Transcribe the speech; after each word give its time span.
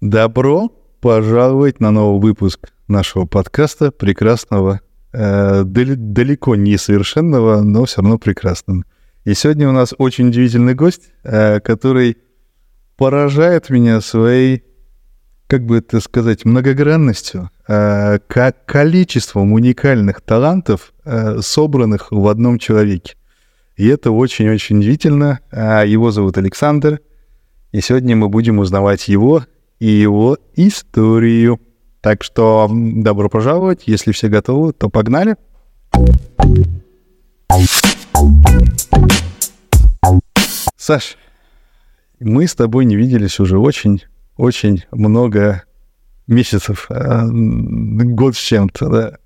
Добро 0.00 0.72
пожаловать 1.02 1.78
на 1.78 1.90
новый 1.90 2.22
выпуск 2.22 2.70
нашего 2.88 3.26
подкаста 3.26 3.90
прекрасного, 3.90 4.80
э, 5.12 5.62
дал- 5.64 5.94
далеко 5.96 6.56
не 6.56 6.78
совершенного, 6.78 7.60
но 7.60 7.84
все 7.84 8.00
равно 8.00 8.16
прекрасного. 8.16 8.84
И 9.24 9.34
сегодня 9.34 9.68
у 9.68 9.72
нас 9.72 9.92
очень 9.98 10.28
удивительный 10.28 10.74
гость, 10.74 11.10
э, 11.22 11.60
который 11.60 12.16
поражает 12.96 13.68
меня 13.68 14.00
своей, 14.00 14.64
как 15.46 15.66
бы 15.66 15.76
это 15.76 16.00
сказать, 16.00 16.46
многогранностью, 16.46 17.50
э, 17.68 18.20
ко- 18.26 18.54
количеством 18.64 19.52
уникальных 19.52 20.22
талантов, 20.22 20.94
э, 21.04 21.40
собранных 21.42 22.10
в 22.10 22.26
одном 22.26 22.58
человеке. 22.58 23.16
И 23.76 23.86
это 23.86 24.12
очень-очень 24.12 24.78
удивительно. 24.78 25.40
А, 25.52 25.84
Его 25.84 26.10
зовут 26.10 26.38
Александр, 26.38 27.00
и 27.72 27.82
сегодня 27.82 28.16
мы 28.16 28.30
будем 28.30 28.60
узнавать 28.60 29.06
его 29.08 29.44
и 29.80 29.88
его 29.88 30.38
историю. 30.54 31.60
Так 32.00 32.22
что 32.22 32.70
добро 32.70 33.28
пожаловать. 33.28 33.82
Если 33.86 34.12
все 34.12 34.28
готовы, 34.28 34.72
то 34.72 34.88
погнали. 34.88 35.36
Саш, 40.76 41.16
мы 42.20 42.46
с 42.46 42.54
тобой 42.54 42.84
не 42.84 42.96
виделись 42.96 43.40
уже 43.40 43.58
очень-очень 43.58 44.84
много 44.92 45.64
месяцев, 46.26 46.86
а, 46.90 47.26
год 47.28 48.36
с 48.36 48.38
чем-то, 48.38 48.88
да. 48.88 49.18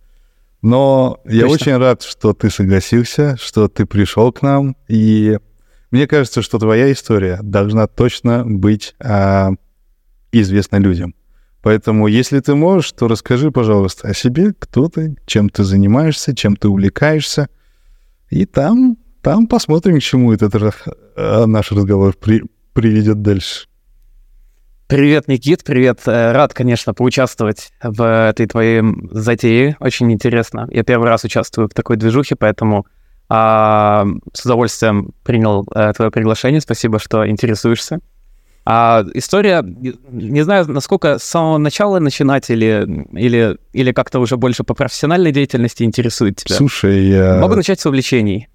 Но 0.62 1.20
я 1.26 1.42
Точно. 1.42 1.54
очень 1.54 1.76
рад, 1.76 2.02
что 2.02 2.32
ты 2.32 2.48
согласился, 2.48 3.36
что 3.38 3.68
ты 3.68 3.84
пришел 3.84 4.32
к 4.32 4.40
нам, 4.40 4.76
и 4.88 5.38
мне 5.90 6.06
кажется, 6.06 6.40
что 6.40 6.58
твоя 6.58 6.90
история 6.90 7.38
должна 7.42 7.86
точно 7.86 8.44
быть 8.46 8.94
а, 8.98 9.52
известна 10.42 10.76
людям. 10.76 11.14
Поэтому, 11.62 12.08
если 12.08 12.40
ты 12.40 12.54
можешь, 12.54 12.92
то 12.92 13.08
расскажи, 13.08 13.50
пожалуйста, 13.50 14.08
о 14.08 14.14
себе, 14.14 14.52
кто 14.58 14.88
ты, 14.88 15.16
чем 15.24 15.48
ты 15.48 15.64
занимаешься, 15.64 16.36
чем 16.36 16.56
ты 16.56 16.68
увлекаешься, 16.68 17.48
и 18.28 18.44
там, 18.44 18.98
там 19.22 19.46
посмотрим, 19.46 19.98
к 19.98 20.02
чему 20.02 20.32
этот 20.32 20.54
а, 21.16 21.46
наш 21.46 21.72
разговор 21.72 22.14
при- 22.14 22.42
приведет 22.74 23.22
дальше. 23.22 23.66
Привет, 24.86 25.28
Никит, 25.28 25.64
привет. 25.64 26.00
Э, 26.06 26.32
Рад, 26.32 26.52
конечно, 26.52 26.92
поучаствовать 26.92 27.72
в 27.82 28.02
этой 28.28 28.46
твоей 28.46 28.82
затее. 29.10 29.76
Очень 29.80 30.12
интересно. 30.12 30.68
Я 30.70 30.84
первый 30.84 31.08
раз 31.08 31.24
участвую 31.24 31.68
в 31.68 31.72
такой 31.72 31.96
движухе, 31.96 32.36
поэтому 32.36 32.86
а, 33.30 34.04
с 34.34 34.44
удовольствием 34.44 35.14
принял 35.22 35.66
э, 35.74 35.94
твое 35.94 36.10
приглашение. 36.10 36.60
Спасибо, 36.60 36.98
что 36.98 37.26
интересуешься. 37.26 38.00
А 38.66 39.04
история, 39.12 39.62
не- 39.62 40.42
знаю, 40.42 40.70
насколько 40.70 41.18
с 41.18 41.22
самого 41.22 41.58
начала 41.58 41.98
начинать 41.98 42.48
или, 42.48 43.06
или, 43.12 43.58
или 43.74 43.92
как-то 43.92 44.20
уже 44.20 44.36
больше 44.38 44.64
по 44.64 44.72
профессиональной 44.74 45.32
деятельности 45.32 45.82
интересует 45.82 46.36
тебя. 46.36 46.54
Слушай, 46.56 47.04
я... 47.08 47.38
Могу 47.40 47.56
начать 47.56 47.80
с 47.80 47.86
увлечений. 47.86 48.48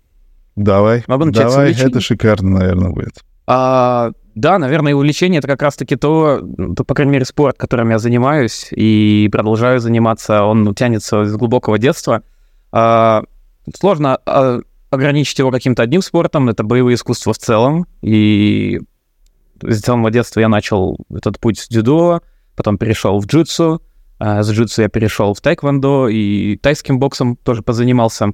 давай, 0.56 1.04
Могу 1.08 1.26
начать 1.26 1.50
с 1.50 1.52
давай, 1.52 1.66
увлечений? 1.68 1.92
это 1.92 2.02
шикарно, 2.02 2.60
наверное, 2.60 2.90
будет. 2.90 3.24
А, 3.46 4.12
да, 4.34 4.58
наверное, 4.58 4.96
увлечение 4.96 5.40
это 5.40 5.48
как 5.48 5.62
раз-таки 5.62 5.96
то, 5.96 6.42
то, 6.76 6.84
по 6.84 6.96
крайней 6.96 7.14
мере, 7.14 7.26
спорт, 7.26 7.58
которым 7.58 7.90
я 7.92 8.00
занимаюсь 8.00 8.68
и 8.72 9.30
продолжаю 9.32 9.80
заниматься. 9.80 10.44
Он 10.44 10.74
тянется 10.74 11.26
с 11.26 11.36
глубокого 11.36 11.78
детства. 11.78 12.24
А, 12.72 13.24
сложно 13.80 14.20
а, 14.26 14.60
ограничить 14.90 15.38
его 15.38 15.52
каким-то 15.52 15.84
одним 15.84 16.02
спортом. 16.02 16.50
Это 16.50 16.64
боевые 16.64 16.96
искусства 16.96 17.34
в 17.34 17.38
целом. 17.38 17.86
И 18.02 18.80
с 19.64 19.82
самого 19.82 20.12
детства 20.12 20.40
я 20.40 20.50
начал 20.50 20.98
этот 21.14 21.40
путь 21.40 21.60
с 21.60 21.68
дзюдо, 21.68 22.22
потом 22.56 22.78
перешел 22.78 23.20
в 23.20 23.26
джитсу. 23.26 23.82
А, 24.20 24.44
с 24.44 24.52
джитсу 24.52 24.82
я 24.82 24.90
перешел 24.90 25.34
в 25.34 25.42
тайквондо 25.42 26.10
и 26.10 26.58
тайским 26.58 27.00
боксом 27.00 27.38
тоже 27.38 27.64
позанимался. 27.64 28.32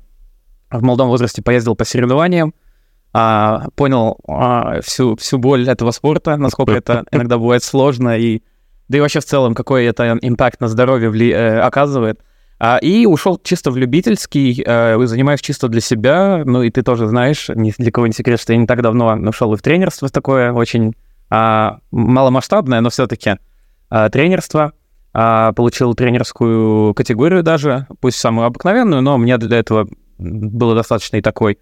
В 0.71 0.81
молодом 0.81 1.09
возрасте 1.09 1.41
поездил 1.41 1.75
по 1.75 1.85
соревнованиям 1.85 2.53
а, 3.13 3.67
понял 3.75 4.17
а, 4.27 4.81
всю, 4.81 5.15
всю 5.15 5.37
боль 5.37 5.69
этого 5.69 5.91
спорта, 5.91 6.35
насколько 6.35 6.73
это 6.73 7.05
иногда 7.11 7.37
бывает 7.37 7.63
сложно, 7.63 8.17
и 8.17 8.41
да 8.89 8.97
и 8.97 9.01
вообще 9.01 9.19
в 9.19 9.25
целом, 9.25 9.55
какой 9.55 9.85
это 9.85 10.17
импакт 10.21 10.59
на 10.59 10.67
здоровье 10.67 11.09
вли- 11.09 11.33
э, 11.33 11.59
оказывает. 11.59 12.19
И 12.81 13.05
ушел 13.05 13.39
чисто 13.43 13.71
в 13.71 13.77
любительский, 13.77 14.63
э, 14.65 14.97
занимаюсь 15.05 15.41
чисто 15.41 15.69
для 15.69 15.81
себя, 15.81 16.43
ну 16.45 16.61
и 16.61 16.69
ты 16.69 16.83
тоже 16.83 17.07
знаешь, 17.07 17.49
ни 17.49 17.73
для 17.77 17.91
кого 17.91 18.07
не 18.07 18.13
секрет, 18.13 18.39
что 18.39 18.53
я 18.53 18.59
не 18.59 18.67
так 18.67 18.81
давно 18.81 19.17
ушел 19.27 19.53
и 19.53 19.57
в 19.57 19.61
тренерство 19.61 20.07
такое 20.09 20.51
очень 20.51 20.93
маломасштабное, 21.91 22.81
но 22.81 22.89
все-таки 22.89 23.37
тренерство. 24.11 24.73
А, 25.17 25.53
получил 25.53 25.95
тренерскую 25.95 26.93
категорию 26.93 27.41
даже, 27.41 27.87
пусть 28.01 28.17
самую 28.17 28.47
обыкновенную, 28.47 29.01
но 29.01 29.17
мне 29.17 29.37
для 29.37 29.59
этого 29.59 29.87
было 30.17 30.75
достаточно 30.75 31.15
и 31.15 31.21
такой. 31.21 31.57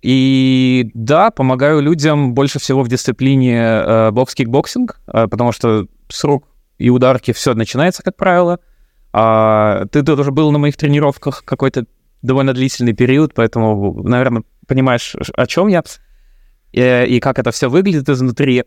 И 0.00 0.92
да, 0.94 1.32
помогаю 1.32 1.80
людям 1.80 2.34
больше 2.34 2.60
всего 2.60 2.84
в 2.84 2.88
дисциплине 2.88 3.58
э, 3.58 4.10
бокс-кикбоксинг, 4.12 5.00
э, 5.08 5.26
потому 5.26 5.50
что 5.50 5.88
с 6.08 6.22
рук 6.22 6.46
и 6.78 6.88
ударки 6.88 7.32
все 7.32 7.54
начинается, 7.54 8.04
как 8.04 8.14
правило. 8.14 8.60
А, 9.12 9.86
ты 9.86 10.04
тоже 10.04 10.30
был 10.30 10.52
на 10.52 10.58
моих 10.60 10.76
тренировках 10.76 11.42
какой-то 11.44 11.86
довольно 12.22 12.52
длительный 12.52 12.92
период, 12.92 13.34
поэтому, 13.34 14.04
наверное, 14.04 14.44
понимаешь, 14.68 15.16
о 15.34 15.46
чем 15.48 15.66
я 15.66 15.82
э, 16.72 17.06
и 17.08 17.18
как 17.18 17.40
это 17.40 17.50
все 17.50 17.68
выглядит 17.68 18.08
изнутри. 18.08 18.62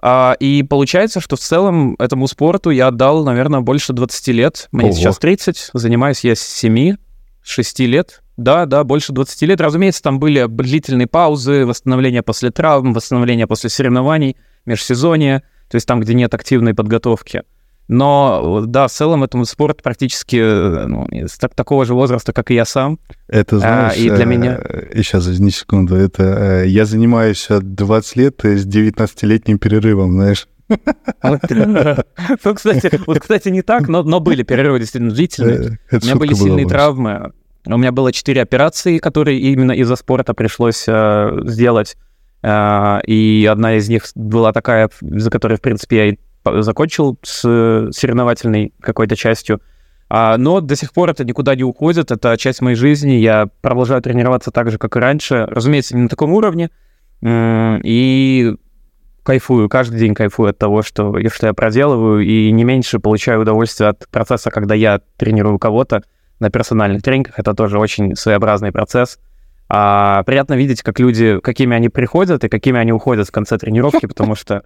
А, 0.00 0.36
и 0.38 0.62
получается, 0.62 1.20
что 1.20 1.36
в 1.36 1.40
целом 1.40 1.96
этому 1.98 2.28
спорту 2.28 2.70
я 2.70 2.88
отдал, 2.88 3.24
наверное, 3.24 3.60
больше 3.60 3.92
20 3.92 4.28
лет. 4.28 4.68
Мне 4.72 4.90
Ого. 4.90 4.94
сейчас 4.94 5.18
30, 5.18 5.70
занимаюсь 5.72 6.24
я 6.24 6.36
с 6.36 6.40
7, 6.40 6.96
6 7.42 7.80
лет. 7.80 8.22
Да, 8.36 8.66
да, 8.66 8.84
больше 8.84 9.12
20 9.12 9.42
лет. 9.42 9.60
Разумеется, 9.60 10.02
там 10.02 10.20
были 10.20 10.46
длительные 10.46 11.08
паузы, 11.08 11.66
восстановление 11.66 12.22
после 12.22 12.50
травм, 12.50 12.92
восстановление 12.92 13.48
после 13.48 13.70
соревнований, 13.70 14.36
межсезонье, 14.64 15.42
то 15.68 15.74
есть 15.74 15.86
там, 15.86 16.00
где 16.00 16.14
нет 16.14 16.32
активной 16.32 16.74
подготовки. 16.74 17.42
Но, 17.88 18.64
да, 18.66 18.86
в 18.86 18.92
целом 18.92 19.24
этому 19.24 19.46
спорт 19.46 19.82
практически 19.82 20.36
э, 20.36 20.86
ну, 20.86 21.06
так- 21.40 21.54
такого 21.54 21.86
же 21.86 21.94
возраста, 21.94 22.34
как 22.34 22.50
и 22.50 22.54
я 22.54 22.66
сам. 22.66 22.98
Это, 23.28 23.58
знаешь, 23.58 23.96
и 23.96 24.10
для 24.10 24.24
э, 24.24 24.26
меня- 24.26 24.56
И 24.92 25.02
сейчас, 25.02 25.26
извини 25.26 25.50
секунду, 25.50 25.96
это 25.96 26.22
э, 26.64 26.66
я 26.68 26.84
занимаюсь 26.84 27.48
от 27.50 27.74
20 27.74 28.16
лет 28.16 28.44
э, 28.44 28.56
с 28.58 28.66
19-летним 28.66 29.58
перерывом, 29.58 30.12
знаешь. 30.12 30.46
Ну, 31.24 32.54
кстати, 32.54 33.00
вот, 33.06 33.20
кстати, 33.20 33.48
не 33.48 33.62
так, 33.62 33.88
но, 33.88 34.02
но 34.02 34.20
были 34.20 34.42
перерывы 34.42 34.78
действительно 34.78 35.12
длительные. 35.12 35.78
Э, 35.90 35.98
У 36.00 36.04
меня 36.04 36.16
были 36.16 36.34
сильные 36.34 36.66
травмы. 36.68 37.32
У 37.66 37.76
меня 37.76 37.92
было 37.92 38.12
четыре 38.12 38.42
операции, 38.42 38.98
которые 38.98 39.38
именно 39.40 39.72
из-за 39.72 39.96
спорта 39.96 40.34
пришлось 40.34 40.84
э, 40.86 41.40
сделать. 41.44 41.96
Э, 42.42 42.98
и 43.06 43.48
одна 43.50 43.76
из 43.76 43.88
них 43.88 44.04
была 44.14 44.52
такая, 44.52 44.90
за 45.00 45.30
которой, 45.30 45.56
в 45.56 45.60
принципе, 45.60 46.08
я 46.10 46.16
закончил 46.62 47.18
с 47.22 47.40
соревновательной 47.92 48.72
какой-то 48.80 49.16
частью. 49.16 49.60
А, 50.10 50.36
но 50.38 50.60
до 50.60 50.74
сих 50.74 50.92
пор 50.92 51.10
это 51.10 51.24
никуда 51.24 51.54
не 51.54 51.64
уходит, 51.64 52.10
это 52.10 52.36
часть 52.38 52.62
моей 52.62 52.76
жизни. 52.76 53.12
Я 53.12 53.48
продолжаю 53.60 54.00
тренироваться 54.02 54.50
так 54.50 54.70
же, 54.70 54.78
как 54.78 54.96
и 54.96 55.00
раньше. 55.00 55.46
Разумеется, 55.48 55.96
не 55.96 56.02
на 56.02 56.08
таком 56.08 56.32
уровне. 56.32 56.70
И 57.22 58.54
кайфую, 59.22 59.68
каждый 59.68 59.98
день 59.98 60.14
кайфую 60.14 60.50
от 60.50 60.58
того, 60.58 60.82
что, 60.82 61.14
что 61.28 61.46
я 61.48 61.52
проделываю, 61.52 62.24
и 62.24 62.50
не 62.50 62.64
меньше 62.64 62.98
получаю 62.98 63.42
удовольствие 63.42 63.90
от 63.90 64.08
процесса, 64.08 64.50
когда 64.50 64.74
я 64.74 65.00
тренирую 65.18 65.58
кого-то 65.58 66.02
на 66.40 66.50
персональных 66.50 67.02
тренингах. 67.02 67.38
Это 67.38 67.52
тоже 67.52 67.78
очень 67.78 68.16
своеобразный 68.16 68.72
процесс. 68.72 69.18
А, 69.68 70.22
приятно 70.22 70.54
видеть, 70.54 70.82
как 70.82 70.98
люди, 70.98 71.40
какими 71.40 71.76
они 71.76 71.90
приходят 71.90 72.42
и 72.42 72.48
какими 72.48 72.78
они 72.78 72.92
уходят 72.92 73.28
в 73.28 73.32
конце 73.32 73.58
тренировки, 73.58 74.06
потому 74.06 74.34
что 74.34 74.62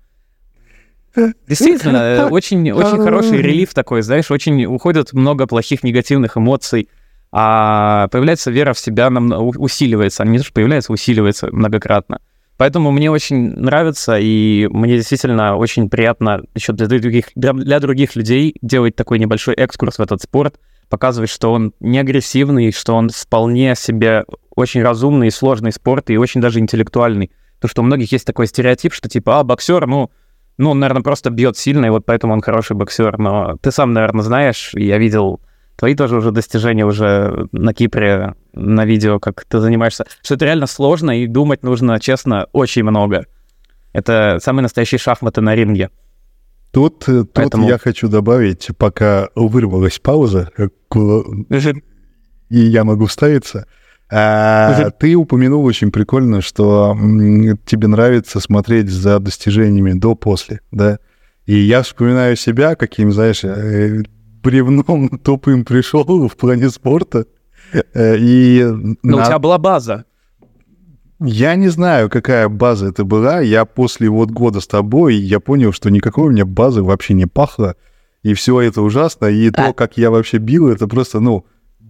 действительно 1.47 1.97
э, 1.97 2.29
очень, 2.29 2.71
очень 2.73 3.03
хороший 3.03 3.43
релиф 3.43 3.75
такой, 3.75 4.03
знаешь, 4.03 4.31
очень 4.31 4.65
уходит 4.67 5.13
много 5.13 5.47
плохих 5.47 5.83
негативных 5.83 6.37
эмоций, 6.37 6.89
а 7.31 8.09
появляется 8.09 8.51
вера 8.51 8.73
в 8.73 8.79
себя, 8.79 9.09
нам 9.11 9.33
усиливается, 9.33 10.23
а 10.23 10.27
не 10.27 10.39
то, 10.39 10.45
что 10.45 10.53
появляется, 10.53 10.93
усиливается 10.93 11.49
многократно. 11.51 12.21
Поэтому 12.59 12.91
мне 12.93 13.11
очень 13.11 13.55
нравится, 13.55 14.19
и 14.21 14.69
мне 14.71 14.97
действительно 14.97 15.57
очень 15.57 15.89
приятно 15.89 16.43
еще 16.55 16.73
для 16.73 16.87
других, 16.87 17.27
для, 17.35 17.53
для 17.55 17.81
других 17.81 18.15
людей 18.15 18.55
делать 18.63 18.95
такой 18.95 19.19
небольшой 19.19 19.55
экскурс 19.55 19.97
в 19.99 20.01
этот 20.01 20.23
спорт, 20.23 20.61
показывать, 20.89 21.31
что 21.31 21.53
он 21.53 21.73
не 21.81 21.99
агрессивный, 21.99 22.71
что 22.71 22.95
он 22.95 23.09
вполне 23.09 23.75
себе 23.75 24.25
очень 24.55 24.83
разумный 24.83 25.29
и 25.29 25.31
сложный 25.31 25.73
спорт, 25.73 26.11
и 26.11 26.19
очень 26.19 26.41
даже 26.41 26.61
интеллектуальный. 26.61 27.33
Потому 27.57 27.71
что 27.71 27.83
у 27.83 27.85
многих 27.85 28.13
есть 28.13 28.27
такой 28.27 28.47
стереотип, 28.47 28.93
что 28.93 29.09
типа, 29.09 29.41
а, 29.41 29.45
боксер, 29.45 29.87
ну, 29.87 30.11
ну, 30.59 30.71
он, 30.71 30.81
наверное, 30.81 31.03
просто 31.03 31.31
бьет 31.31 31.57
сильно, 31.57 31.87
и 31.87 31.91
вот 31.91 32.05
поэтому 32.05 32.35
он 32.35 32.41
хороший 32.41 32.77
боксер. 32.77 33.19
Но 33.19 33.57
ты 33.61 33.71
сам, 33.71 33.93
наверное, 33.93 34.23
знаешь, 34.23 34.73
я 34.75 34.99
видел 34.99 35.41
твои 35.77 35.95
тоже 35.95 36.17
уже 36.17 36.31
достижения 36.31 36.87
уже 36.87 37.49
на 37.53 37.75
Кипре 37.75 38.35
на 38.53 38.85
видео, 38.85 39.19
как 39.19 39.45
ты 39.45 39.59
занимаешься, 39.61 40.05
что 40.23 40.35
это 40.35 40.45
реально 40.45 40.67
сложно, 40.67 41.23
и 41.23 41.27
думать 41.27 41.63
нужно, 41.63 41.99
честно, 41.99 42.47
очень 42.53 42.83
много. 42.83 43.27
Это 43.93 44.39
самые 44.41 44.63
настоящие 44.63 44.99
шахматы 44.99 45.41
на 45.41 45.55
ринге. 45.55 45.91
Тут, 46.71 47.03
э, 47.09 47.21
тут 47.21 47.33
Поэтому... 47.35 47.69
я 47.69 47.79
хочу 47.79 48.09
добавить, 48.09 48.71
пока 48.79 49.29
вырвалась 49.35 49.99
пауза, 49.99 50.51
э, 50.57 50.69
и 52.49 52.59
я 52.59 52.85
могу 52.85 53.07
вставиться. 53.07 53.67
А, 54.15 54.91
ты 54.91 55.15
упомянул 55.15 55.65
очень 55.65 55.91
прикольно, 55.91 56.43
что 56.43 56.95
тебе 57.65 57.89
нравится 57.89 58.41
смотреть 58.41 58.91
за 58.91 59.19
достижениями 59.19 59.93
до-после, 59.93 60.61
да? 60.71 60.99
И 61.47 61.57
я 61.57 61.83
вспоминаю 61.83 62.37
себя, 62.37 62.75
каким, 62.75 63.11
знаешь, 63.11 63.43
э, 63.43 64.03
бревном 64.43 65.09
тупым 65.25 65.65
пришел 65.65 66.29
в 66.29 66.37
плане 66.37 66.69
спорта. 66.69 67.25
И 67.95 68.63
Но 69.03 69.17
на... 69.17 69.23
у 69.23 69.25
тебя 69.25 69.39
была 69.39 69.57
база. 69.57 70.05
Я 71.19 71.55
не 71.55 71.69
знаю, 71.69 72.11
какая 72.11 72.49
база 72.49 72.89
это 72.89 73.05
была. 73.05 73.41
Я 73.41 73.65
после 73.65 74.11
вот 74.11 74.31
года 74.31 74.61
с 74.61 74.67
тобой, 74.67 75.15
я 75.15 75.41
понял, 75.41 75.73
что 75.73 75.89
никакой 75.91 76.29
у 76.29 76.31
меня 76.31 76.45
базы 76.45 76.83
вообще 76.83 77.15
не 77.15 77.27
пахло. 77.27 77.77
И 78.23 78.35
все 78.35 78.61
это 78.61 78.83
ужасно. 78.83 79.27
И 79.27 79.49
а. 79.49 79.53
то, 79.53 79.73
как 79.73 79.97
я 79.97 80.11
вообще 80.11 80.37
бил, 80.37 80.69
это 80.69 80.87
просто, 80.87 81.21
ну, 81.21 81.47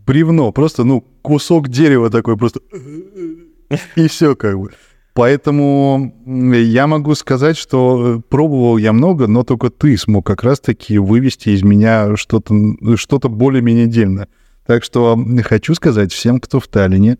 бревно. 0.06 0.52
Просто, 0.52 0.84
ну, 0.84 1.04
кусок 1.22 1.68
дерева 1.68 2.10
такой 2.10 2.36
просто... 2.36 2.60
И 3.96 4.08
все 4.08 4.36
как 4.36 4.58
бы. 4.58 4.70
Поэтому 5.14 6.14
я 6.26 6.86
могу 6.86 7.14
сказать, 7.14 7.58
что 7.58 8.16
э, 8.16 8.20
пробовал 8.28 8.78
я 8.78 8.92
много, 8.94 9.26
но 9.26 9.42
только 9.44 9.68
ты 9.68 9.98
смог 9.98 10.26
как 10.26 10.42
раз-таки 10.42 10.96
вывести 10.96 11.50
из 11.50 11.62
меня 11.62 12.16
что-то 12.16 12.54
что 12.96 13.18
более-менее 13.18 13.86
дельное. 13.86 14.28
Так 14.64 14.84
что 14.84 15.18
хочу 15.44 15.74
сказать 15.74 16.12
всем, 16.12 16.40
кто 16.40 16.60
в 16.60 16.68
Таллине, 16.68 17.18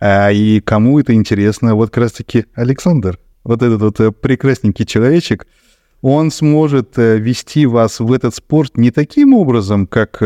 а, 0.00 0.32
и 0.32 0.60
кому 0.60 0.98
это 0.98 1.14
интересно, 1.14 1.76
вот 1.76 1.90
как 1.90 2.04
раз-таки 2.04 2.46
Александр, 2.54 3.18
вот 3.44 3.62
этот 3.62 3.82
вот 3.82 4.00
э, 4.00 4.10
прекрасненький 4.10 4.84
человечек, 4.84 5.46
он 6.02 6.32
сможет 6.32 6.98
э, 6.98 7.18
вести 7.18 7.66
вас 7.66 8.00
в 8.00 8.12
этот 8.12 8.34
спорт 8.34 8.76
не 8.76 8.90
таким 8.90 9.32
образом, 9.32 9.86
как 9.86 10.18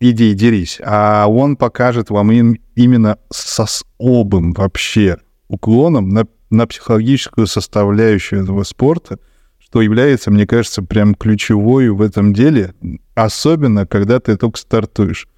иди 0.00 0.30
и 0.30 0.34
дерись, 0.34 0.80
а 0.84 1.26
он 1.28 1.56
покажет 1.56 2.10
вам 2.10 2.30
им 2.32 2.58
именно 2.74 3.18
со 3.30 3.64
особым 3.64 4.52
вообще 4.52 5.18
уклоном 5.48 6.08
на, 6.08 6.26
на 6.50 6.66
психологическую 6.66 7.46
составляющую 7.46 8.42
этого 8.42 8.62
спорта, 8.62 9.18
что 9.58 9.82
является, 9.82 10.30
мне 10.30 10.46
кажется, 10.46 10.82
прям 10.82 11.14
ключевой 11.14 11.88
в 11.90 12.00
этом 12.00 12.32
деле, 12.32 12.74
особенно 13.14 13.86
когда 13.86 14.20
ты 14.20 14.36
только 14.36 14.58
стартуешь. 14.58 15.28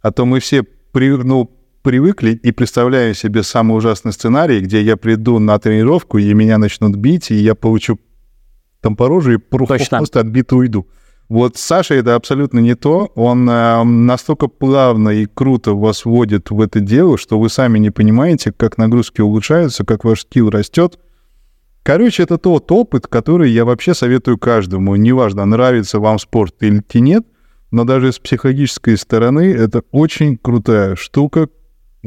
А 0.00 0.12
то 0.12 0.24
мы 0.24 0.40
все 0.40 0.62
при, 0.62 1.10
ну, 1.10 1.50
привыкли 1.82 2.30
и 2.30 2.50
представляю 2.50 3.14
себе 3.14 3.42
самый 3.42 3.76
ужасный 3.76 4.12
сценарий, 4.12 4.60
где 4.60 4.82
я 4.82 4.96
приду 4.96 5.38
на 5.38 5.58
тренировку, 5.58 6.18
и 6.18 6.34
меня 6.34 6.58
начнут 6.58 6.96
бить, 6.96 7.30
и 7.30 7.34
я 7.34 7.54
получу 7.54 8.00
там 8.80 8.96
по 8.96 9.08
роже 9.08 9.34
и 9.34 9.38
Точно. 9.38 9.98
просто 9.98 10.20
отбито 10.20 10.56
уйду. 10.56 10.88
Вот 11.28 11.56
Саша 11.56 11.94
это 11.94 12.14
абсолютно 12.14 12.60
не 12.60 12.76
то. 12.76 13.10
Он 13.16 13.48
э, 13.50 13.82
настолько 13.82 14.46
плавно 14.46 15.08
и 15.08 15.26
круто 15.26 15.72
вас 15.72 16.04
вводит 16.04 16.50
в 16.50 16.60
это 16.60 16.78
дело, 16.80 17.18
что 17.18 17.40
вы 17.40 17.48
сами 17.50 17.78
не 17.78 17.90
понимаете, 17.90 18.52
как 18.52 18.78
нагрузки 18.78 19.20
улучшаются, 19.20 19.84
как 19.84 20.04
ваш 20.04 20.20
скилл 20.20 20.50
растет. 20.50 21.00
Короче, 21.82 22.22
это 22.22 22.38
тот 22.38 22.70
опыт, 22.70 23.06
который 23.08 23.50
я 23.50 23.64
вообще 23.64 23.94
советую 23.94 24.38
каждому. 24.38 24.94
Неважно, 24.94 25.44
нравится 25.44 25.98
вам 25.98 26.18
спорт 26.18 26.54
или 26.60 26.82
нет, 26.94 27.24
но 27.72 27.84
даже 27.84 28.12
с 28.12 28.18
психологической 28.18 28.96
стороны 28.96 29.52
это 29.52 29.82
очень 29.90 30.36
крутая 30.36 30.94
штука, 30.94 31.48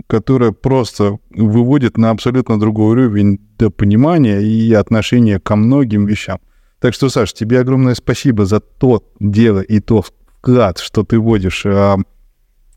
которая 0.07 0.51
просто 0.51 1.19
выводит 1.30 1.98
на 1.98 2.12
абсолютно 2.12 2.60
другой 2.60 2.92
уровень 2.92 3.39
понимания 3.77 4.42
и 4.42 4.74
отношения 4.74 5.39
ко 5.39 5.57
многим 5.57 6.06
вещам. 6.06 6.39
Так 6.80 6.94
что, 6.94 7.10
Саш, 7.10 7.34
тебе 7.34 7.60
огромное 7.60 7.96
спасибо 7.96 8.46
за 8.46 8.60
то 8.60 9.04
дело 9.20 9.60
и 9.60 9.80
то 9.80 10.02
вклад, 10.02 10.78
что 10.78 11.04
ты 11.04 11.20
вводишь 11.20 11.66
а, 11.66 11.98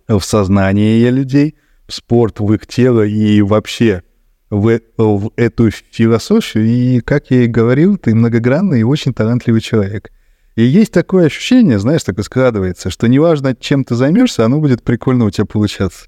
в 0.08 0.20
сознание 0.20 1.10
людей, 1.10 1.54
в 1.86 1.94
спорт, 1.94 2.40
в 2.40 2.52
их 2.52 2.66
тело 2.66 3.02
и 3.02 3.40
вообще 3.42 4.02
в, 4.50 4.80
в 4.96 5.32
эту 5.36 5.70
философию. 5.70 6.66
И, 6.66 7.00
как 7.00 7.30
я 7.30 7.44
и 7.44 7.46
говорил, 7.46 7.96
ты 7.96 8.14
многогранный 8.14 8.80
и 8.80 8.84
очень 8.84 9.14
талантливый 9.14 9.60
человек. 9.60 10.10
И 10.56 10.62
есть 10.64 10.92
такое 10.92 11.26
ощущение, 11.26 11.78
знаешь, 11.78 12.02
такое 12.02 12.24
складывается, 12.24 12.90
что 12.90 13.08
неважно, 13.08 13.54
чем 13.54 13.84
ты 13.84 13.94
займешься, 13.94 14.44
оно 14.44 14.58
будет 14.58 14.82
прикольно 14.82 15.24
у 15.24 15.30
тебя 15.30 15.46
получаться. 15.46 16.06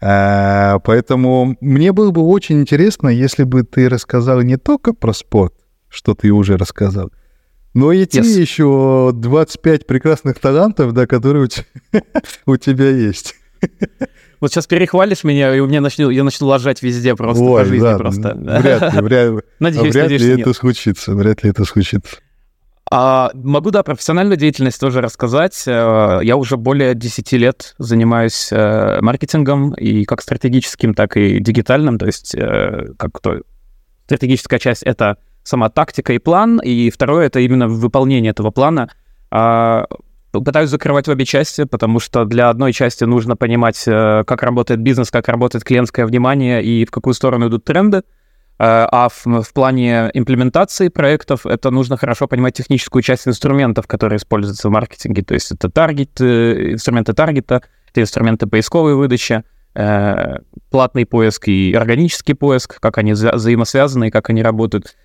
А, 0.00 0.78
поэтому 0.80 1.56
мне 1.60 1.92
было 1.92 2.10
бы 2.10 2.22
очень 2.22 2.60
интересно, 2.60 3.08
если 3.08 3.44
бы 3.44 3.62
ты 3.62 3.88
рассказал 3.88 4.42
не 4.42 4.56
только 4.56 4.92
про 4.92 5.12
спорт, 5.12 5.54
что 5.88 6.14
ты 6.14 6.30
уже 6.30 6.56
рассказал, 6.56 7.10
но 7.74 7.92
и 7.92 8.06
те 8.06 8.20
yes. 8.20 8.40
еще 8.40 9.10
25 9.14 9.86
прекрасных 9.86 10.38
талантов, 10.38 10.92
да, 10.92 11.06
которые 11.06 11.44
у, 11.44 11.46
тебя, 11.46 11.64
у 12.46 12.56
тебя 12.56 12.90
есть. 12.90 13.34
Вот 14.40 14.50
сейчас 14.50 14.66
перехвалишь 14.66 15.24
меня, 15.24 15.54
и 15.54 15.60
у 15.60 15.66
меня 15.66 15.80
начну, 15.80 16.10
я 16.10 16.24
начну 16.24 16.48
ложать 16.48 16.82
везде 16.82 17.14
просто 17.14 17.44
Ой, 17.44 17.62
по 17.62 17.64
жизни 17.64 17.84
да, 17.84 17.96
просто. 17.96 18.34
Вряд 18.34 18.94
ли, 18.94 19.00
вряд, 19.00 19.44
надеюсь, 19.60 19.94
вряд 19.94 20.04
надеюсь, 20.04 20.22
ли 20.22 20.28
это 20.30 20.48
нет. 20.48 20.56
случится, 20.56 21.14
вряд 21.14 21.44
ли 21.44 21.50
это 21.50 21.64
случится. 21.64 22.16
А, 22.90 23.30
могу, 23.34 23.70
да, 23.70 23.82
профессиональную 23.82 24.36
деятельность 24.36 24.78
тоже 24.78 25.00
рассказать. 25.00 25.62
Э, 25.66 26.18
я 26.22 26.36
уже 26.36 26.58
более 26.58 26.94
10 26.94 27.32
лет 27.32 27.74
занимаюсь 27.78 28.48
э, 28.50 29.00
маркетингом, 29.00 29.72
и 29.74 30.04
как 30.04 30.20
стратегическим, 30.20 30.92
так 30.92 31.16
и 31.16 31.38
дигитальным. 31.38 31.98
То 31.98 32.04
есть 32.06 32.34
э, 32.34 32.88
как 32.98 33.20
то 33.20 33.40
стратегическая 34.04 34.58
часть— 34.58 34.82
это 34.84 35.16
сама 35.42 35.68
тактика 35.68 36.12
и 36.12 36.18
план, 36.18 36.60
и 36.60 36.90
второе— 36.90 37.26
это 37.28 37.40
именно 37.40 37.68
выполнение 37.68 38.30
этого 38.30 38.50
плана. 38.50 38.90
А, 39.30 39.86
пытаюсь 40.32 40.70
закрывать 40.70 41.08
обе 41.08 41.24
части, 41.24 41.64
потому 41.64 42.00
что 42.00 42.24
для 42.24 42.48
одной 42.48 42.72
части 42.72 43.04
нужно 43.04 43.36
понимать, 43.36 43.82
как 43.84 44.42
работает 44.42 44.80
бизнес, 44.80 45.10
как 45.10 45.28
работает 45.28 45.64
клиентское 45.64 46.06
внимание 46.06 46.62
и 46.62 46.84
в 46.84 46.90
какую 46.90 47.14
сторону 47.14 47.48
идут 47.48 47.64
тренды. 47.64 48.02
Э, 48.62 48.86
а 48.92 49.08
в, 49.08 49.26
в 49.26 49.52
плане 49.52 50.10
имплементации 50.14 50.88
проектов 50.88 51.46
это 51.46 51.70
нужно 51.70 51.96
хорошо 51.96 52.28
понимать 52.28 52.54
техническую 52.54 53.02
часть 53.02 53.26
инструментов, 53.26 53.88
которые 53.88 54.18
используются 54.18 54.68
в 54.68 54.72
маркетинге. 54.72 55.22
То 55.22 55.34
есть 55.34 55.50
это 55.50 55.68
таргет, 55.68 56.20
э, 56.20 56.74
инструменты 56.74 57.12
таргета, 57.12 57.62
это 57.90 58.02
инструменты 58.02 58.46
поисковой 58.46 58.94
выдачи, 58.94 59.42
э, 59.74 60.36
платный 60.70 61.06
поиск 61.06 61.48
и 61.48 61.74
органический 61.74 62.36
поиск, 62.36 62.78
как 62.78 62.98
они 62.98 63.14
взаимосвязаны 63.14 64.08
и 64.08 64.10
как 64.10 64.30
они 64.30 64.44
работают. 64.44 64.96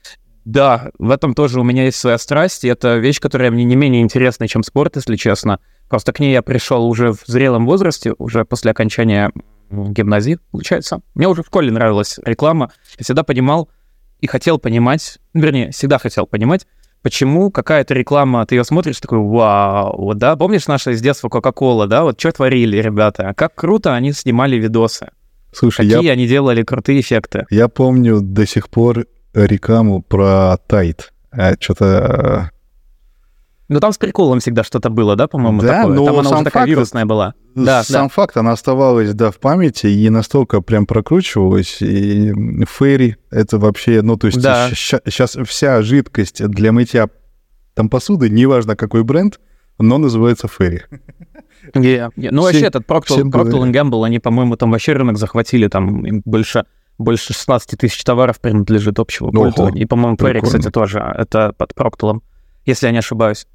Да, 0.48 0.92
в 0.98 1.12
этом 1.12 1.34
тоже 1.34 1.60
у 1.60 1.64
меня 1.66 1.84
есть 1.84 1.98
своя 1.98 2.18
страсть, 2.18 2.64
и 2.64 2.70
это 2.70 2.96
вещь, 2.96 3.20
которая 3.20 3.52
мне 3.52 3.66
не 3.66 3.76
менее 3.76 4.02
интересна, 4.02 4.48
чем 4.48 4.64
спорт, 4.64 4.96
если 4.96 5.18
честно. 5.18 5.60
Просто 5.90 6.14
к 6.14 6.22
ней 6.22 6.32
я 6.32 6.42
пришел 6.42 6.88
уже 6.88 7.12
в 7.12 7.26
зрелом 7.26 7.66
возрасте, 7.66 8.14
уже 8.18 8.46
после 8.46 8.72
окончания 8.72 9.34
гимназии, 9.70 10.40
получается. 10.52 11.02
Мне 11.16 11.28
уже 11.28 11.44
в 11.44 11.48
школе 11.48 11.70
нравилась 11.70 12.18
реклама. 12.24 12.72
Я 12.98 13.04
всегда 13.04 13.24
понимал 13.24 13.68
и 14.22 14.28
хотел 14.28 14.58
понимать, 14.58 15.18
вернее, 15.34 15.72
всегда 15.72 15.98
хотел 15.98 16.26
понимать, 16.26 16.66
почему 17.02 17.52
какая-то 17.52 17.94
реклама, 17.94 18.46
ты 18.46 18.56
ее 18.56 18.64
смотришь, 18.64 19.02
такой, 19.02 19.20
вау, 19.20 20.02
вот, 20.02 20.18
да, 20.18 20.38
помнишь 20.38 20.68
наше 20.68 20.94
из 20.94 21.02
детства 21.02 21.28
Кока-Кола, 21.28 21.88
да, 21.88 22.04
вот 22.04 22.22
что 22.22 22.32
творили 22.32 22.78
ребята, 22.78 23.34
как 23.36 23.54
круто 23.54 23.96
они 23.96 24.14
снимали 24.14 24.56
видосы. 24.56 25.10
Слушай, 25.52 25.90
Какие 25.90 26.06
я... 26.06 26.14
они 26.14 26.26
делали 26.26 26.64
крутые 26.64 27.02
эффекты. 27.02 27.46
Я 27.50 27.68
помню 27.68 28.22
до 28.22 28.48
сих 28.48 28.70
пор 28.70 29.08
рекламу 29.46 30.02
про 30.02 30.58
Тайт. 30.68 31.14
А, 31.32 31.54
Что-то 31.60 32.52
ну, 33.70 33.82
там 33.82 33.92
с 33.92 33.98
приколом 33.98 34.40
всегда 34.40 34.64
что-то 34.64 34.90
было, 34.90 35.18
да, 35.18 35.28
по-моему, 35.28 35.62
да, 35.62 35.82
такое? 35.82 35.96
Но 35.96 36.06
там 36.06 36.20
она 36.20 36.30
уже 36.30 36.44
такая 36.46 36.64
факт, 36.64 36.70
вирусная 36.70 37.06
была. 37.06 37.34
Да, 37.54 37.84
сам 37.84 38.08
да. 38.08 38.14
факт, 38.14 38.38
она 38.38 38.54
оставалась, 38.54 39.14
да, 39.14 39.30
в 39.30 39.40
памяти 39.40 39.88
и 39.88 40.10
настолько 40.10 40.62
прям 40.62 40.86
прокручивалась. 40.86 41.82
И 41.82 42.34
фейри— 42.66 43.18
это 43.30 43.58
вообще, 43.58 44.02
ну, 44.02 44.16
то 44.16 44.28
есть 44.28 44.42
да. 44.42 44.70
сейчас 44.72 45.38
вся 45.46 45.82
жидкость 45.82 46.46
для 46.48 46.72
мытья 46.72 47.10
там 47.74 47.90
посуды, 47.90 48.30
неважно 48.30 48.78
какой 48.78 49.04
бренд, 49.04 49.40
но 49.80 49.98
называется 49.98 50.48
фейри. 50.48 50.84
Yeah, 51.74 52.12
yeah. 52.16 52.30
Ну, 52.32 52.44
вообще, 52.44 52.62
этот 52.62 52.86
Procter, 52.86 53.24
Procter 53.24 53.70
Gamble, 53.72 54.06
они, 54.06 54.20
по-моему, 54.20 54.56
там 54.56 54.72
вообще 54.72 54.94
рынок 54.94 55.18
захватили, 55.18 55.68
там 55.68 56.06
им 56.06 56.22
больше 56.24 56.66
больше 56.98 57.34
16 57.34 57.80
тысяч 57.80 58.04
товаров 58.04 58.40
принадлежит 58.40 59.00
общего 59.00 59.32
пользования. 59.32 59.82
И, 59.82 59.86
по-моему, 59.86 60.18
Ферри, 60.20 60.42
кстати, 60.42 60.70
тоже. 60.70 61.00
Это 61.00 61.54
под 61.58 61.76
Проктулом, 61.76 62.24
если 62.66 62.88
я 62.88 62.92
не 62.92 63.00
ошибаюсь. 63.00 63.48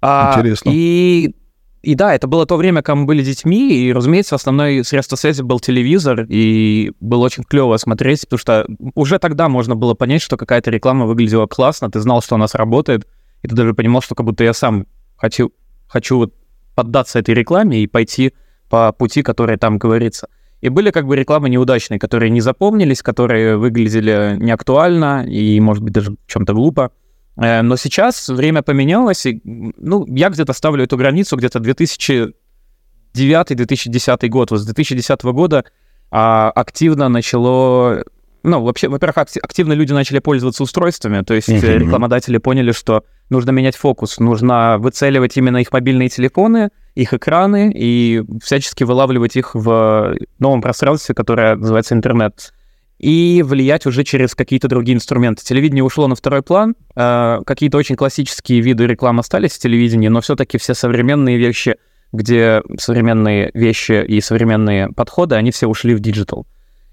А, 0.00 0.34
Интересно. 0.36 0.70
И, 0.72 1.34
и 1.82 1.94
да, 1.94 2.14
это 2.14 2.26
было 2.26 2.46
то 2.46 2.56
время, 2.56 2.82
когда 2.82 3.00
мы 3.00 3.06
были 3.06 3.22
детьми, 3.22 3.72
и, 3.72 3.92
разумеется, 3.92 4.34
основное 4.34 4.82
средство 4.82 5.16
связи 5.16 5.42
был 5.42 5.60
телевизор, 5.60 6.26
и 6.28 6.92
было 7.00 7.24
очень 7.24 7.44
клево 7.44 7.76
смотреть, 7.76 8.22
потому 8.22 8.38
что 8.38 8.66
уже 8.94 9.18
тогда 9.18 9.48
можно 9.48 9.74
было 9.74 9.94
понять, 9.94 10.22
что 10.22 10.36
какая-то 10.36 10.70
реклама 10.70 11.06
выглядела 11.06 11.46
классно, 11.46 11.90
ты 11.90 12.00
знал, 12.00 12.22
что 12.22 12.34
у 12.34 12.38
нас 12.38 12.54
работает, 12.54 13.06
и 13.42 13.48
ты 13.48 13.54
даже 13.54 13.74
понимал, 13.74 14.02
что 14.02 14.14
как 14.14 14.26
будто 14.26 14.44
я 14.44 14.52
сам 14.52 14.86
хочу, 15.16 15.52
хочу 15.88 16.18
вот 16.18 16.34
поддаться 16.74 17.18
этой 17.18 17.34
рекламе 17.34 17.82
и 17.82 17.86
пойти 17.86 18.34
по 18.68 18.92
пути, 18.92 19.22
который 19.22 19.56
там 19.56 19.78
говорится. 19.78 20.28
И 20.60 20.68
были 20.68 20.90
как 20.90 21.06
бы 21.06 21.16
рекламы 21.16 21.48
неудачные, 21.48 21.98
которые 21.98 22.30
не 22.30 22.40
запомнились, 22.40 23.02
которые 23.02 23.56
выглядели 23.56 24.36
неактуально 24.38 25.24
и, 25.26 25.58
может 25.60 25.82
быть, 25.84 25.92
даже 25.92 26.16
чем-то 26.26 26.52
глупо. 26.52 26.90
Э, 27.36 27.62
но 27.62 27.76
сейчас 27.76 28.28
время 28.28 28.62
поменялось, 28.62 29.26
и, 29.26 29.40
ну, 29.44 30.04
я 30.08 30.30
где-то 30.30 30.52
ставлю 30.52 30.82
эту 30.84 30.96
границу 30.96 31.36
где-то 31.36 31.60
2009-2010 31.60 34.28
год. 34.28 34.50
Вот 34.50 34.60
с 34.60 34.64
2010 34.64 35.22
года 35.24 35.64
а, 36.10 36.50
активно 36.50 37.08
начало 37.08 38.02
ну, 38.42 38.62
вообще, 38.62 38.88
во-первых, 38.88 39.18
активно 39.18 39.74
люди 39.74 39.92
начали 39.92 40.18
пользоваться 40.20 40.62
устройствами, 40.62 41.22
то 41.22 41.34
есть 41.34 41.48
mm-hmm. 41.48 41.78
рекламодатели 41.78 42.38
поняли, 42.38 42.72
что 42.72 43.04
нужно 43.30 43.50
менять 43.50 43.76
фокус, 43.76 44.18
нужно 44.18 44.76
выцеливать 44.78 45.36
именно 45.36 45.58
их 45.58 45.72
мобильные 45.72 46.08
телефоны, 46.08 46.70
их 46.94 47.14
экраны 47.14 47.72
и 47.74 48.22
всячески 48.42 48.84
вылавливать 48.84 49.36
их 49.36 49.54
в 49.54 50.16
новом 50.38 50.62
пространстве, 50.62 51.14
которое 51.14 51.56
называется 51.56 51.94
интернет, 51.94 52.52
и 52.98 53.44
влиять 53.46 53.86
уже 53.86 54.02
через 54.02 54.34
какие-то 54.34 54.68
другие 54.68 54.96
инструменты. 54.96 55.44
Телевидение 55.44 55.84
ушло 55.84 56.08
на 56.08 56.16
второй 56.16 56.42
план, 56.42 56.74
э, 56.96 57.40
какие-то 57.46 57.78
очень 57.78 57.96
классические 57.96 58.60
виды 58.60 58.86
рекламы 58.86 59.20
остались 59.20 59.52
в 59.52 59.60
телевидении, 59.60 60.08
но 60.08 60.20
все-таки 60.20 60.58
все 60.58 60.74
современные 60.74 61.38
вещи, 61.38 61.76
где 62.12 62.62
современные 62.78 63.50
вещи 63.54 64.04
и 64.04 64.20
современные 64.20 64.88
подходы, 64.88 65.36
они 65.36 65.52
все 65.52 65.68
ушли 65.68 65.94
в 65.94 66.00
digital. 66.00 66.46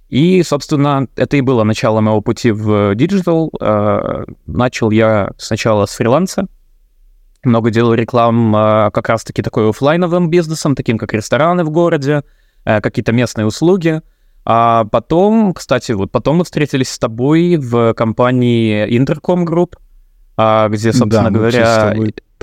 И, 0.10 0.44
собственно, 0.44 1.08
это 1.16 1.38
и 1.38 1.42
было 1.42 1.64
начало 1.64 2.02
моего 2.02 2.22
пути 2.22 2.52
в 2.52 2.94
digital. 2.96 3.52
Э, 3.60 4.26
начал 4.46 4.92
я 4.92 5.32
сначала 5.38 5.86
с 5.86 5.96
фриланса, 5.96 6.48
много 7.44 7.72
делал 7.72 7.94
реклам 7.94 8.56
э, 8.56 8.92
как 8.92 9.10
раз-таки 9.10 9.42
такой 9.42 9.70
офлайновым 9.70 10.30
бизнесом, 10.30 10.76
таким 10.76 10.98
как 10.98 11.14
рестораны 11.14 11.64
в 11.64 11.70
городе, 11.72 12.24
э, 12.66 12.82
какие-то 12.82 13.12
местные 13.14 13.46
услуги. 13.46 14.02
А 14.46 14.86
потом, 14.86 15.54
кстати, 15.54 15.94
вот 15.94 16.12
потом 16.12 16.38
мы 16.38 16.44
встретились 16.44 16.90
с 16.90 17.00
тобой 17.00 17.58
в 17.58 17.94
компании 17.96 18.88
Intercom 18.88 19.44
Group, 19.44 19.74
а, 20.38 20.70
где, 20.70 20.94
собственно 20.94 21.32
да, 21.32 21.38
говоря... 21.40 21.96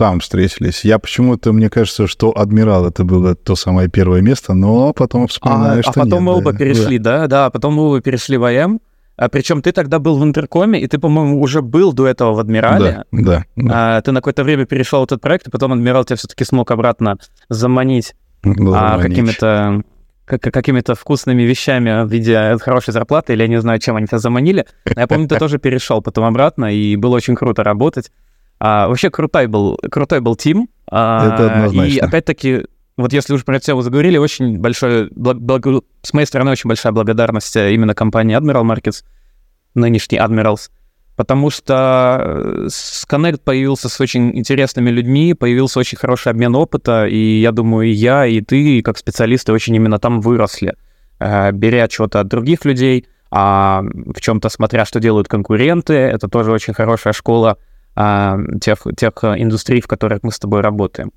там 0.02 0.18
встретились. 0.18 0.84
Я 0.84 0.98
почему-то, 0.98 1.52
мне 1.52 1.70
кажется, 1.70 2.08
что 2.08 2.36
Адмирал 2.36 2.86
это 2.86 3.04
было 3.04 3.36
то 3.36 3.54
самое 3.54 3.88
первое 3.88 4.20
место, 4.20 4.52
но 4.52 4.92
потом 4.92 5.28
вспоминаю, 5.28 5.78
а, 5.78 5.82
что 5.82 5.92
А 5.92 6.02
потом 6.02 6.10
нет, 6.10 6.22
мы 6.22 6.32
оба 6.38 6.50
да. 6.50 6.58
перешли, 6.58 6.98
да, 6.98 7.28
да, 7.28 7.50
потом 7.50 7.74
мы 7.74 7.84
оба 7.84 8.00
перешли 8.00 8.36
в 8.36 8.42
АМ. 8.42 8.80
А, 9.16 9.28
причем 9.28 9.62
ты 9.62 9.70
тогда 9.70 10.00
был 10.00 10.18
в 10.18 10.24
Интеркоме, 10.24 10.80
и 10.80 10.88
ты, 10.88 10.98
по-моему, 10.98 11.40
уже 11.40 11.62
был 11.62 11.92
до 11.92 12.08
этого 12.08 12.32
в 12.32 12.40
Адмирале. 12.40 13.04
Да, 13.12 13.22
да. 13.22 13.44
да. 13.54 13.96
А, 13.96 14.00
ты 14.00 14.10
на 14.10 14.18
какое-то 14.18 14.42
время 14.42 14.66
перешел 14.66 15.04
этот 15.04 15.20
проект, 15.20 15.46
и 15.46 15.50
потом 15.52 15.72
Адмирал 15.72 16.04
тебя 16.04 16.16
все-таки 16.16 16.42
смог 16.42 16.72
обратно 16.72 17.18
заманить 17.48 18.16
а, 18.44 18.98
какими-то 18.98 19.82
какими-то 20.24 20.96
вкусными 20.96 21.42
вещами 21.42 22.04
в 22.04 22.08
виде 22.10 22.56
хорошей 22.58 22.92
зарплаты, 22.92 23.34
или 23.34 23.42
я 23.42 23.48
не 23.48 23.60
знаю, 23.60 23.78
чем 23.78 23.94
они 23.94 24.08
тебя 24.08 24.18
заманили. 24.18 24.66
Но 24.96 25.02
я 25.02 25.06
помню, 25.06 25.28
ты 25.28 25.38
тоже 25.38 25.58
перешел 25.58 26.02
потом 26.02 26.24
обратно, 26.24 26.74
и 26.74 26.96
было 26.96 27.14
очень 27.14 27.36
круто 27.36 27.62
работать. 27.62 28.10
А, 28.64 28.86
вообще 28.86 29.10
крутой 29.10 29.48
был, 29.48 29.76
крутой 29.90 30.20
был 30.20 30.36
тим. 30.36 30.68
А, 30.88 31.34
Это 31.34 31.52
однозначно. 31.52 31.92
И 31.92 31.98
опять-таки, 31.98 32.64
вот 32.96 33.12
если 33.12 33.34
уж 33.34 33.44
про 33.44 33.56
это 33.56 33.64
все 33.64 33.80
заговорили, 33.80 34.18
очень 34.18 34.60
большое, 34.60 35.08
благ, 35.10 35.40
благ, 35.40 35.66
с 36.02 36.14
моей 36.14 36.26
стороны, 36.26 36.52
очень 36.52 36.68
большая 36.68 36.92
благодарность 36.92 37.56
именно 37.56 37.92
компании 37.92 38.38
Admiral 38.38 38.62
Markets, 38.62 39.02
нынешний 39.74 40.18
Admirals, 40.18 40.70
потому 41.16 41.50
что 41.50 42.68
Connect 43.10 43.40
появился 43.42 43.88
с 43.88 44.00
очень 44.00 44.38
интересными 44.38 44.90
людьми, 44.90 45.34
появился 45.34 45.80
очень 45.80 45.98
хороший 45.98 46.30
обмен 46.30 46.54
опыта, 46.54 47.06
и 47.06 47.40
я 47.40 47.50
думаю, 47.50 47.88
и 47.88 47.92
я, 47.92 48.26
и 48.26 48.42
ты, 48.42 48.80
как 48.82 48.96
специалисты, 48.96 49.52
очень 49.52 49.74
именно 49.74 49.98
там 49.98 50.20
выросли, 50.20 50.76
э, 51.18 51.50
беря 51.50 51.88
что-то 51.90 52.20
от 52.20 52.28
других 52.28 52.64
людей, 52.64 53.06
а 53.28 53.82
в 53.82 54.20
чем-то 54.20 54.48
смотря, 54.50 54.84
что 54.84 55.00
делают 55.00 55.26
конкуренты, 55.26 55.94
это 55.94 56.28
тоже 56.28 56.52
очень 56.52 56.74
хорошая 56.74 57.12
школа 57.12 57.58
а, 57.94 58.38
тех, 58.60 58.86
тех 58.96 59.12
индустрий, 59.22 59.80
в 59.80 59.86
которых 59.86 60.22
мы 60.22 60.32
с 60.32 60.38
тобой 60.38 60.60
работаем. 60.60 61.12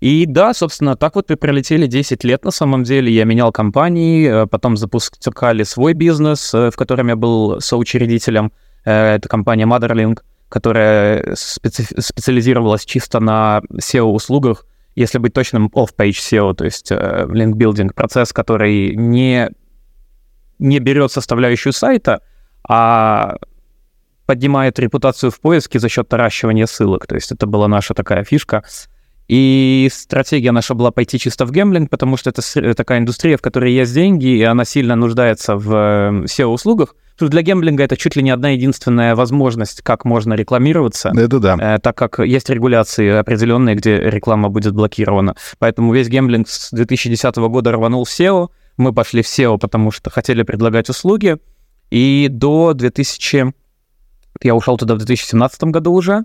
И 0.00 0.26
да, 0.26 0.52
собственно, 0.52 0.96
так 0.96 1.14
вот 1.14 1.30
мы 1.30 1.36
пролетели 1.36 1.86
10 1.86 2.24
лет 2.24 2.44
на 2.44 2.50
самом 2.50 2.82
деле. 2.82 3.10
Я 3.10 3.24
менял 3.24 3.52
компании, 3.52 4.42
э, 4.42 4.46
потом 4.46 4.76
запускали 4.76 5.62
свой 5.62 5.94
бизнес, 5.94 6.52
э, 6.52 6.70
в 6.70 6.76
котором 6.76 7.08
я 7.08 7.16
был 7.16 7.60
соучредителем. 7.60 8.52
Э, 8.84 9.14
это 9.14 9.28
компания 9.28 9.64
Motherlink, 9.64 10.20
которая 10.50 11.32
специ- 11.32 12.00
специализировалась 12.00 12.84
чисто 12.84 13.20
на 13.20 13.62
SEO-услугах, 13.70 14.66
если 14.94 15.18
быть 15.18 15.32
точным, 15.32 15.70
off-page 15.74 16.18
SEO, 16.18 16.54
то 16.54 16.64
есть 16.64 16.92
э, 16.92 17.26
link-building, 17.28 17.94
процесс, 17.94 18.32
который 18.32 18.94
не, 18.94 19.48
не 20.58 20.80
берет 20.80 21.12
составляющую 21.12 21.72
сайта, 21.72 22.20
а 22.68 23.36
поднимает 24.26 24.78
репутацию 24.78 25.30
в 25.30 25.40
поиске 25.40 25.78
за 25.78 25.88
счет 25.88 26.10
наращивания 26.10 26.66
ссылок. 26.66 27.06
То 27.06 27.14
есть 27.14 27.32
это 27.32 27.46
была 27.46 27.68
наша 27.68 27.94
такая 27.94 28.24
фишка. 28.24 28.62
И 29.26 29.88
стратегия 29.92 30.52
наша 30.52 30.74
была 30.74 30.90
пойти 30.90 31.18
чисто 31.18 31.46
в 31.46 31.50
гемблинг, 31.50 31.88
потому 31.88 32.16
что 32.16 32.30
это 32.30 32.74
такая 32.74 32.98
индустрия, 32.98 33.38
в 33.38 33.42
которой 33.42 33.72
есть 33.72 33.94
деньги, 33.94 34.26
и 34.26 34.42
она 34.42 34.64
сильно 34.66 34.96
нуждается 34.96 35.56
в 35.56 35.72
э, 35.74 36.24
SEO-услугах. 36.24 36.94
Для 37.18 37.42
гемблинга 37.42 37.84
это 37.84 37.96
чуть 37.96 38.16
ли 38.16 38.22
не 38.22 38.30
одна 38.30 38.50
единственная 38.50 39.14
возможность, 39.14 39.82
как 39.82 40.04
можно 40.04 40.34
рекламироваться. 40.34 41.12
Это 41.16 41.38
да. 41.38 41.56
Э, 41.58 41.78
так 41.78 41.96
как 41.96 42.18
есть 42.18 42.50
регуляции 42.50 43.08
определенные, 43.08 43.76
где 43.76 43.98
реклама 43.98 44.50
будет 44.50 44.74
блокирована. 44.74 45.36
Поэтому 45.58 45.94
весь 45.94 46.08
гемблинг 46.08 46.48
с 46.48 46.70
2010 46.72 47.36
года 47.36 47.72
рванул 47.72 48.04
в 48.04 48.08
SEO. 48.08 48.48
Мы 48.76 48.92
пошли 48.92 49.22
в 49.22 49.26
SEO, 49.26 49.58
потому 49.58 49.90
что 49.90 50.10
хотели 50.10 50.42
предлагать 50.42 50.90
услуги. 50.90 51.38
И 51.90 52.28
до 52.30 52.74
2000... 52.74 53.54
Я 54.42 54.54
ушел 54.54 54.76
туда 54.76 54.94
в 54.94 54.98
2017 54.98 55.64
году 55.64 55.92
уже. 55.92 56.24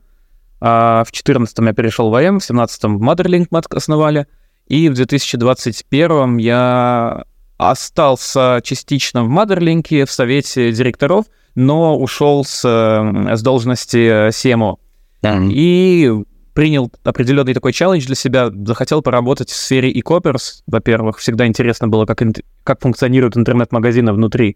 А 0.62 1.04
в 1.04 1.12
2014 1.12 1.58
я 1.60 1.74
перешел 1.74 2.10
в 2.10 2.16
АМ, 2.16 2.40
в 2.40 2.46
2017 2.46 2.84
Motherlink 2.86 3.48
мы 3.52 3.60
основали. 3.60 4.28
И 4.68 4.90
в 4.90 4.94
2021 4.94 6.38
я 6.38 7.24
остался 7.58 8.62
частично 8.64 9.24
в 9.24 9.28
Мадерлинке, 9.28 10.06
в 10.06 10.12
совете 10.12 10.72
директоров, 10.72 11.26
но 11.56 11.98
ушел 11.98 12.46
с, 12.46 12.64
э, 12.64 13.36
с 13.36 13.42
должности 13.42 14.30
CMO. 14.30 14.78
Mm-hmm. 15.22 15.50
И 15.52 16.12
принял 16.54 16.92
определенный 17.04 17.54
такой 17.54 17.74
челлендж 17.74 18.06
для 18.06 18.16
себя, 18.16 18.50
захотел 18.66 19.02
поработать 19.02 19.50
в 19.50 19.56
сфере 19.56 19.92
e-commerce. 19.92 20.62
Во-первых, 20.68 21.18
всегда 21.18 21.48
интересно 21.48 21.90
было, 21.90 22.06
как, 22.06 22.22
как 22.64 22.82
функционируют 22.82 23.36
интернет-магазины 23.36 24.14
внутри. 24.14 24.56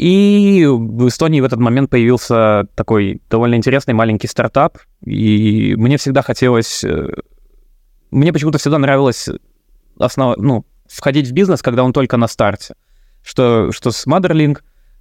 И 0.00 0.64
в 0.66 1.08
Эстонии 1.08 1.42
в 1.42 1.44
этот 1.44 1.58
момент 1.58 1.90
появился 1.90 2.66
такой 2.74 3.20
довольно 3.28 3.56
интересный 3.56 3.92
маленький 3.92 4.28
стартап, 4.28 4.78
и 5.04 5.74
мне 5.76 5.98
всегда 5.98 6.22
хотелось... 6.22 6.82
Э, 6.84 7.12
мне 8.10 8.32
почему-то 8.32 8.56
всегда 8.56 8.78
нравилось 8.78 9.28
основа, 9.98 10.36
ну, 10.38 10.64
входить 10.88 11.28
в 11.28 11.32
бизнес, 11.32 11.60
когда 11.60 11.84
он 11.84 11.92
только 11.92 12.16
на 12.16 12.28
старте. 12.28 12.76
Что, 13.22 13.72
что 13.72 13.90
с 13.90 14.06
Motherlink, 14.06 14.60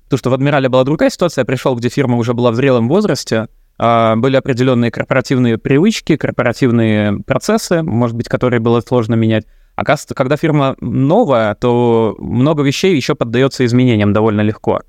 то, 0.10 0.18
что 0.18 0.32
в 0.32 0.34
Адмирале 0.34 0.68
была 0.68 0.84
другая 0.84 1.10
ситуация, 1.10 1.44
я 1.44 1.46
пришел, 1.46 1.78
где 1.78 1.88
фирма 1.88 2.18
уже 2.18 2.34
была 2.34 2.52
в 2.52 2.56
зрелом 2.56 2.90
возрасте, 2.90 3.48
а, 3.78 4.18
были 4.18 4.36
определенные 4.36 4.92
корпоративные 4.92 5.58
привычки, 5.58 6.18
корпоративные 6.18 7.20
процессы, 7.26 7.84
может 7.84 8.18
быть, 8.18 8.28
которые 8.28 8.60
было 8.60 8.82
сложно 8.82 9.16
менять. 9.16 9.46
Оказывается, 9.80 10.14
когда 10.14 10.36
фирма 10.36 10.76
новая, 10.82 11.56
то 11.56 12.16
много 12.20 12.64
вещей 12.64 12.96
еще 12.96 13.16
поддается 13.16 13.66
изменениям 13.66 14.12
довольно 14.12 14.42
легко. 14.42 14.82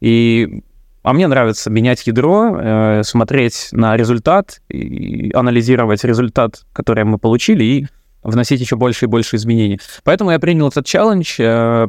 И 0.00 0.62
а 1.02 1.12
мне 1.12 1.26
нравится 1.26 1.70
менять 1.70 2.06
ядро, 2.06 2.56
э, 2.58 3.02
смотреть 3.04 3.68
на 3.72 3.96
результат, 3.96 4.60
и 4.68 5.30
анализировать 5.34 6.02
результат, 6.04 6.62
который 6.72 7.04
мы 7.04 7.18
получили, 7.18 7.64
и 7.64 7.86
вносить 8.22 8.60
еще 8.60 8.76
больше 8.76 9.04
и 9.04 9.08
больше 9.08 9.36
изменений. 9.36 9.80
Поэтому 10.02 10.30
я 10.30 10.38
принял 10.38 10.68
этот 10.68 10.86
челлендж. 10.86 11.36
Э, 11.38 11.86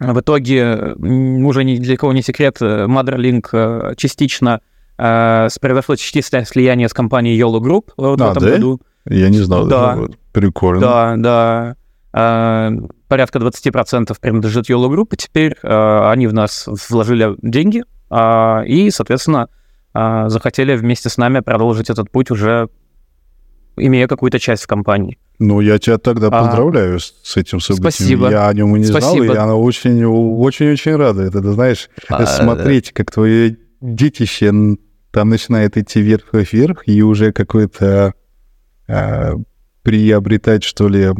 в 0.00 0.20
итоге, 0.20 0.94
уже 0.96 1.62
ни 1.62 1.76
для 1.76 1.96
кого 1.96 2.12
не 2.12 2.22
секрет, 2.22 2.60
Motherlink 2.60 3.46
э, 3.52 3.94
частично 3.96 4.60
э, 4.98 5.48
произошло 5.60 5.94
частичное 5.94 6.44
слияние 6.44 6.88
с 6.88 6.92
компанией 6.92 7.40
YOLO 7.40 7.60
Group 7.60 7.92
в 7.96 8.04
а, 8.04 8.14
этом 8.14 8.42
да? 8.42 8.50
году. 8.50 8.80
Я 9.08 9.28
не 9.28 9.38
знал. 9.38 9.66
Да. 9.66 9.98
Прикольно. 10.32 10.80
Да, 10.80 11.14
да. 11.16 11.76
Порядка 13.08 13.38
20% 13.38 14.16
принадлежит 14.20 14.70
YOLO 14.70 14.88
Group, 14.88 15.08
и 15.12 15.16
теперь 15.16 15.56
они 15.62 16.26
в 16.26 16.32
нас 16.32 16.68
вложили 16.88 17.34
деньги, 17.42 17.82
и, 18.66 18.90
соответственно, 18.90 19.48
захотели 19.92 20.76
вместе 20.76 21.08
с 21.08 21.16
нами 21.16 21.40
продолжить 21.40 21.90
этот 21.90 22.10
путь 22.10 22.30
уже 22.30 22.68
имея 23.76 24.06
какую-то 24.06 24.38
часть 24.38 24.64
в 24.64 24.66
компании. 24.66 25.18
Ну, 25.38 25.60
я 25.60 25.78
тебя 25.78 25.98
тогда 25.98 26.28
а, 26.28 26.30
поздравляю 26.30 27.00
с, 27.00 27.14
с 27.22 27.36
этим 27.36 27.60
событием. 27.60 27.90
Спасибо. 27.90 28.30
Я 28.30 28.48
о 28.48 28.54
нем 28.54 28.76
и 28.76 28.78
не 28.78 28.84
Спасибо. 28.84 29.24
знал, 29.24 29.34
и 29.34 29.36
она 29.36 29.56
очень, 29.56 30.04
очень, 30.04 30.72
очень 30.72 30.96
рада. 30.96 31.22
Это, 31.22 31.40
ты 31.40 31.52
знаешь, 31.52 31.90
а, 32.08 32.24
смотреть, 32.26 32.92
как 32.92 33.10
твое 33.10 33.56
детище 33.80 34.52
там 35.10 35.28
начинает 35.28 35.76
идти 35.76 36.00
вверх-вверх, 36.00 36.84
и 36.86 37.02
уже 37.02 37.32
какой-то 37.32 38.14
а, 38.88 39.34
приобретать, 39.82 40.64
что 40.64 40.88
ли, 40.88 41.10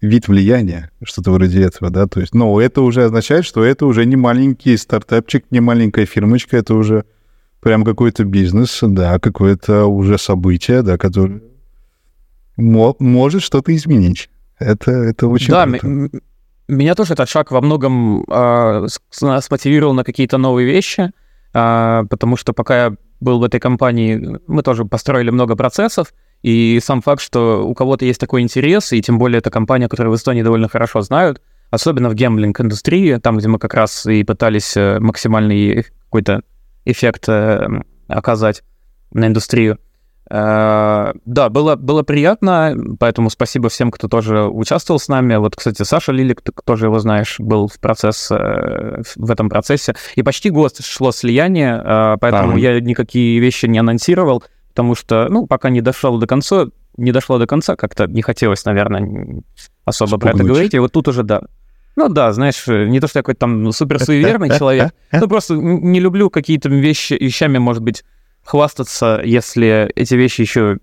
вид 0.00 0.28
влияния, 0.28 0.90
что-то 1.02 1.30
вроде 1.30 1.62
этого, 1.62 1.90
да, 1.90 2.06
то 2.06 2.20
есть, 2.20 2.34
ну, 2.34 2.58
это 2.58 2.82
уже 2.82 3.04
означает, 3.04 3.44
что 3.46 3.64
это 3.64 3.86
уже 3.86 4.04
не 4.04 4.16
маленький 4.16 4.76
стартапчик, 4.76 5.44
не 5.50 5.60
маленькая 5.60 6.04
фирмочка, 6.06 6.56
это 6.58 6.74
уже 6.74 7.04
прям 7.60 7.84
какой-то 7.84 8.24
бизнес, 8.24 8.78
да, 8.82 9.18
какое-то 9.18 9.86
уже 9.86 10.18
событие, 10.18 10.82
да, 10.82 10.98
которое 10.98 11.40
мо- 12.56 12.96
может 12.98 13.42
что-то 13.42 13.74
изменить. 13.74 14.30
Это, 14.58 14.90
это 14.90 15.26
очень 15.28 15.52
Да, 15.52 15.66
круто. 15.66 16.10
меня 16.68 16.94
тоже 16.94 17.14
этот 17.14 17.28
шаг 17.28 17.50
во 17.50 17.60
многом 17.60 18.24
а, 18.28 18.86
с- 18.86 19.00
смотивировал 19.42 19.94
на 19.94 20.04
какие-то 20.04 20.36
новые 20.38 20.66
вещи, 20.66 21.12
а, 21.54 22.04
потому 22.10 22.36
что 22.36 22.52
пока 22.52 22.84
я 22.86 22.94
был 23.20 23.38
в 23.38 23.44
этой 23.44 23.60
компании, 23.60 24.38
мы 24.46 24.62
тоже 24.62 24.84
построили 24.84 25.30
много 25.30 25.56
процессов, 25.56 26.12
и 26.42 26.80
сам 26.82 27.02
факт, 27.02 27.22
что 27.22 27.66
у 27.66 27.74
кого-то 27.74 28.04
есть 28.04 28.20
такой 28.20 28.40
интерес, 28.42 28.92
и 28.92 29.02
тем 29.02 29.18
более 29.18 29.38
это 29.38 29.50
компания, 29.50 29.88
которую 29.88 30.12
в 30.12 30.16
Эстонии 30.16 30.42
довольно 30.42 30.68
хорошо 30.68 31.02
знают, 31.02 31.42
особенно 31.70 32.08
в 32.08 32.14
гемблинг-индустрии, 32.14 33.16
там, 33.18 33.38
где 33.38 33.48
мы 33.48 33.58
как 33.58 33.74
раз 33.74 34.06
и 34.06 34.24
пытались 34.24 34.76
э, 34.76 34.98
максимальный 35.00 35.84
какой-то 36.04 36.42
эффект 36.84 37.28
э, 37.28 37.68
оказать 38.08 38.62
на 39.12 39.26
индустрию. 39.26 39.78
Э, 40.30 41.12
Да, 41.26 41.48
было, 41.50 41.76
было 41.76 42.02
приятно, 42.02 42.74
поэтому 42.98 43.28
спасибо 43.30 43.68
всем, 43.68 43.90
кто 43.90 44.08
тоже 44.08 44.44
участвовал 44.44 44.98
с 44.98 45.08
нами. 45.08 45.36
Вот, 45.36 45.56
кстати, 45.56 45.82
Саша 45.82 46.12
Лилик, 46.12 46.40
ты 46.40 46.52
тоже 46.64 46.86
его 46.86 46.98
знаешь, 47.00 47.36
был 47.38 47.68
в 47.68 47.78
процесс, 47.78 48.30
в 48.30 49.30
этом 49.30 49.48
процессе. 49.48 49.94
И 50.16 50.22
почти 50.22 50.50
год 50.50 50.76
шло 50.80 51.12
слияние, 51.12 52.16
поэтому 52.20 52.52
Ага. 52.52 52.58
я 52.58 52.80
никакие 52.80 53.38
вещи 53.40 53.66
не 53.66 53.78
анонсировал, 53.78 54.42
потому 54.70 54.94
что, 54.94 55.26
ну, 55.30 55.46
пока 55.46 55.70
не 55.70 55.80
дошло 55.80 56.18
до 56.18 56.26
конца, 56.26 56.66
не 56.96 57.12
дошло 57.12 57.38
до 57.38 57.46
конца, 57.46 57.76
как-то 57.76 58.06
не 58.06 58.22
хотелось, 58.22 58.64
наверное, 58.64 59.42
особо 59.84 60.18
про 60.18 60.30
это 60.30 60.38
Спугнуть. 60.38 60.52
говорить. 60.52 60.74
И 60.74 60.78
вот 60.78 60.92
тут 60.92 61.08
уже, 61.08 61.22
да. 61.22 61.42
Ну 61.96 62.08
да, 62.08 62.32
знаешь, 62.32 62.64
э, 62.68 62.86
не 62.86 63.00
то, 63.00 63.08
что 63.08 63.18
я 63.18 63.22
какой-то 63.22 63.40
там 63.40 63.72
супер 63.72 63.98
суеверный 63.98 64.50
человек, 64.58 64.92
ну 65.12 65.28
просто 65.28 65.54
не 65.56 66.00
люблю 66.00 66.30
какие-то 66.30 66.68
вещи, 66.68 67.14
вещами, 67.14 67.58
может 67.58 67.82
быть, 67.82 68.04
хвастаться, 68.44 69.20
если 69.24 69.90
эти 69.94 70.14
вещи 70.14 70.40
еще 70.40 70.78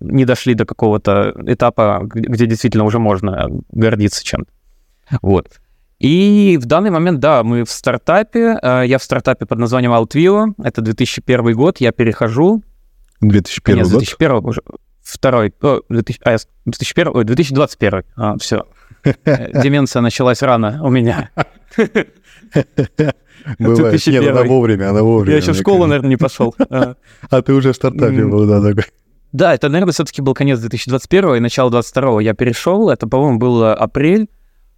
не 0.00 0.24
дошли 0.24 0.54
до 0.54 0.64
какого-то 0.64 1.34
этапа, 1.46 2.00
где 2.04 2.46
действительно 2.46 2.84
уже 2.84 2.98
можно 2.98 3.48
гордиться 3.70 4.24
чем-то. 4.24 4.50
Вот. 5.20 5.46
И 6.00 6.58
в 6.60 6.66
данный 6.66 6.90
момент, 6.90 7.20
да, 7.20 7.44
мы 7.44 7.64
в 7.64 7.70
стартапе. 7.70 8.58
э, 8.60 8.82
Я 8.86 8.98
в 8.98 9.02
стартапе 9.04 9.46
под 9.46 9.58
названием 9.58 9.92
Outvio. 9.92 10.54
Это 10.64 10.80
2001 10.80 11.54
год. 11.54 11.80
Я 11.80 11.92
перехожу. 11.92 12.62
2001 13.28 13.76
Конец 13.76 13.90
год. 13.90 14.00
2001 14.00 14.44
уже. 14.44 14.62
Второй. 15.02 15.52
О, 15.62 15.80
2000, 15.88 16.20
а, 16.24 16.36
2001, 16.64 17.12
ой, 17.14 17.24
2021. 17.24 18.02
А, 18.16 18.36
все. 18.38 18.66
Деменция 19.24 20.02
началась 20.02 20.42
рано 20.42 20.80
у 20.82 20.90
меня. 20.90 21.30
Бывает. 21.76 23.16
Нет, 23.58 23.76
2001. 23.90 24.28
она 24.30 24.42
вовремя, 24.44 24.90
она 24.90 25.02
вовремя. 25.02 25.32
Я 25.32 25.38
еще 25.38 25.52
в 25.52 25.56
школу, 25.56 25.86
наверное, 25.86 26.10
не 26.10 26.16
пошел. 26.16 26.54
А. 26.70 26.94
А 27.28 27.42
ты 27.42 27.52
уже 27.52 27.72
в 27.72 27.76
стартапе 27.76 28.24
был, 28.24 28.46
да, 28.46 28.62
такой. 28.62 28.84
Да, 29.32 29.54
это, 29.54 29.68
наверное, 29.68 29.92
все-таки 29.92 30.22
был 30.22 30.34
конец 30.34 30.58
2021 30.60 31.36
и 31.36 31.40
начало 31.40 31.70
2022 31.70 32.22
я 32.22 32.34
перешел. 32.34 32.90
Это, 32.90 33.06
по-моему, 33.06 33.38
был 33.38 33.64
апрель. 33.64 34.28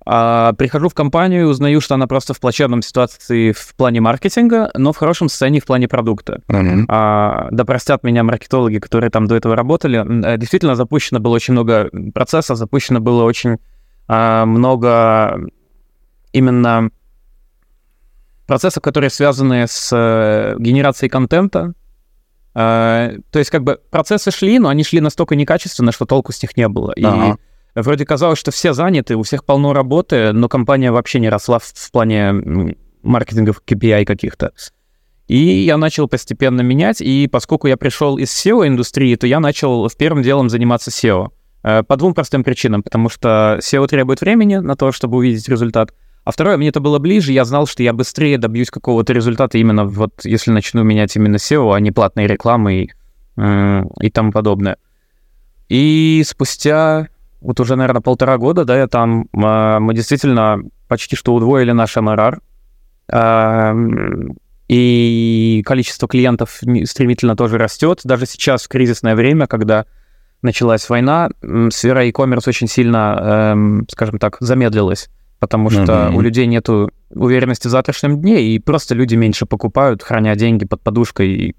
А, 0.07 0.53
прихожу 0.53 0.89
в 0.89 0.95
компанию, 0.95 1.49
узнаю, 1.49 1.81
что 1.81 1.95
она 1.95 2.07
просто 2.07 2.35
в 2.35 2.41
плачевном 2.41 2.83
ситуации 2.83 3.53
в 3.53 3.75
плане 3.75 4.01
маркетинга, 4.01 4.71
но 4.75 4.93
в 4.93 4.97
хорошем 4.97 5.29
состоянии 5.29 5.61
в 5.61 5.65
плане 5.65 5.89
продукта. 5.89 6.43
Мгм. 6.49 6.87
А, 6.89 7.49
да 7.51 7.65
простят 7.65 8.03
меня 8.05 8.23
маркетологи, 8.23 8.79
которые 8.79 9.11
там 9.11 9.27
до 9.27 9.35
этого 9.35 9.57
работали. 9.57 10.05
Э, 10.25 10.37
Действительно, 10.37 10.77
запущено 10.77 11.21
было 11.21 11.35
очень 11.35 11.53
много 11.53 11.91
процессов, 12.13 12.59
запущено 12.59 13.01
было 13.01 13.25
очень 13.25 13.57
а, 14.07 14.45
много 14.45 15.41
именно 16.33 16.91
процессов, 18.47 18.83
которые 18.83 19.09
связаны 19.09 19.67
с 19.67 19.91
э, 19.91 20.57
генерацией 20.59 21.09
контента. 21.09 21.73
Э, 22.55 23.17
то 23.31 23.39
есть 23.39 23.51
как 23.51 23.63
бы 23.63 23.81
процессы 23.91 24.31
шли, 24.31 24.59
но 24.59 24.69
они 24.69 24.85
шли 24.85 25.01
настолько 25.01 25.35
некачественно, 25.35 25.93
что 25.93 26.05
толку 26.05 26.33
с 26.33 26.43
них 26.43 26.57
не 26.59 26.69
было. 26.69 26.93
И 26.93 27.05
Ага. 27.05 27.39
Вроде 27.75 28.05
казалось, 28.05 28.39
что 28.39 28.51
все 28.51 28.73
заняты, 28.73 29.17
у 29.17 29.23
всех 29.23 29.45
полно 29.45 29.73
работы, 29.73 30.33
но 30.33 30.49
компания 30.49 30.93
вообще 30.93 31.21
не 31.21 31.29
росла 31.29 31.59
в, 31.59 31.65
в 31.65 31.91
плане 31.91 32.21
м, 32.21 32.77
маркетинговых 33.03 33.63
KPI 33.67 34.05
каких-то. 34.05 34.53
И 35.27 35.39
я 35.39 35.77
начал 35.79 36.07
постепенно 36.07 36.61
менять, 36.61 37.01
и 37.01 37.29
поскольку 37.31 37.67
я 37.67 37.77
пришел 37.77 38.19
из 38.19 38.31
SEO-индустрии, 38.31 39.17
то 39.17 39.27
я 39.27 39.41
начал 39.41 39.89
в 39.89 39.97
первым 39.97 40.23
делом 40.23 40.51
заниматься 40.51 40.91
SEO. 40.91 41.31
Э, 41.63 41.83
По 41.83 41.97
двум 41.97 42.13
простым 42.15 42.45
причинам, 42.45 42.83
потому 42.83 43.09
что 43.09 43.59
SEO 43.63 43.87
требует 43.87 44.21
времени 44.21 44.57
на 44.57 44.77
то, 44.77 44.93
чтобы 44.93 45.17
увидеть 45.17 45.49
результат. 45.49 45.95
А 46.25 46.31
второе, 46.31 46.57
мне 46.57 46.69
это 46.69 46.81
было 46.81 46.99
ближе, 46.99 47.33
я 47.33 47.45
знал, 47.45 47.67
что 47.67 47.83
я 47.83 47.93
быстрее 47.93 48.39
добьюсь 48.39 48.71
какого-то 48.71 49.13
результата 49.13 49.59
именно 49.59 49.85
вот 49.85 50.25
если 50.25 50.51
начну 50.51 50.83
менять 50.83 51.17
именно 51.17 51.37
SEO, 51.37 51.75
а 51.75 51.81
не 51.81 51.91
платные 51.91 52.27
рекламы 52.27 52.83
и, 52.83 52.91
э, 53.39 53.83
и 54.01 54.11
тому 54.11 54.31
подобное. 54.31 54.77
И 55.71 56.23
спустя 56.27 57.09
вот 57.45 57.61
уже, 57.61 57.77
наверное, 57.77 58.03
полтора 58.03 58.37
года, 58.39 58.65
да, 58.65 58.77
я 58.77 58.87
там, 58.89 59.29
э, 59.33 59.79
мы 59.79 59.95
действительно 59.95 60.59
почти 60.89 61.15
что 61.17 61.35
удвоили 61.35 61.73
наш 61.73 61.97
MRR, 61.97 62.41
Эм, 63.09 64.37
и 64.69 65.63
количество 65.67 66.09
клиентов 66.09 66.61
стремительно 66.85 67.37
тоже 67.37 67.59
растет. 67.59 68.01
Даже 68.05 68.27
сейчас, 68.27 68.65
в 68.65 68.69
кризисное 68.69 69.15
время, 69.15 69.47
когда 69.47 69.85
началась 70.41 70.89
война, 70.89 71.31
сфера 71.71 72.05
e-commerce 72.05 72.49
очень 72.49 72.67
сильно, 72.67 73.53
эм, 73.53 73.87
скажем 73.91 74.19
так, 74.19 74.39
замедлилась, 74.41 75.11
потому 75.39 75.71
что 75.71 76.07
Мгм. 76.09 76.17
у 76.17 76.21
людей 76.21 76.47
нет 76.47 76.69
уверенности 77.11 77.69
в 77.69 77.71
завтрашнем 77.71 78.21
дне, 78.21 78.43
и 78.43 78.59
просто 78.59 78.95
люди 78.95 79.15
меньше 79.17 79.47
покупают, 79.47 80.03
храня 80.03 80.35
деньги 80.35 80.65
под 80.65 80.83
подушкой, 80.83 81.57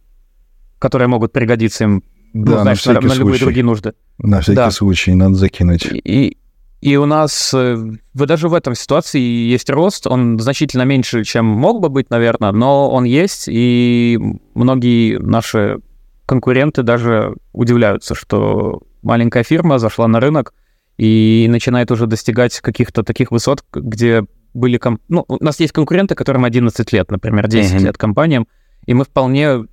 которые 0.80 1.08
могут 1.08 1.32
пригодиться 1.32 1.84
им, 1.84 2.04
Да, 2.44 2.52
на 2.58 2.62
знаешь, 2.64 2.86
на, 2.86 2.92
всякий 2.94 3.08
на 3.08 3.14
любые 3.14 3.20
случай. 3.38 3.44
другие 3.46 3.64
нужды. 3.64 3.94
На 4.18 4.42
всякий 4.42 4.56
Да. 4.58 4.72
случай 4.72 5.14
надо 5.16 5.36
закинуть. 5.36 5.86
И, 5.92 6.38
и 6.82 6.96
у 6.98 7.06
нас 7.06 7.54
э, 7.54 7.76
в- 8.14 8.26
даже 8.26 8.50
в 8.50 8.54
этом 8.54 8.76
ситуации 8.76 9.22
есть 9.22 9.70
рост, 9.70 10.06
он 10.06 10.38
значительно 10.40 10.82
меньше, 10.84 11.24
чем 11.24 11.46
мог 11.46 11.80
бы 11.82 11.88
быть, 11.90 12.10
наверное, 12.10 12.52
но 12.52 12.90
он 12.92 13.06
есть, 13.06 13.46
и 13.48 14.20
многие 14.54 15.18
наши 15.18 15.78
конкуренты 16.26 16.84
даже 16.84 17.36
удивляются, 17.54 18.16
что 18.16 18.82
маленькая 19.02 19.44
фирма 19.44 19.80
зашла 19.80 20.08
на 20.08 20.20
рынок 20.20 20.54
и 20.98 21.48
начинает 21.50 21.90
уже 21.92 22.06
достигать 22.08 22.60
каких-то 22.60 23.04
таких 23.04 23.32
высот, 23.32 23.64
где 23.74 24.26
были... 24.54 24.78
ком- 24.78 25.00
Ну, 25.08 25.24
у 25.28 25.44
нас 25.44 25.60
есть 25.60 25.72
конкуренты, 25.74 26.16
которым 26.16 26.44
11 26.46 26.92
лет, 26.94 27.12
например, 27.12 27.48
10 27.48 27.76
Мгм. 27.76 27.86
лет 27.86 27.98
компаниям, 27.98 28.48
и 28.86 28.94
мы 28.94 29.04
вполне 29.06 29.66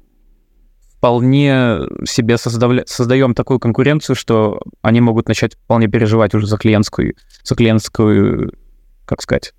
вполне 1.03 1.81
себе 2.05 2.37
создавля- 2.37 2.85
создаем 2.87 3.35
такую 3.35 3.59
конкуренцию, 3.59 4.15
что 4.15 4.63
они 4.83 5.01
могут 5.01 5.27
начать 5.27 5.57
вполне 5.57 5.89
переживать 5.89 6.33
уже 6.33 6.47
за 6.47 6.57
клиентскую, 6.59 7.17
за 7.43 7.57
клиентскую, 7.57 8.53
как 9.05 9.21
сказать, 9.21 9.53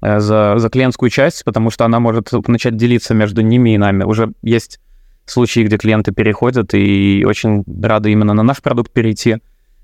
э, 0.00 0.20
за, 0.20 0.54
за 0.56 0.70
клиентскую 0.70 1.10
часть, 1.10 1.44
потому 1.44 1.68
что 1.68 1.84
она 1.84 2.00
может 2.00 2.30
начать 2.48 2.78
делиться 2.78 3.12
между 3.12 3.42
ними 3.42 3.74
и 3.74 3.78
нами. 3.78 4.04
Уже 4.04 4.32
есть 4.40 4.80
случаи, 5.26 5.60
где 5.64 5.76
клиенты 5.76 6.12
переходят 6.12 6.72
и 6.72 7.26
очень 7.28 7.62
рады 7.82 8.10
именно 8.12 8.32
на 8.32 8.42
наш 8.42 8.62
продукт 8.62 8.90
перейти. 8.90 9.42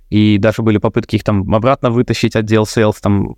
И 0.08 0.38
даже 0.38 0.62
были 0.62 0.78
попытки 0.78 1.16
их 1.16 1.24
там 1.24 1.54
обратно 1.54 1.90
вытащить, 1.90 2.34
отдел 2.36 2.62
sales 2.62 2.96
там, 3.02 3.36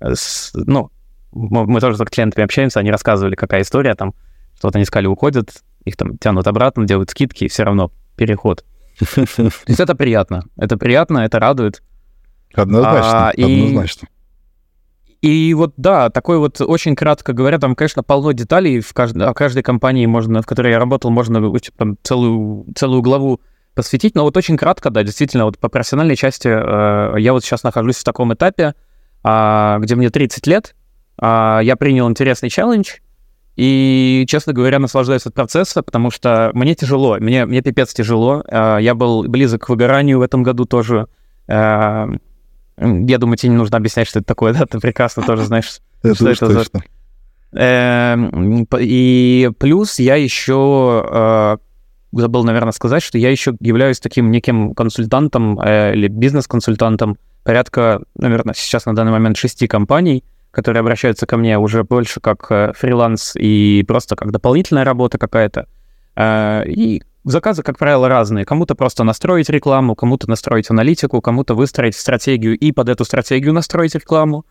э, 0.00 0.14
с- 0.14 0.52
ну, 0.54 0.90
мы 1.32 1.78
тоже 1.78 1.98
с 1.98 2.04
клиентами 2.06 2.42
общаемся, 2.42 2.80
они 2.80 2.90
рассказывали, 2.90 3.34
какая 3.34 3.60
история 3.60 3.94
там, 3.94 4.14
что 4.56 4.68
вот 4.68 4.76
они 4.76 4.84
искали, 4.84 5.06
уходят, 5.06 5.50
их 5.90 5.96
там 5.96 6.18
тянут 6.18 6.46
обратно, 6.46 6.86
делают 6.86 7.10
скидки, 7.10 7.44
и 7.44 7.48
все 7.48 7.64
равно 7.64 7.92
переход. 8.16 8.64
То 9.14 9.50
есть 9.66 9.80
это 9.80 9.94
приятно. 9.94 10.44
Это 10.56 10.76
приятно, 10.76 11.18
это 11.18 11.38
радует. 11.38 11.82
Однозначно, 12.54 13.28
А, 13.28 13.30
и- 13.30 13.42
однозначно. 13.44 14.08
И 15.20 15.52
вот, 15.52 15.74
да, 15.76 16.08
такой 16.08 16.38
вот, 16.38 16.60
очень 16.62 16.96
кратко 16.96 17.34
говоря, 17.34 17.58
там, 17.58 17.74
конечно, 17.74 18.02
полно 18.02 18.32
деталей. 18.32 18.80
В 18.80 18.92
каждой, 18.94 19.26
о 19.26 19.34
каждой 19.34 19.62
компании, 19.62 20.06
можно, 20.06 20.40
в 20.40 20.46
которой 20.46 20.72
я 20.72 20.78
работал, 20.78 21.10
можно 21.10 21.52
там, 21.76 21.98
целую, 22.02 22.66
целую 22.74 23.02
главу 23.02 23.40
посвятить. 23.74 24.14
Но 24.14 24.22
вот 24.22 24.36
очень 24.36 24.56
кратко, 24.56 24.88
да, 24.90 25.02
действительно, 25.02 25.44
вот 25.44 25.58
по 25.58 25.68
профессиональной 25.68 26.16
части 26.16 26.48
э, 26.48 27.20
я 27.20 27.32
вот 27.34 27.44
сейчас 27.44 27.62
нахожусь 27.64 27.96
в 27.96 28.04
таком 28.04 28.32
этапе, 28.32 28.74
а, 29.22 29.78
где 29.80 29.94
мне 29.94 30.08
30 30.08 30.46
лет, 30.46 30.74
а, 31.18 31.60
я 31.62 31.76
принял 31.76 32.08
интересный 32.08 32.48
челлендж, 32.48 32.94
и, 33.62 34.24
честно 34.26 34.54
говоря, 34.54 34.78
наслаждаюсь 34.78 35.26
от 35.26 35.34
процесса, 35.34 35.82
потому 35.82 36.10
что 36.10 36.50
мне 36.54 36.74
тяжело, 36.74 37.18
мне, 37.20 37.44
мне 37.44 37.60
пипец 37.60 37.92
тяжело. 37.92 38.42
А, 38.50 38.78
Я 38.78 38.94
был 38.94 39.24
близок 39.24 39.66
к 39.66 39.68
выгоранию 39.68 40.18
в 40.18 40.22
этом 40.22 40.42
году 40.42 40.64
тоже. 40.64 41.08
А, 41.46 42.08
Я 42.78 43.18
думаю, 43.18 43.36
тебе 43.36 43.50
не 43.50 43.58
нужно 43.58 43.76
объяснять, 43.76 44.08
что 44.08 44.20
это 44.20 44.26
такое, 44.26 44.54
да? 44.58 44.64
Ты 44.64 44.80
прекрасно 44.80 45.22
тоже 45.24 45.44
знаешь. 45.44 45.80
Это 46.02 46.14
что 46.14 46.30
это 46.30 46.46
за-. 46.46 46.64
Эм, 47.52 48.66
И 48.78 49.50
плюс 49.58 49.98
я 49.98 50.14
еще 50.14 51.04
э, 51.06 51.56
забыл, 52.12 52.44
наверное, 52.44 52.72
сказать, 52.72 53.02
что 53.02 53.18
я 53.18 53.28
еще 53.28 53.54
являюсь 53.60 54.00
таким 54.00 54.30
неким 54.30 54.74
консультантом 54.74 55.60
э, 55.60 55.92
или 55.94 56.08
бизнес-консультантом 56.08 57.18
порядка, 57.44 58.00
наверное, 58.14 58.54
сейчас 58.56 58.86
на 58.86 58.94
данный 58.94 59.12
момент 59.12 59.36
шести 59.36 59.66
компаний, 59.66 60.24
которые 60.50 60.80
обращаются 60.80 61.26
ко 61.26 61.36
мне 61.36 61.58
уже 61.58 61.84
больше 61.84 62.20
как 62.20 62.46
э, 62.50 62.72
фриланс 62.74 63.34
и 63.36 63.84
просто 63.86 64.16
как 64.16 64.32
дополнительная 64.32 64.84
работа 64.84 65.18
какая-то. 65.18 65.66
Э, 66.16 66.64
и 66.66 67.02
заказы, 67.24 67.62
как 67.62 67.78
правило, 67.78 68.08
разные. 68.08 68.44
Кому-то 68.44 68.74
просто 68.74 69.04
настроить 69.04 69.48
рекламу, 69.48 69.94
кому-то 69.94 70.28
настроить 70.28 70.70
аналитику, 70.70 71.20
кому-то 71.20 71.54
выстроить 71.54 71.94
стратегию 71.94 72.58
и 72.58 72.72
под 72.72 72.88
эту 72.88 73.04
стратегию 73.04 73.52
настроить 73.52 73.94
рекламу. 73.94 74.44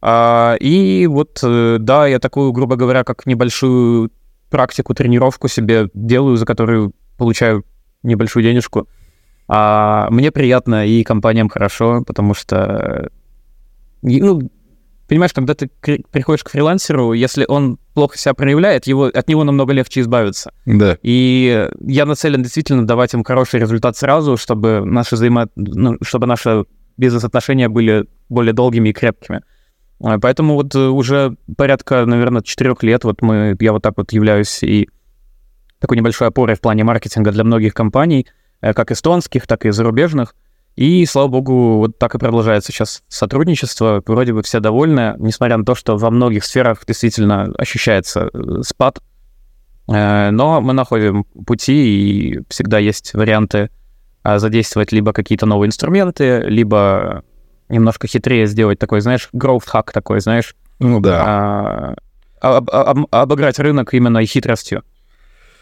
А, 0.00 0.56
и 0.60 1.06
вот, 1.06 1.40
э, 1.42 1.78
да, 1.80 2.06
я 2.06 2.18
такую, 2.18 2.52
грубо 2.52 2.76
говоря, 2.76 3.04
как 3.04 3.26
небольшую 3.26 4.10
практику, 4.50 4.94
тренировку 4.94 5.48
себе 5.48 5.88
делаю, 5.94 6.36
за 6.36 6.46
которую 6.46 6.92
получаю 7.16 7.64
небольшую 8.02 8.42
денежку. 8.42 8.88
А 9.48 10.08
мне 10.10 10.30
приятно 10.30 10.86
и 10.86 11.02
компаниям 11.04 11.48
хорошо, 11.48 12.02
потому 12.06 12.34
что, 12.34 13.10
ну, 14.02 14.50
понимаешь, 15.08 15.32
когда 15.32 15.54
ты 15.54 15.68
приходишь 16.10 16.44
к 16.44 16.50
фрилансеру, 16.50 17.12
если 17.12 17.44
он 17.46 17.78
плохо 17.94 18.18
себя 18.18 18.34
проявляет, 18.34 18.86
его, 18.86 19.04
от 19.06 19.28
него 19.28 19.44
намного 19.44 19.72
легче 19.72 20.00
избавиться. 20.00 20.52
Да. 20.66 20.98
И 21.02 21.68
я 21.80 22.06
нацелен 22.06 22.42
действительно 22.42 22.86
давать 22.86 23.14
им 23.14 23.24
хороший 23.24 23.60
результат 23.60 23.96
сразу, 23.96 24.36
чтобы 24.36 24.82
наши 24.84 25.14
взаимо... 25.14 25.48
ну, 25.56 25.96
чтобы 26.02 26.26
наши 26.26 26.64
бизнес-отношения 26.96 27.68
были 27.68 28.06
более 28.28 28.52
долгими 28.52 28.90
и 28.90 28.92
крепкими. 28.92 29.42
А, 30.00 30.18
поэтому 30.18 30.54
вот 30.54 30.74
уже 30.74 31.36
порядка, 31.56 32.04
наверное, 32.06 32.42
четырех 32.42 32.82
лет 32.82 33.04
вот 33.04 33.22
мы, 33.22 33.56
я 33.60 33.72
вот 33.72 33.82
так 33.82 33.94
вот 33.96 34.12
являюсь 34.12 34.62
и 34.62 34.88
такой 35.78 35.96
небольшой 35.96 36.28
опорой 36.28 36.56
в 36.56 36.60
плане 36.60 36.84
маркетинга 36.84 37.30
для 37.30 37.44
многих 37.44 37.74
компаний, 37.74 38.26
э, 38.60 38.72
как 38.72 38.90
эстонских, 38.90 39.46
так 39.46 39.66
и 39.66 39.70
зарубежных. 39.70 40.34
И, 40.76 41.06
слава 41.06 41.28
богу, 41.28 41.78
вот 41.78 41.98
так 41.98 42.14
и 42.14 42.18
продолжается 42.18 42.72
сейчас 42.72 43.02
сотрудничество. 43.08 44.02
Вроде 44.06 44.32
бы 44.32 44.42
все 44.42 44.60
довольны, 44.60 45.14
несмотря 45.18 45.56
на 45.56 45.64
то, 45.64 45.74
что 45.74 45.96
во 45.96 46.10
многих 46.10 46.44
сферах 46.44 46.84
действительно 46.86 47.52
ощущается 47.56 48.28
э, 48.32 48.62
спад. 48.62 49.00
Э, 49.88 50.30
но 50.30 50.60
мы 50.60 50.72
находим 50.72 51.24
пути, 51.46 52.34
и 52.34 52.40
всегда 52.48 52.78
есть 52.78 53.14
варианты 53.14 53.70
а, 54.24 54.38
задействовать 54.38 54.90
либо 54.90 55.12
какие-то 55.12 55.44
новые 55.44 55.68
инструменты, 55.68 56.40
либо 56.46 57.22
немножко 57.68 58.06
хитрее 58.06 58.46
сделать 58.46 58.78
такой, 58.78 59.02
знаешь, 59.02 59.28
growth 59.34 59.64
hack 59.72 59.92
такой, 59.92 60.20
знаешь. 60.20 60.56
Ну 60.78 60.98
да. 61.00 61.94
А, 62.40 62.56
об, 62.56 62.70
об, 62.70 63.06
обыграть 63.10 63.58
рынок 63.58 63.92
именно 63.92 64.18
и 64.18 64.26
хитростью. 64.26 64.82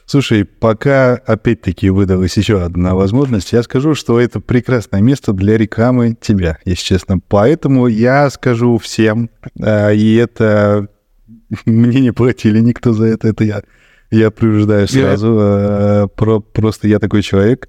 Слушай, 0.06 0.44
пока 0.44 1.14
опять-таки 1.14 1.90
выдалась 1.90 2.36
еще 2.36 2.62
одна 2.62 2.94
возможность, 2.94 3.52
я 3.52 3.62
скажу, 3.62 3.94
что 3.94 4.20
это 4.20 4.40
прекрасное 4.40 5.00
место 5.00 5.32
для 5.32 5.56
рекламы 5.56 6.16
тебя, 6.20 6.58
если 6.64 6.84
честно. 6.84 7.18
Поэтому 7.28 7.86
я 7.86 8.28
скажу 8.30 8.78
всем, 8.78 9.30
э, 9.58 9.94
и 9.94 10.14
это 10.16 10.88
мне 11.66 12.00
не 12.00 12.12
платили 12.12 12.60
никто 12.60 12.92
за 12.92 13.06
это, 13.06 13.28
это 13.28 13.44
я, 13.44 13.62
я 14.10 14.30
привождаю 14.30 14.88
сразу, 14.88 15.38
э, 15.40 16.08
про, 16.14 16.40
просто 16.40 16.88
я 16.88 16.98
такой 16.98 17.22
человек. 17.22 17.68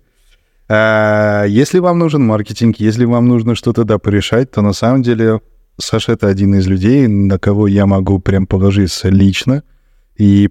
Э, 0.69 1.45
если 1.47 1.79
вам 1.79 1.99
нужен 1.99 2.25
маркетинг, 2.25 2.77
если 2.77 3.05
вам 3.05 3.27
нужно 3.27 3.55
что-то 3.55 3.83
да 3.83 3.99
порешать, 3.99 4.51
то 4.51 4.61
на 4.61 4.73
самом 4.73 5.03
деле 5.03 5.41
Саша 5.79 6.13
это 6.13 6.27
один 6.27 6.55
из 6.55 6.67
людей, 6.67 7.07
на 7.07 7.39
кого 7.39 7.67
я 7.67 7.85
могу 7.85 8.19
прям 8.19 8.47
положиться 8.47 9.09
лично, 9.09 9.63
и 10.17 10.49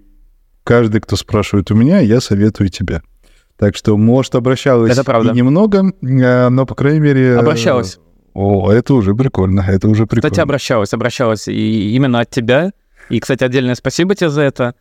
каждый, 0.63 1.01
кто 1.01 1.15
спрашивает 1.15 1.71
у 1.71 1.75
меня, 1.75 1.99
я 1.99 2.21
советую 2.21 2.69
тебя. 2.69 3.01
Так 3.57 3.75
что, 3.75 3.95
может, 3.97 4.35
обращалась 4.35 4.91
это 4.91 5.03
правда. 5.03 5.31
и 5.31 5.35
немного, 5.35 5.93
э, 6.01 6.49
но, 6.49 6.65
по 6.65 6.75
крайней 6.75 6.99
мере... 6.99 7.37
Обращалась. 7.37 7.99
О, 8.33 8.71
это 8.71 8.95
уже 8.95 9.13
прикольно, 9.13 9.61
это 9.61 9.87
уже 9.87 10.07
прикольно. 10.07 10.29
Кстати, 10.29 10.43
обращалась, 10.43 10.93
обращалась 10.93 11.47
и 11.47 11.95
именно 11.95 12.21
от 12.21 12.29
тебя. 12.29 12.71
И, 13.09 13.19
кстати, 13.19 13.43
отдельное 13.43 13.75
спасибо 13.75 14.15
тебе 14.15 14.29
за 14.29 14.41
это 14.41 14.75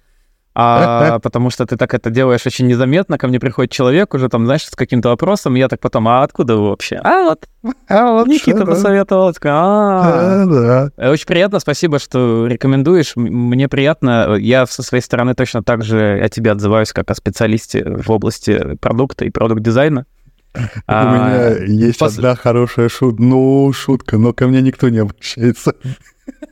а, 0.55 1.19
потому 1.21 1.51
что 1.51 1.65
ты 1.67 1.77
так 1.77 1.95
это 1.95 2.11
делаешь 2.11 2.47
очень 2.47 2.67
незаметно, 2.67 3.17
ко 3.17 3.27
мне 3.27 3.41
приходит 3.41 3.73
человек 3.73 4.13
уже 4.13 4.29
там, 4.29 4.45
знаешь, 4.45 4.65
с 4.65 4.71
каким-то 4.71 5.09
вопросом, 5.09 5.57
и 5.57 5.59
я 5.59 5.69
так 5.69 5.81
потом, 5.81 6.09
а 6.09 6.23
откуда 6.23 6.57
вы 6.57 6.69
вообще? 6.69 6.97
А 6.97 7.23
вот, 7.23 7.49
а 7.89 8.13
вот 8.13 8.27
Никита 8.27 8.67
посоветовал. 8.67 9.33
А, 9.45 10.45
да. 10.45 10.91
Э, 10.97 11.11
очень 11.11 11.27
приятно, 11.27 11.59
спасибо, 11.59 11.99
что 11.99 12.47
рекомендуешь. 12.47 13.17
Мне 13.17 13.69
приятно, 13.69 14.35
я 14.39 14.67
со 14.67 14.83
своей 14.83 15.03
стороны 15.03 15.35
точно 15.35 15.63
так 15.63 15.83
же 15.83 16.21
о 16.23 16.29
тебе 16.29 16.51
отзываюсь, 16.51 16.93
как 16.93 17.11
о 17.11 17.15
специалисте 17.15 17.85
в 17.85 18.11
области 18.11 18.77
продукта 18.81 19.25
и 19.25 19.31
продукт-дизайна. 19.31 20.07
У 20.55 20.59
меня 20.59 20.77
а, 20.87 21.65
есть 21.65 22.03
одна 22.03 22.35
хорошая 22.35 22.91
шутка, 22.91 23.23
ну, 23.23 23.73
шутка, 23.73 24.19
но 24.19 24.35
ко 24.35 24.47
мне 24.49 24.61
никто 24.61 24.91
не 24.91 24.99
обращается. 24.99 25.75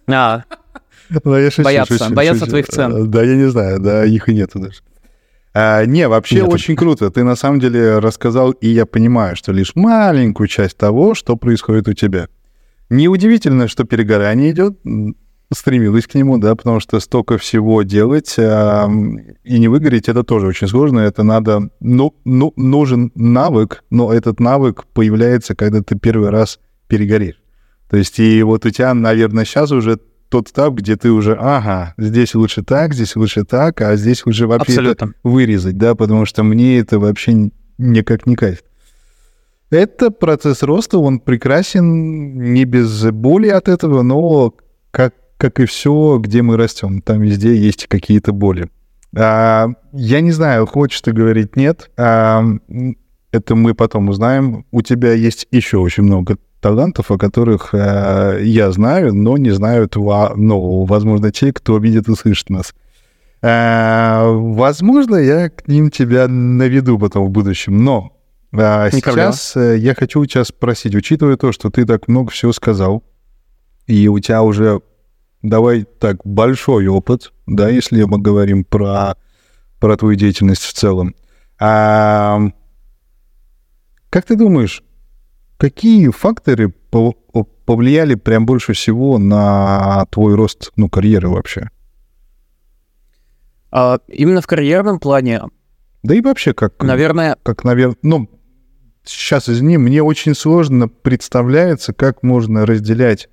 А, 0.09 0.45
ну, 1.25 1.37
я 1.37 1.51
шучу, 1.51 1.64
боятся, 1.64 1.99
шучу, 1.99 2.14
боятся 2.14 2.40
шучу. 2.40 2.51
твоих 2.51 2.68
цен. 2.68 3.11
Да, 3.11 3.23
я 3.23 3.37
не 3.37 3.49
знаю, 3.51 3.81
да, 3.81 4.05
их 4.05 4.29
и 4.29 4.35
нету 4.35 4.59
даже. 4.59 4.81
А, 5.53 5.85
не, 5.85 6.07
вообще 6.09 6.37
Нет, 6.37 6.49
очень 6.49 6.77
круто. 6.77 7.11
Ты 7.11 7.25
на 7.25 7.35
самом 7.35 7.61
деле 7.61 7.99
рассказал, 7.99 8.53
и 8.53 8.68
я 8.68 8.87
понимаю, 8.87 9.37
что 9.37 9.53
лишь 9.53 9.75
маленькую 9.75 10.46
часть 10.46 10.77
того, 10.77 11.14
что 11.14 11.37
происходит 11.37 11.88
у 11.88 11.92
тебя. 11.92 12.29
Неудивительно, 12.88 13.66
что 13.66 13.85
перегорание 13.85 14.53
идет, 14.53 14.79
стремилась 15.53 16.07
к 16.07 16.14
нему, 16.14 16.38
да, 16.38 16.55
потому 16.55 16.79
что 16.79 17.01
столько 17.01 17.37
всего 17.37 17.83
делать 17.83 18.37
а, 18.38 18.88
и 19.42 19.59
не 19.59 19.68
выгореть, 19.68 20.09
это 20.09 20.23
тоже 20.23 20.46
очень 20.46 20.68
сложно. 20.68 21.01
Это 21.01 21.25
надо, 21.25 21.70
ну, 21.81 22.14
ну, 22.25 22.53
нужен 22.57 23.11
навык, 23.16 23.83
но 23.90 24.12
этот 24.12 24.38
навык 24.38 24.85
появляется, 24.92 25.57
когда 25.57 25.83
ты 25.83 25.99
первый 25.99 26.31
раз 26.31 26.61
перегоришь. 26.87 27.40
То 27.88 27.96
есть 27.96 28.20
и 28.20 28.40
вот 28.44 28.64
у 28.64 28.70
тебя, 28.70 28.94
наверное, 28.94 29.44
сейчас 29.44 29.73
уже 29.73 29.99
тот 30.31 30.49
этап, 30.49 30.75
где 30.75 30.97
ты 30.97 31.11
уже, 31.11 31.37
ага, 31.38 31.95
здесь 31.99 32.35
лучше 32.35 32.62
так, 32.62 32.95
здесь 32.95 33.16
лучше 33.16 33.45
так, 33.45 33.81
а 33.81 33.97
здесь 33.97 34.25
лучше 34.25 34.47
вообще 34.47 34.90
это 34.90 35.12
вырезать, 35.25 35.77
да, 35.77 35.95
потому 35.95 36.25
что 36.25 36.45
мне 36.45 36.79
это 36.79 36.99
вообще 36.99 37.51
никак 37.79 38.27
не 38.27 38.37
кайф. 38.37 38.62
Это 39.71 40.11
процесс 40.11 40.62
роста, 40.62 40.99
он 40.99 41.19
прекрасен, 41.19 42.53
не 42.53 42.64
без 42.64 43.05
боли 43.11 43.49
от 43.49 43.69
этого, 43.69 44.03
но 44.03 44.55
как, 44.90 45.14
как 45.37 45.61
и 45.61 45.66
все, 45.66 46.19
где 46.19 46.43
мы 46.43 46.57
растем, 46.57 47.03
там 47.03 47.21
везде 47.21 47.55
есть 47.55 47.87
какие-то 47.88 48.33
боли. 48.33 48.71
А, 49.16 49.69
я 49.93 50.21
не 50.21 50.31
знаю, 50.31 50.66
хочешь 50.66 51.01
ты 51.01 51.12
говорить 51.12 51.57
нет, 51.57 51.90
а, 51.97 52.45
это 53.33 53.55
мы 53.55 53.75
потом 53.75 54.09
узнаем. 54.09 54.64
У 54.71 54.83
тебя 54.83 55.12
есть 55.12 55.47
еще 55.51 55.79
очень 55.79 56.05
много 56.05 56.37
талантов, 56.61 57.11
о 57.11 57.18
которых 57.18 57.70
э, 57.73 58.40
я 58.42 58.70
знаю, 58.70 59.14
но 59.14 59.37
не 59.37 59.51
знают, 59.51 59.96
ну, 59.96 60.85
возможно, 60.85 61.33
те, 61.33 61.53
кто 61.53 61.79
видит 61.79 62.09
и 62.09 62.14
слышит 62.14 62.51
нас. 62.51 62.75
Э, 63.42 64.31
возможно, 64.31 65.16
я 65.16 65.49
к 65.49 65.66
ним 65.66 65.90
тебя 65.90 66.29
наведу 66.29 66.99
потом 66.99 67.27
в 67.27 67.31
будущем, 67.31 67.83
но 67.83 68.16
э, 68.53 68.90
сейчас 68.92 69.57
э, 69.57 69.79
я 69.79 69.94
хочу 69.94 70.25
тебя 70.27 70.44
спросить, 70.44 70.94
учитывая 70.94 71.37
то, 71.37 71.53
что 71.53 71.70
ты 71.70 71.87
так 71.87 72.09
много 72.09 72.31
всего 72.31 72.53
сказал, 72.53 73.03
и 73.87 74.09
у 74.09 74.18
тебя 74.18 74.42
уже, 74.42 74.83
давай 75.42 75.85
так, 75.85 76.18
большой 76.25 76.87
опыт, 76.87 77.33
да, 77.46 77.68
если 77.68 78.03
мы 78.05 78.18
говорим 78.18 78.64
про, 78.64 79.16
про 79.79 79.96
твою 79.96 80.16
деятельность 80.16 80.62
в 80.62 80.73
целом. 80.75 81.14
А, 81.59 82.40
как 84.11 84.27
ты 84.27 84.37
думаешь, 84.37 84.83
Какие 85.61 86.09
факторы 86.09 86.73
повлияли 87.66 88.14
прям 88.14 88.46
больше 88.46 88.73
всего 88.73 89.18
на 89.18 90.07
твой 90.11 90.35
рост, 90.35 90.73
ну, 90.77 90.88
карьеры 90.88 91.29
вообще? 91.29 91.68
А, 93.70 93.99
именно 94.09 94.40
в 94.40 94.46
карьерном 94.46 94.99
плане. 94.99 95.42
Да 96.03 96.14
и 96.14 96.23
вообще 96.23 96.55
как. 96.55 96.83
Наверное. 96.83 97.37
Как, 97.42 97.64
наверное, 97.64 97.99
ну, 98.01 98.31
сейчас 99.05 99.51
извини, 99.51 99.77
мне 99.77 100.03
очень 100.03 100.35
сложно 100.35 100.88
представляется, 100.88 101.92
как 101.92 102.23
можно 102.23 102.64
разделять 102.64 103.29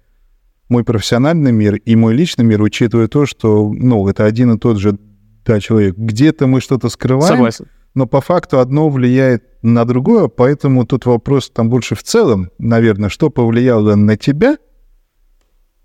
мой 0.67 0.83
профессиональный 0.83 1.53
мир 1.53 1.75
и 1.75 1.95
мой 1.95 2.13
личный 2.13 2.43
мир, 2.43 2.61
учитывая 2.61 3.07
то, 3.07 3.25
что, 3.25 3.71
ну, 3.71 4.05
это 4.05 4.25
один 4.25 4.51
и 4.51 4.59
тот 4.59 4.79
же 4.79 4.99
да, 5.45 5.61
человек. 5.61 5.95
Где-то 5.95 6.45
мы 6.45 6.59
что-то 6.59 6.89
скрываем, 6.89 7.35
Согласен 7.35 7.67
но 7.97 8.05
по 8.05 8.21
факту 8.21 8.59
одно 8.59 8.89
влияет 8.89 9.43
на 9.63 9.83
другое, 9.83 10.27
поэтому 10.27 10.85
тут 10.85 11.07
вопрос 11.07 11.49
там 11.49 11.67
больше 11.67 11.95
в 11.95 12.03
целом, 12.03 12.51
наверное, 12.59 13.09
что 13.09 13.31
повлияло 13.31 13.95
на 13.95 14.15
тебя 14.15 14.59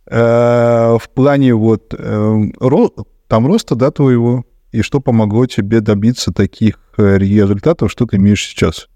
э, 0.04 0.98
в 1.00 1.08
плане 1.14 1.54
вот 1.54 1.94
э, 1.96 2.42
ро, 2.60 2.90
там 3.28 3.46
роста, 3.46 3.76
да, 3.76 3.90
твоего, 3.90 4.44
и 4.72 4.82
что 4.82 5.00
помогло 5.00 5.46
тебе 5.46 5.80
добиться 5.80 6.34
таких 6.34 6.78
э, 6.98 7.16
результатов, 7.16 7.90
что 7.90 8.04
ты 8.04 8.18
имеешь 8.18 8.44
сейчас? 8.44 8.88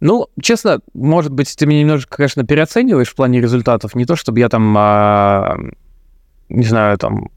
Ну, 0.00 0.26
честно, 0.40 0.80
может 0.92 1.30
быть, 1.30 1.54
ты 1.56 1.66
меня 1.66 1.82
немножко, 1.82 2.16
конечно, 2.16 2.44
переоцениваешь 2.44 3.10
в 3.10 3.14
плане 3.14 3.40
результатов. 3.40 3.94
Не 3.94 4.06
то, 4.06 4.16
чтобы 4.16 4.40
я 4.40 4.48
там, 4.48 4.74
а, 4.76 5.56
не 6.48 6.64
знаю, 6.64 6.98
там 6.98 7.30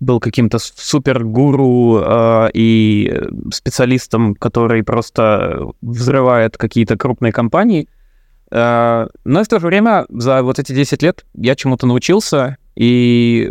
был 0.00 0.20
каким-то 0.20 0.58
супер-гуру 0.58 2.00
э, 2.00 2.50
и 2.54 3.20
специалистом, 3.52 4.34
который 4.34 4.82
просто 4.82 5.66
взрывает 5.80 6.56
какие-то 6.56 6.96
крупные 6.96 7.32
компании. 7.32 7.88
Э, 8.50 9.08
но 9.24 9.42
в 9.42 9.48
то 9.48 9.58
же 9.58 9.66
время 9.66 10.06
за 10.08 10.42
вот 10.42 10.58
эти 10.58 10.72
10 10.72 11.02
лет 11.02 11.24
я 11.34 11.54
чему-то 11.56 11.86
научился, 11.86 12.56
и 12.76 13.50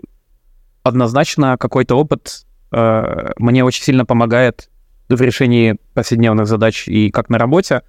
однозначно 0.83 1.57
какой-то 1.57 1.95
опыт 1.95 2.45
э, 2.71 3.31
мне 3.37 3.63
очень 3.63 3.83
сильно 3.83 4.05
помогает 4.05 4.69
в 5.09 5.21
решении 5.21 5.77
повседневных 5.93 6.47
задач 6.47 6.87
и 6.87 7.11
как 7.11 7.29
на 7.29 7.37
работе, 7.37 7.81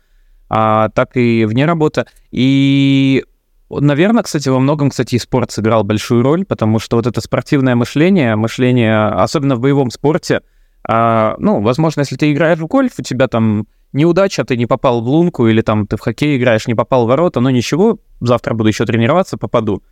а, 0.48 0.88
так 0.90 1.16
и 1.16 1.44
вне 1.44 1.66
работы. 1.66 2.06
И, 2.30 3.24
наверное, 3.70 4.22
кстати, 4.22 4.48
во 4.48 4.58
многом, 4.58 4.90
кстати, 4.90 5.16
и 5.16 5.18
спорт 5.18 5.50
сыграл 5.50 5.84
большую 5.84 6.22
роль, 6.22 6.44
потому 6.44 6.78
что 6.78 6.96
вот 6.96 7.06
это 7.06 7.20
спортивное 7.20 7.74
мышление, 7.74 8.36
мышление, 8.36 9.08
особенно 9.08 9.56
в 9.56 9.60
боевом 9.60 9.90
спорте, 9.90 10.42
а, 10.84 11.36
ну, 11.38 11.60
возможно, 11.60 12.00
если 12.00 12.16
ты 12.16 12.32
играешь 12.32 12.58
в 12.58 12.66
гольф, 12.66 12.94
у 12.98 13.02
тебя 13.02 13.28
там 13.28 13.66
неудача, 13.92 14.44
ты 14.44 14.56
не 14.56 14.66
попал 14.66 15.02
в 15.02 15.08
лунку, 15.08 15.46
или 15.46 15.60
там 15.60 15.86
ты 15.86 15.96
в 15.96 16.00
хоккей 16.00 16.38
играешь, 16.38 16.66
не 16.66 16.74
попал 16.74 17.04
в 17.04 17.08
ворота, 17.08 17.40
но 17.40 17.50
ничего, 17.50 17.98
завтра 18.20 18.54
буду 18.54 18.68
еще 18.68 18.86
тренироваться, 18.86 19.36
попаду. 19.36 19.82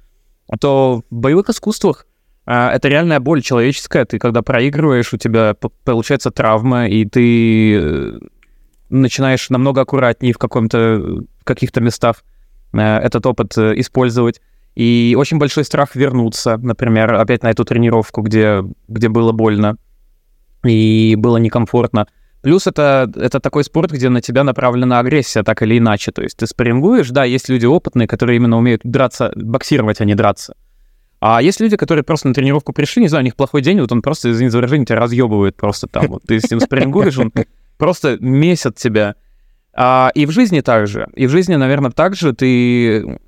То 0.61 1.03
в 1.11 1.15
боевых 1.15 1.51
искусствах 1.51 2.07
а, 2.47 2.73
это 2.73 2.89
реальная 2.89 3.21
боль 3.21 3.43
человеческая. 3.43 4.05
Ты 4.05 4.19
когда 4.19 4.43
проигрываешь, 4.43 5.13
у 5.13 5.17
тебя 5.17 5.55
получается 5.85 6.31
травма, 6.31 6.87
и 6.89 7.05
ты 7.05 7.75
э, 7.75 8.19
начинаешь 8.89 9.51
намного 9.51 9.81
аккуратнее 9.81 10.33
в 10.33 10.39
каком-то 10.39 11.25
в 11.41 11.45
каких-то 11.45 11.81
местах 11.81 12.23
этот 12.81 13.27
опыт 13.27 13.57
э, 13.59 13.75
использовать. 13.81 14.41
И 14.75 15.17
очень 15.19 15.39
большой 15.39 15.65
страх 15.65 15.97
вернуться, 15.97 16.59
например, 16.59 17.15
опять 17.15 17.43
на 17.43 17.51
эту 17.51 17.65
тренировку, 17.65 18.21
где, 18.21 18.63
где 18.89 19.09
было 19.09 19.33
больно 19.33 19.77
и 20.65 21.15
было 21.17 21.39
некомфортно. 21.39 22.07
Плюс 22.43 22.67
это, 22.67 23.11
это 23.17 23.41
такой 23.41 23.65
спорт, 23.65 23.91
где 23.91 24.09
на 24.09 24.21
тебя 24.21 24.45
направлена 24.45 25.01
агрессия, 25.01 25.43
так 25.43 25.63
или 25.63 25.79
иначе. 25.79 26.13
То 26.13 26.23
есть 26.23 26.37
ты 26.37 26.47
спаррингуешь, 26.47 27.11
да, 27.11 27.25
есть 27.25 27.49
люди 27.49 27.67
опытные, 27.67 28.07
которые 28.07 28.37
именно 28.37 28.59
умеют 28.59 28.83
драться, 28.85 29.33
боксировать, 29.35 30.01
а 30.01 30.05
не 30.05 30.15
драться. 30.15 30.55
А 31.19 31.41
есть 31.43 31.61
люди, 31.61 31.77
которые 31.77 32.05
просто 32.05 32.29
на 32.29 32.35
тренировку 32.35 32.73
пришли, 32.73 33.03
не 33.03 33.09
знаю, 33.09 33.23
у 33.23 33.25
них 33.25 33.37
плохой 33.37 33.63
день, 33.63 33.81
вот 33.81 33.91
он 33.91 34.03
просто, 34.03 34.31
извини 34.31 34.51
за 34.51 34.59
выражение, 34.59 34.87
тебя 34.87 35.01
разъебывает 35.01 35.57
просто 35.57 35.87
там. 35.87 36.07
Вот 36.09 36.23
ты 36.25 36.39
с 36.39 36.51
ним 36.51 36.61
спаррингуешь, 36.61 37.19
он 37.19 37.33
просто 37.79 38.19
месяц 38.21 38.81
тебя. 38.81 39.17
А, 39.79 40.11
и 40.15 40.27
в 40.27 40.31
жизни 40.31 40.61
также. 40.61 41.09
И 41.15 41.27
в 41.27 41.31
жизни, 41.31 41.55
наверное, 41.55 41.91
также 41.91 42.33
ты, 42.33 43.19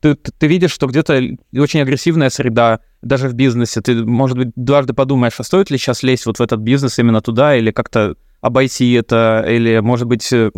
ты, 0.00 0.14
ты 0.14 0.46
видишь, 0.46 0.72
что 0.72 0.86
где-то 0.86 1.20
очень 1.54 1.80
агрессивная 1.80 2.30
среда, 2.30 2.80
даже 3.02 3.28
в 3.28 3.34
бизнесе. 3.34 3.82
Ты, 3.82 4.04
может 4.04 4.38
быть, 4.38 4.48
дважды 4.56 4.94
подумаешь, 4.94 5.34
а 5.38 5.42
стоит 5.42 5.70
ли 5.70 5.78
сейчас 5.78 6.02
лезть 6.02 6.26
вот 6.26 6.38
в 6.38 6.42
этот 6.42 6.60
бизнес 6.60 6.98
именно 6.98 7.20
туда, 7.20 7.54
или 7.54 7.70
как-то 7.70 8.16
обойти 8.40 8.92
это, 8.94 9.44
или, 9.46 9.80
может 9.80 10.08
быть, 10.08 10.32
э, 10.32 10.50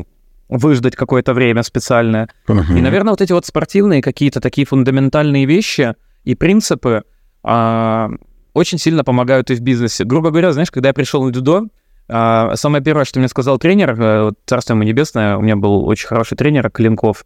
выждать 0.48 0.96
какое-то 0.96 1.34
время 1.34 1.62
специальное. 1.62 2.28
Uh-huh. 2.46 2.78
И, 2.78 2.80
наверное, 2.80 3.10
вот 3.10 3.20
эти 3.20 3.32
вот 3.32 3.44
спортивные 3.44 4.00
какие-то 4.00 4.40
такие 4.40 4.66
фундаментальные 4.66 5.44
вещи— 5.44 5.94
и 6.24 6.34
принципы 6.34 7.04
а, 7.42 8.10
очень 8.54 8.78
сильно 8.78 9.04
помогают 9.04 9.50
и 9.50 9.54
в 9.54 9.60
бизнесе. 9.60 10.04
Грубо 10.04 10.30
говоря, 10.30 10.52
знаешь, 10.52 10.70
когда 10.70 10.88
я 10.88 10.94
пришел 10.94 11.22
на 11.24 11.30
дюдо, 11.30 11.64
самое 12.08 12.82
первое, 12.84 13.04
что 13.04 13.18
мне 13.18 13.28
сказал 13.28 13.58
тренер, 13.58 13.96
а, 13.98 14.32
царство 14.46 14.74
ему 14.74 14.82
небесное, 14.82 15.36
у 15.36 15.40
меня 15.40 15.56
был 15.56 15.86
очень 15.86 16.06
хороший 16.06 16.36
тренер, 16.36 16.70
Клинков, 16.70 17.24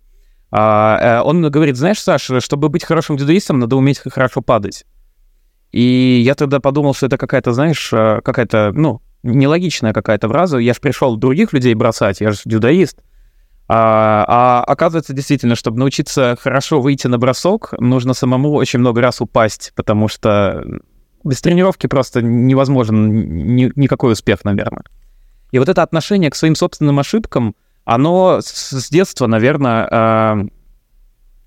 а, 0.50 1.22
он 1.24 1.42
говорит, 1.50 1.76
знаешь, 1.76 2.00
Саша, 2.00 2.40
чтобы 2.40 2.68
быть 2.68 2.84
хорошим 2.84 3.16
дюдоистом, 3.16 3.58
надо 3.58 3.76
уметь 3.76 3.98
хорошо 3.98 4.40
падать. 4.40 4.84
И 5.72 6.22
я 6.24 6.34
тогда 6.34 6.60
подумал, 6.60 6.94
что 6.94 7.06
это 7.06 7.18
какая-то, 7.18 7.52
знаешь, 7.52 7.90
а, 7.92 8.20
какая-то, 8.22 8.72
ну, 8.74 9.02
нелогичная 9.22 9.92
какая-то 9.92 10.28
фраза. 10.28 10.58
Я 10.58 10.74
же 10.74 10.80
пришел 10.80 11.16
других 11.16 11.52
людей 11.52 11.74
бросать, 11.74 12.20
я 12.20 12.30
же 12.32 12.40
дюдоист. 12.44 13.02
А, 13.70 14.24
а 14.26 14.64
оказывается, 14.64 15.12
действительно, 15.12 15.54
чтобы 15.54 15.78
научиться 15.78 16.38
хорошо 16.40 16.80
выйти 16.80 17.06
на 17.06 17.18
бросок, 17.18 17.74
нужно 17.78 18.14
самому 18.14 18.54
очень 18.54 18.78
много 18.78 19.02
раз 19.02 19.20
упасть, 19.20 19.72
потому 19.76 20.08
что 20.08 20.64
без 21.24 21.40
тренировки 21.40 21.86
просто 21.86 22.22
невозможен 22.22 23.56
ни, 23.56 23.72
никакой 23.76 24.12
успех, 24.12 24.44
наверное. 24.44 24.84
И 25.50 25.58
вот 25.58 25.68
это 25.68 25.82
отношение 25.82 26.30
к 26.30 26.34
своим 26.34 26.54
собственным 26.54 26.98
ошибкам, 26.98 27.54
оно 27.84 28.40
с, 28.42 28.90
детства, 28.90 29.26
наверное, 29.26 29.88
э, 29.90 30.48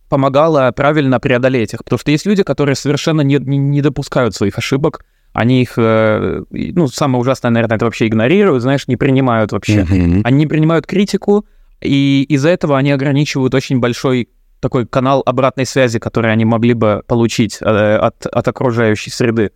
помогало 0.10 0.72
правильно 0.76 1.20
преодолеть 1.20 1.74
их. 1.74 1.84
Потому 1.84 2.00
что 2.00 2.12
есть 2.12 2.26
люди, 2.26 2.44
которые 2.44 2.76
совершенно 2.76 3.22
не, 3.22 3.38
не, 3.38 3.58
не 3.58 3.82
допускают 3.82 4.36
своих 4.36 4.58
ошибок, 4.58 5.06
они 5.34 5.62
их, 5.62 5.74
э, 5.78 6.44
ну, 6.50 6.88
самое 6.88 7.22
ужасное, 7.22 7.52
наверное, 7.52 7.78
это 7.78 7.86
вообще 7.86 8.08
игнорируют, 8.08 8.62
знаешь, 8.62 8.88
не 8.88 8.98
принимают 8.98 9.52
вообще. 9.52 9.82
Mm-hmm. 9.82 10.22
Они 10.24 10.38
не 10.40 10.48
принимают 10.48 10.88
критику, 10.88 11.46
и 11.80 12.26
из-за 12.28 12.50
этого 12.50 12.78
они 12.78 12.92
ограничивают 12.92 13.54
очень 13.54 13.80
большой 13.80 14.30
такой 14.62 14.86
канал 14.86 15.22
обратной 15.26 15.66
связи, 15.66 16.00
который 16.00 16.32
они 16.32 16.46
могли 16.46 16.74
бы 16.74 17.04
получить 17.08 17.58
э, 17.62 17.96
от, 17.96 18.26
от 18.26 18.48
окружающей 18.48 19.10
среды. 19.10 19.52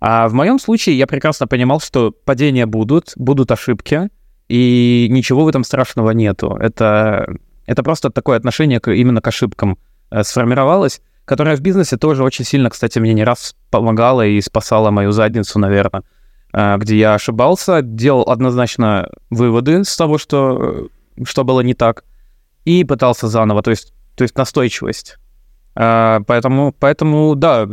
А 0.00 0.28
в 0.28 0.34
моем 0.34 0.58
случае 0.58 0.98
я 0.98 1.06
прекрасно 1.06 1.46
понимал, 1.46 1.80
что 1.80 2.12
падения 2.12 2.66
будут, 2.66 3.12
будут 3.16 3.50
ошибки, 3.50 4.10
и 4.48 5.08
ничего 5.10 5.44
в 5.44 5.48
этом 5.48 5.64
страшного 5.64 6.10
нету. 6.10 6.56
Это, 6.60 7.26
это 7.66 7.82
просто 7.82 8.10
такое 8.10 8.36
отношение 8.36 8.80
к, 8.80 8.92
именно 8.92 9.22
к 9.22 9.26
ошибкам 9.26 9.78
э, 10.10 10.22
сформировалось, 10.22 11.00
которое 11.24 11.56
в 11.56 11.60
бизнесе 11.60 11.96
тоже 11.96 12.22
очень 12.22 12.44
сильно, 12.44 12.68
кстати, 12.68 12.98
мне 12.98 13.14
не 13.14 13.24
раз 13.24 13.56
помогало 13.70 14.26
и 14.26 14.40
спасало 14.42 14.90
мою 14.90 15.10
задницу, 15.12 15.58
наверное, 15.58 16.02
э, 16.52 16.76
где 16.76 16.98
я 16.98 17.14
ошибался, 17.14 17.80
делал 17.80 18.28
однозначно 18.28 19.08
выводы 19.30 19.84
с 19.84 19.96
того, 19.96 20.18
что 20.18 20.88
что 21.24 21.44
было 21.44 21.60
не 21.60 21.72
так, 21.72 22.04
и 22.66 22.84
пытался 22.84 23.28
заново, 23.28 23.62
то 23.62 23.70
есть, 23.70 23.93
то 24.16 24.22
есть 24.22 24.36
настойчивость. 24.36 25.16
А, 25.74 26.20
поэтому, 26.26 26.74
поэтому, 26.78 27.34
да, 27.34 27.68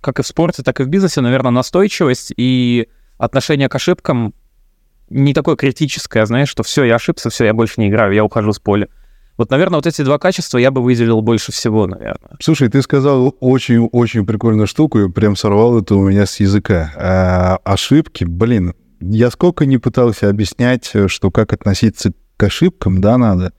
как 0.00 0.20
и 0.20 0.22
в 0.22 0.26
спорте, 0.26 0.62
так 0.62 0.80
и 0.80 0.84
в 0.84 0.88
бизнесе, 0.88 1.20
наверное, 1.20 1.50
настойчивость 1.50 2.32
и 2.36 2.88
отношение 3.18 3.68
к 3.68 3.74
ошибкам 3.74 4.34
не 5.10 5.34
такое 5.34 5.56
критическое, 5.56 6.26
знаешь, 6.26 6.48
что 6.48 6.62
все, 6.62 6.84
я 6.84 6.96
ошибся, 6.96 7.30
все, 7.30 7.44
я 7.44 7.54
больше 7.54 7.80
не 7.80 7.88
играю, 7.88 8.12
я 8.12 8.24
ухожу 8.24 8.52
с 8.52 8.58
поля. 8.58 8.88
Вот, 9.36 9.50
наверное, 9.50 9.76
вот 9.76 9.86
эти 9.86 10.02
два 10.02 10.18
качества 10.18 10.58
я 10.58 10.70
бы 10.70 10.82
выделил 10.82 11.20
больше 11.20 11.50
всего, 11.50 11.86
наверное. 11.86 12.36
Слушай, 12.40 12.68
ты 12.68 12.82
сказал 12.82 13.36
очень-очень 13.40 14.24
прикольную 14.26 14.66
штуку, 14.66 15.00
и 15.00 15.10
прям 15.10 15.34
сорвал 15.34 15.80
это 15.80 15.96
у 15.96 16.08
меня 16.08 16.24
с 16.24 16.38
языка. 16.38 16.92
А, 16.96 17.58
ошибки, 17.64 18.24
блин, 18.24 18.74
я 19.00 19.30
сколько 19.30 19.66
не 19.66 19.78
пытался 19.78 20.28
объяснять, 20.28 20.90
что 21.08 21.30
как 21.30 21.52
относиться 21.52 22.12
к 22.36 22.42
ошибкам, 22.42 23.00
да, 23.00 23.18
надо. 23.18 23.52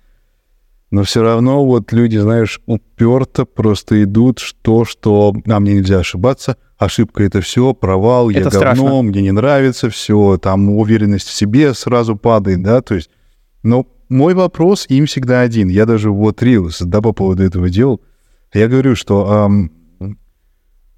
Но 0.95 1.03
все 1.03 1.23
равно 1.23 1.65
вот 1.65 1.91
люди, 1.91 2.15
знаешь, 2.15 2.61
уперто 2.67 3.43
просто 3.43 4.01
идут, 4.01 4.39
что, 4.39 4.85
что, 4.85 5.33
а 5.45 5.59
мне 5.59 5.73
нельзя 5.73 5.99
ошибаться, 5.99 6.55
ошибка 6.77 7.25
это 7.25 7.41
все, 7.41 7.73
провал, 7.73 8.29
я 8.29 8.39
это 8.39 8.49
говно, 8.49 8.71
страшно. 8.71 9.01
мне 9.01 9.21
не 9.21 9.31
нравится, 9.31 9.89
все, 9.89 10.37
там 10.37 10.69
уверенность 10.69 11.27
в 11.27 11.33
себе 11.33 11.73
сразу 11.73 12.15
падает, 12.15 12.63
да, 12.63 12.79
то 12.79 12.95
есть, 12.95 13.09
но 13.61 13.85
мой 14.07 14.35
вопрос 14.35 14.85
им 14.87 15.05
всегда 15.05 15.41
один, 15.41 15.67
я 15.67 15.85
даже 15.85 16.11
вот 16.11 16.41
Рилс, 16.41 16.79
да, 16.79 17.01
по 17.01 17.11
поводу 17.11 17.43
этого 17.43 17.69
делал, 17.69 17.99
я 18.53 18.69
говорю, 18.69 18.95
что 18.95 19.49
эм, 19.99 20.15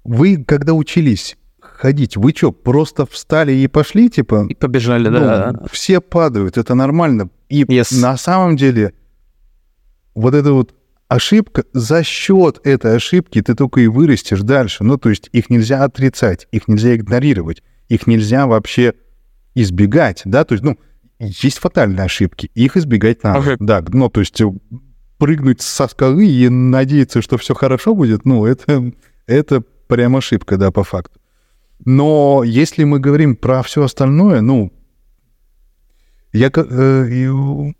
вы, 0.04 0.44
когда 0.44 0.74
учились 0.74 1.36
ходить. 1.60 2.16
Вы 2.16 2.32
что, 2.36 2.52
просто 2.52 3.04
встали 3.04 3.50
и 3.52 3.66
пошли, 3.66 4.08
типа? 4.10 4.46
И 4.48 4.54
побежали, 4.54 5.08
ну, 5.08 5.18
да. 5.18 5.54
Все 5.72 6.00
падают, 6.00 6.56
это 6.56 6.76
нормально. 6.76 7.30
И 7.48 7.64
yes. 7.64 8.00
на 8.00 8.16
самом 8.16 8.56
деле 8.56 8.92
вот 10.18 10.34
эта 10.34 10.52
вот 10.52 10.74
ошибка, 11.08 11.64
за 11.72 12.02
счет 12.02 12.60
этой 12.64 12.96
ошибки 12.96 13.40
ты 13.40 13.54
только 13.54 13.80
и 13.80 13.86
вырастешь 13.86 14.40
дальше. 14.40 14.84
Ну, 14.84 14.98
то 14.98 15.08
есть 15.08 15.28
их 15.32 15.48
нельзя 15.50 15.84
отрицать, 15.84 16.46
их 16.52 16.68
нельзя 16.68 16.94
игнорировать, 16.96 17.62
их 17.88 18.06
нельзя 18.06 18.46
вообще 18.46 18.94
избегать, 19.54 20.22
да, 20.24 20.44
то 20.44 20.52
есть, 20.52 20.62
ну, 20.62 20.78
есть 21.18 21.58
фатальные 21.58 22.04
ошибки, 22.04 22.50
их 22.54 22.76
избегать 22.76 23.24
надо, 23.24 23.54
okay. 23.54 23.56
да, 23.58 23.84
ну, 23.88 24.08
то 24.08 24.20
есть 24.20 24.40
прыгнуть 25.16 25.62
со 25.62 25.88
скалы 25.88 26.26
и 26.26 26.48
надеяться, 26.48 27.22
что 27.22 27.38
все 27.38 27.54
хорошо 27.54 27.94
будет, 27.94 28.24
ну, 28.24 28.46
это, 28.46 28.92
это 29.26 29.62
прям 29.88 30.16
ошибка, 30.16 30.56
да, 30.56 30.70
по 30.70 30.84
факту. 30.84 31.18
Но 31.84 32.42
если 32.44 32.84
мы 32.84 33.00
говорим 33.00 33.34
про 33.34 33.62
все 33.62 33.82
остальное, 33.82 34.42
ну, 34.42 34.72
я, 36.32 36.50
э, 36.54 37.32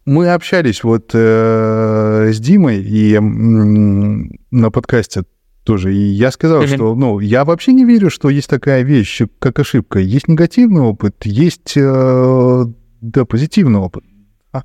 мы 0.04 0.32
общались 0.32 0.82
вот 0.82 1.10
э, 1.14 2.30
с 2.32 2.38
Димой 2.40 2.82
и 2.82 3.18
на 3.18 4.70
подкасте 4.70 5.24
тоже, 5.64 5.94
и 5.94 5.98
я 5.98 6.30
сказал, 6.30 6.62
mm-hmm. 6.62 6.74
что, 6.74 6.94
ну, 6.94 7.20
я 7.20 7.44
вообще 7.44 7.72
не 7.72 7.84
верю, 7.84 8.08
что 8.10 8.30
есть 8.30 8.48
такая 8.48 8.82
вещь, 8.82 9.20
как 9.38 9.58
ошибка. 9.58 9.98
Есть 9.98 10.28
негативный 10.28 10.80
опыт, 10.80 11.26
есть, 11.26 11.74
э, 11.76 12.64
да, 13.02 13.24
позитивный 13.26 13.78
опыт. 13.78 14.04
А, 14.52 14.62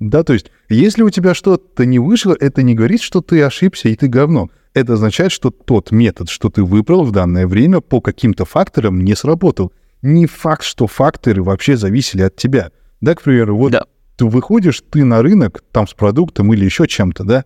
да, 0.00 0.24
то 0.24 0.32
есть, 0.32 0.50
если 0.68 1.02
у 1.02 1.10
тебя 1.10 1.34
что-то 1.34 1.86
не 1.86 2.00
вышло, 2.00 2.36
это 2.38 2.62
не 2.62 2.74
говорит, 2.74 3.00
что 3.00 3.20
ты 3.20 3.42
ошибся 3.42 3.88
и 3.88 3.94
ты 3.94 4.08
говно 4.08 4.50
это 4.74 4.94
означает, 4.94 5.32
что 5.32 5.50
тот 5.50 5.90
метод, 5.90 6.28
что 6.28 6.48
ты 6.48 6.62
выбрал 6.62 7.04
в 7.04 7.12
данное 7.12 7.46
время, 7.46 7.80
по 7.80 8.00
каким-то 8.00 8.44
факторам 8.44 9.02
не 9.02 9.14
сработал. 9.14 9.72
Не 10.02 10.26
факт, 10.26 10.62
что 10.62 10.86
факторы 10.86 11.42
вообще 11.42 11.76
зависели 11.76 12.22
от 12.22 12.36
тебя. 12.36 12.70
Да, 13.00 13.14
к 13.14 13.22
примеру, 13.22 13.56
вот 13.56 13.72
да. 13.72 13.84
ты 14.16 14.26
выходишь, 14.26 14.82
ты 14.90 15.04
на 15.04 15.22
рынок, 15.22 15.62
там 15.72 15.86
с 15.86 15.94
продуктом 15.94 16.52
или 16.52 16.64
еще 16.64 16.86
чем-то, 16.86 17.24
да? 17.24 17.44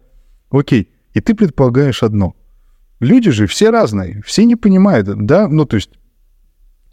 Окей, 0.50 0.90
и 1.12 1.20
ты 1.20 1.34
предполагаешь 1.34 2.02
одно. 2.02 2.34
Люди 3.00 3.30
же 3.30 3.46
все 3.46 3.70
разные, 3.70 4.22
все 4.24 4.44
не 4.44 4.56
понимают, 4.56 5.06
да? 5.26 5.48
Ну, 5.48 5.64
то 5.64 5.76
есть 5.76 5.90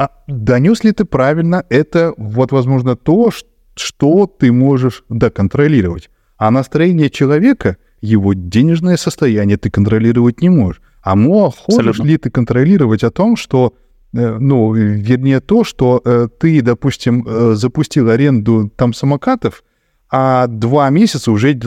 а 0.01 0.09
донес 0.27 0.83
ли 0.83 0.93
ты 0.93 1.05
правильно, 1.05 1.63
это 1.69 2.15
вот, 2.17 2.51
возможно, 2.51 2.95
то, 2.95 3.29
что 3.75 4.25
ты 4.25 4.51
можешь, 4.51 5.03
да, 5.09 5.29
контролировать. 5.29 6.09
А 6.37 6.49
настроение 6.49 7.11
человека, 7.11 7.77
его 8.01 8.33
денежное 8.33 8.97
состояние 8.97 9.57
ты 9.57 9.69
контролировать 9.69 10.41
не 10.41 10.49
можешь. 10.49 10.81
А 11.03 11.15
можешь 11.15 11.99
ли 11.99 12.17
ты 12.17 12.31
контролировать 12.31 13.03
о 13.03 13.11
том, 13.11 13.35
что 13.35 13.75
ну, 14.13 14.73
вернее, 14.73 15.39
то, 15.39 15.63
что 15.63 16.01
э, 16.03 16.27
ты, 16.39 16.61
допустим, 16.61 17.25
э, 17.25 17.53
запустил 17.55 18.09
аренду 18.09 18.71
там 18.75 18.93
самокатов, 18.93 19.63
а 20.09 20.47
два 20.47 20.89
месяца 20.89 21.31
уже 21.31 21.57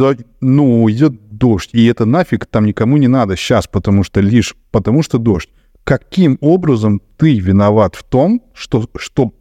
ну, 0.40 0.90
идет 0.90 1.30
дождь, 1.30 1.70
и 1.72 1.86
это 1.86 2.04
нафиг 2.04 2.44
там 2.44 2.66
никому 2.66 2.98
не 2.98 3.08
надо 3.08 3.36
сейчас, 3.36 3.66
потому 3.66 4.04
что 4.04 4.20
лишь 4.20 4.54
потому 4.70 5.02
что 5.02 5.18
дождь. 5.18 5.48
Каким 5.84 6.38
образом 6.40 7.00
ты 7.16 7.38
виноват 7.38 7.94
в 7.94 8.04
том, 8.04 8.42
что, 8.54 8.88
что, 8.96 9.32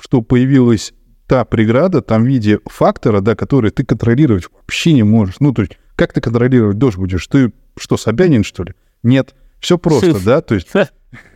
что 0.00 0.22
появилась 0.22 0.94
та 1.26 1.44
преграда 1.44 2.00
там 2.00 2.24
в 2.24 2.26
виде 2.26 2.60
фактора, 2.66 3.20
да, 3.20 3.34
который 3.34 3.70
ты 3.70 3.84
контролировать 3.84 4.44
вообще 4.52 4.92
не 4.92 5.02
можешь. 5.02 5.36
Ну, 5.40 5.52
то 5.52 5.62
есть, 5.62 5.78
как 5.96 6.12
ты 6.12 6.20
контролировать 6.20 6.78
дождь 6.78 6.96
будешь? 6.96 7.26
Ты 7.26 7.52
что, 7.78 7.96
Собянин, 7.96 8.44
что 8.44 8.64
ли? 8.64 8.74
Нет. 9.02 9.34
Все 9.60 9.78
просто, 9.78 10.22
да? 10.24 10.40
То 10.40 10.54
есть 10.54 10.68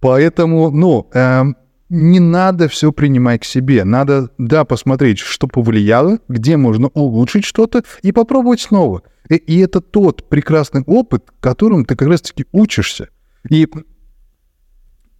Поэтому, 0.00 0.70
ну, 0.70 1.08
э, 1.12 1.44
не 1.88 2.20
надо 2.20 2.68
все 2.68 2.92
принимать 2.92 3.42
к 3.42 3.44
себе. 3.44 3.84
Надо, 3.84 4.30
да, 4.38 4.64
посмотреть, 4.64 5.18
что 5.18 5.46
повлияло, 5.46 6.18
где 6.28 6.56
можно 6.56 6.88
улучшить 6.88 7.44
что-то 7.44 7.84
и 8.02 8.12
попробовать 8.12 8.60
снова. 8.60 9.02
И, 9.28 9.36
и 9.36 9.58
это 9.58 9.80
тот 9.80 10.28
прекрасный 10.28 10.82
опыт, 10.82 11.30
которым 11.40 11.84
ты 11.84 11.96
как 11.96 12.08
раз-таки 12.08 12.46
учишься. 12.52 13.08
И 13.48 13.68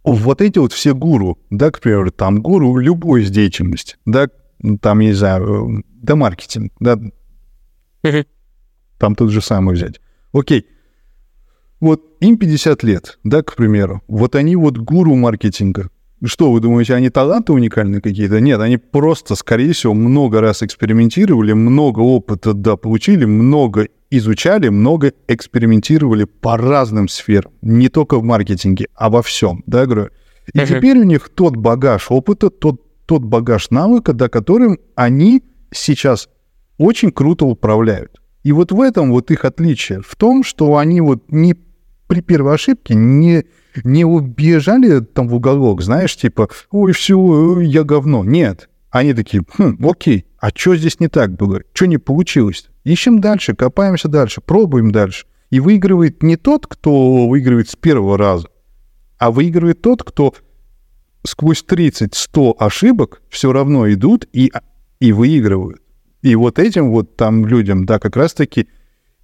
вот 0.03 0.41
эти 0.41 0.59
вот 0.59 0.73
все 0.73 0.93
гуру, 0.93 1.37
да, 1.49 1.71
к 1.71 1.79
примеру, 1.81 2.11
там 2.11 2.41
гуру 2.41 2.77
любой 2.77 3.23
из 3.23 3.31
деятельности, 3.31 3.97
да, 4.05 4.27
там, 4.81 4.99
я 4.99 5.09
не 5.09 5.13
знаю, 5.13 5.83
да, 5.85 6.15
маркетинг, 6.15 6.71
да, 6.79 6.97
там 8.97 9.15
тот 9.15 9.31
же 9.31 9.41
самый 9.41 9.75
взять. 9.75 9.99
Окей, 10.31 10.67
вот 11.79 12.01
им 12.19 12.37
50 12.37 12.83
лет, 12.83 13.19
да, 13.23 13.43
к 13.43 13.55
примеру. 13.55 14.01
Вот 14.07 14.35
они 14.35 14.55
вот 14.55 14.77
гуру 14.77 15.15
маркетинга. 15.15 15.89
Что, 16.23 16.51
вы 16.51 16.59
думаете, 16.59 16.95
они 16.95 17.11
таланты 17.11 17.53
уникальные 17.53 18.01
какие-то? 18.01 18.39
Нет, 18.39 18.59
они 18.59 18.77
просто, 18.77 19.35
скорее 19.35 19.73
всего, 19.73 19.93
много 19.93 20.41
раз 20.41 20.63
экспериментировали, 20.63 21.53
много 21.53 21.99
опыта, 21.99 22.53
да, 22.53 22.75
получили, 22.75 23.25
много 23.25 23.87
изучали, 24.09 24.69
много 24.69 25.13
экспериментировали 25.27 26.23
по 26.23 26.57
разным 26.57 27.07
сферам. 27.07 27.51
Не 27.61 27.89
только 27.89 28.17
в 28.17 28.23
маркетинге, 28.23 28.87
а 28.95 29.11
во 29.11 29.21
всем, 29.21 29.63
да, 29.67 29.85
говорю. 29.85 30.09
И 30.53 30.57
uh-huh. 30.57 30.67
теперь 30.67 30.97
у 30.97 31.03
них 31.03 31.29
тот 31.29 31.55
багаж 31.55 32.07
опыта, 32.09 32.49
тот, 32.49 32.81
тот 33.05 33.23
багаж 33.23 33.69
навыка, 33.69 34.13
да, 34.13 34.27
которым 34.27 34.79
они 34.95 35.43
сейчас 35.71 36.29
очень 36.79 37.11
круто 37.11 37.45
управляют. 37.45 38.19
И 38.43 38.53
вот 38.53 38.71
в 38.71 38.81
этом 38.81 39.11
вот 39.11 39.29
их 39.29 39.45
отличие, 39.45 40.01
в 40.01 40.15
том, 40.15 40.43
что 40.43 40.77
они 40.77 41.01
вот 41.01 41.23
не 41.29 41.53
при 42.07 42.21
первой 42.21 42.55
ошибке 42.55 42.95
не, 42.95 43.45
не 43.83 44.05
убежали 44.05 45.01
там 45.01 45.27
в 45.27 45.35
уголок, 45.35 45.81
знаешь, 45.81 46.15
типа, 46.15 46.49
ой, 46.71 46.93
все, 46.93 47.59
я 47.61 47.83
говно. 47.83 48.23
Нет. 48.23 48.69
Они 48.89 49.13
такие, 49.13 49.43
хм, 49.57 49.77
окей, 49.85 50.25
а 50.39 50.49
что 50.53 50.75
здесь 50.75 50.99
не 50.99 51.07
так 51.07 51.35
было? 51.35 51.61
Что 51.73 51.85
не 51.85 51.97
получилось? 51.97 52.69
Ищем 52.83 53.19
дальше, 53.19 53.53
копаемся 53.53 54.07
дальше, 54.07 54.41
пробуем 54.41 54.91
дальше. 54.91 55.25
И 55.49 55.59
выигрывает 55.59 56.23
не 56.23 56.35
тот, 56.35 56.67
кто 56.67 57.27
выигрывает 57.27 57.69
с 57.69 57.75
первого 57.75 58.17
раза, 58.17 58.47
а 59.17 59.31
выигрывает 59.31 59.81
тот, 59.81 60.03
кто 60.03 60.33
сквозь 61.25 61.63
30-100 61.67 62.55
ошибок 62.57 63.21
все 63.29 63.51
равно 63.51 63.91
идут 63.91 64.27
и, 64.31 64.51
и 64.99 65.11
выигрывают. 65.11 65.81
И 66.21 66.35
вот 66.35 66.59
этим 66.59 66.91
вот 66.91 67.15
там 67.15 67.45
людям, 67.45 67.85
да, 67.85 67.99
как 67.99 68.15
раз-таки 68.15 68.67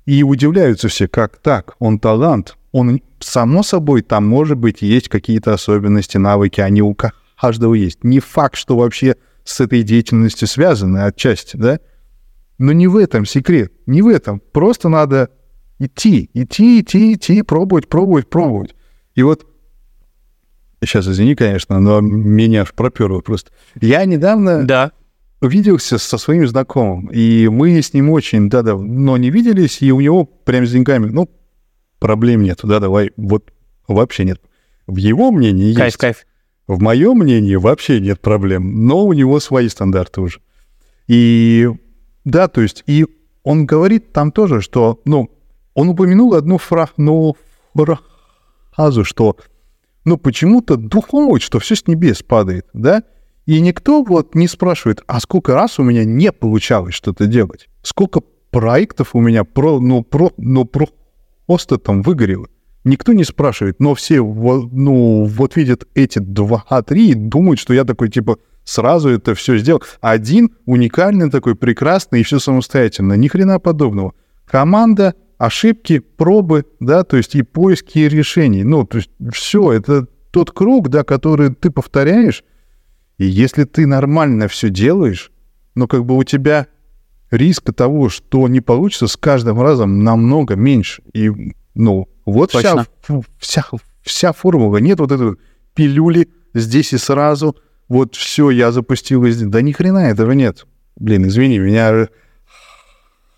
и 0.06 0.24
удивляются 0.24 0.88
все, 0.90 1.08
как 1.08 1.38
так, 1.38 1.76
он 1.80 2.00
талант, 2.00 2.58
он, 2.74 3.02
само 3.20 3.64
собой, 3.64 4.02
там, 4.02 4.28
может 4.28 4.58
быть, 4.58 4.82
есть 4.82 5.08
какие-то 5.08 5.54
особенности, 5.54 6.18
навыки, 6.18 6.60
они 6.60 6.82
у 6.82 6.98
каждого 7.40 7.76
есть. 7.76 8.04
Не 8.04 8.20
факт, 8.20 8.58
что 8.58 8.76
вообще 8.76 9.16
с 9.46 9.62
этой 9.62 9.84
деятельностью 9.84 10.48
связаны 10.48 10.98
отчасти, 10.98 11.56
да? 11.56 11.80
Но 12.58 12.74
не 12.74 12.88
в 12.88 12.98
этом 12.98 13.26
секрет, 13.26 13.72
не 13.86 14.02
в 14.02 14.08
этом. 14.08 14.42
Просто 14.52 14.90
надо 14.90 15.30
идти, 15.80 16.30
идти, 16.34 16.82
идти, 16.82 17.14
идти, 17.14 17.42
пробовать, 17.44 17.88
пробовать, 17.88 18.30
пробовать. 18.30 18.76
И 19.16 19.24
вот 19.24 19.48
Сейчас, 20.82 21.08
извини, 21.08 21.36
конечно, 21.36 21.80
но 21.80 22.02
меня 22.02 22.64
аж 22.64 22.74
проперло 22.74 23.22
просто. 23.22 23.52
Я 23.80 24.04
недавно 24.04 24.64
да. 24.66 24.92
увиделся 25.40 25.98
со 25.98 26.18
своим 26.18 26.46
знакомым, 26.46 27.08
и 27.08 27.48
мы 27.48 27.82
с 27.82 27.94
ним 27.94 28.10
очень 28.10 28.50
да, 28.50 28.64
давно 28.64 29.16
не 29.16 29.30
виделись, 29.30 29.82
и 29.82 29.94
у 29.94 30.02
него 30.02 30.26
прям 30.26 30.66
с 30.66 30.72
деньгами, 30.72 31.06
ну, 31.06 31.30
проблем 32.04 32.44
нет. 32.44 32.60
Да, 32.64 32.80
давай, 32.80 33.12
вот 33.16 33.54
вообще 33.88 34.26
нет. 34.26 34.42
В 34.88 34.98
его 34.98 35.32
мнении 35.32 35.74
кайф, 35.74 35.86
есть. 35.86 35.98
Кайф, 35.98 36.26
В 36.68 36.82
моем 36.82 37.20
мнении 37.20 37.56
вообще 37.56 38.02
нет 38.02 38.20
проблем, 38.20 38.86
но 38.86 39.06
у 39.06 39.14
него 39.14 39.40
свои 39.40 39.70
стандарты 39.70 40.20
уже. 40.20 40.42
И 41.08 41.70
да, 42.26 42.50
то 42.50 42.60
есть, 42.60 42.84
и 42.88 43.06
он 43.44 43.66
говорит 43.66 44.12
там 44.12 44.34
тоже, 44.34 44.60
что, 44.60 45.02
ну, 45.06 45.32
он 45.74 45.90
упомянул 45.90 46.34
одну 46.34 46.58
фра 46.58 46.90
ну, 46.98 47.36
фразу, 48.74 49.06
что, 49.06 49.38
ну, 50.04 50.18
почему-то 50.18 50.76
духовно, 50.76 51.40
что 51.40 51.60
все 51.60 51.76
с 51.76 51.88
небес 51.88 52.22
падает, 52.22 52.68
да? 52.74 53.04
И 53.46 53.62
никто 53.62 54.04
вот 54.04 54.36
не 54.36 54.50
спрашивает, 54.50 55.04
а 55.08 55.22
сколько 55.22 55.54
раз 55.54 55.80
у 55.80 55.84
меня 55.84 56.04
не 56.04 56.34
получалось 56.34 56.96
что-то 56.96 57.28
делать? 57.28 57.70
Сколько 57.82 58.22
проектов 58.52 59.16
у 59.16 59.22
меня 59.22 59.46
про, 59.46 59.80
ну, 59.80 60.04
про, 60.04 60.32
ну, 60.38 60.66
про, 60.66 60.88
просто 61.46 61.78
там 61.78 62.02
выгорело. 62.02 62.48
Никто 62.84 63.14
не 63.14 63.24
спрашивает, 63.24 63.80
но 63.80 63.96
все, 63.96 64.22
ну, 64.22 65.26
вот 65.26 65.56
видят 65.56 65.88
эти 65.96 66.20
два-три 66.20 67.12
и 67.12 67.14
думают, 67.14 67.60
что 67.60 67.74
я 67.74 67.86
такой, 67.86 68.10
типа, 68.10 68.40
сразу 68.66 69.10
это 69.10 69.36
все 69.36 69.58
сделал. 69.58 69.82
Один 70.02 70.52
уникальный 70.66 71.30
такой, 71.30 71.56
прекрасный 71.56 72.20
и 72.20 72.24
все 72.24 72.40
самостоятельно. 72.40 73.14
Ни 73.14 73.30
хрена 73.30 73.60
подобного. 73.60 74.14
Команда, 74.46 75.16
ошибки, 75.38 76.00
пробы, 76.00 76.66
да, 76.82 77.04
то 77.04 77.16
есть 77.16 77.36
и 77.36 77.42
поиски 77.42 78.00
решений. 78.00 78.64
Ну, 78.64 78.86
то 78.86 78.98
есть 78.98 79.12
все, 79.32 79.72
это 79.72 80.08
тот 80.32 80.52
круг, 80.52 80.90
да, 80.90 81.04
который 81.04 81.54
ты 81.54 81.72
повторяешь, 81.72 82.44
и 83.18 83.26
если 83.26 83.64
ты 83.64 83.86
нормально 83.86 84.48
все 84.48 84.70
делаешь, 84.70 85.32
но 85.76 85.88
как 85.88 86.06
бы 86.06 86.18
у 86.18 86.24
тебя 86.24 86.68
риска 87.34 87.74
того, 87.74 88.10
что 88.10 88.48
не 88.48 88.62
получится, 88.62 89.08
с 89.08 89.18
каждым 89.18 89.62
разом 89.62 90.04
намного 90.04 90.56
меньше. 90.56 91.02
И, 91.14 91.32
ну, 91.74 92.08
вот 92.26 92.52
вся, 92.52 92.86
вся, 93.40 93.66
вся 94.02 94.34
формула. 94.34 94.78
Нет 94.78 95.00
вот 95.00 95.12
этой 95.12 95.36
пилюли 95.74 96.30
здесь 96.54 96.94
и 96.94 96.98
сразу. 96.98 97.58
Вот 97.90 98.16
все, 98.16 98.50
я 98.50 98.72
запустил 98.72 99.24
везде. 99.24 99.46
Да 99.46 99.62
ни 99.62 99.72
хрена 99.72 100.10
этого 100.10 100.32
нет. 100.32 100.66
Блин, 100.96 101.28
извини, 101.28 101.60
меня 101.60 102.08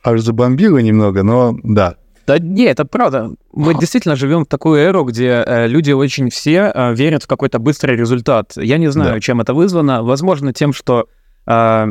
аж 0.04 0.22
забомбило 0.22 0.78
немного, 0.78 1.24
но 1.24 1.58
да. 1.64 1.96
Да 2.28 2.40
не, 2.40 2.64
это 2.64 2.86
правда. 2.86 3.32
Мы 3.54 3.76
действительно 3.76 4.16
живем 4.16 4.46
в 4.46 4.48
такую 4.48 4.80
эру, 4.80 5.04
где 5.04 5.44
э, 5.46 5.68
люди 5.68 5.92
очень 5.92 6.30
все 6.30 6.72
э, 6.74 6.96
верят 6.96 7.24
в 7.24 7.28
какой-то 7.28 7.60
быстрый 7.60 7.96
результат. 7.96 8.54
Я 8.56 8.78
не 8.78 8.92
знаю, 8.92 9.16
да. 9.16 9.20
чем 9.20 9.42
это 9.42 9.54
вызвано. 9.54 10.04
Возможно, 10.04 10.52
тем, 10.52 10.74
что 10.74 11.08
э, 11.46 11.88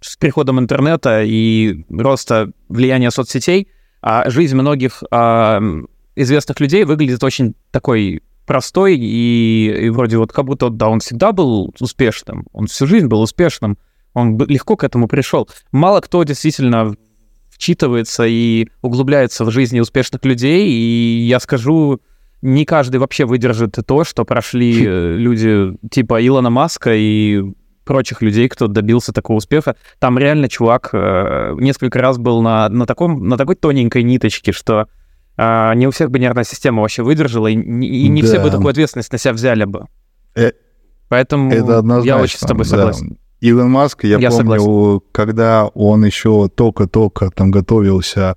с 0.00 0.16
приходом 0.16 0.58
интернета 0.58 1.22
и 1.22 1.84
роста 1.90 2.50
влияния 2.68 3.10
соцсетей 3.10 3.68
а 4.02 4.28
жизнь 4.30 4.56
многих 4.56 5.02
а, 5.10 5.60
известных 6.16 6.60
людей 6.60 6.84
выглядит 6.84 7.22
очень 7.22 7.54
такой 7.70 8.22
простой 8.46 8.96
и, 8.96 9.86
и 9.86 9.90
вроде 9.90 10.16
вот 10.16 10.32
как 10.32 10.46
будто, 10.46 10.70
да, 10.70 10.88
он 10.88 11.00
всегда 11.00 11.32
был 11.32 11.72
успешным, 11.78 12.46
он 12.52 12.66
всю 12.66 12.86
жизнь 12.86 13.06
был 13.06 13.20
успешным, 13.20 13.78
он 14.12 14.38
легко 14.46 14.76
к 14.76 14.84
этому 14.84 15.06
пришел. 15.06 15.48
Мало 15.70 16.00
кто 16.00 16.22
действительно 16.24 16.94
вчитывается 17.50 18.24
и 18.26 18.68
углубляется 18.80 19.44
в 19.44 19.50
жизни 19.50 19.80
успешных 19.80 20.24
людей, 20.24 20.68
и 20.68 21.26
я 21.26 21.38
скажу, 21.38 22.00
не 22.42 22.64
каждый 22.64 22.96
вообще 22.96 23.26
выдержит 23.26 23.76
то, 23.86 24.02
что 24.02 24.24
прошли 24.24 24.84
э, 24.84 25.16
люди 25.16 25.76
типа 25.90 26.26
Илона 26.26 26.48
Маска 26.48 26.94
и 26.94 27.44
прочих 27.90 28.22
людей, 28.22 28.48
кто 28.48 28.68
добился 28.68 29.12
такого 29.12 29.38
успеха. 29.38 29.74
Там 29.98 30.16
реально 30.16 30.48
чувак 30.48 30.90
э, 30.92 31.56
несколько 31.58 31.98
раз 31.98 32.18
был 32.18 32.40
на, 32.40 32.68
на, 32.68 32.86
таком, 32.86 33.26
на 33.26 33.36
такой 33.36 33.56
тоненькой 33.56 34.04
ниточке, 34.04 34.52
что 34.52 34.86
э, 35.36 35.74
не 35.74 35.88
у 35.88 35.90
всех 35.90 36.08
бы 36.12 36.20
нервная 36.20 36.44
система 36.44 36.82
вообще 36.82 37.02
выдержала, 37.02 37.48
и, 37.48 37.54
и 37.54 38.08
не 38.08 38.22
да. 38.22 38.28
все 38.28 38.38
бы 38.38 38.48
такую 38.48 38.68
ответственность 38.68 39.10
на 39.10 39.18
себя 39.18 39.32
взяли 39.32 39.64
бы. 39.64 39.86
Э, 40.36 40.52
Поэтому 41.08 41.50
это 41.50 41.82
я 42.04 42.18
очень 42.18 42.38
с 42.38 42.42
тобой 42.42 42.64
согласен. 42.64 43.08
Да. 43.08 43.16
Илон 43.40 43.72
Маск, 43.72 44.04
я, 44.04 44.18
я 44.18 44.30
помню, 44.30 44.60
согласен. 44.60 45.00
когда 45.10 45.66
он 45.66 46.04
еще 46.04 46.48
только-только 46.48 47.30
там 47.30 47.50
готовился 47.50 48.36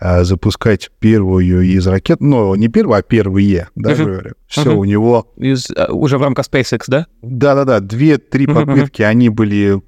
запускать 0.00 0.90
первую 0.98 1.62
из 1.62 1.86
ракет, 1.86 2.20
ну, 2.20 2.54
не 2.54 2.68
первую, 2.68 2.98
а 2.98 3.02
первые, 3.02 3.68
да, 3.74 3.90
Мгм. 3.92 4.04
говорю. 4.04 4.32
Все, 4.46 4.70
Мгм. 4.70 4.78
у 4.78 4.84
него, 4.84 5.32
Из, 5.36 5.70
э, 5.70 5.90
уже 5.90 6.18
в 6.18 6.22
рамках 6.22 6.46
SpaceX, 6.46 6.82
да? 6.88 7.06
да-да-да, 7.22 7.80
две-три 7.80 8.46
мгм. 8.46 8.54
попытки, 8.66 9.02
они 9.02 9.28
были 9.30 9.80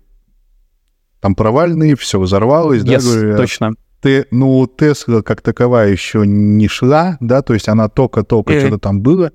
там 1.21 1.35
провальные, 1.35 1.97
все 1.97 2.19
взорвалось, 2.21 2.85
да, 2.85 2.95
Yes, 2.95 3.05
говорю. 3.05 3.37
точно. 3.37 3.71
Те- 4.03 4.27
ну, 4.31 4.67
Тесла 4.69 5.23
как 5.23 5.41
таковая 5.43 5.91
еще 5.91 6.25
не 6.25 6.69
шла, 6.69 7.17
да, 7.21 7.43
то 7.43 7.53
есть 7.55 7.69
она 7.69 7.89
только-только 7.89 8.53
Мгм. 8.53 8.61
что-то 8.61 8.79
там 8.79 9.01
было. 9.03 9.33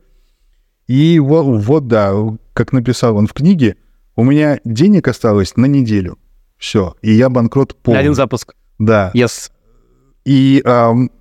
И 0.87 1.19
вот, 1.19 1.43
вот, 1.63 1.87
да, 1.87 2.13
как 2.53 2.71
написал 2.73 3.15
он 3.17 3.27
в 3.27 3.33
книге, 3.33 3.75
у 4.15 4.23
меня 4.23 4.59
денег 4.63 5.07
осталось 5.07 5.55
на 5.55 5.65
неделю. 5.65 6.17
Все, 6.57 6.95
и 7.01 7.11
я 7.13 7.29
банкрот 7.29 7.73
На 7.73 7.75
полный. 7.83 7.99
один 7.99 8.13
запуск. 8.15 8.53
Да. 8.79 9.11
Yes. 9.13 9.51
И 10.25 10.61
ам, 10.65 11.11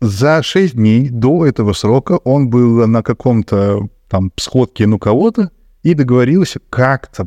за 0.00 0.42
6 0.42 0.74
дней 0.74 1.08
до 1.08 1.46
этого 1.46 1.72
срока 1.72 2.18
он 2.24 2.50
был 2.50 2.86
на 2.86 3.02
каком-то 3.02 3.88
там 4.08 4.32
сходке 4.36 4.86
ну 4.86 4.98
кого-то 4.98 5.50
и 5.82 5.94
договорился 5.94 6.60
как-то 6.70 7.26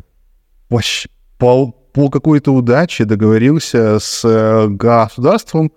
вообще 0.70 1.08
по, 1.38 1.70
по 1.70 2.08
какой-то 2.10 2.52
удаче 2.54 3.04
договорился 3.04 3.98
с 4.00 4.24
э, 4.24 4.68
государством 4.68 5.72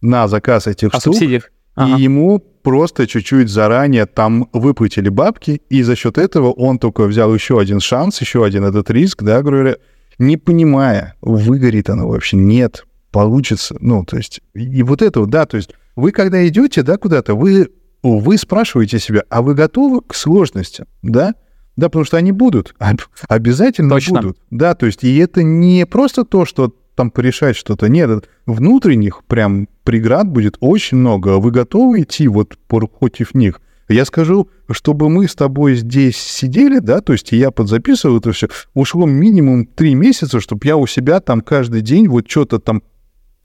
на 0.00 0.28
заказ 0.28 0.66
этих 0.66 0.88
О 0.94 1.00
штук. 1.00 1.14
субсидиях. 1.14 1.50
Ага. 1.74 1.96
И 1.96 2.02
ему 2.02 2.38
просто 2.38 3.06
чуть-чуть 3.06 3.48
заранее 3.48 4.06
там 4.06 4.48
выплатили 4.52 5.08
бабки, 5.08 5.62
и 5.70 5.82
за 5.82 5.96
счет 5.96 6.18
этого 6.18 6.50
он 6.50 6.78
только 6.78 7.04
взял 7.04 7.32
еще 7.32 7.60
один 7.60 7.80
шанс, 7.80 8.20
еще 8.20 8.44
один 8.44 8.64
этот 8.64 8.90
риск, 8.90 9.22
да, 9.22 9.42
говоря, 9.42 9.76
не 10.18 10.36
понимая, 10.36 11.14
выгорит 11.20 11.88
оно 11.88 12.08
вообще, 12.08 12.36
нет, 12.36 12.84
получится, 13.10 13.76
ну, 13.80 14.04
то 14.04 14.16
есть, 14.16 14.40
и 14.54 14.82
вот 14.82 15.02
это 15.02 15.20
вот, 15.20 15.30
да, 15.30 15.46
то 15.46 15.56
есть, 15.56 15.70
вы 15.96 16.12
когда 16.12 16.46
идете, 16.46 16.82
да, 16.82 16.96
куда-то, 16.96 17.34
вы, 17.34 17.68
вы 18.02 18.38
спрашиваете 18.38 18.98
себя, 18.98 19.24
а 19.28 19.42
вы 19.42 19.54
готовы 19.54 20.00
к 20.02 20.14
сложностям, 20.14 20.86
да? 21.02 21.34
Да, 21.76 21.88
потому 21.88 22.04
что 22.04 22.16
они 22.16 22.32
будут, 22.32 22.74
об- 22.78 23.00
обязательно 23.28 23.90
Точно. 23.90 24.20
будут, 24.20 24.38
да, 24.50 24.74
то 24.74 24.86
есть, 24.86 25.04
и 25.04 25.16
это 25.16 25.42
не 25.42 25.86
просто 25.86 26.24
то, 26.24 26.44
что 26.44 26.74
там 26.94 27.10
порешать 27.10 27.56
что-то, 27.56 27.88
нет, 27.88 28.28
внутренних 28.46 29.24
прям 29.24 29.68
преград 29.84 30.28
будет 30.28 30.56
очень 30.60 30.98
много, 30.98 31.34
а 31.34 31.38
вы 31.38 31.50
готовы 31.50 32.02
идти 32.02 32.28
вот 32.28 32.58
против 32.68 33.34
них? 33.34 33.60
Я 33.88 34.04
скажу, 34.04 34.48
чтобы 34.70 35.08
мы 35.08 35.26
с 35.26 35.34
тобой 35.34 35.74
здесь 35.74 36.16
сидели, 36.16 36.78
да, 36.78 37.00
то 37.00 37.12
есть 37.12 37.32
и 37.32 37.36
я 37.36 37.50
подзаписывал 37.50 38.18
это 38.18 38.30
все, 38.30 38.48
ушло 38.72 39.04
минимум 39.04 39.66
три 39.66 39.96
месяца, 39.96 40.40
чтобы 40.40 40.60
я 40.64 40.76
у 40.76 40.86
себя 40.86 41.18
там 41.18 41.40
каждый 41.40 41.80
день 41.80 42.06
вот 42.06 42.30
что-то 42.30 42.60
там 42.60 42.82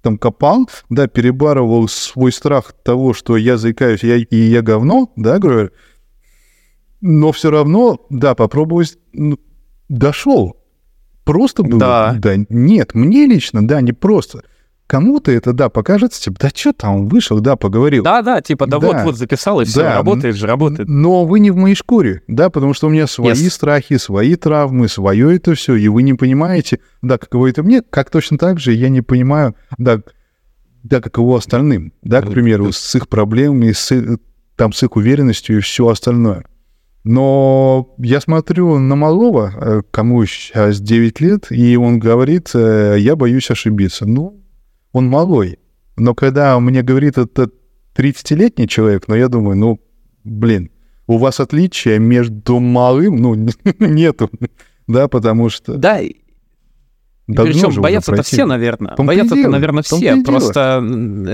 там 0.05 0.19
копал, 0.19 0.69
да, 0.91 1.07
перебарывал 1.07 1.87
свой 1.87 2.31
страх 2.31 2.73
того, 2.83 3.15
что 3.15 3.37
я 3.37 3.57
заикаюсь, 3.57 4.03
я, 4.03 4.17
и 4.17 4.35
я 4.35 4.61
говно, 4.61 5.11
да, 5.15 5.39
говорю, 5.39 5.71
но 7.01 7.31
все 7.31 7.49
равно, 7.49 8.05
да, 8.11 8.35
попробовать, 8.35 8.99
ну, 9.13 9.39
дошел. 9.89 10.57
Просто 11.23 11.63
было? 11.63 11.79
Да. 11.79 12.15
Да, 12.19 12.35
нет, 12.49 12.93
мне 12.93 13.25
лично, 13.25 13.67
да, 13.67 13.81
не 13.81 13.93
просто. 13.93 14.43
Кому-то 14.87 15.31
это, 15.31 15.51
да, 15.53 15.69
покажется, 15.69 16.21
типа, 16.21 16.37
да 16.41 16.49
что 16.53 16.71
там, 16.71 17.07
вышел, 17.07 17.39
да, 17.39 17.55
поговорил. 17.55 18.03
Да, 18.03 18.21
да, 18.21 18.39
типа, 18.41 18.67
да, 18.67 18.77
Да. 18.77 18.87
вот-вот 18.87 19.17
записал, 19.17 19.59
и 19.61 19.65
все, 19.65 19.81
Да. 19.81 19.95
работает 19.95 20.35
же, 20.35 20.45
работает. 20.45 20.87
Но 20.87 21.25
вы 21.25 21.39
не 21.39 21.49
в 21.49 21.55
моей 21.55 21.73
шкуре, 21.73 22.21
да, 22.27 22.51
потому 22.51 22.75
что 22.75 22.85
у 22.87 22.89
меня 22.91 23.07
свои 23.07 23.33
Yes. 23.33 23.49
страхи, 23.49 23.97
свои 23.97 24.35
травмы, 24.35 24.87
свое 24.87 25.35
это 25.35 25.55
все, 25.55 25.73
и 25.75 25.87
вы 25.87 26.03
не 26.03 26.13
понимаете, 26.13 26.79
да, 27.01 27.17
каково 27.17 27.47
это 27.49 27.63
мне, 27.63 27.81
как 27.81 28.11
точно 28.11 28.37
так 28.37 28.59
же 28.59 28.73
я 28.73 28.89
не 28.89 29.01
понимаю, 29.01 29.55
да, 29.79 30.01
да, 30.83 31.01
каково 31.01 31.39
остальным, 31.39 31.91
да, 32.03 32.21
к 32.21 32.29
примеру, 32.29 32.71
с 32.71 32.93
их 32.95 33.09
проблемами, 33.09 33.71
с, 33.71 33.91
их- 33.91 34.19
там, 34.55 34.71
с 34.71 34.83
их 34.83 34.95
уверенностью 34.95 35.57
и 35.57 35.61
все 35.61 35.87
остальное. 35.87 36.45
Но 37.03 37.93
я 37.97 38.19
смотрю 38.21 38.77
на 38.79 38.95
малого, 38.95 39.51
э, 39.55 39.81
кому 39.91 40.25
сейчас 40.25 40.79
9 40.79 41.19
лет, 41.21 41.47
и 41.51 41.75
он 41.77 41.99
говорит, 41.99 42.51
э, 42.53 42.97
я 42.99 43.15
боюсь 43.15 43.49
ошибиться. 43.51 44.05
Ну, 44.07 44.41
он 44.95 45.09
малой. 45.09 45.59
Но 45.97 46.15
когда 46.15 46.57
мне 46.59 46.81
говорит 46.81 47.17
это 47.17 47.49
30-летний 47.95 48.67
человек, 48.67 49.09
ну, 49.09 49.15
я 49.15 49.27
думаю, 49.27 49.57
ну, 49.57 49.79
блин, 50.23 50.71
у 51.05 51.17
вас 51.17 51.41
отличия 51.41 51.99
между 51.99 52.59
малым, 52.59 53.17
ну, 53.17 53.35
нету, 53.79 54.29
да, 54.87 55.09
потому 55.09 55.49
что... 55.49 55.75
Да, 55.75 55.99
же 56.01 56.13
причем 57.27 57.81
боятся-то 57.81 58.23
все, 58.23 58.45
наверное. 58.45 58.95
Боятся-то, 58.97 59.49
наверное, 59.49 59.83
все. 59.83 60.21
Просто, 60.23 60.81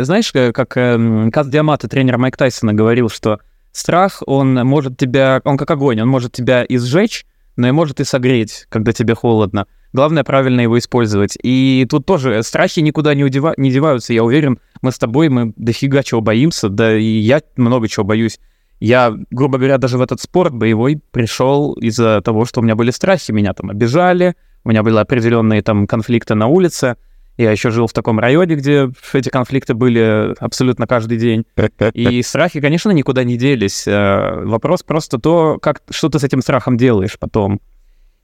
знаешь, 0.04 0.32
э, 0.34 0.54
как 0.54 0.76
э, 0.78 1.30
Каз 1.32 1.48
Диамата, 1.48 1.88
тренер 1.88 2.18
Майк 2.18 2.38
Тайсона, 2.38 2.74
говорил, 2.74 3.10
что 3.10 3.42
страх, 3.74 4.24
он 4.26 4.54
может 4.54 4.98
тебя, 4.98 5.42
он 5.44 5.58
как 5.58 5.70
огонь, 5.70 6.02
он 6.02 6.08
может 6.08 6.32
тебя 6.32 6.64
и 6.64 6.78
сжечь, 6.78 7.26
но 7.58 7.68
и 7.68 7.72
может 7.72 8.00
и 8.00 8.06
согреть, 8.06 8.66
когда 8.70 8.94
тебе 8.94 9.14
холодно. 9.16 9.68
Главное 9.94 10.24
правильно 10.24 10.62
его 10.62 10.78
использовать. 10.80 11.38
И 11.44 11.86
тут 11.90 12.06
тоже 12.06 12.44
страхи 12.44 12.80
никуда 12.80 13.14
не, 13.14 13.24
удева- 13.24 13.56
не 13.58 13.72
деваются. 13.72 14.14
Я 14.14 14.24
уверен, 14.24 14.60
мы 14.82 14.92
с 14.92 14.98
тобой, 14.98 15.30
мы 15.30 15.54
дофига 15.58 16.02
чего 16.04 16.22
боимся, 16.22 16.70
да 16.70 16.98
и 16.98 17.04
я 17.04 17.42
много 17.58 17.88
чего 17.88 18.06
боюсь. 18.06 18.40
Я, 18.80 19.14
грубо 19.30 19.58
говоря, 19.58 19.78
даже 19.78 19.98
в 19.98 20.02
этот 20.02 20.22
спорт 20.22 20.54
боевой 20.56 21.00
пришел 21.12 21.74
из-за 21.74 22.22
того, 22.22 22.46
что 22.46 22.62
у 22.62 22.64
меня 22.64 22.76
были 22.76 22.90
страхи, 22.92 23.32
меня 23.32 23.54
там 23.54 23.70
обижали, 23.70 24.36
у 24.64 24.70
меня 24.70 24.82
были 24.82 24.98
определенные 24.98 25.62
там 25.62 25.86
конфликты 25.86 26.36
на 26.36 26.48
улице. 26.48 26.96
Я 27.38 27.52
еще 27.52 27.70
жил 27.70 27.88
в 27.88 27.94
таком 27.94 28.20
районе, 28.20 28.56
где 28.56 28.90
эти 29.14 29.30
конфликты 29.30 29.74
были 29.74 30.34
абсолютно 30.40 30.88
каждый 30.88 31.18
день. 31.18 31.46
И 31.94 32.22
страхи, 32.24 32.60
конечно, 32.60 32.92
никуда 32.92 33.24
не 33.24 33.38
делись. 33.38 33.88
Э, 33.88 34.44
Вопрос 34.46 34.84
просто 34.84 35.18
то, 35.20 35.58
как, 35.62 35.82
что 35.90 36.10
ты 36.10 36.20
с 36.20 36.24
этим 36.24 36.42
страхом 36.42 36.78
делаешь 36.78 37.18
потом. 37.20 37.60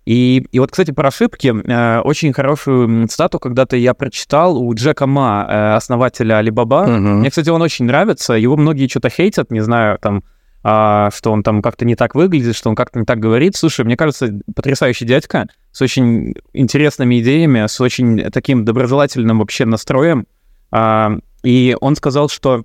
И, 0.07 0.47
и 0.53 0.59
вот, 0.59 0.71
кстати, 0.71 0.91
про 0.91 1.09
ошибки. 1.09 1.53
э, 1.53 1.99
Очень 1.99 2.31
хорошую 2.31 3.09
цитату 3.09 3.39
когда-то 3.39 3.75
я 3.75 3.93
прочитал 3.93 4.57
у 4.57 4.73
Джека 4.73 5.05
Ма, 5.05 5.45
э, 5.49 5.75
основателя 5.75 6.39
Alibaba. 6.41 6.87
Мгм. 6.87 7.19
Мне, 7.19 7.29
кстати, 7.29 7.49
он 7.49 7.61
очень 7.61 7.83
нравится. 7.83 8.33
Его 8.35 8.55
многие 8.55 8.87
что-то 8.87 9.09
хейтят, 9.09 9.51
не 9.51 9.59
знаю, 9.59 9.99
там, 9.99 10.23
а, 10.63 11.09
что 11.13 11.33
он 11.33 11.43
там 11.43 11.61
как-то 11.61 11.83
не 11.83 11.97
так 11.97 12.15
выглядит, 12.15 12.55
что 12.55 12.69
он 12.69 12.75
как-то 12.77 12.99
не 12.99 13.05
так 13.05 13.19
говорит. 13.19 13.57
Слушай, 13.57 13.83
мне 13.83 13.97
кажется, 13.97 14.39
потрясающий 14.55 15.03
дядька 15.03 15.47
с 15.73 15.81
очень 15.81 16.35
интересными 16.53 17.19
идеями, 17.19 17.67
с 17.67 17.81
очень 17.81 18.31
таким 18.31 18.63
доброжелательным 18.63 19.39
вообще 19.39 19.65
настроем. 19.65 20.25
А, 20.71 21.17
и 21.43 21.75
он 21.81 21.97
сказал, 21.97 22.29
что 22.29 22.63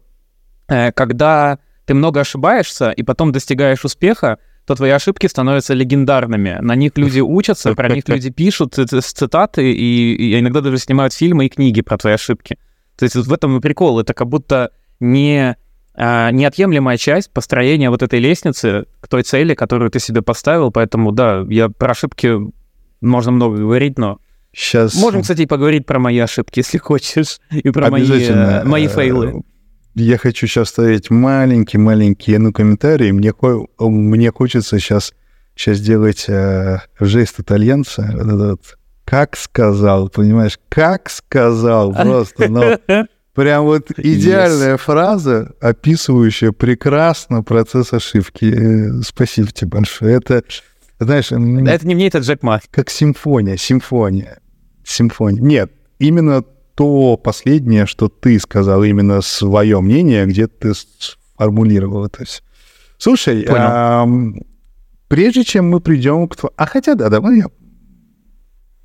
э, 0.69 0.93
когда 0.93 1.59
ты 1.87 1.95
много 1.95 2.21
ошибаешься 2.21 2.91
и 2.91 3.03
потом 3.03 3.33
достигаешь 3.33 3.85
успеха, 3.85 4.39
то 4.67 4.75
твои 4.75 4.91
ошибки 4.91 5.27
становятся 5.27 5.75
легендарными. 5.75 6.59
На 6.61 6.75
них 6.75 6.93
люди 6.97 7.21
учатся, 7.21 7.75
про 7.75 7.89
них 7.89 8.09
люди 8.09 8.31
пишут 8.31 8.75
цитаты 8.75 9.73
и, 9.73 10.15
и 10.15 10.39
иногда 10.39 10.61
даже 10.61 10.79
снимают 10.79 11.13
фильмы 11.13 11.47
и 11.47 11.49
книги 11.49 11.83
про 11.83 11.99
твои 11.99 12.15
ошибки. 12.15 12.59
То 12.97 13.05
есть 13.05 13.17
вот 13.17 13.27
в 13.27 13.33
этом 13.33 13.57
и 13.57 13.61
прикол. 13.61 13.99
Это 13.99 14.15
как 14.15 14.29
будто 14.29 14.71
не 15.01 15.57
а, 15.95 16.31
неотъемлемая 16.31 16.97
часть 16.97 17.31
построения 17.33 17.91
вот 17.91 18.03
этой 18.03 18.21
лестницы 18.21 18.87
к 19.01 19.09
той 19.09 19.25
цели, 19.25 19.55
которую 19.55 19.91
ты 19.91 19.99
себе 19.99 20.23
поставил. 20.23 20.71
Поэтому, 20.71 21.13
да, 21.13 21.45
я 21.49 21.69
про 21.69 21.91
ошибки 21.91 22.39
можно 23.01 23.33
много 23.33 23.59
говорить, 23.59 23.99
но 23.99 24.19
Сейчас... 24.55 24.95
можем, 24.95 25.23
кстати, 25.23 25.47
поговорить 25.47 25.87
про 25.87 25.99
мои 25.99 26.19
ошибки, 26.19 26.61
если 26.61 26.79
хочешь, 26.79 27.41
и 27.51 27.71
про 27.71 27.91
мои, 27.91 28.09
э, 28.09 28.65
мои 28.65 28.87
фейлы. 28.87 29.43
Я 29.95 30.17
хочу 30.17 30.47
сейчас 30.47 30.71
ставить 30.71 31.11
маленький-маленький 31.11 32.39
ну, 32.39 32.53
комментарий. 32.53 33.13
Мне, 33.13 33.33
мне 33.79 34.31
хочется 34.33 34.79
сейчас, 34.79 35.13
сейчас 35.55 35.79
сделать 35.79 36.25
э, 36.29 36.79
жест 36.99 37.41
итальянца. 37.41 38.09
Вот 38.15 38.27
этот 38.27 38.51
вот. 38.51 38.79
Как 39.05 39.37
сказал, 39.37 40.09
понимаешь? 40.09 40.59
Как 40.71 41.11
сказал 41.11 41.93
просто. 41.93 42.49
Ну, 42.49 42.79
прям 43.35 43.65
вот 43.65 43.91
идеальная 43.99 44.79
фраза, 44.79 45.53
описывающая 45.61 46.53
прекрасно 46.53 47.43
процесс 47.43 47.93
ошибки. 47.93 48.47
Э, 48.47 49.03
Спасибо 49.03 49.51
тебе 49.53 49.69
большое. 49.69 50.17
Это, 50.17 50.43
знаешь, 50.99 51.27
Это 51.33 51.87
не 51.87 51.95
мне, 51.95 52.07
это 52.07 52.19
Джек 52.19 52.43
Ма. 52.43 52.61
как 52.71 52.89
симфония, 52.89 53.59
симфония, 53.59 54.39
симфония. 54.85 55.43
Нет, 55.43 55.73
именно 55.99 56.45
то 56.75 57.17
последнее, 57.17 57.87
что 57.87 58.09
ты 58.09 58.39
сказал, 58.39 58.83
именно 58.85 59.21
свое 59.21 59.81
мнение, 59.81 60.27
где 60.27 60.47
ты 60.47 60.73
сформулировал 60.75 62.07
это. 62.07 62.25
Слушай, 62.99 63.45
Понял. 63.45 64.45
прежде 65.09 65.45
чем 65.45 65.69
мы 65.71 65.81
придем 65.81 66.29
к... 66.29 66.37
А 66.57 66.67
хотя, 66.67 66.95
да, 66.95 67.09
давай 67.09 67.39
я 67.39 67.47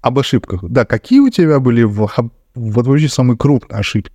об 0.01 0.19
ошибках. 0.19 0.63
Да, 0.63 0.85
какие 0.85 1.19
у 1.19 1.29
тебя 1.29 1.59
были 1.59 1.83
в- 1.83 2.11
вот 2.55 2.87
вообще 2.87 3.09
самые 3.09 3.37
крупные 3.37 3.79
ошибки? 3.79 4.13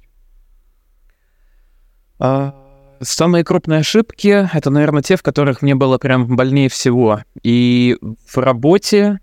А, 2.19 2.55
Самые 3.01 3.43
крупные 3.43 3.81
ошибки— 3.81 4.49
это, 4.55 4.71
наверное, 4.71 5.03
те, 5.03 5.17
в 5.17 5.25
которых 5.25 5.61
мне 5.61 5.75
было 5.75 5.99
прям 5.99 6.37
больнее 6.37 6.69
всего. 6.69 7.23
И 7.43 7.99
в 8.01 8.37
работе, 8.39 9.19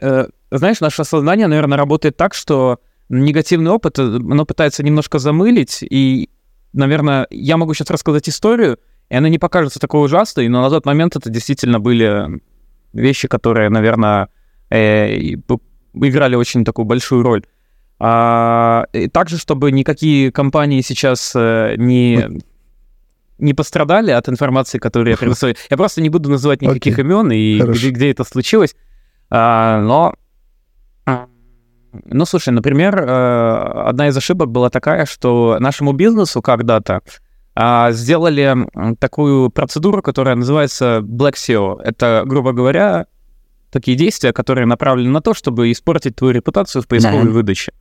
э, 0.00 0.26
знаешь, 0.50 0.80
наше 0.80 1.04
сознание, 1.04 1.46
наверное, 1.46 1.78
работает 1.78 2.18
так, 2.18 2.34
что 2.34 2.78
негативный 3.10 3.70
опыт, 3.70 3.98
э, 3.98 4.02
оно 4.02 4.46
пытается 4.46 4.82
немножко 4.82 5.18
замылить, 5.18 5.82
и, 5.82 6.30
наверное, 6.72 7.26
я 7.30 7.56
могу 7.56 7.74
сейчас 7.74 7.90
рассказать 7.90 8.28
историю, 8.28 8.78
и 9.08 9.16
она 9.16 9.28
не 9.28 9.38
покажется 9.38 9.80
такой 9.80 10.04
ужасной, 10.04 10.48
но 10.48 10.62
на 10.62 10.70
тот 10.70 10.86
момент 10.86 11.16
это 11.16 11.28
действительно 11.28 11.80
были 11.80 12.40
вещи, 12.92 13.28
которые, 13.28 13.68
наверное, 13.68 14.28
э, 14.70 15.34
играли 15.94 16.36
очень 16.36 16.64
такую 16.64 16.86
большую 16.86 17.22
роль. 17.22 17.42
А, 17.98 18.86
и 18.92 19.08
также, 19.08 19.36
чтобы 19.36 19.72
никакие 19.72 20.32
компании 20.32 20.80
сейчас 20.80 21.32
э, 21.34 21.74
не, 21.76 22.40
не 23.38 23.52
пострадали 23.52 24.10
от 24.10 24.28
информации, 24.28 24.78
которую 24.78 25.10
я 25.10 25.16
предоставляю. 25.18 25.56
Я 25.68 25.76
просто 25.76 26.00
не 26.00 26.08
буду 26.08 26.30
называть 26.30 26.62
никаких 26.62 26.98
okay. 26.98 27.02
имен 27.02 27.30
и 27.30 27.60
где, 27.60 27.90
где 27.90 28.10
это 28.10 28.24
случилось. 28.24 28.74
А, 29.28 29.80
но, 29.80 30.14
ну, 31.92 32.24
слушай, 32.24 32.50
например, 32.50 32.98
э, 32.98 33.54
одна 33.86 34.08
из 34.08 34.16
ошибок 34.16 34.50
была 34.50 34.70
такая, 34.70 35.06
что 35.06 35.58
нашему 35.60 35.92
бизнесу 35.92 36.42
когда-то 36.42 37.02
а, 37.54 37.90
сделали 37.92 38.56
такую 38.98 39.50
процедуру, 39.50 40.02
которая 40.02 40.36
называется 40.36 41.00
Black 41.02 41.34
SEO. 41.34 41.80
Это, 41.82 42.22
грубо 42.24 42.52
говоря, 42.52 43.06
такие 43.70 43.96
действия, 43.96 44.32
которые 44.32 44.66
направлены 44.66 45.10
на 45.10 45.20
то, 45.20 45.34
чтобы 45.34 45.70
испортить 45.72 46.16
твою 46.16 46.32
репутацию 46.32 46.82
в 46.82 46.86
поисковой 46.86 47.24
да. 47.24 47.30
выдаче 47.30 47.72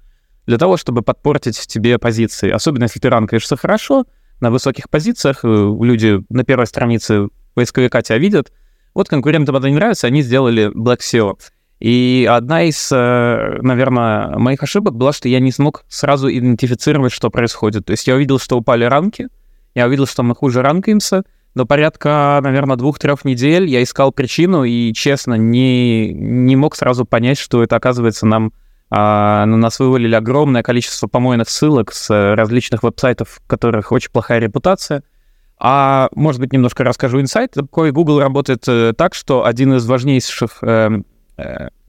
для 0.48 0.58
того, 0.58 0.78
чтобы 0.78 1.04
подпортить 1.04 1.68
тебе 1.68 2.00
позиции. 2.00 2.50
Особенно 2.50 2.84
если 2.84 3.00
ты 3.00 3.10
ранкаешься 3.10 3.56
хорошо, 3.56 4.06
на 4.40 4.52
высоких 4.52 4.90
позициях, 4.90 5.42
э, 5.44 5.48
люди 5.48 6.24
на 6.30 6.44
первой 6.44 6.66
странице 6.66 7.28
поисковика 7.54 8.02
тебя 8.02 8.18
видят. 8.18 8.52
Вот 8.94 9.10
конкурентам 9.10 9.56
это 9.58 9.70
не 9.70 9.76
нравится, 9.76 10.08
они 10.08 10.22
сделали 10.22 10.72
Black 10.76 11.00
SEO. 11.00 11.38
И 11.80 12.28
одна 12.30 12.64
из, 12.64 12.92
э, 12.92 13.60
наверное, 13.62 14.38
моих 14.38 14.62
ошибок 14.62 14.96
была, 14.96 15.14
что 15.14 15.30
я 15.30 15.40
не 15.40 15.52
смог 15.52 15.86
сразу 15.88 16.30
идентифицировать, 16.30 17.14
что 17.14 17.30
происходит. 17.30 17.86
То 17.86 17.92
есть 17.92 18.06
я 18.08 18.16
увидел, 18.16 18.38
что 18.38 18.58
упали 18.58 18.84
ранки, 18.84 19.30
я 19.76 19.88
увидел, 19.88 20.06
что 20.06 20.24
мы 20.24 20.36
хуже 20.36 20.62
ранкаемся, 20.62 21.24
но 21.56 21.66
порядка, 21.66 22.40
наверное, 22.44 22.76
двух-трех 22.76 23.24
недель 23.24 23.68
я 23.68 23.82
искал 23.82 24.12
причину 24.12 24.66
и, 24.66 24.94
честно, 24.94 25.36
не, 25.36 26.14
не 26.14 26.56
мог 26.56 26.76
сразу 26.76 27.06
понять, 27.06 27.38
что 27.38 27.64
это, 27.64 27.78
оказывается, 27.78 28.26
нам 28.26 28.52
а, 28.92 29.46
на 29.46 29.58
нас 29.58 29.80
вывалили 29.80 30.16
огромное 30.16 30.64
количество 30.64 31.08
помойных 31.08 31.48
ссылок 31.50 31.94
с 31.94 32.10
э, 32.10 32.34
различных 32.34 32.82
веб-сайтов, 32.82 33.40
у 33.46 33.48
которых 33.48 33.92
очень 33.92 34.10
плохая 34.12 34.40
репутация. 34.40 35.04
А 35.60 36.10
может 36.16 36.42
быть, 36.42 36.54
немножко 36.54 36.84
расскажу 36.84 37.22
инсайт. 37.22 37.52
Такой 37.52 37.92
Google 37.92 38.20
работает 38.20 38.68
э, 38.68 38.94
так, 38.98 39.14
что 39.14 39.46
один 39.46 39.74
из 39.74 39.86
важнейших 39.86 40.64
э, 40.64 41.02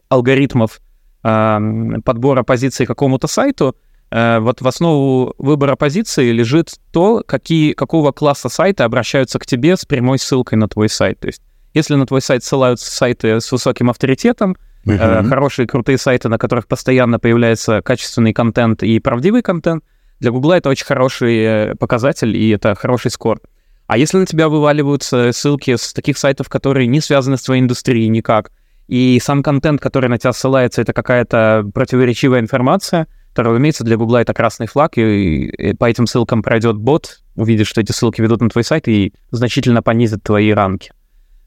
алгоритмов 0.09 0.81
э, 1.23 1.59
подбора 2.05 2.43
позиций 2.43 2.87
какому-то 2.87 3.27
сайту, 3.27 3.77
э, 4.11 4.39
вот 4.41 4.61
в 4.61 4.69
основу 4.69 5.35
выбора 5.39 5.77
позиции 5.77 6.31
лежит 6.31 6.75
то, 6.93 7.23
какие, 7.27 7.73
какого 7.73 8.13
класса 8.13 8.49
сайта 8.49 8.85
обращаются 8.85 9.39
к 9.39 9.47
тебе 9.47 9.77
с 9.77 9.85
прямой 9.85 10.19
ссылкой 10.19 10.59
на 10.59 10.69
твой 10.69 10.89
сайт. 10.89 11.21
То 11.21 11.29
есть 11.29 11.43
если 11.73 11.95
на 11.95 12.07
твой 12.07 12.21
сайт 12.21 12.43
ссылаются 12.43 12.91
сайты 12.91 13.41
с 13.41 13.51
высоким 13.53 13.91
авторитетом, 13.91 14.57
uh-huh. 14.85 15.29
хорошие, 15.29 15.69
крутые 15.69 15.99
сайты, 15.99 16.29
на 16.29 16.39
которых 16.39 16.67
постоянно 16.67 17.19
появляется 17.21 17.81
качественный 17.83 18.33
контент 18.33 18.83
и 18.83 18.99
правдивый 18.99 19.43
контент. 19.43 19.85
Для 20.19 20.33
Гугла 20.33 20.59
это 20.59 20.69
очень 20.69 20.85
хороший 20.85 21.39
э, 21.39 21.75
показатель, 21.77 22.37
и 22.37 22.51
это 22.51 22.75
хороший 22.75 23.11
скор. 23.11 23.41
А 23.87 23.97
если 23.97 24.19
на 24.19 24.27
тебя 24.27 24.49
вываливаются 24.49 25.33
ссылки 25.33 25.77
с 25.77 25.93
таких 25.93 26.19
сайтов, 26.19 26.49
которые 26.49 26.87
не 26.87 27.01
связаны 27.01 27.37
с 27.37 27.43
твоей 27.43 27.63
индустрией 27.63 28.09
никак, 28.09 28.51
и 28.91 29.21
сам 29.23 29.45
контент, 29.45 29.81
который 29.81 30.11
на 30.11 30.19
тебя 30.19 30.33
ссылается, 30.33 30.83
это 30.83 30.93
какая-то 30.93 31.65
противоречивая 31.73 32.41
информация, 32.41 33.07
то, 33.37 33.45
разумеется, 33.45 33.85
для 33.85 33.97
Гугла 33.97 34.21
это 34.21 34.35
красный 34.35 34.67
флаг, 34.67 34.99
и, 34.99 35.45
и 35.47 35.77
по 35.77 35.85
этим 35.85 36.09
ссылкам 36.09 36.43
пройдет 36.43 36.77
бот, 36.77 37.21
увидит, 37.37 37.69
что 37.69 37.81
эти 37.81 37.93
ссылки 37.93 38.21
ведут 38.21 38.41
на 38.41 38.49
твой 38.49 38.65
сайт 38.65 38.89
и 38.89 39.15
значительно 39.31 39.81
понизит 39.81 40.25
твои 40.25 40.51
ранки. 40.51 40.91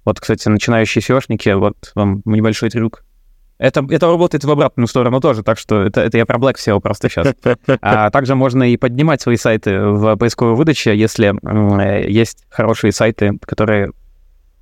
Вот, 0.06 0.22
кстати, 0.22 0.48
начинающие 0.48 1.02
SEOшники, 1.02 1.54
вот 1.60 1.92
вам 1.96 2.22
небольшой 2.24 2.70
трюк. 2.70 3.04
Это, 3.58 3.86
это 3.90 4.08
работает 4.08 4.46
в 4.46 4.50
обратную 4.50 4.88
сторону 4.88 5.20
тоже, 5.20 5.44
так 5.44 5.58
что 5.60 5.82
это, 5.82 6.00
это 6.00 6.18
я 6.18 6.26
про 6.26 6.38
Black 6.38 6.56
SEO 6.56 6.80
просто 6.80 7.10
сейчас. 7.10 7.28
А 7.82 8.10
также 8.10 8.36
можно 8.36 8.72
и 8.72 8.78
поднимать 8.78 9.22
свои 9.22 9.36
сайты 9.36 9.82
в 9.82 10.16
поисковой 10.16 10.56
выдаче, 10.56 10.96
если 10.96 11.34
э, 11.34 12.10
есть 12.10 12.46
хорошие 12.50 12.94
сайты, 12.94 13.38
которые 13.42 13.92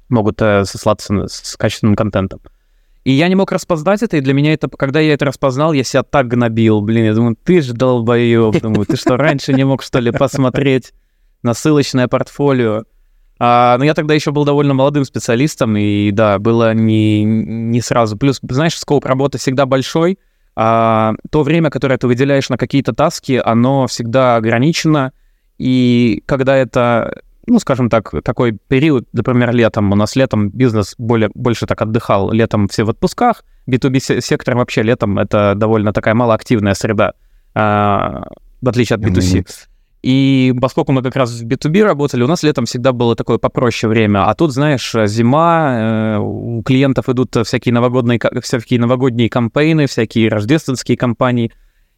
могут 0.09 0.41
э, 0.41 0.65
сослаться 0.65 1.27
с 1.27 1.55
качественным 1.57 1.95
контентом. 1.95 2.41
И 3.03 3.13
я 3.13 3.27
не 3.29 3.35
мог 3.35 3.51
распознать 3.51 4.03
это, 4.03 4.17
и 4.17 4.21
для 4.21 4.33
меня 4.33 4.53
это, 4.53 4.69
когда 4.69 4.99
я 4.99 5.13
это 5.13 5.25
распознал, 5.25 5.73
я 5.73 5.83
себя 5.83 6.03
так 6.03 6.27
гнобил, 6.27 6.81
блин, 6.81 7.05
я 7.05 7.13
думаю, 7.15 7.35
ты 7.35 7.61
же 7.61 7.73
долбоёб, 7.73 8.59
думаю, 8.61 8.85
ты 8.85 8.95
что, 8.95 9.17
раньше 9.17 9.53
не 9.53 9.63
мог, 9.63 9.81
что 9.81 9.99
ли, 9.99 10.11
посмотреть 10.11 10.93
на 11.41 11.55
ссылочное 11.55 12.07
портфолио? 12.07 12.83
А, 13.39 13.75
но 13.79 13.85
я 13.85 13.95
тогда 13.95 14.13
еще 14.13 14.31
был 14.31 14.45
довольно 14.45 14.75
молодым 14.75 15.03
специалистом, 15.03 15.75
и 15.75 16.11
да, 16.11 16.37
было 16.37 16.75
не, 16.75 17.23
не 17.23 17.81
сразу. 17.81 18.15
Плюс, 18.15 18.39
знаешь, 18.43 18.77
скоп 18.77 19.03
работы 19.05 19.39
всегда 19.39 19.65
большой, 19.65 20.19
а 20.55 21.15
то 21.31 21.41
время, 21.41 21.71
которое 21.71 21.97
ты 21.97 22.05
выделяешь 22.05 22.49
на 22.49 22.57
какие-то 22.57 22.93
таски, 22.93 23.41
оно 23.43 23.87
всегда 23.87 24.35
ограничено, 24.35 25.11
и 25.57 26.21
когда 26.27 26.55
это, 26.55 27.23
ну, 27.47 27.59
скажем 27.59 27.89
так, 27.89 28.13
такой 28.23 28.57
период, 28.67 29.07
например, 29.13 29.53
летом, 29.53 29.91
у 29.91 29.95
нас 29.95 30.15
летом 30.15 30.49
бизнес 30.49 30.95
более, 30.97 31.29
больше 31.33 31.65
так 31.65 31.81
отдыхал, 31.81 32.31
летом 32.31 32.67
все 32.67 32.83
в 32.83 32.89
отпусках, 32.89 33.43
B2B-сектор 33.67 34.55
вообще 34.55 34.83
летом 34.83 35.17
это 35.19 35.53
довольно 35.55 35.93
такая 35.93 36.13
малоактивная 36.13 36.73
среда, 36.73 37.13
а, 37.53 38.27
в 38.61 38.69
отличие 38.69 38.97
от 38.97 39.03
B2C. 39.03 39.39
Mm-hmm. 39.39 39.67
И 40.01 40.53
поскольку 40.59 40.93
мы 40.93 41.03
как 41.03 41.15
раз 41.15 41.31
в 41.31 41.45
B2B 41.45 41.83
работали, 41.83 42.23
у 42.23 42.27
нас 42.27 42.41
летом 42.41 42.65
всегда 42.65 42.91
было 42.91 43.15
такое 43.15 43.37
попроще 43.37 43.87
время. 43.87 44.27
А 44.27 44.33
тут, 44.33 44.51
знаешь, 44.51 44.95
зима, 45.05 46.15
э, 46.15 46.17
у 46.17 46.63
клиентов 46.63 47.07
идут 47.07 47.35
всякие 47.45 47.73
новогодние, 47.73 48.19
всякие 48.41 48.79
новогодние 48.79 49.29
кампейны, 49.29 49.85
всякие 49.85 50.29
рождественские 50.29 50.97
кампании. 50.97 51.51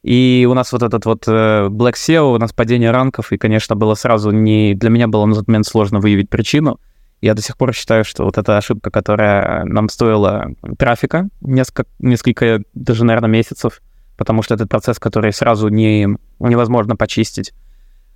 И 0.04 0.46
у 0.50 0.54
нас 0.54 0.72
вот 0.74 0.84
этот 0.84 1.06
вот 1.06 1.24
э, 1.28 1.68
Black 1.70 1.94
SEO, 1.94 2.36
у 2.36 2.38
нас 2.38 2.52
падение 2.52 2.92
ранков, 2.92 3.32
и, 3.32 3.38
конечно, 3.38 3.76
было 3.76 3.96
сразу 3.96 4.32
не... 4.32 4.76
Для 4.76 4.90
меня 4.90 5.08
было 5.08 5.26
на 5.26 5.34
тот 5.34 5.48
момент 5.48 5.66
сложно 5.66 6.00
выявить 6.00 6.30
причину. 6.30 6.80
Я 7.22 7.34
до 7.34 7.42
сих 7.42 7.56
пор 7.58 7.74
считаю, 7.74 8.04
что 8.04 8.26
вот 8.26 8.38
эта 8.38 8.58
ошибка, 8.58 8.92
которая 8.92 9.64
нам 9.64 9.88
стоила 9.88 10.52
трафика 10.78 11.30
несколько, 11.40 11.86
несколько 12.00 12.64
даже, 12.74 13.06
наверное, 13.06 13.30
месяцев, 13.30 13.82
потому 14.18 14.42
что 14.44 14.56
этот 14.56 14.70
процесс, 14.70 15.00
который 15.00 15.32
сразу 15.32 15.70
не, 15.70 16.10
невозможно 16.40 16.98
почистить. 16.98 17.54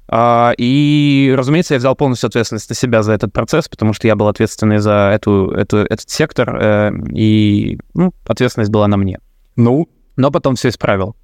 А, 0.10 0.54
и, 0.58 1.34
разумеется, 1.38 1.74
я 1.74 1.80
взял 1.80 1.96
полностью 1.96 2.28
ответственность 2.28 2.68
на 2.68 2.76
себя 2.76 3.02
за 3.02 3.14
этот 3.14 3.32
процесс, 3.32 3.70
потому 3.70 3.94
что 3.94 4.08
я 4.08 4.18
был 4.18 4.28
ответственный 4.28 4.80
за 4.80 5.12
эту, 5.16 5.52
эту, 5.52 5.78
этот 5.78 6.10
сектор, 6.10 6.58
э, 6.62 6.92
и 7.14 7.80
ну, 7.94 8.14
ответственность 8.26 8.72
была 8.72 8.88
на 8.90 8.98
мне. 8.98 9.20
Ну? 9.56 9.88
Но 10.18 10.32
потом 10.32 10.56
все 10.56 10.68
исправил. 10.68 11.16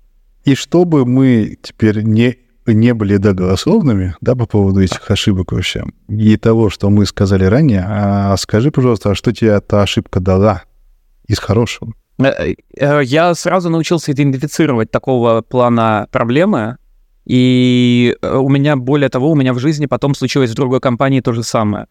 И 0.43 0.55
чтобы 0.55 1.05
мы 1.05 1.57
теперь 1.61 2.01
не, 2.03 2.37
не 2.65 2.93
были 2.93 3.17
да, 3.17 3.33
голословными 3.33 4.15
да, 4.21 4.35
по 4.35 4.45
поводу 4.45 4.81
этих 4.81 5.09
ошибок 5.09 5.51
вообще, 5.51 5.85
и 6.09 6.37
того, 6.37 6.69
что 6.69 6.89
мы 6.89 7.05
сказали 7.05 7.45
ранее, 7.45 7.85
а 7.87 8.35
скажи, 8.37 8.71
пожалуйста, 8.71 9.11
а 9.11 9.15
что 9.15 9.31
тебе 9.31 9.51
эта 9.51 9.81
ошибка 9.81 10.19
дала 10.19 10.63
из 11.27 11.39
хорошего? 11.39 11.93
Э, 12.19 12.53
э, 12.77 13.01
я 13.03 13.33
сразу 13.35 13.69
научился 13.69 14.11
идентифицировать 14.11 14.91
такого 14.91 15.41
плана 15.41 16.07
проблемы, 16.11 16.77
и 17.25 18.15
э, 18.21 18.35
у 18.35 18.49
меня, 18.49 18.75
более 18.75 19.09
того, 19.09 19.31
у 19.31 19.35
меня 19.35 19.53
в 19.53 19.59
жизни 19.59 19.85
потом 19.85 20.13
случилось 20.13 20.51
в 20.51 20.55
другой 20.55 20.81
компании 20.81 21.21
то 21.21 21.33
же 21.33 21.43
самое. 21.43 21.87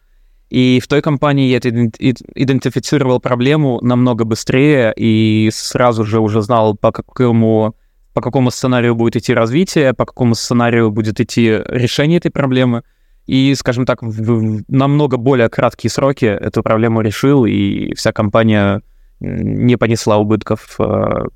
И 0.51 0.81
в 0.81 0.87
той 0.87 1.01
компании 1.01 1.49
я 1.49 1.59
идентифицировал 1.59 3.21
проблему 3.21 3.81
намного 3.81 4.27
быстрее 4.27 4.93
и 4.95 5.49
сразу 5.51 6.05
же 6.05 6.21
уже 6.21 6.43
знал, 6.43 6.77
по 6.77 6.93
какому, 6.93 7.75
по 8.13 8.21
какому 8.21 8.51
сценарию 8.51 8.95
будет 8.95 9.17
идти 9.17 9.35
развитие, 9.35 9.95
по 9.95 10.05
какому 10.05 10.35
сценарию 10.35 10.91
будет 10.91 11.21
идти 11.21 11.61
решение 11.67 12.19
этой 12.19 12.31
проблемы. 12.31 12.83
И, 13.27 13.55
скажем 13.55 13.87
так, 13.87 14.03
в 14.03 14.65
намного 14.69 15.17
более 15.17 15.49
краткие 15.49 15.91
сроки 15.91 16.25
эту 16.25 16.63
проблему 16.63 17.01
решил, 17.03 17.47
и 17.47 17.95
вся 17.95 18.13
компания 18.13 18.83
не 19.21 19.77
понесла 19.77 20.17
убытков 20.19 20.75
э, 20.81 21.27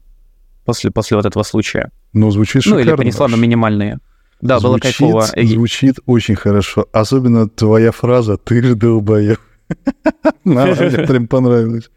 после, 0.64 0.90
после 0.90 1.16
вот 1.16 1.26
этого 1.26 1.44
случая. 1.44 1.90
Ну, 2.12 2.30
звучит 2.30 2.62
шикарно. 2.64 2.84
Ну, 2.84 2.90
или 2.90 2.96
понесла 2.96 3.28
на 3.28 3.36
минимальные. 3.36 3.98
Да, 4.40 4.58
звучит, 4.58 5.00
было 5.00 5.20
кайфово. 5.20 5.46
Звучит 5.46 5.98
очень 6.06 6.34
хорошо. 6.34 6.86
Особенно 6.92 7.48
твоя 7.48 7.92
фраза 7.92 8.36
«ты 8.36 8.62
же 8.62 8.74
долбоёб». 8.74 9.38
Прям 10.44 11.28
понравилось. 11.28 11.90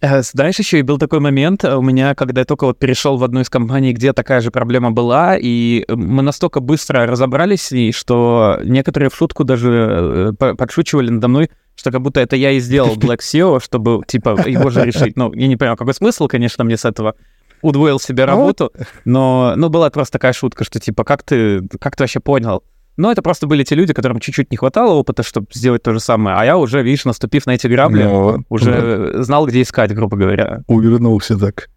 Э, 0.00 0.22
знаешь, 0.22 0.58
еще 0.58 0.78
и 0.78 0.82
был 0.82 0.98
такой 0.98 1.18
момент 1.18 1.64
у 1.64 1.82
меня, 1.82 2.14
когда 2.14 2.42
я 2.42 2.44
только 2.44 2.66
вот 2.66 2.78
перешел 2.78 3.16
в 3.16 3.24
одну 3.24 3.40
из 3.40 3.50
компаний, 3.50 3.92
где 3.92 4.12
такая 4.12 4.40
же 4.40 4.50
проблема 4.50 4.92
была, 4.92 5.36
и 5.36 5.84
мы 5.88 6.22
настолько 6.22 6.60
быстро 6.60 7.06
разобрались 7.06 7.62
с 7.62 7.70
ней, 7.72 7.92
что 7.92 8.60
некоторые 8.64 9.10
в 9.10 9.16
шутку 9.16 9.42
даже 9.42 10.32
э, 10.40 10.54
подшучивали 10.54 11.10
надо 11.10 11.26
мной, 11.26 11.50
что 11.74 11.90
как 11.90 12.00
будто 12.00 12.20
это 12.20 12.36
я 12.36 12.52
и 12.52 12.60
сделал 12.60 12.94
Black 12.96 13.18
SEO, 13.18 13.62
чтобы, 13.62 14.02
типа, 14.06 14.40
его 14.46 14.70
же 14.70 14.84
решить. 14.84 15.16
Ну, 15.16 15.32
я 15.34 15.48
не 15.48 15.56
понимаю, 15.56 15.76
какой 15.76 15.94
смысл, 15.94 16.28
конечно, 16.28 16.62
мне 16.62 16.76
с 16.76 16.84
этого. 16.84 17.14
удвоил 17.60 17.98
себе 17.98 18.24
работу, 18.24 18.72
но, 19.04 19.54
ну, 19.56 19.68
была 19.68 19.90
просто 19.90 20.12
такая 20.12 20.32
шутка, 20.32 20.62
что 20.62 20.78
типа, 20.78 21.02
как 21.02 21.24
ты, 21.24 21.66
как 21.80 21.96
ты 21.96 22.04
вообще 22.04 22.20
понял? 22.20 22.62
Но 22.98 23.12
это 23.12 23.22
просто 23.22 23.46
были 23.46 23.62
те 23.62 23.76
люди, 23.76 23.94
которым 23.94 24.18
чуть-чуть 24.18 24.50
не 24.50 24.56
хватало 24.56 24.94
опыта, 24.94 25.22
чтобы 25.22 25.46
сделать 25.54 25.84
то 25.84 25.92
же 25.92 26.00
самое. 26.00 26.36
А 26.36 26.44
я 26.44 26.58
уже, 26.58 26.82
видишь, 26.82 27.04
наступив 27.04 27.46
на 27.46 27.52
эти 27.52 27.68
грабли, 27.68 28.02
Ну, 28.02 28.44
уже 28.48 29.22
знал, 29.22 29.46
где 29.46 29.62
искать, 29.62 29.94
грубо 29.94 30.16
говоря. 30.16 30.62
Увернулся 30.66 31.38
так. 31.38 31.70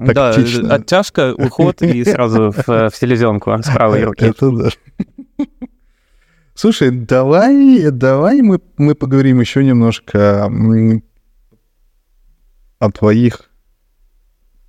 Да, 0.00 0.32
Тактично. 0.32 0.74
оттяжка, 0.74 1.32
уход 1.32 1.80
и 1.82 2.04
сразу 2.04 2.50
в, 2.50 2.66
в 2.66 2.90
селезенку 2.92 3.52
с 3.56 3.70
правой 3.70 4.02
руки. 4.04 4.24
Это 4.24 4.50
да. 4.50 4.68
Слушай, 6.54 6.90
давай, 6.90 7.90
давай 7.92 8.42
мы, 8.42 8.60
мы 8.78 8.96
поговорим 8.96 9.38
еще 9.38 9.62
немножко 9.64 10.50
о 12.80 12.90
твоих 12.90 13.48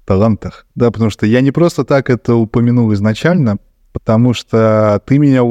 талантах. 0.06 0.68
Да, 0.76 0.92
потому 0.92 1.10
что 1.10 1.26
я 1.26 1.42
не 1.42 1.52
просто 1.52 1.84
так 1.84 2.12
это 2.12 2.36
упомянул 2.36 2.94
изначально, 2.94 3.58
потому 3.94 4.34
что 4.34 5.02
ты 5.06 5.18
меня 5.18 5.44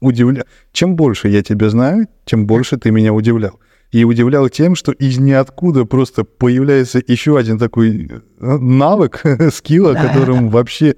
удивлял. 0.00 0.44
Чем 0.72 0.96
больше 0.96 1.28
я 1.28 1.42
тебя 1.42 1.68
знаю, 1.70 2.08
тем 2.24 2.46
больше 2.46 2.76
ты 2.78 2.90
меня 2.90 3.12
удивлял. 3.12 3.60
И 3.92 4.04
удивлял 4.04 4.48
тем, 4.48 4.74
что 4.74 4.90
из 4.90 5.18
ниоткуда 5.18 5.84
просто 5.84 6.24
появляется 6.24 7.00
еще 7.06 7.36
один 7.38 7.58
такой 7.58 8.06
э, 8.10 8.20
навык, 8.40 9.22
скилл, 9.52 9.88
о 9.90 9.94
котором 9.94 10.48
вообще, 10.48 10.96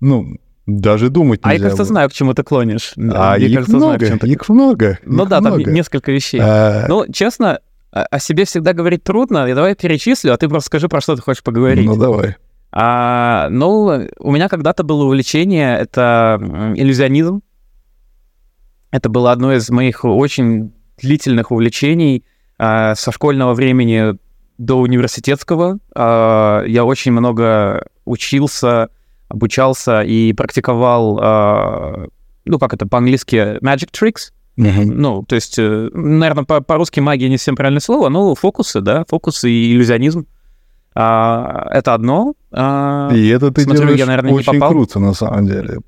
ну, 0.00 0.38
даже 0.66 1.10
думать 1.10 1.40
А 1.42 1.48
я, 1.48 1.54
нельзя 1.54 1.64
кажется, 1.64 1.84
знаю, 1.84 2.08
к 2.08 2.12
чему 2.14 2.32
ты 2.32 2.42
клонишь. 2.42 2.94
А 2.96 3.36
Мне 3.36 3.46
их 3.48 3.54
кажется, 3.56 3.78
знаю, 3.78 3.98
к 3.98 4.00
много, 4.00 4.06
чему 4.06 4.18
ты- 4.18 4.28
их 4.28 4.48
много. 4.48 4.98
Ну 5.04 5.22
их 5.24 5.28
да, 5.28 5.40
там 5.42 5.54
много. 5.54 5.70
несколько 5.70 6.10
вещей. 6.10 6.40
А, 6.42 6.86
Ну, 6.88 7.04
честно, 7.12 7.60
о 7.90 8.18
себе 8.18 8.46
всегда 8.46 8.72
говорить 8.72 9.04
трудно. 9.04 9.46
Я 9.46 9.54
давай 9.54 9.74
перечислю, 9.74 10.32
а 10.32 10.36
ты 10.38 10.48
просто 10.48 10.68
скажи, 10.68 10.88
про 10.88 11.02
что 11.02 11.14
ты 11.14 11.20
хочешь 11.20 11.42
поговорить. 11.42 11.84
Ну, 11.84 11.96
давай. 11.96 12.36
А, 12.72 13.48
ну, 13.50 14.08
у 14.18 14.32
меня 14.32 14.48
когда-то 14.48 14.82
было 14.82 15.04
увлечение, 15.04 15.78
это 15.78 16.38
иллюзионизм. 16.74 17.42
Это 18.90 19.08
было 19.08 19.32
одно 19.32 19.52
из 19.52 19.68
моих 19.70 20.04
очень 20.04 20.72
длительных 21.00 21.50
увлечений 21.50 22.24
а, 22.58 22.94
со 22.94 23.12
школьного 23.12 23.52
времени 23.54 24.16
до 24.58 24.78
университетского. 24.80 25.78
А, 25.94 26.64
я 26.64 26.84
очень 26.84 27.12
много 27.12 27.86
учился, 28.06 28.88
обучался 29.28 30.02
и 30.02 30.32
практиковал, 30.32 31.18
а, 31.20 32.06
ну, 32.46 32.58
как 32.58 32.72
это 32.74 32.86
по-английски, 32.86 33.58
magic 33.62 33.90
tricks. 33.92 34.32
Ну, 34.84 35.24
то 35.24 35.34
есть, 35.34 35.56
наверное, 35.58 36.44
по- 36.44 36.60
по-русски 36.60 37.00
магия 37.00 37.28
не 37.28 37.38
совсем 37.38 37.56
правильное 37.56 37.80
слово, 37.80 38.08
но 38.08 38.34
фокусы, 38.34 38.80
да, 38.80 39.04
фокусы 39.08 39.50
и 39.50 39.72
иллюзионизм. 39.72 40.26
А, 40.94 41.68
это 41.70 41.94
одно. 41.94 42.34
А, 42.52 43.10
И 43.14 43.28
это 43.28 43.50
ты 43.50 43.62
Смотрю, 43.62 43.82
делаешь 43.82 43.98
я, 43.98 44.06
наверное, 44.06 44.30
не 44.32 44.36
очень 44.38 44.52
попал. 44.54 44.70
круто, 44.70 44.98
на 45.00 45.14
самом 45.14 45.46
деле. 45.46 45.78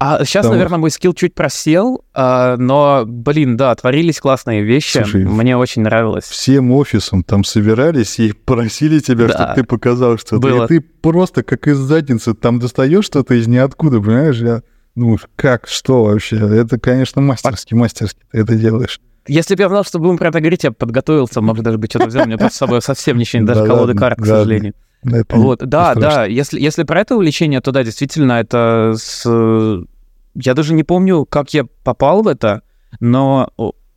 а 0.00 0.24
сейчас, 0.24 0.42
Потому- 0.44 0.54
наверное, 0.54 0.78
мой 0.78 0.90
скилл 0.90 1.12
чуть 1.14 1.34
просел, 1.34 2.04
а, 2.14 2.56
но, 2.56 3.04
блин, 3.06 3.56
да, 3.56 3.74
творились 3.74 4.20
классные 4.20 4.62
вещи. 4.62 4.98
Слушай, 4.98 5.24
Мне 5.24 5.56
очень 5.56 5.82
нравилось. 5.82 6.24
Всем 6.24 6.70
офисом 6.72 7.22
там 7.24 7.42
собирались 7.44 8.18
и 8.18 8.32
просили 8.32 9.00
тебя, 9.00 9.26
Да. 9.26 9.32
чтобы 9.34 9.54
ты 9.54 9.64
показал 9.64 10.18
что-то. 10.18 10.38
Было. 10.38 10.64
И 10.64 10.68
ты 10.68 10.80
просто 10.80 11.42
как 11.42 11.66
из 11.68 11.78
задницы 11.78 12.34
там 12.34 12.58
достаешь 12.60 13.04
что-то 13.04 13.34
из 13.34 13.46
ниоткуда, 13.48 14.00
понимаешь? 14.00 14.36
Я 14.36 14.62
думаю, 14.96 15.18
как, 15.36 15.66
что 15.68 16.04
вообще? 16.04 16.36
Это, 16.36 16.78
конечно, 16.78 17.20
мастерски, 17.22 17.74
мастерски 17.74 18.20
ты 18.32 18.38
это 18.40 18.54
делаешь. 18.56 19.00
Если 19.26 19.56
бы 19.56 19.62
я 19.62 19.68
знал, 19.68 19.84
что 19.84 19.98
будем 19.98 20.16
про 20.16 20.28
это 20.28 20.40
говорить, 20.40 20.64
я 20.64 20.72
подготовился, 20.72 21.40
может, 21.42 21.62
даже 21.62 21.76
бы 21.76 21.86
что-то 21.86 22.06
взял. 22.06 22.22
У 22.24 22.26
меня 22.26 22.48
с 22.48 22.54
собой 22.54 22.80
совсем 22.80 23.18
ничего, 23.18 23.44
даже 23.44 23.60
Да 23.60 23.66
колоды 23.66 23.94
карт, 23.94 24.18
к 24.20 24.24
сожалению. 24.24 24.72
Это 25.02 25.36
Вот, 25.36 25.60
да, 25.60 25.92
страшно. 25.92 26.00
да. 26.00 26.24
Если, 26.24 26.60
если 26.60 26.82
про 26.82 27.00
это 27.00 27.16
увлечение, 27.16 27.60
то 27.60 27.70
да, 27.72 27.84
действительно, 27.84 28.32
это 28.32 28.94
с... 28.96 29.24
Я 30.34 30.54
даже 30.54 30.74
не 30.74 30.84
помню, 30.84 31.24
как 31.24 31.54
я 31.54 31.64
попал 31.84 32.22
в 32.22 32.28
это, 32.28 32.62
но 33.00 33.50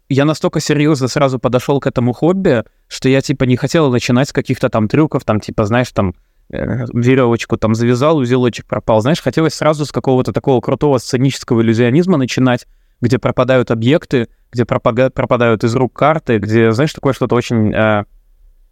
я 0.10 0.26
настолько 0.26 0.60
серьезно 0.60 1.08
сразу 1.08 1.40
подошел 1.40 1.80
к 1.80 1.88
этому 1.88 2.14
хобби, 2.14 2.64
что 2.88 3.10
я, 3.10 3.22
типа, 3.22 3.46
не 3.46 3.56
хотел 3.56 3.90
начинать 3.92 4.30
с 4.30 4.34
каких-то 4.34 4.70
там 4.70 4.88
трюков, 4.88 5.24
там, 5.24 5.40
типа, 5.40 5.66
знаешь, 5.66 5.92
там, 5.92 6.16
э, 6.52 6.86
веревочку 6.94 7.58
там 7.58 7.76
завязал, 7.76 8.18
узелочек 8.18 8.66
пропал. 8.66 9.02
Знаешь, 9.02 9.22
хотелось 9.22 9.54
сразу 9.54 9.86
с 9.86 9.92
какого-то 9.92 10.34
такого 10.34 10.62
крутого 10.62 10.98
сценического 10.98 11.62
иллюзионизма 11.62 12.18
начинать, 12.18 12.68
где 13.00 13.20
пропадают 13.20 13.72
объекты, 13.72 14.28
где 14.52 14.64
пропага- 14.64 15.10
пропадают 15.12 15.64
из 15.64 15.74
рук 15.76 15.94
карты, 15.94 16.38
где, 16.40 16.72
знаешь, 16.72 16.94
такое 16.94 17.14
что-то 17.14 17.36
очень 17.36 17.74
э, 17.74 18.04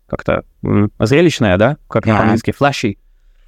как-то 0.09 0.43
м, 0.63 0.91
зрелищное, 0.99 1.57
да, 1.57 1.77
как 1.87 2.05
Ага. 2.05 2.17
по-английски. 2.17 2.53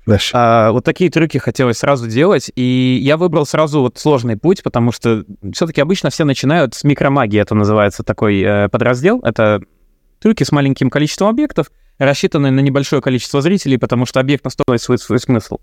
Дальше. 0.06 0.32
А, 0.34 0.72
вот 0.72 0.84
такие 0.84 1.12
трюки 1.12 1.38
хотелось 1.38 1.78
сразу 1.78 2.08
делать, 2.08 2.52
и 2.56 3.00
я 3.04 3.18
выбрал 3.18 3.46
сразу 3.46 3.82
вот 3.82 4.00
сложный 4.00 4.36
путь, 4.36 4.64
потому 4.64 4.92
что 4.92 5.24
все-таки 5.54 5.80
обычно 5.80 6.10
все 6.10 6.24
начинают 6.24 6.74
с 6.74 6.84
микромагии, 6.84 7.40
это 7.40 7.54
называется 7.54 8.04
такой 8.04 8.42
э, 8.42 8.70
подраздел. 8.70 9.20
Это 9.22 9.62
трюки 10.20 10.44
с 10.44 10.52
маленьким 10.52 10.90
количеством 10.90 11.30
объектов, 11.30 11.72
рассчитанные 12.00 12.52
на 12.52 12.62
небольшое 12.62 13.02
количество 13.02 13.42
зрителей, 13.42 13.78
потому 13.78 14.06
что 14.08 14.20
объект 14.20 14.44
настолько 14.44 14.78
свой, 14.80 14.98
свой 14.98 15.20
смысл. 15.20 15.60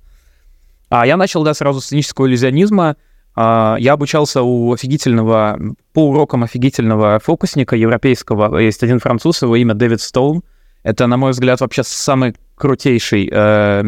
А 0.89 1.07
я 1.07 1.17
начал, 1.17 1.43
да, 1.43 1.53
сразу 1.53 1.81
с 1.81 1.87
сценического 1.87 2.27
иллюзионизма. 2.27 2.97
А, 3.35 3.77
я 3.79 3.93
обучался 3.93 4.43
у 4.43 4.73
офигительного, 4.73 5.59
по 5.93 6.09
урокам 6.11 6.45
офигительного 6.45 7.19
фокусника 7.19 7.77
европейского. 7.77 8.57
Есть 8.59 8.83
один 8.83 9.01
француз, 9.01 9.43
его 9.43 9.57
имя 9.57 9.75
Дэвид 9.75 10.01
Стоун. 10.01 10.43
Это, 10.89 11.07
на 11.07 11.19
мой 11.19 11.33
взгляд, 11.33 11.61
вообще 11.61 11.83
самый 11.85 12.35
крутейший 12.55 13.29
э, 13.31 13.85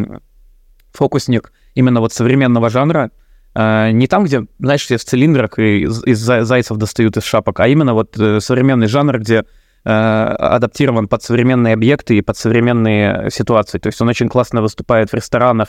фокусник 0.93 1.51
именно 1.75 2.01
вот 2.01 2.13
современного 2.13 2.69
жанра. 2.69 3.11
Э, 3.55 3.91
не 3.91 4.07
там, 4.07 4.25
где, 4.25 4.45
знаешь, 4.59 4.83
все 4.83 4.99
в 4.99 5.05
цилиндрах 5.05 5.59
и 5.59 5.85
из, 5.85 6.05
из 6.05 6.29
зай- 6.29 6.43
зайцев 6.43 6.77
достают 6.77 7.17
из 7.17 7.25
шапок, 7.25 7.61
а 7.61 7.69
именно 7.69 7.95
вот 7.95 8.19
э, 8.19 8.41
современный 8.41 8.87
жанр, 8.87 9.19
где 9.19 9.45
э, 9.85 9.91
адаптирован 9.91 11.09
под 11.09 11.23
современные 11.23 11.73
объекты 11.73 12.19
и 12.19 12.21
под 12.21 12.37
современные 12.37 13.31
ситуации. 13.31 13.79
То 13.79 13.87
есть 13.87 14.03
он 14.03 14.09
очень 14.09 14.29
классно 14.29 14.61
выступает 14.61 15.09
в 15.09 15.15
ресторанах. 15.15 15.69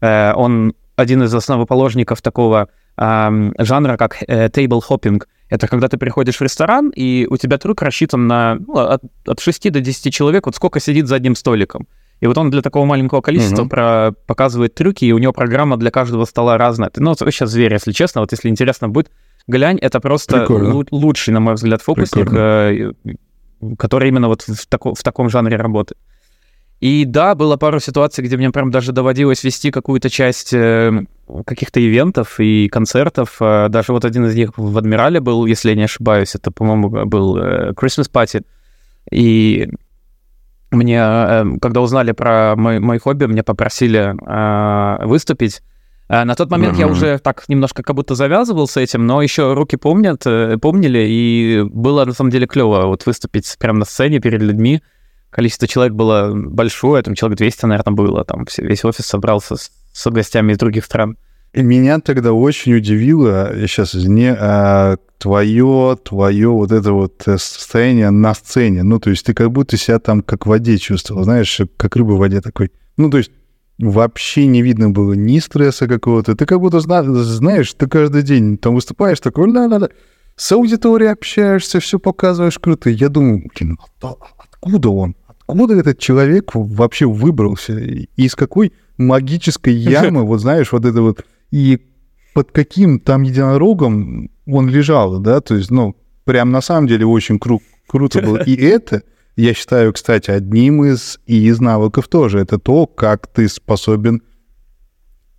Э, 0.00 0.32
он 0.34 0.74
один 0.96 1.22
из 1.22 1.32
основоположников 1.32 2.22
такого 2.22 2.68
ам, 2.96 3.54
жанра, 3.56 3.96
как 3.96 4.20
э, 4.26 4.48
table 4.48 4.80
hopping. 4.88 5.22
Это 5.52 5.68
когда 5.68 5.88
ты 5.88 5.98
приходишь 5.98 6.36
в 6.36 6.42
ресторан, 6.42 6.90
и 6.90 7.26
у 7.30 7.36
тебя 7.36 7.58
трюк 7.58 7.82
рассчитан 7.82 8.26
на 8.26 8.56
ну, 8.66 8.74
от, 8.78 9.02
от 9.26 9.40
6 9.40 9.70
до 9.70 9.80
10 9.80 10.12
человек, 10.14 10.46
вот 10.46 10.56
сколько 10.56 10.80
сидит 10.80 11.06
за 11.08 11.16
одним 11.16 11.34
столиком. 11.36 11.86
И 12.20 12.26
вот 12.26 12.38
он 12.38 12.50
для 12.50 12.62
такого 12.62 12.84
маленького 12.84 13.20
количества 13.20 13.62
Мгм. 13.62 13.68
про- 13.68 14.12
показывает 14.26 14.74
трюки, 14.74 15.04
и 15.04 15.12
у 15.12 15.18
него 15.18 15.32
программа 15.32 15.76
для 15.76 15.90
каждого 15.90 16.24
стола 16.24 16.56
разная. 16.56 16.88
Ты, 16.90 17.02
ну, 17.02 17.14
вообще 17.18 17.46
зверь, 17.46 17.72
если 17.72 17.92
честно. 17.92 18.20
Вот 18.20 18.30
если 18.32 18.48
интересно 18.48 18.88
будет, 18.88 19.10
глянь, 19.48 19.78
это 19.78 19.98
просто 20.00 20.38
Прикольно. 20.38 20.72
лу- 20.74 20.88
лучший, 20.92 21.34
на 21.34 21.40
мой 21.40 21.54
взгляд, 21.54 21.82
фокусник, 21.82 22.28
э, 22.32 22.92
который 23.78 24.08
именно 24.08 24.28
вот 24.28 24.42
в, 24.42 24.66
тако- 24.68 24.94
в 24.94 25.02
таком 25.02 25.30
жанре 25.30 25.56
работает. 25.56 25.98
И 26.82 27.04
да, 27.04 27.36
было 27.36 27.56
пару 27.56 27.78
ситуаций, 27.78 28.24
где 28.24 28.36
мне 28.36 28.50
прям 28.50 28.72
даже 28.72 28.90
доводилось 28.90 29.44
вести 29.44 29.70
какую-то 29.70 30.10
часть 30.10 30.52
э, 30.52 30.90
каких-то 31.46 31.78
ивентов 31.80 32.40
и 32.40 32.68
концертов. 32.68 33.36
Э, 33.40 33.68
Даже 33.68 33.92
вот 33.92 34.04
один 34.04 34.26
из 34.26 34.34
них 34.34 34.50
в 34.56 34.76
Адмирале 34.76 35.20
был, 35.20 35.46
если 35.46 35.70
я 35.70 35.76
не 35.76 35.84
ошибаюсь. 35.84 36.34
Это, 36.34 36.50
по-моему, 36.50 37.06
был 37.06 37.36
э, 37.38 37.70
Christmas 37.74 38.10
Party. 38.12 38.42
И 39.12 39.68
мне, 40.72 40.98
э, 40.98 41.44
когда 41.60 41.80
узнали 41.82 42.10
про 42.10 42.56
мой, 42.56 42.80
мой 42.80 42.98
хобби, 42.98 43.26
меня 43.26 43.44
попросили 43.44 44.16
э, 44.26 45.06
выступить. 45.06 45.62
Э, 46.08 46.24
На 46.24 46.34
тот 46.34 46.50
момент 46.50 46.76
я 46.78 46.86
Мгм. 46.86 46.96
уже 46.96 47.18
так 47.18 47.44
немножко 47.48 47.84
как 47.84 47.94
будто 47.94 48.16
завязывал 48.16 48.66
с 48.66 48.76
этим, 48.76 49.06
но 49.06 49.22
еще 49.22 49.52
руки 49.54 49.76
помнят, 49.76 50.26
э, 50.26 50.56
помнили, 50.60 51.06
и 51.08 51.62
было 51.62 52.04
на 52.04 52.12
самом 52.12 52.30
деле 52.30 52.48
клево 52.48 52.86
вот 52.86 53.06
выступить 53.06 53.54
прямо 53.60 53.78
на 53.78 53.84
сцене 53.84 54.18
перед 54.18 54.42
людьми. 54.42 54.82
Количество 55.32 55.66
человек 55.66 55.94
было 55.94 56.30
большое, 56.34 57.02
там 57.02 57.14
человек 57.14 57.38
200, 57.38 57.64
наверное, 57.64 57.94
было, 57.94 58.24
там 58.24 58.44
весь 58.58 58.84
офис 58.84 59.06
собрался 59.06 59.56
с, 59.56 59.70
с 59.92 60.10
гостями 60.10 60.52
из 60.52 60.58
других 60.58 60.84
стран. 60.84 61.16
И 61.54 61.62
меня 61.62 62.00
тогда 62.00 62.32
очень 62.34 62.74
удивило, 62.74 63.54
я 63.56 63.66
сейчас 63.66 63.94
извини, 63.94 64.28
а, 64.38 64.96
твое, 65.18 65.98
твое 66.04 66.48
вот 66.48 66.70
это 66.70 66.92
вот 66.92 67.22
э, 67.26 67.38
состояние 67.38 68.10
на 68.10 68.34
сцене. 68.34 68.82
Ну, 68.82 68.98
то 69.00 69.10
есть 69.10 69.24
ты 69.24 69.32
как 69.34 69.50
будто 69.50 69.76
себя 69.78 69.98
там 69.98 70.20
как 70.22 70.44
в 70.46 70.50
воде 70.50 70.76
чувствовал, 70.76 71.24
знаешь, 71.24 71.60
как 71.78 71.96
рыба 71.96 72.12
в 72.12 72.18
воде 72.18 72.40
такой. 72.42 72.70
Ну, 72.98 73.10
то 73.10 73.18
есть 73.18 73.30
вообще 73.78 74.46
не 74.46 74.62
видно 74.62 74.90
было 74.90 75.14
ни 75.14 75.38
стресса 75.38 75.88
какого-то. 75.88 76.34
Ты 76.36 76.44
как 76.46 76.60
будто 76.60 76.80
зна- 76.80 77.04
знаешь, 77.04 77.72
ты 77.74 77.86
каждый 77.86 78.22
день 78.22 78.58
там 78.58 78.74
выступаешь, 78.74 79.20
такой 79.20 79.50
ла-ла-ла, 79.50 79.88
с 80.36 80.52
аудиторией 80.52 81.12
общаешься, 81.12 81.80
все 81.80 81.98
показываешь 81.98 82.58
круто. 82.58 82.90
Я 82.90 83.08
думаю, 83.08 83.42
блин, 83.54 83.78
а- 84.02 84.14
откуда 84.38 84.88
он? 84.90 85.16
Откуда 85.46 85.74
этот 85.74 85.98
человек 85.98 86.50
вообще 86.54 87.06
выбрался? 87.06 87.78
Из 87.78 88.34
какой 88.34 88.72
магической 88.96 89.74
ямы, 89.74 90.24
вот 90.24 90.40
знаешь, 90.40 90.72
вот 90.72 90.84
это 90.84 91.02
вот, 91.02 91.24
и 91.50 91.80
под 92.34 92.52
каким 92.52 93.00
там 93.00 93.22
единорогом 93.22 94.30
он 94.46 94.68
лежал, 94.68 95.18
да, 95.18 95.40
то 95.40 95.54
есть, 95.54 95.70
ну, 95.70 95.96
прям 96.24 96.50
на 96.50 96.60
самом 96.60 96.86
деле 96.86 97.06
очень 97.06 97.36
кру- 97.36 97.62
круто 97.86 98.22
было. 98.22 98.38
И 98.38 98.56
это, 98.60 99.02
я 99.36 99.54
считаю, 99.54 99.92
кстати, 99.92 100.30
одним 100.30 100.84
из, 100.84 101.20
и 101.26 101.46
из 101.46 101.60
навыков 101.60 102.08
тоже, 102.08 102.38
это 102.40 102.58
то, 102.58 102.86
как 102.86 103.26
ты 103.26 103.48
способен 103.48 104.22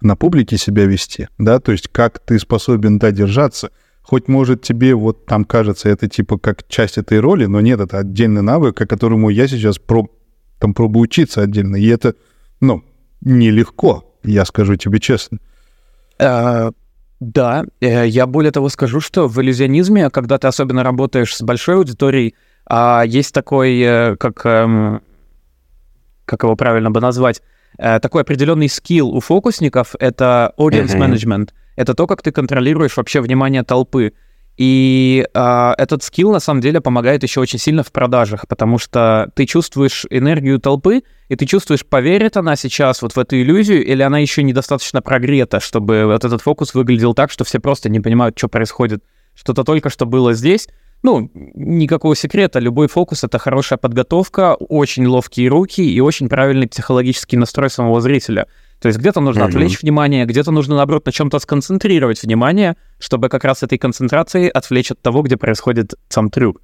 на 0.01 0.15
публике 0.15 0.57
себя 0.57 0.85
вести, 0.85 1.29
да, 1.37 1.59
то 1.59 1.71
есть 1.71 1.87
как 1.87 2.19
ты 2.19 2.37
способен, 2.37 2.99
да, 2.99 3.11
держаться, 3.11 3.71
хоть, 4.03 4.27
может, 4.27 4.61
тебе 4.61 4.93
вот 4.93 5.25
там 5.25 5.45
кажется 5.45 5.89
это 5.89 6.07
типа 6.07 6.37
как 6.37 6.67
часть 6.67 6.97
этой 6.97 7.19
роли, 7.19 7.45
но 7.45 7.61
нет, 7.61 7.79
это 7.79 7.99
отдельный 7.99 8.41
навык, 8.41 8.79
о 8.81 8.85
которому 8.85 9.29
я 9.29 9.47
сейчас 9.47 9.79
про, 9.79 10.07
там 10.59 10.73
пробую 10.73 11.03
учиться 11.03 11.41
отдельно, 11.41 11.77
и 11.77 11.87
это, 11.87 12.15
ну, 12.59 12.83
нелегко, 13.21 14.13
я 14.23 14.45
скажу 14.45 14.75
тебе 14.75 14.99
честно. 14.99 15.39
А, 16.19 16.71
да, 17.19 17.63
э, 17.79 18.07
я 18.07 18.27
более 18.27 18.51
того 18.51 18.67
скажу, 18.69 18.99
что 18.99 19.27
в 19.27 19.41
иллюзионизме, 19.41 20.09
когда 20.09 20.37
ты 20.37 20.47
особенно 20.47 20.83
работаешь 20.83 21.35
с 21.35 21.41
большой 21.41 21.75
аудиторией, 21.75 22.35
а 22.65 23.03
есть 23.05 23.33
такой, 23.33 23.79
э, 23.79 24.15
как, 24.17 24.45
эм, 24.45 25.01
как 26.25 26.43
его 26.43 26.55
правильно 26.57 26.91
бы 26.91 26.99
назвать, 26.99 27.41
э, 27.77 27.99
такой 27.99 28.23
определенный 28.23 28.67
скилл 28.67 29.09
у 29.09 29.21
фокусников— 29.21 29.95
это 29.99 30.53
audience 30.57 30.97
management. 30.97 31.49
Это 31.75 31.93
то, 31.93 32.07
как 32.07 32.21
ты 32.21 32.31
контролируешь 32.31 32.97
вообще 32.97 33.21
внимание 33.21 33.63
толпы. 33.63 34.13
И 34.55 35.25
э, 35.33 35.73
этот 35.79 36.03
скилл 36.03 36.31
на 36.31 36.39
самом 36.39 36.61
деле 36.61 36.79
помогает 36.79 37.23
еще 37.23 37.39
очень 37.39 37.57
сильно 37.57 37.81
в 37.81 37.91
продажах, 37.91 38.47
потому 38.47 38.77
что 38.77 39.31
ты 39.33 39.47
чувствуешь 39.47 40.05
энергию 40.11 40.59
толпы, 40.59 41.01
и 41.27 41.35
ты 41.35 41.47
чувствуешь, 41.47 41.83
поверит 41.83 42.37
она 42.37 42.55
сейчас 42.55 43.01
вот 43.01 43.13
в 43.13 43.19
эту 43.19 43.41
иллюзию, 43.41 43.83
или 43.83 44.03
она 44.03 44.19
еще 44.19 44.43
недостаточно 44.43 45.01
прогрета, 45.01 45.59
чтобы 45.59 46.05
вот 46.05 46.23
этот 46.23 46.43
фокус 46.43 46.75
выглядел 46.75 47.15
так, 47.15 47.31
что 47.31 47.43
все 47.43 47.59
просто 47.59 47.89
не 47.89 47.99
понимают, 47.99 48.37
что 48.37 48.47
происходит. 48.47 49.03
Что-то 49.33 49.63
только 49.63 49.89
что 49.89 50.05
было 50.05 50.33
здесь. 50.33 50.67
Ну, 51.01 51.31
никакого 51.33 52.15
секрета, 52.15 52.59
любой 52.59 52.87
фокус— 52.87 53.23
это 53.25 53.39
хорошая 53.39 53.77
подготовка, 53.77 54.53
очень 54.53 55.07
ловкие 55.07 55.49
руки 55.49 55.81
и 55.81 55.99
очень 55.99 56.29
правильный 56.29 56.67
психологический 56.67 57.37
настрой 57.37 57.71
самого 57.71 58.01
зрителя— 58.01 58.47
то 58.83 58.87
есть 58.87 58.99
где-то 58.99 59.21
нужно 59.21 59.43
mm-hmm. 59.43 59.47
отвлечь 59.47 59.81
внимание, 59.81 60.25
где-то 60.25 60.51
нужно, 60.51 60.75
наоборот, 60.75 61.05
на 61.05 61.13
чем-то 61.13 61.39
сконцентрировать 61.39 62.21
внимание, 62.21 62.75
чтобы 62.99 63.29
как 63.29 63.45
раз 63.45 63.63
этой 63.63 63.77
концентрацией 63.77 64.49
отвлечь 64.49 64.91
от 64.91 65.01
того, 65.01 65.21
где 65.21 65.37
происходит 65.37 65.93
сам 66.09 66.29
трюк. 66.29 66.61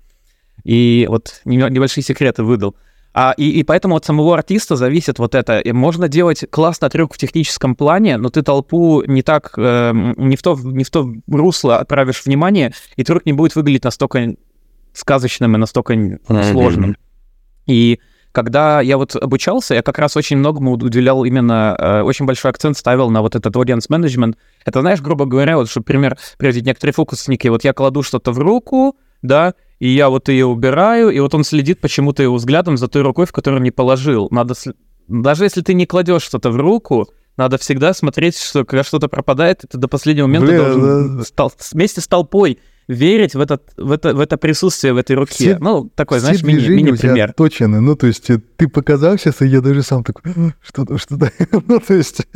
И 0.66 1.08
вот 1.10 1.40
небольшие 1.46 2.04
секреты 2.04 2.44
выдал. 2.44 2.76
А, 3.14 3.34
и, 3.38 3.50
и 3.50 3.64
поэтому 3.64 3.96
от 3.96 4.04
самого 4.04 4.34
артиста 4.34 4.76
зависит 4.76 5.18
вот 5.18 5.34
это. 5.34 5.60
И 5.60 5.72
можно 5.72 6.10
делать 6.10 6.44
классный 6.50 6.90
трюк 6.90 7.14
в 7.14 7.18
техническом 7.18 7.74
плане, 7.74 8.18
но 8.18 8.30
ты 8.30 8.42
толпу 8.42 9.02
не 9.08 9.22
так, 9.22 9.54
э, 9.56 9.94
не, 10.18 10.36
в 10.36 10.42
то, 10.42 10.60
не 10.62 10.84
в 10.84 10.90
то 10.90 11.10
русло 11.32 11.78
отправишь 11.78 12.26
внимание, 12.26 12.74
и 12.98 13.06
трюк 13.06 13.26
не 13.26 13.32
будет 13.32 13.56
выглядеть 13.56 13.86
настолько 13.86 14.36
сказочным 14.92 15.56
и 15.56 15.58
настолько 15.58 15.94
mm-hmm. 15.94 16.52
сложным. 16.52 16.98
И 17.66 18.02
когда 18.32 18.82
я 18.82 18.98
вот 18.98 19.16
обучался, 19.16 19.76
я 19.76 19.82
как 19.82 19.98
раз 19.98 20.16
очень 20.16 20.38
многому 20.38 20.74
уделял 20.74 21.24
именно, 21.26 21.76
э, 21.78 22.02
очень 22.02 22.26
большой 22.26 22.52
акцент 22.52 22.78
ставил 22.78 23.10
на 23.10 23.22
вот 23.22 23.36
этот 23.36 23.56
audience 23.56 23.90
management. 23.90 24.36
Это, 24.66 24.82
знаешь, 24.82 25.02
грубо 25.02 25.26
говоря, 25.26 25.58
вот, 25.58 25.70
что 25.70 25.82
пример 25.82 26.18
приводить 26.38 26.66
некоторые 26.66 26.94
фокусники, 26.94 27.48
вот 27.48 27.64
я 27.64 27.74
кладу 27.74 28.04
что-то 28.04 28.32
в 28.32 28.40
руку, 28.40 28.98
да, 29.22 29.54
и 29.80 29.90
я 29.90 30.10
вот 30.10 30.30
ее 30.30 30.46
убираю, 30.46 31.10
и 31.10 31.20
вот 31.20 31.34
он 31.34 31.44
следит 31.44 31.82
почему-то 31.82 32.22
его 32.22 32.36
взглядом 32.36 32.78
за 32.78 32.88
той 32.88 33.02
рукой, 33.02 33.26
в 33.26 33.32
которую 33.32 33.62
не 33.62 33.72
положил. 33.72 34.28
Надо, 34.32 34.54
даже 35.08 35.46
если 35.46 35.62
ты 35.62 35.74
не 35.74 35.86
кладешь 35.86 36.24
что-то 36.24 36.52
в 36.52 36.58
руку, 36.58 37.10
надо 37.38 37.58
всегда 37.58 37.94
смотреть, 37.94 38.38
что 38.38 38.66
когда 38.66 38.84
что-то 38.84 39.08
пропадает, 39.08 39.64
ты 39.70 39.78
до 39.78 39.88
последнего 39.88 40.28
момента 40.28 40.48
Блин, 40.48 40.58
должен 40.58 41.18
да. 41.18 41.24
стал, 41.24 41.54
вместе 41.72 42.02
с 42.02 42.08
толпой 42.08 42.60
верить 42.90 43.36
в, 43.36 43.40
этот, 43.40 43.62
в, 43.78 43.92
это, 43.92 44.16
в 44.16 44.20
это 44.20 44.36
присутствие 44.38 44.94
в 44.94 44.98
этой 44.98 45.16
руке. 45.16 45.34
Все, 45.34 45.58
ну, 45.60 45.92
такой, 45.94 46.20
знаешь, 46.20 46.42
мини, 46.42 46.68
мини-пример. 46.68 47.34
Точно, 47.34 47.80
ну, 47.80 47.96
то 47.96 48.08
есть 48.08 48.28
э, 48.32 48.42
ты 48.58 48.68
показал 48.68 49.16
сейчас, 49.18 49.44
и 49.44 49.48
я 49.48 49.62
даже 49.62 49.84
сам 49.84 50.04
такой, 50.04 50.34
что-то, 50.60 50.98
что-то, 50.98 51.32
ну, 51.68 51.80
то 51.80 51.94
есть 51.94 52.28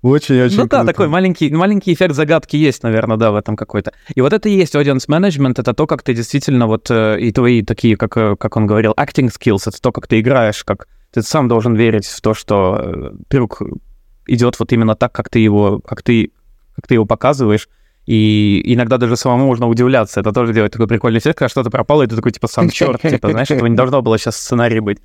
очень-очень 0.00 0.56
Ну 0.56 0.66
да, 0.66 0.84
такой 0.84 1.08
маленький, 1.08 1.52
маленький 1.52 1.92
эффект 1.92 2.14
загадки 2.14 2.56
есть, 2.56 2.82
наверное, 2.82 3.18
да, 3.18 3.30
в 3.30 3.36
этом 3.36 3.56
какой-то. 3.56 3.92
И 4.14 4.22
вот 4.22 4.32
это 4.32 4.48
и 4.48 4.52
есть 4.52 4.74
audience 4.74 5.06
management, 5.06 5.56
это 5.58 5.74
то, 5.74 5.86
как 5.86 6.02
ты 6.02 6.14
действительно 6.14 6.66
вот, 6.66 6.90
э, 6.90 7.20
и 7.20 7.30
твои 7.30 7.62
такие, 7.62 7.98
как, 7.98 8.16
э, 8.16 8.36
как 8.36 8.56
он 8.56 8.66
говорил, 8.66 8.92
acting 8.92 9.30
skills, 9.30 9.64
это 9.66 9.82
то, 9.82 9.92
как 9.92 10.06
ты 10.06 10.20
играешь, 10.20 10.64
как 10.64 10.88
ты 11.12 11.20
сам 11.20 11.46
должен 11.46 11.74
верить 11.74 12.06
в 12.06 12.22
то, 12.22 12.32
что 12.32 13.12
трюк 13.28 13.60
идет 14.26 14.58
вот 14.58 14.72
именно 14.72 14.96
так, 14.96 15.12
как 15.12 15.28
ты 15.28 15.40
его, 15.40 15.80
как 15.80 16.02
ты, 16.02 16.32
как 16.74 16.86
ты 16.86 16.94
его 16.94 17.04
показываешь, 17.04 17.68
и 18.06 18.62
иногда 18.74 18.96
даже 18.96 19.16
самому 19.16 19.46
можно 19.46 19.68
удивляться. 19.68 20.20
Это 20.20 20.32
тоже 20.32 20.52
делает 20.52 20.72
такой 20.72 20.88
прикольный 20.88 21.18
эффект, 21.18 21.38
когда 21.38 21.48
что-то 21.48 21.70
пропало, 21.70 22.02
и 22.02 22.06
ты 22.06 22.16
такой, 22.16 22.32
типа, 22.32 22.48
сам 22.48 22.70
черт, 22.70 23.00
типа, 23.02 23.30
знаешь, 23.30 23.50
этого 23.50 23.66
не 23.66 23.76
должно 23.76 24.02
было 24.02 24.18
сейчас 24.18 24.36
сценарий 24.36 24.80
быть. 24.80 24.98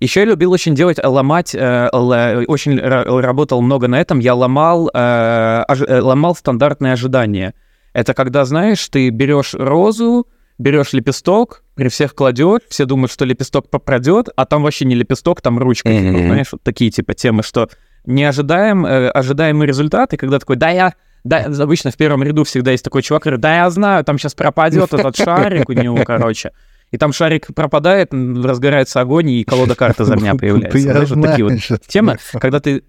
Еще 0.00 0.20
я 0.20 0.26
любил 0.26 0.50
очень 0.50 0.74
делать, 0.74 0.98
э, 0.98 1.06
ломать, 1.06 1.54
э, 1.54 1.88
очень 1.90 2.80
работал 2.80 3.60
много 3.60 3.86
на 3.86 4.00
этом. 4.00 4.18
Я 4.18 4.34
ломал, 4.34 4.90
э, 4.94 5.64
ломал 6.00 6.34
стандартные 6.34 6.94
ожидания. 6.94 7.52
Это 7.92 8.14
когда, 8.14 8.46
знаешь, 8.46 8.88
ты 8.88 9.10
берешь 9.10 9.52
розу, 9.52 10.26
берешь 10.56 10.94
лепесток, 10.94 11.64
при 11.74 11.88
всех 11.88 12.14
кладешь, 12.14 12.62
все 12.70 12.86
думают, 12.86 13.12
что 13.12 13.26
лепесток 13.26 13.68
пропадет, 13.68 14.28
а 14.36 14.46
там 14.46 14.62
вообще 14.62 14.86
не 14.86 14.94
лепесток, 14.94 15.42
там 15.42 15.58
ручка, 15.58 15.90
mm-hmm. 15.90 16.12
типа, 16.12 16.18
знаешь, 16.18 16.48
вот 16.52 16.62
такие 16.62 16.90
типа 16.90 17.12
темы, 17.12 17.42
что 17.42 17.68
не 18.06 18.24
ожидаем, 18.24 18.86
ожидаемый 18.86 19.66
результат, 19.66 20.14
и 20.14 20.16
когда 20.16 20.38
такой, 20.38 20.56
да, 20.56 20.70
я 20.70 20.94
да, 21.24 21.44
обычно 21.44 21.90
в 21.90 21.96
первом 21.96 22.22
ряду 22.22 22.44
всегда 22.44 22.70
есть 22.72 22.84
такой 22.84 23.02
чувак, 23.02 23.24
который, 23.24 23.38
да, 23.38 23.56
я 23.56 23.70
знаю, 23.70 24.04
там 24.04 24.18
сейчас 24.18 24.34
пропадет 24.34 24.92
этот 24.92 25.16
шарик 25.18 25.68
у 25.68 25.72
него, 25.72 26.02
короче. 26.04 26.52
И 26.90 26.98
там 26.98 27.12
шарик 27.12 27.54
пропадает, 27.54 28.12
разгорается 28.12 29.00
огонь, 29.00 29.30
и 29.30 29.44
колода 29.44 29.74
карты 29.74 30.04
за 30.04 30.16
меня 30.16 30.34
появляется. 30.34 30.78
Знаешь, 30.78 31.10
вот 31.10 31.22
такие 31.22 31.44
вот 31.44 31.80
темы, 31.86 32.18
когда 32.32 32.60
ты 32.60 32.82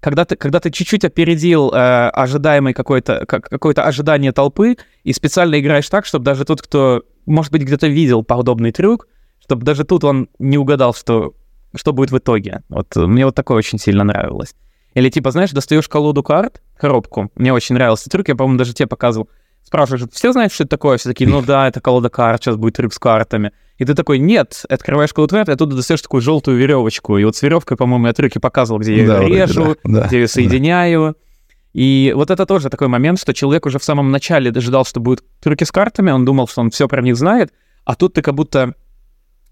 когда 0.00 0.24
ты, 0.24 0.36
когда 0.36 0.60
ты 0.60 0.70
чуть-чуть 0.70 1.04
опередил 1.04 1.72
э, 1.72 2.08
ожидаемый 2.10 2.72
какое-то 2.72 3.24
какое 3.26 3.74
ожидание 3.74 4.30
толпы 4.30 4.76
и 5.02 5.12
специально 5.12 5.58
играешь 5.58 5.88
так, 5.88 6.06
чтобы 6.06 6.24
даже 6.24 6.44
тот, 6.44 6.62
кто, 6.62 7.02
может 7.26 7.50
быть, 7.50 7.62
где-то 7.62 7.88
видел 7.88 8.22
подобный 8.22 8.70
трюк, 8.70 9.08
чтобы 9.42 9.64
даже 9.64 9.82
тут 9.82 10.04
он 10.04 10.28
не 10.38 10.56
угадал, 10.56 10.94
что, 10.94 11.34
что 11.74 11.92
будет 11.92 12.12
в 12.12 12.18
итоге. 12.18 12.62
Вот 12.68 12.94
мне 12.94 13.24
вот 13.24 13.34
такое 13.34 13.58
очень 13.58 13.78
сильно 13.78 14.04
нравилось. 14.04 14.54
Или 14.94 15.10
типа, 15.10 15.30
знаешь, 15.30 15.50
достаешь 15.50 15.88
колоду 15.88 16.22
карт, 16.22 16.62
коробку. 16.76 17.30
Мне 17.34 17.52
очень 17.52 17.74
нравился 17.74 18.08
трюк, 18.10 18.28
я, 18.28 18.36
по-моему, 18.36 18.58
даже 18.58 18.74
тебе 18.74 18.86
показывал. 18.86 19.28
Спрашиваешь, 19.62 20.08
все 20.12 20.32
знают, 20.32 20.52
что 20.52 20.64
это 20.64 20.70
такое? 20.70 20.96
Все 20.98 21.08
такие, 21.08 21.28
ну 21.28 21.42
да, 21.46 21.68
это 21.68 21.80
колода 21.80 22.08
карт, 22.08 22.42
сейчас 22.42 22.56
будет 22.56 22.76
трюк 22.76 22.92
с 22.92 22.98
картами. 22.98 23.52
И 23.76 23.84
ты 23.84 23.94
такой, 23.94 24.18
нет, 24.18 24.64
открываешь 24.68 25.12
колоду 25.12 25.36
карт, 25.36 25.48
и 25.48 25.52
оттуда 25.52 25.76
достаешь 25.76 26.02
такую 26.02 26.20
желтую 26.20 26.56
веревочку. 26.56 27.18
И 27.18 27.24
вот 27.24 27.36
с 27.36 27.42
веревкой, 27.42 27.76
по-моему, 27.76 28.06
я 28.06 28.12
трюки 28.12 28.38
показывал, 28.38 28.80
где 28.80 28.96
я 28.96 29.02
ее 29.02 29.08
да, 29.08 29.24
режу, 29.24 29.76
да, 29.84 30.06
где 30.06 30.20
ее 30.20 30.28
соединяю. 30.28 31.16
Да. 31.16 31.28
И 31.74 32.12
вот 32.16 32.30
это 32.30 32.46
тоже 32.46 32.70
такой 32.70 32.88
момент, 32.88 33.20
что 33.20 33.34
человек 33.34 33.66
уже 33.66 33.78
в 33.78 33.84
самом 33.84 34.10
начале 34.10 34.50
дожидал, 34.50 34.84
что 34.84 35.00
будут 35.00 35.22
трюки 35.40 35.64
с 35.64 35.70
картами, 35.70 36.10
он 36.10 36.24
думал, 36.24 36.48
что 36.48 36.60
он 36.60 36.70
все 36.70 36.88
про 36.88 37.02
них 37.02 37.16
знает, 37.16 37.52
а 37.84 37.94
тут 37.94 38.14
ты 38.14 38.22
как 38.22 38.34
будто 38.34 38.74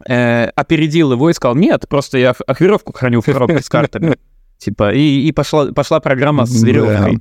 э, 0.09 0.47
опередил 0.57 1.13
его 1.13 1.31
и 1.31 1.33
сказал, 1.35 1.55
нет, 1.55 1.87
просто 1.89 2.19
я 2.19 2.35
веревку 2.59 2.93
храню 2.93 3.21
в 3.21 3.27
коробке 3.27 3.63
с 3.63 3.69
картами. 3.69 4.17
Типа, 4.59 4.93
и, 4.93 5.29
и 5.29 5.33
пошла, 5.33 5.73
пошла 5.73 6.01
программа 6.01 6.47
с 6.47 6.63
веревкой. 6.63 7.21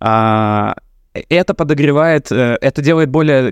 А, 0.00 0.74
это 1.28 1.54
подогревает, 1.54 2.30
э, 2.30 2.58
это 2.60 2.82
делает 2.82 3.08
более 3.08 3.50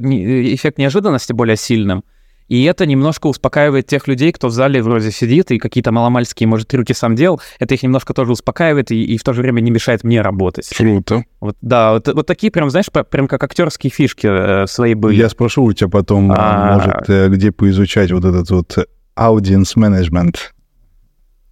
эффект 0.54 0.78
неожиданности 0.78 1.32
более 1.32 1.56
сильным. 1.56 2.04
И 2.48 2.64
это 2.64 2.84
немножко 2.84 3.28
успокаивает 3.28 3.86
тех 3.86 4.06
людей, 4.08 4.30
кто 4.32 4.48
в 4.48 4.50
зале 4.50 4.82
вроде 4.82 5.10
сидит 5.10 5.50
и 5.52 5.58
какие-то 5.58 5.90
маломальские, 5.92 6.46
может, 6.46 6.68
трюки 6.68 6.92
сам 6.92 7.14
делал. 7.14 7.40
Это 7.58 7.74
их 7.74 7.82
немножко 7.82 8.12
тоже 8.12 8.32
успокаивает 8.32 8.90
и, 8.90 9.02
и 9.02 9.16
в 9.16 9.24
то 9.24 9.32
же 9.32 9.40
время 9.40 9.60
не 9.60 9.70
мешает 9.70 10.04
мне 10.04 10.20
работать. 10.20 10.68
Круто. 10.76 11.24
Вот, 11.40 11.56
да, 11.62 11.92
вот, 11.92 12.08
вот 12.08 12.26
такие 12.26 12.50
прям, 12.50 12.68
знаешь, 12.68 12.86
прям 13.10 13.26
как 13.26 13.42
актерские 13.42 13.90
фишки 13.90 14.26
э, 14.26 14.66
свои 14.66 14.92
были. 14.92 15.16
Я 15.16 15.30
спрошу 15.30 15.64
у 15.64 15.72
тебя 15.72 15.88
потом, 15.88 16.30
а... 16.36 16.74
может, 16.74 17.08
э, 17.08 17.28
где 17.28 17.52
поизучать 17.52 18.12
вот 18.12 18.24
этот 18.24 18.50
вот 18.50 18.76
audience 19.16 19.76
management. 19.76 20.36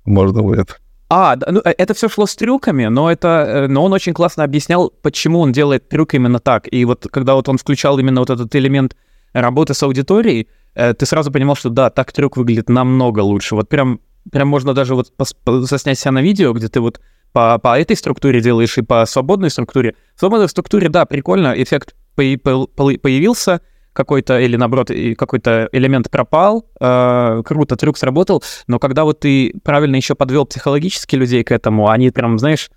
Можно 0.05 0.43
будет. 0.43 0.81
А, 1.13 1.37
ну, 1.49 1.61
э, 1.65 1.75
это 1.77 1.93
все 1.93 2.09
шло 2.09 2.25
с 2.25 2.37
трюками, 2.37 2.87
но 2.87 3.11
это, 3.11 3.29
э, 3.29 3.67
но 3.67 3.85
он 3.85 3.93
очень 3.93 4.15
классно 4.15 4.45
объяснял, 4.45 4.93
почему 5.03 5.41
он 5.41 5.51
делает 5.51 5.89
трюк 5.89 6.15
именно 6.15 6.39
так. 6.39 6.73
И 6.73 6.85
вот 6.85 7.09
когда 7.11 7.35
вот 7.35 7.49
он 7.49 7.59
включал 7.59 7.99
именно 7.99 8.21
вот 8.21 8.31
этот 8.31 8.55
элемент 8.55 8.97
работы 9.33 9.75
с 9.75 9.83
аудиторией, 9.83 10.47
э, 10.77 10.95
ты 10.95 11.07
сразу 11.07 11.33
понимал, 11.33 11.57
что 11.57 11.69
да, 11.69 11.91
так 11.91 12.13
трюк 12.13 12.37
выглядит 12.37 12.69
намного 12.69 13.21
лучше. 13.21 13.57
Вот 13.57 13.69
прям, 13.69 14.01
прям 14.31 14.47
можно 14.47 14.73
даже 14.73 14.95
вот 14.95 15.13
заснять 15.47 15.99
себя 15.99 16.13
на 16.13 16.23
видео, 16.23 16.53
где 16.53 16.69
ты 16.69 16.81
вот 16.81 17.01
по, 17.33 17.59
по 17.59 17.77
этой 17.77 17.97
структуре 17.97 18.41
делаешь 18.41 18.79
и 18.79 18.83
по 18.83 19.05
свободной 19.05 19.51
структуре. 19.51 19.97
В 20.15 20.21
свободной 20.21 20.49
структуре, 20.49 20.89
да, 20.89 21.07
прикольно, 21.07 21.55
эффект 21.61 21.97
появился, 22.15 23.63
какой-то, 23.93 24.39
или 24.41 24.57
наоборот, 24.57 24.91
какой-то 25.19 25.69
элемент 25.73 26.11
пропал, 26.11 26.67
э, 26.81 27.43
круто, 27.45 27.77
трюк 27.77 27.99
сработал, 27.99 28.43
но 28.67 28.79
когда 28.79 29.05
вот 29.05 29.21
ты 29.21 29.53
правильно 29.65 29.97
еще 29.97 30.15
подвел 30.15 30.47
психологически 30.47 31.17
людей 31.17 31.43
к 31.45 31.51
этому, 31.53 31.89
они 31.89 32.11
прям, 32.11 32.39
знаешь, 32.39 32.71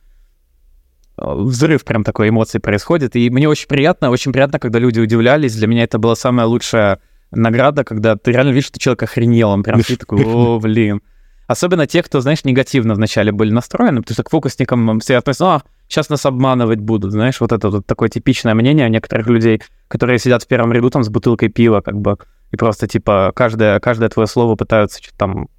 взрыв 1.17 1.85
прям 1.85 2.03
такой 2.03 2.29
эмоций 2.29 2.59
происходит, 2.59 3.15
и 3.15 3.29
мне 3.29 3.47
очень 3.47 3.67
приятно, 3.67 4.09
очень 4.09 4.31
приятно, 4.31 4.59
когда 4.59 4.79
люди 4.79 4.99
удивлялись, 4.99 5.55
для 5.55 5.67
меня 5.67 5.83
это 5.83 5.99
была 5.99 6.15
самая 6.15 6.47
лучшая 6.47 6.99
награда, 7.31 7.83
когда 7.83 8.15
ты 8.15 8.31
реально 8.31 8.49
видишь, 8.49 8.67
что 8.67 8.79
человек 8.79 9.03
охренел, 9.03 9.49
он 9.49 9.63
прям 9.63 9.81
сидит 9.81 9.99
такой, 9.99 10.23
о, 10.25 10.59
блин. 10.59 11.01
Особенно 11.45 11.87
те, 11.87 12.01
кто, 12.01 12.21
знаешь, 12.21 12.45
негативно 12.45 12.95
вначале 12.95 13.31
были 13.31 13.51
настроены, 13.51 14.01
потому 14.01 14.13
что 14.13 14.23
к 14.23 14.29
фокусникам 14.29 14.99
все 14.99 15.17
относятся, 15.17 15.55
а, 15.55 15.61
сейчас 15.93 16.09
нас 16.09 16.25
обманывать 16.25 16.79
будут, 16.79 17.11
знаешь, 17.11 17.39
вот 17.39 17.51
это 17.51 17.69
вот 17.69 17.85
такое 17.85 18.09
типичное 18.09 18.55
мнение 18.55 18.89
некоторых 18.89 19.27
людей, 19.27 19.61
которые 19.87 20.19
сидят 20.19 20.43
в 20.43 20.47
первом 20.47 20.73
ряду 20.73 20.89
там 20.89 21.03
с 21.03 21.09
бутылкой 21.09 21.49
пива, 21.49 21.81
как 21.81 21.99
бы, 21.99 22.17
и 22.51 22.57
просто, 22.57 22.87
типа, 22.87 23.31
каждое, 23.35 23.79
каждое 23.79 24.09
твое 24.09 24.27
слово 24.27 24.55
пытаются 24.55 25.01
что-то 25.01 25.17
там, 25.17 25.49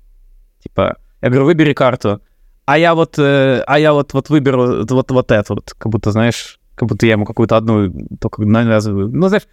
типа, 0.62 0.96
я 1.22 1.28
говорю, 1.28 1.44
выбери 1.44 1.72
карту, 1.72 2.20
а 2.66 2.78
я 2.78 2.94
вот, 2.94 3.18
э, 3.18 3.62
а 3.66 3.78
я 3.78 3.92
вот, 3.92 4.12
вот 4.12 4.28
выберу 4.30 4.84
вот, 4.86 5.10
вот 5.10 5.30
это 5.30 5.54
вот, 5.54 5.74
как 5.76 5.92
будто, 5.92 6.10
знаешь, 6.10 6.58
как 6.74 6.88
будто 6.88 7.06
я 7.06 7.12
ему 7.12 7.24
какую-то 7.24 7.56
одну 7.56 7.92
только 8.20 8.42
навязываю. 8.42 9.08
Ну, 9.08 9.28
знаешь, 9.28 9.46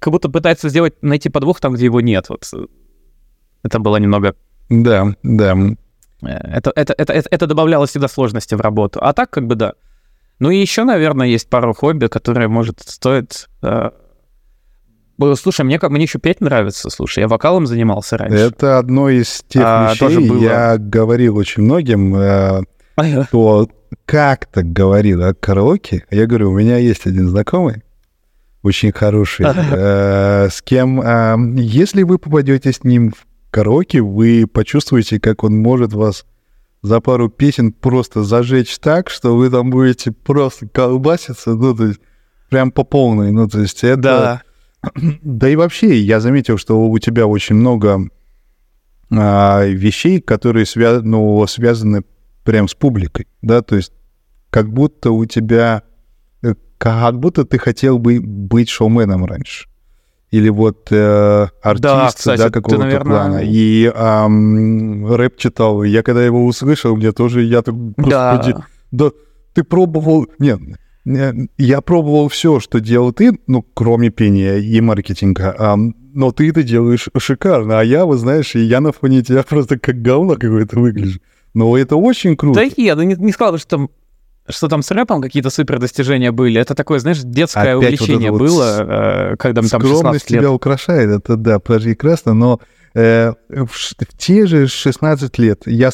как 0.00 0.12
будто 0.12 0.28
пытается 0.28 0.68
сделать, 0.68 0.94
найти 1.02 1.28
подвох 1.28 1.60
там, 1.60 1.74
где 1.74 1.84
его 1.84 2.00
нет. 2.00 2.28
Вот 2.28 2.48
это 3.62 3.78
было 3.78 3.96
немного... 3.98 4.34
Да, 4.68 5.14
да. 5.22 5.56
Это, 6.22 6.72
это, 6.74 6.94
это, 6.96 7.12
это, 7.12 7.28
это 7.30 7.46
добавляло 7.46 7.86
всегда 7.86 8.08
сложности 8.08 8.54
в 8.54 8.60
работу. 8.60 8.98
А 9.02 9.12
так, 9.12 9.30
как 9.30 9.46
бы, 9.46 9.56
да. 9.56 9.74
Ну 10.38 10.50
и 10.50 10.58
еще, 10.58 10.84
наверное, 10.84 11.26
есть 11.26 11.48
пару 11.48 11.74
хобби, 11.74 12.06
которые, 12.06 12.48
может, 12.48 12.80
стоит... 12.80 13.48
Э... 13.62 13.90
Слушай, 15.36 15.64
мне, 15.64 15.78
как, 15.78 15.90
мне 15.90 16.02
еще 16.02 16.18
петь 16.18 16.40
нравится, 16.40 16.90
слушай, 16.90 17.20
я 17.20 17.28
вокалом 17.28 17.66
занимался 17.66 18.18
раньше. 18.18 18.36
Это 18.36 18.78
одно 18.78 19.08
из 19.08 19.44
тех 19.46 19.62
а, 19.64 19.92
вещей, 19.92 20.28
было... 20.28 20.42
я 20.42 20.76
говорил 20.76 21.36
очень 21.36 21.62
многим, 21.62 22.16
э, 22.16 22.62
кто 23.28 23.68
как-то 24.06 24.64
говорил 24.64 25.24
о 25.24 25.32
караоке. 25.32 26.04
Я 26.10 26.26
говорю, 26.26 26.50
у 26.50 26.58
меня 26.58 26.78
есть 26.78 27.06
один 27.06 27.28
знакомый, 27.28 27.84
очень 28.64 28.90
хороший, 28.90 29.46
э, 29.46 30.48
с 30.50 30.60
кем, 30.62 31.00
э, 31.00 31.36
если 31.60 32.02
вы 32.02 32.18
попадете 32.18 32.72
с 32.72 32.82
ним 32.82 33.12
в 33.12 33.24
караоке, 33.52 34.00
вы 34.00 34.46
почувствуете, 34.52 35.20
как 35.20 35.44
он 35.44 35.56
может 35.56 35.92
вас 35.92 36.26
за 36.84 37.00
пару 37.00 37.30
песен 37.30 37.72
просто 37.72 38.24
зажечь 38.24 38.78
так, 38.78 39.08
что 39.08 39.34
вы 39.34 39.48
там 39.48 39.70
будете 39.70 40.12
просто 40.12 40.68
колбаситься, 40.68 41.54
ну, 41.54 41.74
то 41.74 41.86
есть 41.86 42.00
прям 42.50 42.70
по 42.70 42.84
полной, 42.84 43.32
ну, 43.32 43.48
то 43.48 43.60
есть 43.60 43.82
это... 43.82 44.02
Да. 44.02 44.42
Да 45.22 45.48
и 45.48 45.56
вообще, 45.56 45.98
я 45.98 46.20
заметил, 46.20 46.58
что 46.58 46.78
у 46.78 46.98
тебя 46.98 47.26
очень 47.26 47.56
много 47.56 48.10
а, 49.10 49.64
вещей, 49.64 50.20
которые 50.20 50.66
свя... 50.66 51.00
ну, 51.00 51.46
связаны 51.46 52.04
прям 52.44 52.68
с 52.68 52.74
публикой, 52.74 53.28
да, 53.40 53.62
то 53.62 53.76
есть 53.76 53.92
как 54.50 54.70
будто 54.70 55.10
у 55.10 55.24
тебя, 55.24 55.84
э, 56.42 56.52
как 56.76 57.18
будто 57.18 57.46
ты 57.46 57.56
хотел 57.56 57.98
бы 57.98 58.20
быть 58.20 58.68
шоуменом 58.68 59.24
раньше 59.24 59.68
или 60.34 60.48
вот 60.48 60.88
э, 60.90 61.46
артист, 61.62 61.82
да, 61.82 62.08
кстати, 62.08 62.40
да, 62.40 62.50
какого-то 62.50 62.82
наверное... 62.82 63.04
плана. 63.04 63.40
И 63.44 63.84
эм, 63.84 65.14
рэп 65.14 65.36
читал. 65.36 65.84
Я 65.84 66.02
когда 66.02 66.24
его 66.24 66.44
услышал, 66.44 66.96
мне 66.96 67.12
тоже, 67.12 67.42
я 67.42 67.62
так, 67.62 67.74
господи, 67.74 68.52
да, 68.52 68.64
да 68.90 69.10
ты 69.52 69.62
пробовал... 69.62 70.26
Нет, 70.40 70.58
я 71.04 71.80
пробовал 71.82 72.28
все, 72.28 72.58
что 72.58 72.80
делал 72.80 73.12
ты, 73.12 73.38
ну, 73.46 73.64
кроме 73.74 74.10
пения 74.10 74.56
и 74.56 74.80
маркетинга, 74.80 75.54
а, 75.56 75.76
но 75.76 76.32
ты 76.32 76.48
это 76.48 76.64
делаешь 76.64 77.08
шикарно, 77.16 77.78
а 77.78 77.84
я, 77.84 78.04
вы 78.04 78.16
знаешь, 78.16 78.56
я 78.56 78.80
на 78.80 78.90
фоне 78.90 79.22
тебя 79.22 79.42
просто 79.48 79.78
как 79.78 80.02
говно 80.02 80.34
какое-то 80.34 80.80
выгляжу. 80.80 81.20
Но 81.54 81.78
это 81.78 81.94
очень 81.94 82.36
круто. 82.36 82.58
Да 82.58 82.66
я 82.76 82.96
не, 82.96 83.14
не 83.14 83.30
сказал, 83.30 83.58
что 83.58 83.68
там 83.68 83.90
что 84.48 84.68
там 84.68 84.82
с 84.82 84.90
рэпом 84.90 85.22
какие-то 85.22 85.50
супер 85.50 85.78
достижения 85.78 86.30
были. 86.30 86.60
Это 86.60 86.74
такое, 86.74 86.98
знаешь, 86.98 87.20
детское 87.20 87.76
Опять 87.76 87.94
увлечение 88.00 88.30
вот 88.30 88.38
было, 88.38 88.76
вот 88.78 88.88
э, 88.88 89.36
когда 89.38 89.62
мы 89.62 89.68
там 89.68 89.80
16 89.80 90.30
лет. 90.30 90.40
тебя 90.40 90.52
украшает, 90.52 91.10
это 91.10 91.36
да, 91.36 91.58
прекрасно, 91.58 92.34
но 92.34 92.60
э, 92.94 93.32
в, 93.48 93.68
в 93.68 94.18
те 94.18 94.46
же 94.46 94.66
16 94.66 95.38
лет 95.38 95.62
я, 95.66 95.90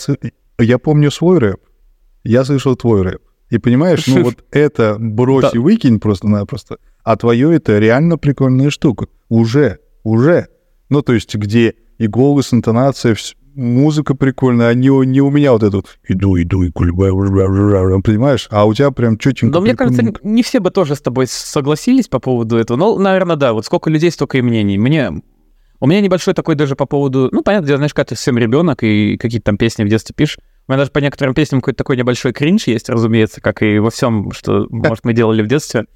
я 0.58 0.78
помню 0.78 1.10
свой 1.10 1.38
рэп, 1.38 1.60
я 2.24 2.44
слышал 2.44 2.76
твой 2.76 3.02
рэп. 3.02 3.22
И 3.50 3.58
понимаешь, 3.58 4.06
ну 4.06 4.22
вот 4.24 4.44
это 4.50 4.96
брось 4.98 5.54
и 5.54 5.58
выкинь 5.58 6.00
просто-напросто, 6.00 6.78
а 7.04 7.16
твое 7.16 7.54
это 7.54 7.78
реально 7.78 8.18
прикольная 8.18 8.70
штука. 8.70 9.06
Уже, 9.28 9.78
уже. 10.02 10.48
Ну, 10.88 11.02
то 11.02 11.12
есть, 11.12 11.34
где 11.36 11.74
и 11.98 12.06
голос, 12.08 12.52
интонация, 12.52 13.14
музыка 13.54 14.14
прикольная, 14.14 14.68
а 14.68 14.74
не, 14.74 14.88
не 15.06 15.20
у 15.20 15.30
меня 15.30 15.52
вот 15.52 15.62
этот 15.62 15.98
иду, 16.08 16.40
иду, 16.40 16.62
и 16.62 16.70
понимаешь? 16.70 18.48
А 18.50 18.66
у 18.66 18.74
тебя 18.74 18.90
прям 18.90 19.18
четенько. 19.18 19.54
Но 19.54 19.60
мне 19.60 19.74
кажется, 19.74 20.12
не 20.22 20.42
все 20.42 20.60
бы 20.60 20.70
тоже 20.70 20.94
с 20.94 21.00
тобой 21.00 21.26
согласились 21.26 22.08
по 22.08 22.18
поводу 22.18 22.56
этого. 22.56 22.76
Ну, 22.76 22.98
наверное, 22.98 23.36
да. 23.36 23.52
Вот 23.52 23.66
сколько 23.66 23.90
людей, 23.90 24.10
столько 24.10 24.38
и 24.38 24.42
мнений. 24.42 24.78
Мне 24.78 25.22
у 25.80 25.86
меня 25.86 26.02
небольшой 26.02 26.34
такой 26.34 26.56
даже 26.56 26.76
по 26.76 26.84
поводу... 26.84 27.30
Ну, 27.32 27.42
понятно, 27.42 27.74
знаешь, 27.76 27.94
когда 27.94 28.08
ты 28.10 28.14
всем 28.14 28.36
ребенок 28.36 28.82
и 28.82 29.16
какие-то 29.16 29.46
там 29.46 29.56
песни 29.56 29.82
в 29.82 29.88
детстве 29.88 30.14
пишешь. 30.14 30.38
У 30.68 30.72
меня 30.72 30.78
даже 30.78 30.90
по 30.90 30.98
некоторым 30.98 31.34
песням 31.34 31.62
какой-то 31.62 31.78
такой 31.78 31.96
небольшой 31.96 32.32
кринж 32.32 32.66
есть, 32.66 32.90
разумеется, 32.90 33.40
как 33.40 33.62
и 33.62 33.78
во 33.78 33.90
всем, 33.90 34.30
что, 34.32 34.66
может, 34.68 35.04
мы 35.04 35.14
делали 35.14 35.42
в 35.42 35.46
детстве. 35.46 35.86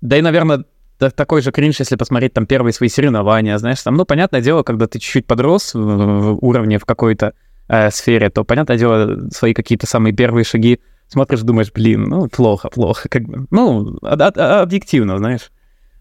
Да 0.00 0.16
и, 0.16 0.22
наверное, 0.22 0.64
такой 0.98 1.42
же 1.42 1.52
кринж, 1.52 1.80
если 1.80 1.96
посмотреть 1.96 2.32
там 2.32 2.46
первые 2.46 2.72
свои 2.72 2.88
соревнования, 2.88 3.58
знаешь, 3.58 3.82
там, 3.82 3.94
ну, 3.94 4.04
понятное 4.04 4.40
дело, 4.40 4.62
когда 4.62 4.86
ты 4.86 4.98
чуть-чуть 4.98 5.26
подрос 5.26 5.74
в, 5.74 5.78
в 5.78 6.38
уровне 6.44 6.78
в 6.78 6.84
какой-то 6.84 7.34
э, 7.68 7.90
сфере, 7.90 8.30
то, 8.30 8.44
понятное 8.44 8.78
дело, 8.78 9.28
свои 9.30 9.54
какие-то 9.54 9.86
самые 9.86 10.14
первые 10.14 10.44
шаги 10.44 10.80
смотришь, 11.08 11.40
думаешь, 11.40 11.72
блин, 11.72 12.04
ну, 12.04 12.28
плохо, 12.28 12.70
плохо, 12.70 13.08
как 13.08 13.22
бы, 13.24 13.46
ну, 13.50 13.98
объективно, 14.02 15.18
знаешь. 15.18 15.50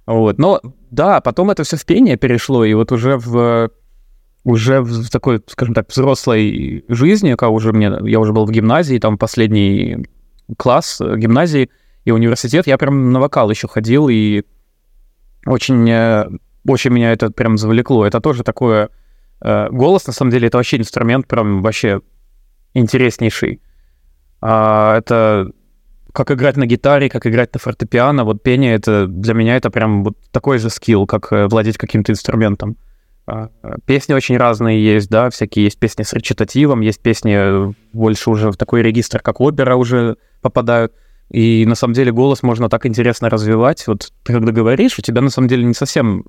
Вот, 0.06 0.38
но, 0.40 0.62
да, 0.90 1.22
потом 1.22 1.52
это 1.52 1.64
все 1.64 1.78
в 1.78 1.86
пение 1.86 2.18
перешло, 2.18 2.66
и 2.66 2.74
вот 2.74 2.92
уже 2.92 3.18
в 3.18 3.72
уже 4.44 4.82
в 4.82 5.10
такой, 5.10 5.42
скажем 5.48 5.76
так, 5.76 5.90
взрослой 5.90 6.84
жизни, 6.88 7.32
когда 7.36 7.50
уже 7.50 7.74
мне, 7.74 7.92
я 8.06 8.20
уже 8.20 8.34
был 8.34 8.46
в 8.46 8.52
гимназии, 8.52 8.98
там 8.98 9.18
последний 9.18 10.08
класс 10.58 11.00
гимназии 11.00 11.70
и 12.06 12.12
университет, 12.12 12.66
я 12.66 12.78
прям 12.78 13.12
на 13.12 13.20
вокал 13.20 13.50
еще 13.52 13.68
ходил, 13.68 14.10
и 14.10 14.44
очень, 15.46 15.90
э, 15.90 16.30
очень 16.68 16.92
меня 16.92 17.12
это 17.12 17.32
прям 17.32 17.58
завлекло. 17.58 18.06
Это 18.06 18.20
тоже 18.22 18.44
такое... 18.44 18.90
Э, 19.42 19.70
голос, 19.70 20.08
на 20.08 20.14
самом 20.14 20.32
деле, 20.32 20.48
это 20.48 20.58
вообще 20.58 20.78
инструмент 20.78 21.28
прям 21.28 21.62
вообще 21.62 22.02
интереснейший. 22.74 23.62
А, 24.42 24.98
это 24.98 25.52
как 26.14 26.32
играть 26.32 26.58
на 26.58 26.66
гитаре, 26.66 27.10
как 27.10 27.26
играть 27.26 27.54
на 27.54 27.60
фортепиано. 27.60 28.24
Вот 28.24 28.44
пение 28.44 28.74
это 28.74 29.08
для 29.08 29.34
меня 29.34 29.56
это 29.56 29.70
прям 29.70 30.04
вот 30.04 30.18
такой 30.32 30.58
же 30.58 30.70
скилл, 30.70 31.06
как 31.06 31.32
э, 31.32 31.48
владеть 31.48 31.78
каким-то 31.78 32.12
инструментом. 32.12 32.78
А, 33.28 33.50
песни 33.86 34.14
очень 34.14 34.38
разные 34.38 34.84
есть, 34.84 35.10
да, 35.10 35.30
всякие 35.30 35.66
есть 35.66 35.80
песни 35.80 36.04
с 36.04 36.14
речитативом, 36.14 36.82
есть 36.82 37.02
песни 37.02 37.74
больше 37.94 38.30
уже 38.30 38.52
в 38.52 38.58
такой 38.58 38.82
регистр, 38.82 39.22
как 39.22 39.40
опера 39.40 39.76
уже 39.76 40.18
попадают. 40.42 40.94
И 41.32 41.66
на 41.66 41.76
самом 41.76 41.94
деле 41.94 42.12
голос 42.12 42.44
можно 42.44 42.68
так 42.68 42.86
интересно 42.86 43.30
развивать. 43.30 43.88
Вот 43.88 44.12
ты 44.24 44.34
когда 44.34 44.52
говоришь, 44.52 45.00
у 45.00 45.02
тебя 45.02 45.22
на 45.22 45.30
самом 45.30 45.48
деле 45.48 45.64
не 45.64 45.74
совсем 45.74 46.26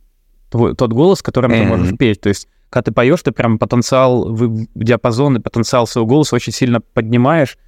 твой, 0.48 0.76
тот 0.76 0.92
голос, 0.92 1.22
которым 1.22 1.50
mm-hmm. 1.50 1.62
ты 1.62 1.68
можешь 1.68 1.96
петь. 1.98 2.20
То 2.20 2.28
есть, 2.28 2.46
когда 2.70 2.84
ты 2.84 2.92
поешь, 2.92 3.20
ты 3.22 3.32
прям 3.32 3.58
потенциал, 3.58 4.32
диапазон 4.76 5.36
и 5.36 5.40
потенциал 5.40 5.88
своего 5.88 6.06
голоса 6.06 6.36
очень 6.36 6.52
сильно 6.52 6.80
поднимаешь. 6.80 7.58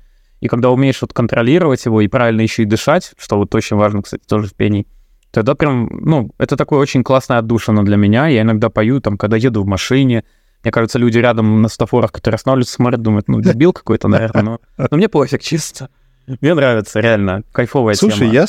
И 0.40 0.46
когда 0.46 0.70
умеешь 0.70 1.02
вот 1.02 1.12
контролировать 1.12 1.84
его 1.86 2.00
и 2.02 2.08
правильно 2.08 2.42
еще 2.42 2.62
и 2.62 2.66
дышать, 2.66 3.12
что 3.18 3.36
вот 3.36 3.52
очень 3.54 3.76
важно, 3.76 4.02
кстати, 4.02 4.22
тоже 4.28 4.46
в 4.46 4.54
пении, 4.54 4.86
тогда 5.32 5.56
прям, 5.56 5.88
ну, 5.90 6.30
это 6.38 6.56
такое 6.56 6.78
очень 6.78 7.02
классная 7.02 7.38
отдушина 7.38 7.84
для 7.84 7.96
меня. 7.96 8.28
Я 8.28 8.42
иногда 8.42 8.70
пою, 8.70 9.00
там, 9.00 9.18
когда 9.18 9.36
еду 9.36 9.62
в 9.62 9.66
машине, 9.66 10.22
мне 10.62 10.70
кажется, 10.70 11.00
люди 11.00 11.18
рядом 11.18 11.62
на 11.62 11.68
стафорах, 11.68 12.12
которые 12.12 12.36
останавливаются, 12.36 12.74
смотрят, 12.74 13.02
думают, 13.02 13.26
ну, 13.26 13.40
дебил 13.40 13.72
какой-то, 13.72 14.06
наверное, 14.06 14.42
но, 14.42 14.60
но 14.78 14.96
мне 14.96 15.08
пофиг, 15.08 15.42
чисто. 15.42 15.88
Мне 16.26 16.54
нравится, 16.54 17.00
реально. 17.00 17.42
Кайфовая 17.52 17.94
Слушай, 17.94 18.30
тема. 18.30 18.32
я... 18.32 18.46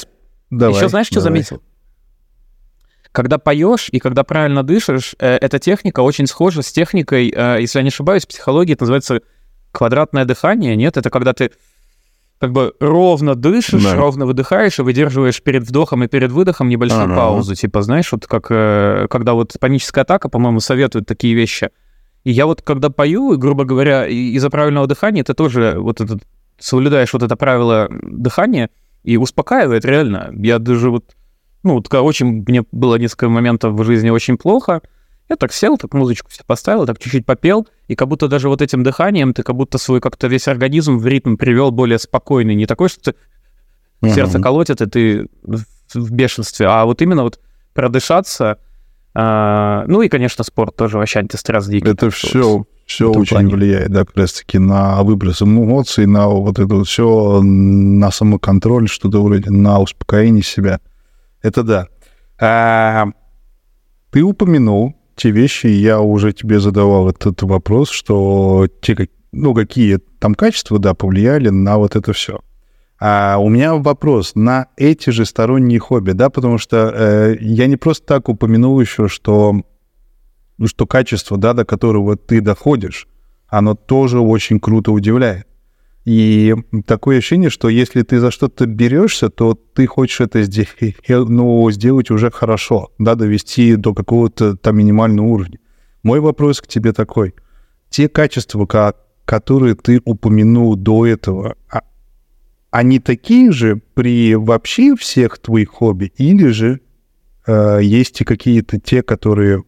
Давай, 0.49 0.77
Еще 0.77 0.89
знаешь, 0.89 1.07
что 1.07 1.15
давай. 1.15 1.29
заметил? 1.29 1.61
Когда 3.11 3.37
поешь 3.37 3.87
и 3.91 3.99
когда 3.99 4.23
правильно 4.23 4.61
дышишь, 4.63 5.15
э, 5.19 5.37
эта 5.37 5.57
техника 5.57 6.01
очень 6.01 6.27
схожа 6.27 6.61
с 6.61 6.71
техникой, 6.71 7.33
э, 7.35 7.57
если 7.61 7.79
я 7.79 7.83
не 7.83 7.89
ошибаюсь, 7.89 8.25
в 8.25 8.27
психологии 8.27 8.73
это 8.73 8.83
называется 8.83 9.21
квадратное 9.71 10.25
дыхание, 10.25 10.75
нет? 10.75 10.97
Это 10.97 11.09
когда 11.09 11.33
ты 11.33 11.51
как 12.39 12.51
бы 12.51 12.73
ровно 12.79 13.35
дышишь, 13.35 13.83
да. 13.83 13.95
ровно 13.95 14.25
выдыхаешь 14.25 14.79
и 14.79 14.81
выдерживаешь 14.81 15.41
перед 15.41 15.63
вдохом 15.63 16.03
и 16.03 16.07
перед 16.07 16.31
выдохом 16.31 16.67
небольшую 16.67 17.05
ага. 17.05 17.15
паузу. 17.15 17.55
Типа, 17.55 17.81
знаешь, 17.81 18.11
вот 18.11 18.27
как 18.27 18.47
э, 18.49 19.07
когда 19.09 19.33
вот 19.33 19.53
паническая 19.59 20.03
атака, 20.03 20.29
по-моему, 20.29 20.59
советуют 20.59 21.07
такие 21.07 21.33
вещи. 21.33 21.69
И 22.23 22.31
я 22.31 22.45
вот 22.45 22.61
когда 22.61 22.89
пою, 22.89 23.37
грубо 23.37 23.63
говоря, 23.63 24.07
из-за 24.07 24.49
правильного 24.49 24.87
дыхания, 24.87 25.21
это 25.21 25.33
тоже 25.33 25.75
вот 25.77 26.01
этот 26.01 26.23
соблюдаешь 26.57 27.13
вот 27.13 27.23
это 27.23 27.35
правило 27.35 27.89
дыхания 28.01 28.69
и 29.03 29.17
успокаивает 29.17 29.85
реально. 29.85 30.31
Я 30.35 30.59
даже 30.59 30.89
вот, 30.89 31.15
ну, 31.63 31.75
вот 31.75 31.93
очень, 31.93 32.43
мне 32.47 32.63
было 32.71 32.95
несколько 32.95 33.29
моментов 33.29 33.73
в 33.73 33.83
жизни 33.83 34.09
очень 34.09 34.37
плохо, 34.37 34.81
я 35.29 35.35
так 35.35 35.53
сел, 35.53 35.77
так 35.77 35.93
музычку 35.93 36.29
все 36.29 36.43
поставил, 36.45 36.85
так 36.85 36.99
чуть-чуть 36.99 37.25
попел, 37.25 37.67
и 37.87 37.95
как 37.95 38.07
будто 38.07 38.27
даже 38.27 38.47
вот 38.47 38.61
этим 38.61 38.83
дыханием 38.83 39.33
ты 39.33 39.41
как 39.43 39.55
будто 39.55 39.77
свой 39.77 39.99
как-то 39.99 40.27
весь 40.27 40.47
организм 40.47 40.97
в 40.97 41.07
ритм 41.07 41.35
привел 41.35 41.71
более 41.71 41.97
спокойный, 41.97 42.55
не 42.55 42.67
такой, 42.67 42.89
что 42.89 43.01
ты 43.01 43.15
uh-huh. 44.01 44.13
сердце 44.13 44.39
колотит, 44.39 44.81
и 44.81 44.85
ты 44.85 45.27
в 45.43 46.11
бешенстве, 46.11 46.67
а 46.67 46.85
вот 46.85 47.01
именно 47.01 47.23
вот 47.23 47.39
продышаться, 47.73 48.59
А, 49.17 49.85
ну 49.87 50.01
и, 50.01 50.09
конечно, 50.09 50.43
спорт 50.43 50.75
тоже 50.75 50.97
вообще 50.97 51.19
антистресс 51.19 51.67
дикий. 51.67 51.89
Это 51.89 52.09
все, 52.09 52.65
все 52.85 53.09
очень 53.09 53.35
плане. 53.35 53.53
влияет, 53.53 53.91
да, 53.91 54.05
как 54.05 54.15
раз-таки 54.15 54.59
на 54.59 55.01
выброс 55.03 55.41
эмоций, 55.41 56.05
на 56.05 56.27
вот 56.27 56.59
это 56.59 56.75
вот 56.75 56.87
все, 56.87 57.41
на 57.41 58.11
самоконтроль, 58.11 58.87
что-то 58.87 59.23
вроде, 59.23 59.49
на 59.49 59.79
успокоение 59.79 60.43
себя. 60.43 60.79
Это 61.41 61.63
да. 61.63 61.87
А, 62.39 63.07
ты 64.11 64.21
упомянул 64.21 64.95
те 65.15 65.31
вещи, 65.31 65.67
я 65.67 65.99
уже 65.99 66.33
тебе 66.33 66.59
задавал 66.59 67.09
этот 67.09 67.41
вопрос, 67.43 67.89
что 67.89 68.67
те, 68.81 69.09
ну, 69.31 69.53
какие 69.53 69.99
там 70.19 70.35
качества, 70.35 70.77
да, 70.77 70.93
повлияли 70.93 71.49
на 71.49 71.77
вот 71.77 71.95
это 71.95 72.13
все. 72.13 72.39
А 72.99 73.37
у 73.39 73.49
меня 73.49 73.75
вопрос 73.75 74.35
на 74.35 74.67
эти 74.77 75.09
же 75.09 75.25
сторонние 75.25 75.79
хобби, 75.79 76.11
да, 76.11 76.29
потому 76.29 76.57
что 76.57 76.91
э, 76.93 77.37
я 77.41 77.67
не 77.67 77.75
просто 77.75 78.05
так 78.05 78.29
упомянул 78.29 78.79
еще, 78.79 79.07
что, 79.07 79.61
ну, 80.57 80.67
что 80.67 80.85
качество, 80.85 81.37
да, 81.37 81.53
до 81.53 81.65
которого 81.65 82.15
ты 82.15 82.41
доходишь, 82.41 83.07
оно 83.47 83.75
тоже 83.75 84.19
очень 84.19 84.59
круто 84.59 84.91
удивляет. 84.91 85.47
И 86.05 86.55
такое 86.85 87.17
ощущение, 87.17 87.49
что 87.49 87.67
если 87.67 88.03
ты 88.03 88.19
за 88.19 88.29
что-то 88.29 88.67
берешься, 88.67 89.29
то 89.29 89.55
ты 89.55 89.87
хочешь 89.87 90.21
это 90.21 90.43
сделать, 90.43 91.03
ну, 91.09 91.69
сделать 91.71 92.11
уже 92.11 92.29
хорошо, 92.29 92.91
да, 92.99 93.15
довести 93.15 93.75
до 93.75 93.93
какого-то 93.93 94.55
там 94.55 94.77
минимального 94.77 95.25
уровня. 95.25 95.59
Мой 96.03 96.19
вопрос 96.19 96.61
к 96.61 96.67
тебе 96.67 96.93
такой. 96.93 97.33
Те 97.89 98.07
качества, 98.07 98.93
которые 99.25 99.73
ты 99.73 99.99
упомянул 100.05 100.75
до 100.75 101.07
этого, 101.07 101.55
а 101.71 101.81
они 102.69 102.99
такие 102.99 103.51
же 103.51 103.81
при 103.95 104.35
вообще 104.35 104.95
всех 104.95 105.39
твоих 105.39 105.69
хобби, 105.69 106.11
или 106.17 106.47
же 106.47 106.81
э, 107.47 107.79
есть 107.81 108.21
и 108.21 108.25
какие-то 108.25 108.79
те, 108.79 109.01
которые, 109.01 109.63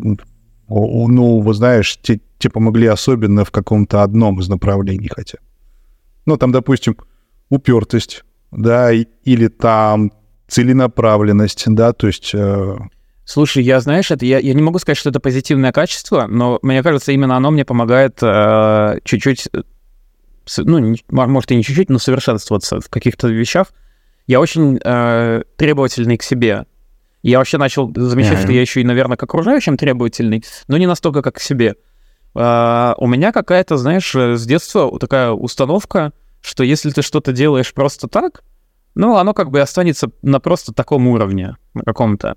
ну, 0.69 1.39
вы 1.39 1.53
знаешь, 1.53 1.97
те, 2.01 2.19
те 2.37 2.49
помогли 2.49 2.87
особенно 2.87 3.45
в 3.45 3.51
каком-то 3.51 4.03
одном 4.03 4.39
из 4.39 4.49
направлений 4.49 5.09
хотя 5.13 5.37
ну, 6.27 6.37
там, 6.37 6.51
допустим, 6.51 6.97
упертость, 7.49 8.23
да, 8.51 8.91
или 8.91 9.47
там 9.47 10.11
целенаправленность, 10.47 11.63
да, 11.67 11.93
то 11.93 12.07
есть... 12.07 12.31
Э... 12.35 12.77
Слушай, 13.23 13.63
я, 13.63 13.79
знаешь, 13.79 14.11
это 14.11 14.25
я, 14.25 14.37
я 14.37 14.53
не 14.53 14.61
могу 14.61 14.77
сказать, 14.77 14.97
что 14.97 15.09
это 15.09 15.21
позитивное 15.21 15.71
качество, 15.71 16.27
но 16.27 16.59
мне 16.61 16.83
кажется, 16.83 17.13
именно 17.13 17.37
оно 17.37 17.51
мне 17.51 17.63
помогает 17.63 18.19
э, 18.21 18.99
чуть-чуть, 19.05 19.47
э, 19.53 19.63
ну, 20.57 20.95
может, 21.09 21.51
и 21.51 21.55
не 21.55 21.63
чуть-чуть, 21.63 21.89
но 21.89 21.97
совершенствоваться 21.97 22.81
в 22.81 22.89
каких-то 22.89 23.29
вещах. 23.29 23.67
Я 24.27 24.41
очень 24.41 24.79
э, 24.83 25.43
требовательный 25.55 26.17
к 26.17 26.23
себе. 26.23 26.65
Я 27.23 27.39
вообще 27.39 27.57
начал 27.57 27.91
замечать, 27.95 28.39
mm-hmm. 28.39 28.43
что 28.43 28.51
я 28.51 28.61
еще 28.61 28.81
и, 28.81 28.83
наверное, 28.83 29.17
к 29.17 29.23
окружающим 29.23 29.77
требовательный, 29.77 30.43
но 30.67 30.77
не 30.77 30.87
настолько, 30.87 31.21
как 31.21 31.35
к 31.35 31.39
себе. 31.39 31.75
Uh, 32.35 32.93
у 32.97 33.07
меня 33.07 33.31
какая-то, 33.31 33.77
знаешь, 33.77 34.13
с 34.13 34.45
детства 34.45 34.99
такая 34.99 35.31
установка, 35.31 36.13
что 36.41 36.63
если 36.63 36.91
ты 36.91 37.01
что-то 37.01 37.31
делаешь 37.31 37.73
просто 37.73 38.07
так, 38.07 38.43
ну, 38.95 39.15
оно 39.17 39.33
как 39.33 39.51
бы 39.51 39.61
останется 39.61 40.09
на 40.21 40.39
просто 40.39 40.73
таком 40.73 41.07
уровне, 41.07 41.55
на 41.73 41.83
каком-то. 41.83 42.35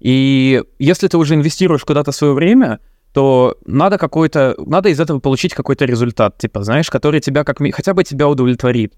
И 0.00 0.62
если 0.78 1.06
ты 1.08 1.16
уже 1.16 1.34
инвестируешь 1.34 1.84
куда-то 1.84 2.12
свое 2.12 2.34
время, 2.34 2.80
то 3.12 3.56
надо 3.66 3.98
какой-то, 3.98 4.56
надо 4.58 4.88
из 4.88 4.98
этого 4.98 5.20
получить 5.20 5.54
какой-то 5.54 5.84
результат, 5.84 6.38
типа, 6.38 6.64
знаешь, 6.64 6.90
который 6.90 7.20
тебя 7.20 7.44
как 7.44 7.58
хотя 7.72 7.94
бы 7.94 8.02
тебя 8.02 8.28
удовлетворит. 8.28 8.94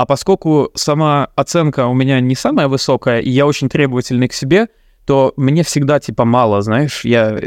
А 0.00 0.06
поскольку 0.06 0.70
сама 0.74 1.28
оценка 1.36 1.86
у 1.86 1.92
меня 1.92 2.20
не 2.20 2.34
самая 2.34 2.68
высокая, 2.68 3.20
и 3.20 3.28
я 3.28 3.44
очень 3.44 3.68
требовательный 3.68 4.28
к 4.28 4.32
себе, 4.32 4.68
то 5.04 5.34
мне 5.36 5.62
всегда, 5.62 6.00
типа, 6.00 6.24
мало, 6.24 6.62
знаешь, 6.62 7.04
я, 7.04 7.38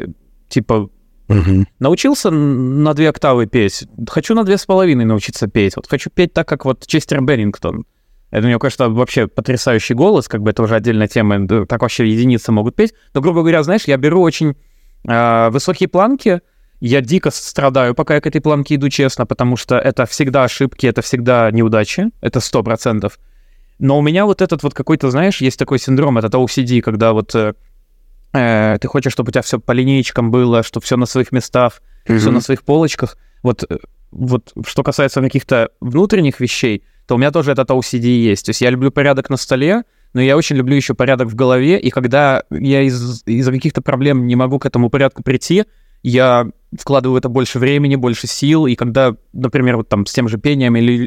типа, 0.50 0.90
Угу. 1.30 1.66
Научился 1.80 2.30
на 2.30 2.94
две 2.94 3.10
октавы 3.10 3.48
петь. 3.48 3.86
Хочу 4.08 4.36
на 4.36 4.44
две 4.44 4.58
с 4.58 4.66
половиной 4.68 5.06
научиться 5.06 5.48
петь. 5.48 5.76
Вот 5.78 5.88
хочу 5.90 6.12
петь 6.12 6.34
так, 6.34 6.48
как 6.48 6.66
вот 6.66 6.86
Честер 6.86 7.24
Берингтон. 7.24 7.86
Это 8.30 8.46
у 8.46 8.50
него, 8.50 8.60
конечно, 8.60 8.90
вообще 8.90 9.28
потрясающий 9.28 9.96
голос, 9.96 10.28
как 10.28 10.44
бы 10.44 10.52
это 10.52 10.62
уже 10.62 10.76
отдельная 10.76 11.08
тема, 11.08 11.48
так 11.66 11.82
вообще 11.82 12.08
единицы 12.08 12.52
могут 12.52 12.76
петь. 12.76 12.94
Но, 13.16 13.22
грубо 13.22 13.40
говоря, 13.40 13.64
знаешь, 13.64 13.86
я 13.86 13.98
беру 13.98 14.22
очень 14.22 14.56
э, 15.08 15.50
высокие 15.50 15.88
планки, 15.88 16.42
я 16.86 17.00
дико 17.00 17.32
страдаю, 17.32 17.96
пока 17.96 18.16
я 18.16 18.20
к 18.20 18.28
этой 18.28 18.42
планке 18.42 18.76
иду 18.76 18.90
честно, 18.90 19.26
потому 19.26 19.56
что 19.56 19.78
это 19.78 20.06
всегда 20.06 20.44
ошибки, 20.44 20.86
это 20.86 21.02
всегда 21.02 21.50
неудачи, 21.50 22.10
это 22.20 22.42
сто 22.42 22.62
процентов. 22.62 23.20
Но 23.80 23.98
у 23.98 24.02
меня 24.02 24.26
вот 24.26 24.42
этот 24.42 24.64
вот 24.64 24.74
какой-то, 24.74 25.10
знаешь, 25.10 25.40
есть 25.40 25.58
такой 25.58 25.80
синдром, 25.80 26.18
это 26.18 26.28
OCD, 26.38 26.82
когда 26.82 27.14
вот 27.14 27.34
э, 27.36 27.54
э, 28.34 28.78
ты 28.82 28.88
хочешь, 28.90 29.14
чтобы 29.14 29.30
у 29.30 29.32
тебя 29.32 29.44
все 29.44 29.62
по 29.62 29.72
линейкам 29.72 30.30
было, 30.30 30.62
чтобы 30.62 30.84
все 30.84 30.98
на 30.98 31.06
своих 31.06 31.32
местах, 31.32 31.82
mm-hmm. 32.06 32.18
все 32.18 32.32
на 32.32 32.42
своих 32.42 32.64
полочках. 32.64 33.18
Вот, 33.44 33.64
э, 33.64 33.78
вот 34.12 34.52
что 34.68 34.84
касается 34.84 35.22
каких-то 35.22 35.70
внутренних 35.80 36.42
вещей, 36.42 36.84
то 37.08 37.16
у 37.16 37.18
меня 37.18 37.32
тоже 37.32 37.54
этот 37.54 37.70
OCD 37.70 38.08
есть. 38.08 38.46
То 38.46 38.50
есть 38.50 38.60
я 38.60 38.70
люблю 38.70 38.92
порядок 38.92 39.30
на 39.30 39.38
столе, 39.38 39.84
но 40.12 40.20
я 40.20 40.36
очень 40.36 40.58
люблю 40.58 40.76
еще 40.76 40.96
порядок 40.96 41.30
в 41.30 41.36
голове, 41.36 41.80
и 41.80 41.90
когда 41.92 42.44
я 42.52 42.82
из- 42.82 43.24
из-за 43.26 43.54
каких-то 43.54 43.82
проблем 43.82 44.28
не 44.28 44.36
могу 44.36 44.60
к 44.60 44.66
этому 44.66 44.90
порядку 44.90 45.24
прийти, 45.24 45.64
я 46.04 46.46
вкладываю 46.80 47.18
это 47.18 47.30
больше 47.30 47.60
времени, 47.60 47.96
больше 47.96 48.28
сил, 48.28 48.68
и 48.68 48.76
когда, 48.76 49.16
например, 49.34 49.78
вот 49.78 49.90
там 49.90 50.06
с 50.06 50.14
тем 50.14 50.28
же 50.28 50.38
пением 50.38 50.76
или 50.76 51.06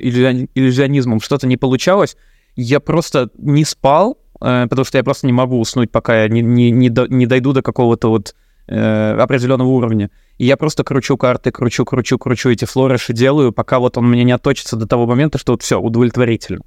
иллюзионизмом 0.54 1.20
что-то 1.20 1.46
не 1.46 1.56
получалось, 1.56 2.16
я 2.56 2.80
просто 2.80 3.30
не 3.36 3.64
спал, 3.64 4.18
Э, 4.40 4.66
потому 4.68 4.84
что 4.84 4.98
я 4.98 5.04
просто 5.04 5.26
не 5.26 5.32
могу 5.32 5.58
уснуть, 5.58 5.90
пока 5.90 6.22
я 6.22 6.28
не, 6.28 6.42
не, 6.42 6.70
не, 6.70 6.90
до, 6.90 7.06
не 7.06 7.26
дойду 7.26 7.52
до 7.52 7.62
какого-то 7.62 8.08
вот 8.08 8.34
э, 8.68 9.16
определенного 9.18 9.68
уровня. 9.68 10.10
И 10.38 10.44
я 10.44 10.56
просто 10.56 10.84
кручу 10.84 11.16
карты, 11.16 11.50
кручу, 11.50 11.84
кручу, 11.84 12.18
кручу 12.18 12.50
эти 12.50 12.64
флориши 12.64 13.12
делаю, 13.12 13.52
пока 13.52 13.78
вот 13.78 13.96
он 13.96 14.08
мне 14.08 14.24
не 14.24 14.32
отточится 14.32 14.76
до 14.76 14.86
того 14.86 15.06
момента, 15.06 15.38
что 15.38 15.52
вот 15.52 15.62
все, 15.62 15.80
удовлетворительно. 15.80 16.62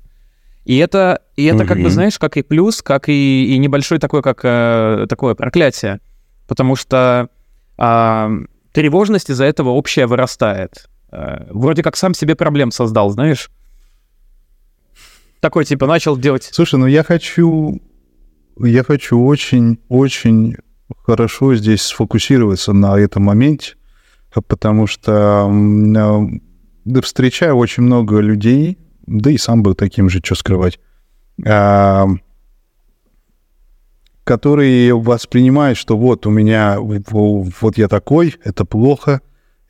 И 0.65 0.77
это, 0.77 1.21
и 1.35 1.45
это 1.45 1.63
mm-hmm. 1.63 1.67
как 1.67 1.81
бы, 1.81 1.89
знаешь, 1.89 2.19
как 2.19 2.37
и 2.37 2.41
плюс, 2.41 2.81
как 2.81 3.09
и, 3.09 3.55
и 3.55 3.57
небольшой 3.57 3.99
такой, 3.99 4.21
как 4.21 4.41
э, 4.43 5.05
такое 5.07 5.35
проклятие. 5.35 5.99
Потому 6.47 6.75
что 6.75 7.29
э, 7.77 8.39
тревожность 8.79 9.29
из-за 9.29 9.43
этого 9.43 9.71
общая 9.71 10.07
вырастает. 10.07 10.87
Э, 11.11 11.47
вроде 11.49 11.83
как 11.83 11.97
сам 11.97 12.13
себе 12.13 12.35
проблем 12.35 12.71
создал, 12.71 13.09
знаешь. 13.09 13.51
Такой, 15.41 15.65
типа, 15.65 15.85
начал 15.85 16.15
делать... 16.15 16.47
Слушай, 16.49 16.79
ну 16.79 16.87
я 16.87 17.03
хочу... 17.03 17.81
Я 18.57 18.85
хочу 18.85 19.21
очень-очень 19.21 20.55
хорошо 21.05 21.55
здесь 21.55 21.81
сфокусироваться 21.81 22.71
на 22.71 22.97
этом 22.97 23.23
моменте, 23.23 23.75
потому 24.47 24.87
что 24.87 25.51
да, 26.85 27.01
встречаю 27.01 27.57
очень 27.57 27.83
много 27.83 28.19
людей, 28.19 28.77
да 29.07 29.29
и 29.29 29.37
сам 29.37 29.61
был 29.61 29.75
таким 29.75 30.09
же, 30.09 30.21
что 30.23 30.35
скрывать, 30.35 30.79
а, 31.45 32.07
которые 34.29 34.95
воспринимают, 34.95 35.75
что 35.75 35.97
вот 35.97 36.27
у 36.27 36.29
меня, 36.29 36.77
вот 36.79 37.77
я 37.79 37.87
такой, 37.87 38.35
это 38.43 38.63
плохо, 38.63 39.21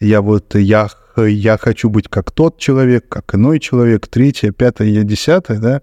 я 0.01 0.21
вот, 0.21 0.53
я 0.55 0.89
я 1.15 1.57
хочу 1.57 1.89
быть 1.89 2.09
как 2.09 2.31
тот 2.31 2.57
человек, 2.57 3.07
как 3.07 3.35
иной 3.35 3.61
человек, 3.61 4.09
третье, 4.09 4.51
пятое, 4.51 5.03
десятое, 5.03 5.59
да, 5.59 5.81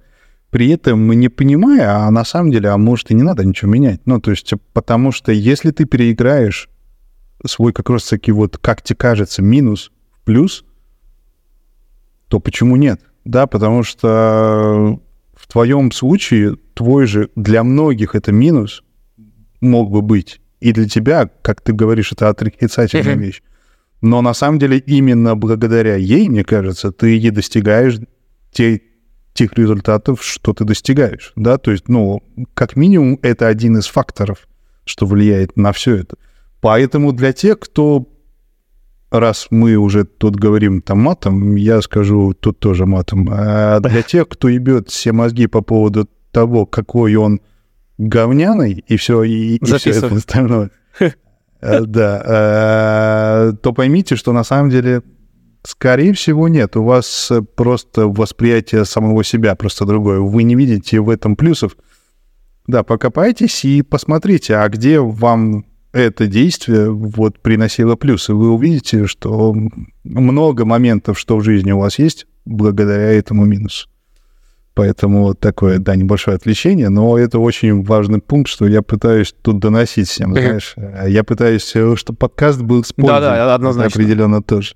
при 0.50 0.68
этом 0.68 1.10
не 1.10 1.30
понимая, 1.30 1.88
а 1.88 2.10
на 2.10 2.22
самом 2.26 2.50
деле, 2.50 2.68
а 2.68 2.76
может 2.76 3.10
и 3.10 3.14
не 3.14 3.22
надо 3.22 3.46
ничего 3.46 3.70
менять. 3.70 4.02
Ну, 4.04 4.20
то 4.20 4.30
есть, 4.30 4.52
потому 4.74 5.10
что 5.10 5.32
если 5.32 5.70
ты 5.70 5.86
переиграешь 5.86 6.68
свой 7.46 7.72
как 7.72 7.88
раз 7.88 8.04
таки 8.04 8.30
вот, 8.30 8.58
как 8.58 8.82
тебе 8.82 8.96
кажется, 8.96 9.40
минус 9.40 9.90
в 10.12 10.24
плюс, 10.26 10.66
то 12.28 12.40
почему 12.40 12.76
нет? 12.76 13.00
Да, 13.24 13.46
потому 13.46 13.84
что 13.84 15.00
в 15.48 15.52
твоем 15.52 15.92
случае 15.92 16.56
твой 16.74 17.06
же 17.06 17.30
для 17.36 17.62
многих 17.62 18.14
это 18.14 18.32
минус 18.32 18.82
мог 19.60 19.90
бы 19.90 20.02
быть. 20.02 20.40
И 20.60 20.72
для 20.72 20.88
тебя, 20.88 21.30
как 21.42 21.60
ты 21.60 21.72
говоришь, 21.72 22.12
это 22.12 22.28
отрицательная 22.28 23.14
вещь. 23.14 23.42
Но 24.02 24.22
на 24.22 24.34
самом 24.34 24.58
деле 24.58 24.78
именно 24.78 25.36
благодаря 25.36 25.96
ей, 25.96 26.28
мне 26.28 26.44
кажется, 26.44 26.92
ты 26.92 27.18
и 27.18 27.30
достигаешь 27.30 27.98
те, 28.50 28.82
тех 29.32 29.52
результатов, 29.54 30.22
что 30.22 30.52
ты 30.52 30.64
достигаешь. 30.64 31.32
Да? 31.36 31.58
То 31.58 31.70
есть, 31.70 31.88
ну, 31.88 32.22
как 32.54 32.76
минимум, 32.76 33.18
это 33.22 33.48
один 33.48 33.78
из 33.78 33.86
факторов, 33.86 34.48
что 34.84 35.06
влияет 35.06 35.56
на 35.56 35.72
все 35.72 35.96
это. 35.96 36.16
Поэтому 36.60 37.12
для 37.12 37.32
тех, 37.32 37.60
кто 37.60 38.08
раз 39.20 39.48
мы 39.50 39.76
уже 39.76 40.04
тут 40.04 40.36
говорим 40.36 40.82
там 40.82 41.00
матом, 41.00 41.56
я 41.56 41.80
скажу 41.82 42.34
тут 42.34 42.58
тоже 42.58 42.86
матом. 42.86 43.28
А 43.30 43.80
для 43.80 44.02
тех, 44.02 44.28
кто 44.28 44.48
ебет 44.48 44.90
все 44.90 45.12
мозги 45.12 45.46
по 45.46 45.62
поводу 45.62 46.08
того, 46.30 46.66
какой 46.66 47.16
он 47.16 47.40
говняный, 47.98 48.84
и 48.86 48.96
все, 48.96 49.22
и, 49.22 49.56
и 49.56 49.64
все 49.64 49.90
это 49.90 50.14
остальное. 50.14 50.70
Э, 51.62 51.80
да, 51.86 52.22
э, 52.26 53.52
то 53.62 53.72
поймите, 53.72 54.14
что 54.14 54.32
на 54.32 54.44
самом 54.44 54.68
деле, 54.68 55.02
скорее 55.62 56.12
всего, 56.12 56.48
нет. 56.48 56.76
У 56.76 56.84
вас 56.84 57.32
просто 57.56 58.08
восприятие 58.08 58.84
самого 58.84 59.24
себя 59.24 59.54
просто 59.54 59.86
другое. 59.86 60.20
Вы 60.20 60.42
не 60.42 60.54
видите 60.54 61.00
в 61.00 61.08
этом 61.08 61.34
плюсов. 61.34 61.74
Да, 62.66 62.82
покопайтесь 62.82 63.64
и 63.64 63.80
посмотрите, 63.80 64.56
а 64.56 64.68
где 64.68 65.00
вам 65.00 65.64
это 65.96 66.26
действие 66.26 66.90
вот 66.90 67.40
приносило 67.40 67.96
плюсы. 67.96 68.34
Вы 68.34 68.50
увидите, 68.50 69.06
что 69.06 69.54
много 70.04 70.64
моментов, 70.64 71.18
что 71.18 71.36
в 71.36 71.42
жизни 71.42 71.72
у 71.72 71.78
вас 71.78 71.98
есть, 71.98 72.26
благодаря 72.44 73.12
этому 73.12 73.44
минусу. 73.44 73.88
Поэтому 74.74 75.22
вот 75.22 75.40
такое, 75.40 75.78
да, 75.78 75.96
небольшое 75.96 76.36
отвлечение, 76.36 76.90
но 76.90 77.16
это 77.16 77.38
очень 77.38 77.82
важный 77.82 78.20
пункт, 78.20 78.50
что 78.50 78.66
я 78.66 78.82
пытаюсь 78.82 79.34
тут 79.40 79.58
доносить 79.58 80.06
всем, 80.06 80.32
знаешь. 80.32 80.74
Я 81.06 81.24
пытаюсь, 81.24 81.74
э, 81.74 81.96
чтобы 81.96 82.18
подкаст 82.18 82.60
был 82.60 82.84
с 82.84 82.92
пользой. 82.92 83.20
Да-да, 83.20 83.54
однозначно. 83.54 84.02
Определенно 84.02 84.42
тоже. 84.42 84.74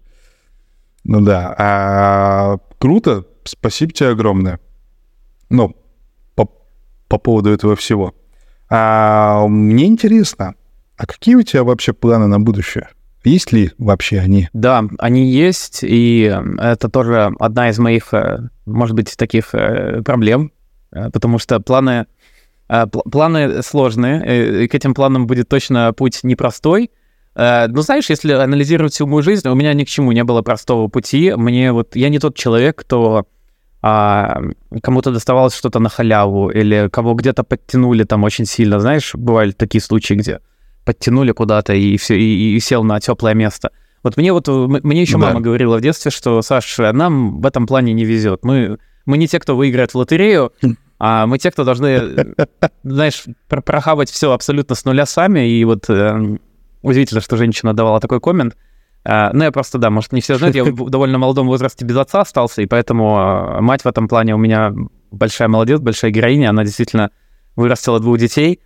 Ну 1.05 1.21
да. 1.21 1.55
А, 1.59 2.57
круто. 2.79 3.27
Спасибо 3.45 3.93
тебе 3.93 4.09
огромное. 4.09 4.59
Ну, 5.51 5.77
по, 6.35 6.49
по 7.09 7.18
поводу 7.18 7.51
этого 7.51 7.77
всего. 7.77 8.14
А, 8.71 9.47
мне 9.49 9.85
интересно, 9.87 10.55
а 11.01 11.07
какие 11.07 11.34
у 11.34 11.42
тебя 11.42 11.64
вообще 11.64 11.94
планы 11.94 12.26
на 12.26 12.38
будущее? 12.38 12.90
Есть 13.24 13.53
ли 13.53 13.70
вообще 13.78 14.18
они? 14.18 14.51
Да, 14.53 14.84
они 14.98 15.30
есть, 15.30 15.80
и 15.82 16.30
это 16.59 16.90
тоже 16.90 17.32
одна 17.38 17.70
из 17.70 17.78
моих, 17.78 18.12
э, 18.12 18.40
может 18.66 18.94
быть, 18.94 19.16
таких 19.16 19.55
э, 19.55 20.03
проблем, 20.03 20.53
э, 20.92 21.09
потому 21.11 21.38
что 21.38 21.59
планы, 21.59 22.05
планы 22.68 23.62
сложные, 23.62 24.64
и 24.64 24.68
к 24.68 24.74
этим 24.74 24.92
планам 24.92 25.26
будет 25.26 25.48
точно 25.48 25.94
путь 25.94 26.20
непростой. 26.22 26.90
Но 27.34 27.80
знаешь, 27.80 28.11
если 28.11 28.32
анализировать 28.32 28.92
всю 28.92 29.07
мою 29.07 29.22
жизнь, 29.22 29.48
у 29.48 29.55
меня 29.55 29.72
ни 29.72 29.84
к 29.84 29.88
чему 29.88 30.12
не 30.12 30.22
было 30.22 30.42
простого 30.42 30.88
пути. 30.88 31.32
Мне 31.34 31.72
вот 31.72 31.96
я 31.96 32.11
не 32.11 32.18
тот 32.18 32.36
человек, 32.36 32.76
кто 32.76 33.26
а, 33.82 34.40
кому-то 34.82 35.11
доставалось 35.11 35.55
что-то 35.55 35.78
на 35.78 35.88
халяву 35.88 36.51
или 36.51 36.88
кого 36.92 37.14
где-то 37.14 37.42
подтянули 37.44 38.05
там 38.05 38.24
очень 38.24 38.44
сильно. 38.44 38.78
Знаешь, 38.78 39.14
бывали 39.14 39.53
такие 39.53 39.80
случаи, 39.80 40.14
где 40.14 40.40
подтянули 40.85 41.33
куда-то 41.33 41.74
и 41.74 41.97
все 41.97 42.18
и, 42.18 42.57
и 42.57 42.61
сел 42.61 42.85
на 42.85 43.01
теплое 43.01 43.35
место. 43.35 43.70
Вот 44.03 44.16
мне 44.16 44.33
вот 44.33 44.49
мне 44.49 45.03
еще 45.03 45.18
да. 45.18 45.26
мама 45.26 45.41
говорила 45.41 45.76
в 45.76 45.81
детстве, 45.81 46.11
что 46.11 46.41
Саш, 46.43 46.78
нам 46.78 47.41
в 47.41 47.47
этом 47.47 47.66
плане 47.66 47.93
не 47.93 48.05
везет. 48.05 48.45
Мы 48.45 48.78
мы 49.07 49.18
не 49.18 49.28
те, 49.28 49.39
кто 49.41 49.57
выиграет 49.57 49.93
в 49.93 49.97
лотерею, 49.97 50.53
а 50.99 51.26
мы 51.26 51.39
те, 51.39 51.51
кто 51.51 51.64
должны, 51.64 52.35
знаешь, 52.83 53.24
прохавать 53.49 54.11
все 54.11 54.33
абсолютно 54.33 54.74
с 54.74 54.85
нуля 54.85 55.07
сами. 55.07 55.49
И 55.49 55.64
вот 55.64 55.89
э, 55.89 56.39
удивительно, 56.83 57.20
что 57.20 57.37
женщина 57.37 57.74
давала 57.74 58.01
такой 58.01 58.20
коммент. 58.20 58.57
Uh, 59.03 59.31
ну, 59.33 59.45
я 59.45 59.51
просто, 59.51 59.78
да, 59.78 59.89
может, 59.89 60.12
не 60.12 60.20
все 60.20 60.37
знают, 60.37 60.55
я 60.55 60.62
в 60.62 60.91
довольно 60.91 61.16
молодом 61.16 61.47
возрасте 61.47 61.87
без 61.87 61.97
отца 61.97 62.20
остался, 62.20 62.61
и 62.61 62.66
поэтому 62.66 63.16
uh, 63.16 63.61
мать 63.62 63.83
в 63.83 63.87
этом 63.87 64.09
плане 64.09 64.35
у 64.35 64.39
меня 64.39 64.74
большая 65.11 65.49
молодец, 65.49 65.81
большая 65.81 66.11
героиня, 66.11 66.51
она 66.51 66.64
действительно 66.64 67.11
вырастила 67.57 67.99
двух 67.99 68.18
детей, 68.18 68.61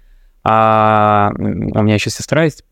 а 0.45 1.33
у 1.37 1.83
меня 1.83 1.95
еще 1.95 2.11
сестра 2.11 2.45
есть 2.45 2.65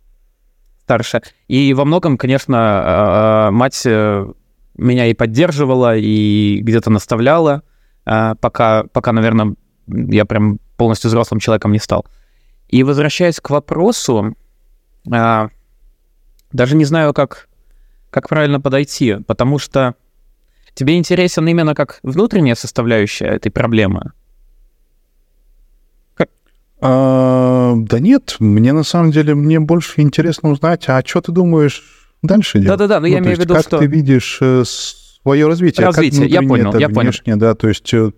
старшая. 0.83 1.23
И 1.49 1.75
во 1.75 1.85
многом, 1.85 2.19
конечно, 2.19 2.57
а, 2.59 3.51
мать 3.51 3.83
э, 3.87 4.27
меня 4.77 5.07
и 5.07 5.15
поддерживала, 5.15 5.97
и 5.97 6.59
где-то 6.61 6.91
наставляла, 6.91 7.63
пока, 8.05 8.85
пока, 8.93 9.13
наверное, 9.13 9.55
я 9.87 10.25
прям 10.25 10.59
полностью 10.77 11.09
взрослым 11.09 11.41
человеком 11.41 11.73
не 11.73 11.79
стал. 11.79 12.05
И 12.69 12.83
возвращаясь 12.83 13.39
к 13.39 13.49
вопросу, 13.51 14.35
даже 15.05 16.77
не 16.77 16.85
знаю, 16.85 17.15
как 17.15 17.49
как 18.13 18.29
правильно 18.29 18.61
подойти, 18.61 19.17
потому 19.27 19.59
что 19.59 19.95
тебе 20.75 20.99
интересен 20.99 21.49
именно 21.49 21.75
как 21.75 21.99
внутренняя 22.03 22.55
составляющая 22.55 23.25
этой 23.25 23.51
проблемы. 23.51 24.13
Как? 26.83 26.91
А, 26.91 27.75
да 27.77 28.01
нет, 28.01 28.37
мне 28.41 28.73
на 28.73 28.83
самом 28.83 29.13
деле 29.13 29.35
мне 29.35 29.61
больше 29.61 30.01
интересно 30.01 30.51
узнать, 30.51 30.89
а 30.89 31.01
что 31.07 31.21
ты 31.21 31.31
думаешь 31.31 31.83
дальше 32.23 32.59
делать? 32.59 32.79
Да-да-да, 32.79 33.01
но 33.01 33.07
ну, 33.07 33.13
я 33.13 33.19
имею 33.21 33.37
в 33.37 33.41
виду, 33.41 33.55
как 33.55 33.63
что... 33.63 33.79
ты 33.79 33.87
видишь 33.87 34.39
э, 34.41 34.65
свое 34.67 35.47
развитие? 35.47 35.87
Развитие, 35.87 36.27
я 36.27 36.43
понял, 36.43 36.77
я 36.77 36.89
внешнее, 36.89 37.37
понял. 37.37 37.39
да, 37.39 37.55
то 37.55 37.69
есть 37.69 37.95
э, 37.95 38.11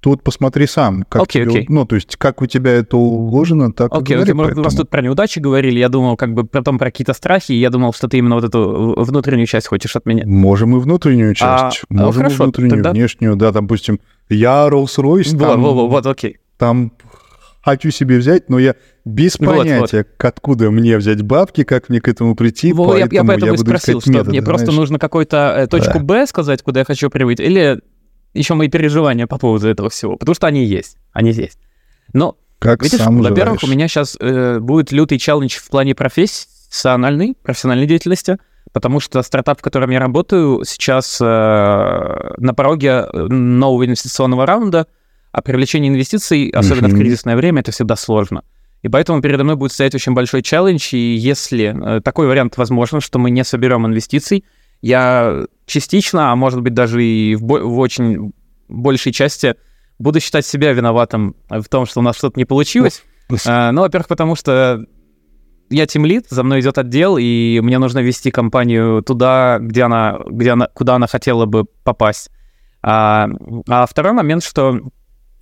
Тут 0.00 0.22
посмотри 0.22 0.66
сам, 0.66 1.04
как 1.06 1.22
okay, 1.22 1.44
тебе, 1.44 1.60
okay. 1.60 1.66
ну, 1.68 1.84
то 1.84 1.94
есть, 1.94 2.16
как 2.16 2.40
у 2.40 2.46
тебя 2.46 2.72
это 2.72 2.96
уложено, 2.96 3.70
так 3.70 3.92
okay, 3.92 4.14
и 4.14 4.24
okay. 4.24 4.32
Мы 4.32 4.50
у 4.50 4.62
вас 4.62 4.74
тут 4.74 4.88
про 4.88 5.02
неудачи 5.02 5.40
говорили, 5.40 5.78
я 5.78 5.90
думал, 5.90 6.16
как 6.16 6.32
бы 6.32 6.44
потом 6.44 6.78
про 6.78 6.86
какие-то 6.86 7.12
страхи, 7.12 7.52
я 7.52 7.68
думал, 7.68 7.92
что 7.92 8.08
ты 8.08 8.16
именно 8.16 8.36
вот 8.36 8.44
эту 8.44 8.94
внутреннюю 8.96 9.46
часть 9.46 9.66
хочешь 9.66 9.94
от 9.96 10.06
меня. 10.06 10.24
Можем 10.26 10.74
и 10.74 10.80
внутреннюю 10.80 11.32
а, 11.32 11.34
часть, 11.34 11.84
а, 11.90 11.94
можем 11.94 12.22
хорошо, 12.22 12.34
и 12.34 12.46
внутреннюю, 12.46 12.70
тогда... 12.70 12.92
внешнюю, 12.92 13.36
да, 13.36 13.52
допустим, 13.52 14.00
я 14.30 14.68
Rolls-Royce, 14.68 15.38
там, 15.38 15.60
вот, 15.60 15.90
вот, 15.90 16.06
окей. 16.06 16.38
там 16.56 16.92
хочу 17.62 17.90
себе 17.90 18.18
взять, 18.18 18.48
но 18.48 18.58
я 18.58 18.74
без 19.04 19.36
понятия, 19.36 19.80
вот, 19.80 19.92
вот. 19.92 20.24
откуда 20.24 20.70
мне 20.70 20.96
взять 20.96 21.22
бабки, 21.22 21.64
как 21.64 21.88
мне 21.88 22.00
к 22.00 22.08
этому 22.08 22.34
прийти. 22.34 22.72
Вот, 22.72 22.88
поэтому 22.88 23.12
я, 23.12 23.20
я 23.20 23.26
поэтому 23.26 23.52
я 23.52 23.54
и 23.54 23.58
спросил, 23.58 24.00
что 24.00 24.10
методы, 24.10 24.30
мне 24.30 24.40
знаешь? 24.40 24.58
просто 24.58 24.76
нужно 24.76 24.98
какую-то 24.98 25.54
э, 25.56 25.66
точку 25.66 25.98
да. 25.98 26.04
Б 26.04 26.26
сказать, 26.26 26.62
куда 26.62 26.80
я 26.80 26.84
хочу 26.84 27.10
прибыть, 27.10 27.40
или 27.40 27.80
еще 28.34 28.54
мои 28.54 28.68
переживания 28.68 29.26
по 29.26 29.38
поводу 29.38 29.68
этого 29.68 29.90
всего, 29.90 30.16
потому 30.16 30.34
что 30.34 30.46
они 30.46 30.64
есть, 30.64 30.96
они 31.12 31.32
есть. 31.32 31.58
Но, 32.12 32.36
как 32.58 32.82
видишь, 32.82 33.00
во-первых, 33.00 33.62
у 33.62 33.66
меня 33.66 33.88
сейчас 33.88 34.16
э, 34.20 34.58
будет 34.60 34.92
лютый 34.92 35.18
челлендж 35.18 35.56
в 35.56 35.68
плане 35.68 35.94
профессиональной, 35.94 37.36
профессиональной 37.42 37.86
деятельности, 37.86 38.38
потому 38.72 39.00
что 39.00 39.22
стартап, 39.22 39.58
в 39.58 39.62
котором 39.62 39.90
я 39.90 39.98
работаю, 39.98 40.64
сейчас 40.64 41.18
э, 41.20 41.24
на 41.24 42.54
пороге 42.54 43.06
э, 43.12 43.26
нового 43.28 43.84
инвестиционного 43.84 44.46
раунда, 44.46 44.86
а 45.32 45.42
привлечение 45.42 45.90
инвестиций, 45.90 46.50
особенно 46.50 46.86
mm-hmm. 46.86 46.96
в 46.96 46.98
кризисное 46.98 47.36
время, 47.36 47.60
это 47.60 47.72
всегда 47.72 47.96
сложно. 47.96 48.42
И 48.82 48.88
поэтому 48.88 49.20
передо 49.20 49.44
мной 49.44 49.56
будет 49.56 49.72
стоять 49.72 49.94
очень 49.94 50.14
большой 50.14 50.42
челлендж, 50.42 50.94
и 50.94 51.14
если 51.14 51.96
э, 51.98 52.00
такой 52.00 52.26
вариант 52.26 52.56
возможен, 52.56 53.00
что 53.00 53.18
мы 53.18 53.30
не 53.30 53.44
соберем 53.44 53.86
инвестиций, 53.86 54.44
я 54.80 55.44
частично, 55.66 56.32
а 56.32 56.36
может 56.36 56.62
быть 56.62 56.72
даже 56.72 57.04
и 57.04 57.34
в, 57.34 57.42
в 57.42 57.78
очень 57.78 58.32
большей 58.68 59.12
части 59.12 59.56
буду 59.98 60.20
считать 60.20 60.46
себя 60.46 60.72
виноватым 60.72 61.36
в 61.48 61.64
том, 61.68 61.84
что 61.84 62.00
у 62.00 62.02
нас 62.02 62.16
что-то 62.16 62.38
не 62.38 62.46
получилось. 62.46 63.02
А, 63.46 63.70
ну, 63.70 63.82
во-первых, 63.82 64.08
потому 64.08 64.34
что 64.34 64.84
я 65.68 65.86
тимлит, 65.86 66.26
за 66.30 66.42
мной 66.42 66.60
идет 66.60 66.78
отдел, 66.78 67.16
и 67.18 67.60
мне 67.60 67.78
нужно 67.78 68.00
вести 68.00 68.30
компанию 68.30 69.02
туда, 69.02 69.58
где 69.60 69.82
она, 69.84 70.18
где 70.26 70.52
она, 70.52 70.66
куда 70.72 70.96
она 70.96 71.06
хотела 71.06 71.44
бы 71.44 71.64
попасть. 71.84 72.30
А, 72.82 73.28
а 73.68 73.86
второй 73.86 74.12
момент, 74.12 74.42
что 74.42 74.80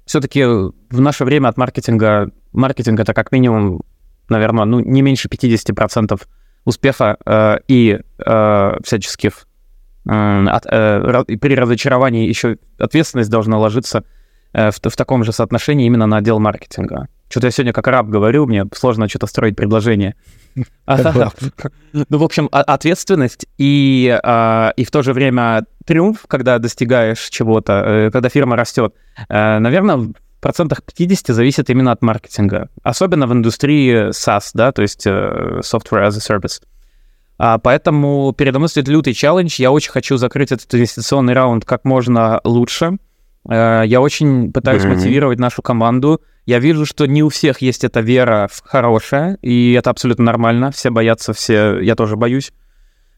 все-таки 0.08 0.42
в 0.42 1.00
наше 1.00 1.24
время 1.24 1.48
от 1.48 1.58
маркетинга, 1.58 2.30
маркетинг 2.52 2.98
это 2.98 3.12
как 3.12 3.30
минимум, 3.30 3.82
наверное, 4.30 4.64
ну, 4.64 4.80
не 4.80 5.02
меньше 5.02 5.28
50% 5.28 6.18
успеха 6.64 7.18
э, 7.26 7.58
и 7.68 8.00
э, 8.18 8.70
всяческих 8.82 9.46
э, 10.08 10.46
от, 10.46 10.66
э, 10.66 11.24
при 11.36 11.54
разочаровании 11.54 12.26
еще 12.26 12.56
ответственность 12.78 13.30
должна 13.30 13.58
ложиться 13.58 14.04
э, 14.54 14.70
в, 14.70 14.80
в 14.82 14.96
таком 14.96 15.24
же 15.24 15.32
соотношении 15.32 15.86
именно 15.86 16.06
на 16.06 16.16
отдел 16.16 16.40
маркетинга. 16.40 17.08
Что-то 17.28 17.46
я 17.48 17.50
сегодня 17.50 17.72
как 17.72 17.86
раб 17.86 18.08
говорю, 18.08 18.46
мне 18.46 18.64
сложно 18.74 19.08
что-то 19.08 19.26
строить 19.26 19.56
предложение. 19.56 20.14
Ну, 21.92 22.18
в 22.18 22.24
общем, 22.24 22.48
ответственность 22.50 23.46
и, 23.58 24.18
а, 24.22 24.72
и 24.76 24.84
в 24.84 24.90
то 24.90 25.02
же 25.02 25.12
время 25.12 25.64
триумф, 25.84 26.24
когда 26.26 26.58
достигаешь 26.58 27.28
чего-то, 27.28 27.72
э, 27.72 28.10
когда 28.10 28.28
фирма 28.28 28.56
растет, 28.56 28.94
э, 29.28 29.58
наверное, 29.58 30.12
процентах 30.40 30.82
50 30.82 31.34
зависит 31.34 31.70
именно 31.70 31.92
от 31.92 32.02
маркетинга, 32.02 32.68
особенно 32.82 33.26
в 33.26 33.32
индустрии 33.32 34.10
SaaS, 34.10 34.50
да, 34.54 34.72
то 34.72 34.82
есть 34.82 35.06
uh, 35.06 35.60
Software 35.60 36.06
as 36.06 36.16
a 36.16 36.38
Service. 36.38 36.62
А, 37.38 37.58
поэтому 37.58 38.32
передо 38.36 38.58
мной 38.58 38.68
стоит 38.68 38.88
лютый 38.88 39.14
челлендж. 39.14 39.56
Я 39.58 39.70
очень 39.70 39.92
хочу 39.92 40.16
закрыть 40.16 40.52
этот 40.52 40.72
инвестиционный 40.74 41.34
раунд 41.34 41.64
как 41.64 41.84
можно 41.84 42.40
лучше. 42.44 42.98
Uh, 43.48 43.86
я 43.86 44.00
очень 44.00 44.52
пытаюсь 44.52 44.82
mm-hmm. 44.84 44.94
мотивировать 44.94 45.38
нашу 45.38 45.62
команду. 45.62 46.20
Я 46.44 46.58
вижу, 46.58 46.84
что 46.84 47.06
не 47.06 47.22
у 47.22 47.30
всех 47.30 47.62
есть 47.62 47.82
эта 47.82 48.00
вера 48.00 48.48
в 48.52 48.62
хорошее, 48.62 49.38
и 49.42 49.72
это 49.72 49.90
абсолютно 49.90 50.24
нормально. 50.24 50.70
Все 50.70 50.90
боятся, 50.90 51.32
все, 51.32 51.80
я 51.80 51.94
тоже 51.94 52.16
боюсь. 52.16 52.52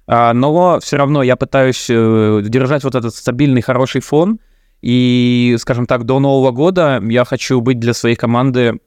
Uh, 0.06 0.32
но 0.32 0.78
все 0.80 0.96
равно 0.96 1.22
я 1.22 1.36
пытаюсь 1.36 1.90
uh, 1.90 2.42
держать 2.42 2.84
вот 2.84 2.94
этот 2.94 3.14
стабильный, 3.14 3.60
хороший 3.60 4.00
фон, 4.00 4.38
и, 4.82 5.56
скажем 5.58 5.86
так, 5.86 6.04
до 6.04 6.20
Нового 6.20 6.52
года 6.52 7.02
я 7.04 7.24
хочу 7.24 7.60
быть 7.60 7.78
для 7.78 7.92
своей 7.92 8.16
команды 8.16 8.78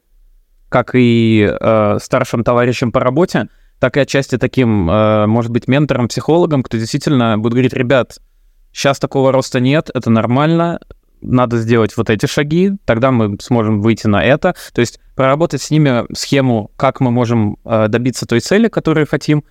как 0.74 0.96
и 0.96 1.48
э, 1.48 1.98
старшим 2.02 2.44
товарищем 2.44 2.92
по 2.92 3.00
работе, 3.00 3.48
так 3.78 3.96
и 3.96 4.00
отчасти 4.00 4.40
таким, 4.40 4.90
э, 4.90 5.28
может 5.28 5.52
быть, 5.52 5.68
ментором, 5.68 6.08
психологом, 6.08 6.64
кто 6.64 6.80
действительно 6.80 7.38
будет 7.38 7.54
говорить, 7.54 7.74
ребят, 7.74 8.18
сейчас 8.72 8.98
такого 8.98 9.32
роста 9.32 9.60
нет, 9.60 9.92
это 9.94 10.10
нормально, 10.10 10.80
надо 11.24 11.58
сделать 11.58 11.96
вот 11.98 12.10
эти 12.10 12.26
шаги, 12.26 12.72
тогда 12.86 13.12
мы 13.12 13.38
сможем 13.42 13.82
выйти 13.82 14.08
на 14.08 14.24
это. 14.24 14.56
То 14.74 14.82
есть 14.82 15.00
проработать 15.16 15.62
с 15.62 15.72
ними 15.72 16.06
схему, 16.16 16.72
как 16.78 17.00
мы 17.00 17.12
можем 17.12 17.58
э, 17.66 17.88
добиться 17.88 18.26
той 18.26 18.40
цели, 18.40 18.68
которую 18.68 19.08
хотим. 19.08 19.44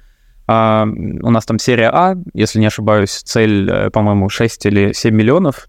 Uh, 0.49 1.21
у 1.23 1.31
нас 1.31 1.47
там 1.47 1.61
серия 1.61 1.89
А, 1.93 2.17
если 2.35 2.59
не 2.59 2.67
ошибаюсь, 2.67 3.23
цель, 3.25 3.71
э, 3.71 3.91
по-моему, 3.91 4.29
6 4.29 4.67
или 4.67 4.93
7 4.93 5.15
миллионов. 5.15 5.69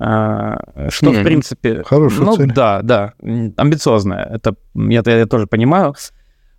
А, 0.00 0.58
что, 0.88 1.12
mm, 1.12 1.20
в 1.20 1.24
принципе... 1.24 1.82
Хорошая 1.84 2.26
ну, 2.26 2.36
цель. 2.36 2.52
Да, 2.52 2.82
да, 2.82 3.12
амбициозная. 3.22 4.24
Это 4.24 4.56
я, 4.74 5.02
я 5.06 5.26
тоже 5.26 5.46
понимаю. 5.46 5.94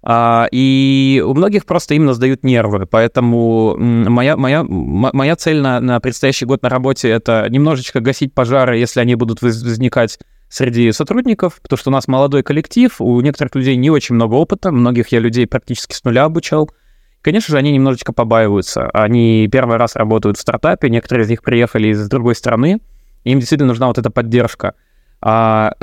А, 0.03 0.48
и 0.52 1.23
у 1.26 1.34
многих 1.34 1.65
просто 1.65 1.94
именно 1.94 2.14
сдают 2.14 2.44
нервы, 2.44 2.88
поэтому 2.88 3.76
моя, 3.78 4.36
моя, 4.36 4.64
моя 4.64 5.36
цель 5.36 5.61
на, 5.61 5.80
на 5.80 5.99
предстоящий 5.99 6.45
год 6.45 6.64
на 6.64 6.69
работе— 6.69 7.10
это 7.10 7.45
немножечко 7.49 7.99
гасить 7.99 8.34
пожары, 8.34 8.78
если 8.78 8.99
они 8.99 9.14
будут 9.14 9.44
возникать 9.44 10.18
среди 10.49 10.91
сотрудников, 10.91 11.60
потому 11.61 11.78
что 11.78 11.91
у 11.91 11.94
нас 11.94 12.07
молодой 12.07 12.41
коллектив, 12.41 12.94
у 12.99 13.22
некоторых 13.22 13.53
людей 13.56 13.76
не 13.76 13.91
очень 13.91 14.15
много 14.15 14.34
опыта, 14.34 14.72
многих 14.72 15.10
я 15.10 15.19
людей 15.19 15.45
практически 15.45 15.94
с 15.94 16.03
нуля 16.03 16.26
обучал. 16.26 16.69
Конечно 17.22 17.52
же, 17.52 17.57
они 17.57 17.72
немножечко 17.72 18.11
побаиваются. 18.11 18.90
Они 18.90 19.48
первый 19.52 19.78
раз 19.78 19.95
работают 19.95 20.38
в 20.38 20.41
стартапе, 20.41 20.90
некоторые 20.90 21.26
из 21.26 21.30
них 21.30 21.44
приехали 21.44 21.90
из 21.90 22.10
другой 22.10 22.34
страны, 22.34 22.82
им 23.23 23.40
действительно 23.40 23.69
нужна 23.69 23.88
вот 23.88 23.99
эта 23.99 24.10
поддержка. 24.10 24.73
А 25.22 25.73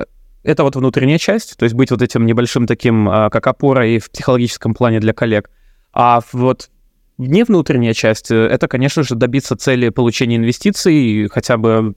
это 0.48 0.62
вот 0.62 0.76
внутренняя 0.76 1.18
часть, 1.18 1.58
то 1.58 1.64
есть 1.64 1.74
быть 1.74 1.90
вот 1.90 2.00
этим 2.00 2.24
небольшим 2.24 2.66
таким, 2.66 3.06
а, 3.06 3.28
как 3.28 3.46
опорой 3.46 3.98
в 3.98 4.10
психологическом 4.10 4.72
плане 4.72 4.98
для 4.98 5.12
коллег. 5.12 5.50
А 5.92 6.20
вот 6.32 6.70
не 7.18 7.44
внутренняя 7.44 7.92
часть, 7.92 8.30
э, 8.30 8.46
это, 8.46 8.66
конечно 8.66 9.02
же, 9.02 9.14
добиться 9.14 9.56
цели 9.56 9.90
получения 9.90 10.36
инвестиций, 10.36 11.28
хотя 11.28 11.58
бы 11.58 11.94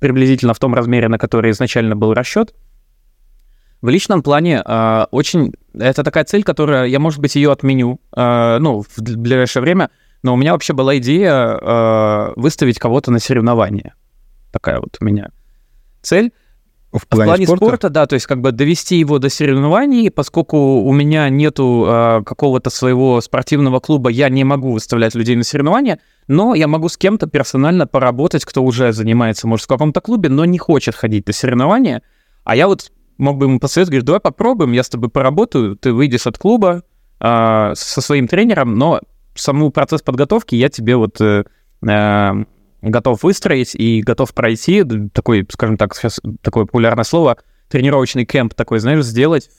приблизительно 0.00 0.52
в 0.52 0.58
том 0.58 0.74
размере, 0.74 1.08
на 1.08 1.18
который 1.18 1.50
изначально 1.52 1.96
был 1.96 2.12
расчет. 2.12 2.54
В 3.80 3.88
личном 3.88 4.22
плане 4.22 4.62
э, 4.62 5.06
очень... 5.10 5.54
Это 5.72 6.04
такая 6.04 6.24
цель, 6.24 6.44
которая... 6.44 6.84
Я, 6.84 6.98
может 6.98 7.20
быть, 7.20 7.36
ее 7.36 7.52
отменю, 7.52 8.00
э, 8.14 8.58
ну, 8.58 8.82
в 8.82 9.00
ближайшее 9.00 9.62
время, 9.62 9.88
но 10.22 10.34
у 10.34 10.36
меня 10.36 10.52
вообще 10.52 10.74
была 10.74 10.98
идея 10.98 11.56
э, 11.58 12.32
выставить 12.36 12.78
кого-то 12.78 13.10
на 13.10 13.18
соревнования. 13.18 13.94
Такая 14.52 14.80
вот 14.80 14.98
у 15.00 15.04
меня 15.06 15.30
цель. 16.02 16.32
В 16.94 17.08
плане, 17.08 17.24
в 17.24 17.26
плане 17.26 17.46
спорта? 17.46 17.64
спорта, 17.64 17.90
да, 17.90 18.06
то 18.06 18.14
есть 18.14 18.26
как 18.26 18.40
бы 18.40 18.52
довести 18.52 18.98
его 18.98 19.18
до 19.18 19.28
соревнований, 19.28 20.12
поскольку 20.12 20.80
у 20.80 20.92
меня 20.92 21.28
нету 21.28 21.84
э, 21.88 22.22
какого-то 22.24 22.70
своего 22.70 23.20
спортивного 23.20 23.80
клуба, 23.80 24.10
я 24.10 24.28
не 24.28 24.44
могу 24.44 24.70
выставлять 24.70 25.16
людей 25.16 25.34
на 25.34 25.42
соревнования, 25.42 25.98
но 26.28 26.54
я 26.54 26.68
могу 26.68 26.88
с 26.88 26.96
кем-то 26.96 27.26
персонально 27.26 27.88
поработать, 27.88 28.44
кто 28.44 28.62
уже 28.62 28.92
занимается, 28.92 29.48
может, 29.48 29.64
в 29.64 29.68
каком-то 29.68 30.00
клубе, 30.00 30.28
но 30.28 30.44
не 30.44 30.58
хочет 30.58 30.94
ходить 30.94 31.26
на 31.26 31.32
соревнования, 31.32 32.02
а 32.44 32.54
я 32.54 32.68
вот 32.68 32.92
мог 33.18 33.38
бы 33.38 33.46
ему 33.46 33.58
посоветовать, 33.58 33.90
говорить, 33.90 34.06
давай 34.06 34.20
попробуем, 34.20 34.70
я 34.70 34.84
с 34.84 34.88
тобой 34.88 35.10
поработаю, 35.10 35.76
ты 35.76 35.92
выйдешь 35.92 36.28
от 36.28 36.38
клуба 36.38 36.84
э, 37.18 37.72
со 37.74 38.00
своим 38.00 38.28
тренером, 38.28 38.76
но 38.76 39.00
саму 39.34 39.70
процесс 39.70 40.00
подготовки 40.00 40.54
я 40.54 40.68
тебе 40.68 40.94
вот 40.94 41.20
э, 41.20 41.44
э, 41.82 42.44
готов 42.84 43.22
выстроить 43.22 43.74
и 43.74 44.02
готов 44.02 44.32
пройти 44.34 44.84
такой, 45.12 45.46
скажем 45.50 45.76
так, 45.76 45.94
сейчас 45.94 46.20
такое 46.42 46.64
популярное 46.64 47.04
слово, 47.04 47.38
тренировочный 47.68 48.24
кемп 48.24 48.54
такой, 48.54 48.78
знаешь, 48.78 49.04
сделать 49.04 49.50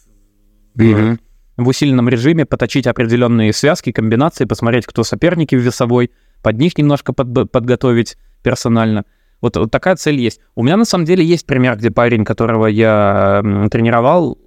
mm-hmm. 0.77 1.19
в 1.57 1.67
усиленном 1.67 2.09
режиме, 2.09 2.45
поточить 2.45 2.87
определенные 2.87 3.53
связки, 3.53 3.91
комбинации, 3.91 4.45
посмотреть, 4.45 4.85
кто 4.85 5.03
соперники 5.03 5.55
в 5.55 5.59
весовой, 5.59 6.11
под 6.41 6.57
них 6.57 6.77
немножко 6.77 7.13
под, 7.13 7.51
подготовить 7.51 8.17
персонально. 8.43 9.05
Вот, 9.41 9.57
вот 9.57 9.71
такая 9.71 9.95
цель 9.95 10.19
есть. 10.19 10.39
У 10.55 10.63
меня 10.63 10.77
на 10.77 10.85
самом 10.85 11.05
деле 11.05 11.23
есть 11.23 11.45
пример, 11.45 11.77
где 11.77 11.91
парень, 11.91 12.23
которого 12.23 12.67
я 12.67 13.41
тренировал, 13.71 14.39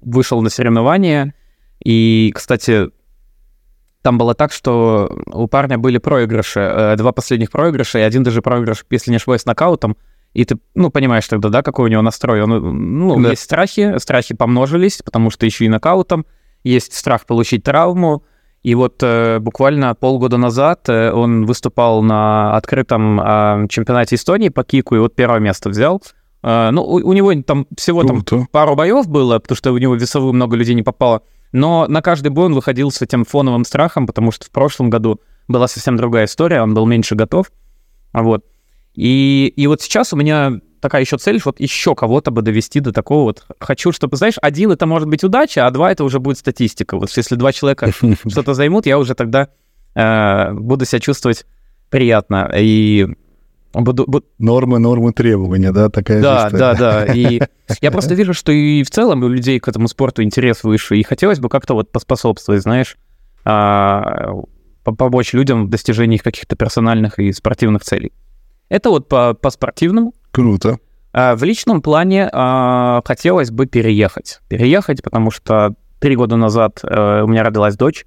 вышел 0.00 0.40
на 0.42 0.50
соревнования. 0.50 1.34
И, 1.84 2.32
кстати, 2.34 2.90
там 4.02 4.18
было 4.18 4.34
так, 4.34 4.52
что 4.52 5.10
у 5.26 5.46
парня 5.48 5.78
были 5.78 5.98
проигрыши, 5.98 6.60
э, 6.60 6.96
два 6.96 7.12
последних 7.12 7.50
проигрыша, 7.50 7.98
и 7.98 8.02
один 8.02 8.22
даже 8.22 8.42
проигрыш, 8.42 8.84
если 8.90 9.10
не 9.10 9.16
ошибаюсь, 9.16 9.44
нокаутом, 9.44 9.96
и 10.34 10.44
ты, 10.44 10.58
ну, 10.74 10.90
понимаешь 10.90 11.26
тогда, 11.26 11.48
да, 11.48 11.62
какой 11.62 11.86
у 11.86 11.88
него 11.88 12.02
настрой. 12.02 12.42
Он, 12.42 12.98
ну, 12.98 13.20
да. 13.20 13.30
есть 13.30 13.42
страхи, 13.42 13.98
страхи 13.98 14.34
помножились, 14.34 15.02
потому 15.02 15.30
что 15.30 15.46
еще 15.46 15.64
и 15.64 15.68
нокаутом, 15.68 16.26
есть 16.62 16.94
страх 16.94 17.26
получить 17.26 17.64
травму, 17.64 18.24
и 18.62 18.74
вот 18.74 19.02
э, 19.02 19.38
буквально 19.38 19.94
полгода 19.94 20.36
назад 20.36 20.88
э, 20.88 21.12
он 21.12 21.46
выступал 21.46 22.02
на 22.02 22.56
открытом 22.56 23.20
э, 23.20 23.66
чемпионате 23.68 24.16
Эстонии 24.16 24.48
по 24.48 24.64
кику, 24.64 24.96
и 24.96 24.98
вот 24.98 25.14
первое 25.14 25.38
место 25.38 25.70
взял. 25.70 26.02
Э, 26.42 26.70
ну, 26.70 26.82
у, 26.82 26.96
у 26.96 27.12
него 27.12 27.32
там 27.42 27.66
всего 27.76 28.02
там 28.02 28.22
пару 28.50 28.74
боев 28.74 29.08
было, 29.08 29.38
потому 29.38 29.56
что 29.56 29.72
у 29.72 29.78
него 29.78 29.94
весовую 29.94 30.32
много 30.32 30.56
людей 30.56 30.74
не 30.74 30.82
попало. 30.82 31.22
Но 31.52 31.86
на 31.88 32.02
каждый 32.02 32.28
бой 32.28 32.46
он 32.46 32.54
выходил 32.54 32.90
с 32.90 33.02
этим 33.02 33.24
фоновым 33.24 33.64
страхом, 33.64 34.06
потому 34.06 34.30
что 34.30 34.46
в 34.46 34.50
прошлом 34.50 34.90
году 34.90 35.20
была 35.46 35.66
совсем 35.68 35.96
другая 35.96 36.26
история, 36.26 36.62
он 36.62 36.74
был 36.74 36.86
меньше 36.86 37.14
готов. 37.14 37.50
Вот. 38.12 38.44
И, 38.94 39.52
и 39.56 39.66
вот 39.66 39.80
сейчас 39.80 40.12
у 40.12 40.16
меня 40.16 40.60
такая 40.80 41.02
еще 41.02 41.16
цель, 41.18 41.40
вот 41.44 41.60
еще 41.60 41.94
кого-то 41.94 42.30
бы 42.30 42.42
довести 42.42 42.80
до 42.80 42.92
такого 42.92 43.24
вот. 43.24 43.46
Хочу, 43.60 43.92
чтобы, 43.92 44.16
знаешь, 44.16 44.34
один 44.40 44.70
это 44.70 44.86
может 44.86 45.08
быть 45.08 45.24
удача, 45.24 45.66
а 45.66 45.70
два 45.70 45.92
это 45.92 46.04
уже 46.04 46.20
будет 46.20 46.38
статистика. 46.38 46.96
Вот 46.96 47.10
если 47.16 47.34
два 47.34 47.52
человека 47.52 47.90
что-то 48.28 48.54
займут, 48.54 48.86
я 48.86 48.98
уже 48.98 49.14
тогда 49.14 49.48
э, 49.94 50.52
буду 50.52 50.84
себя 50.84 51.00
чувствовать 51.00 51.46
приятно. 51.90 52.50
И. 52.56 53.06
Нормы, 53.74 54.78
нормы, 54.78 55.12
требования, 55.12 55.72
да, 55.72 55.90
такая 55.90 56.22
Да, 56.22 56.50
да, 56.50 56.74
да. 56.74 57.04
И 57.06 57.40
я 57.80 57.90
просто 57.90 58.14
вижу, 58.14 58.32
что 58.32 58.50
и 58.50 58.82
в 58.82 58.90
целом 58.90 59.22
у 59.22 59.28
людей 59.28 59.60
к 59.60 59.68
этому 59.68 59.88
спорту 59.88 60.22
интерес 60.22 60.64
выше, 60.64 60.96
и 60.96 61.02
хотелось 61.02 61.38
бы 61.38 61.48
как-то 61.48 61.74
вот 61.74 61.92
поспособствовать, 61.92 62.62
знаешь, 62.62 62.96
а, 63.44 64.32
помочь 64.84 65.34
людям 65.34 65.66
в 65.66 65.70
достижении 65.70 66.16
их 66.16 66.22
каких-то 66.22 66.56
персональных 66.56 67.18
и 67.18 67.32
спортивных 67.32 67.82
целей. 67.82 68.12
Это 68.68 68.90
вот 68.90 69.08
по, 69.08 69.34
по 69.34 69.50
спортивному. 69.50 70.14
Круто. 70.30 70.78
А 71.12 71.36
в 71.36 71.44
личном 71.44 71.82
плане 71.82 72.28
а, 72.32 73.02
хотелось 73.04 73.50
бы 73.50 73.66
переехать. 73.66 74.40
Переехать, 74.48 75.02
потому 75.02 75.30
что 75.30 75.74
три 76.00 76.16
года 76.16 76.36
назад 76.36 76.80
у 76.82 77.26
меня 77.26 77.42
родилась 77.42 77.76
дочь, 77.76 78.06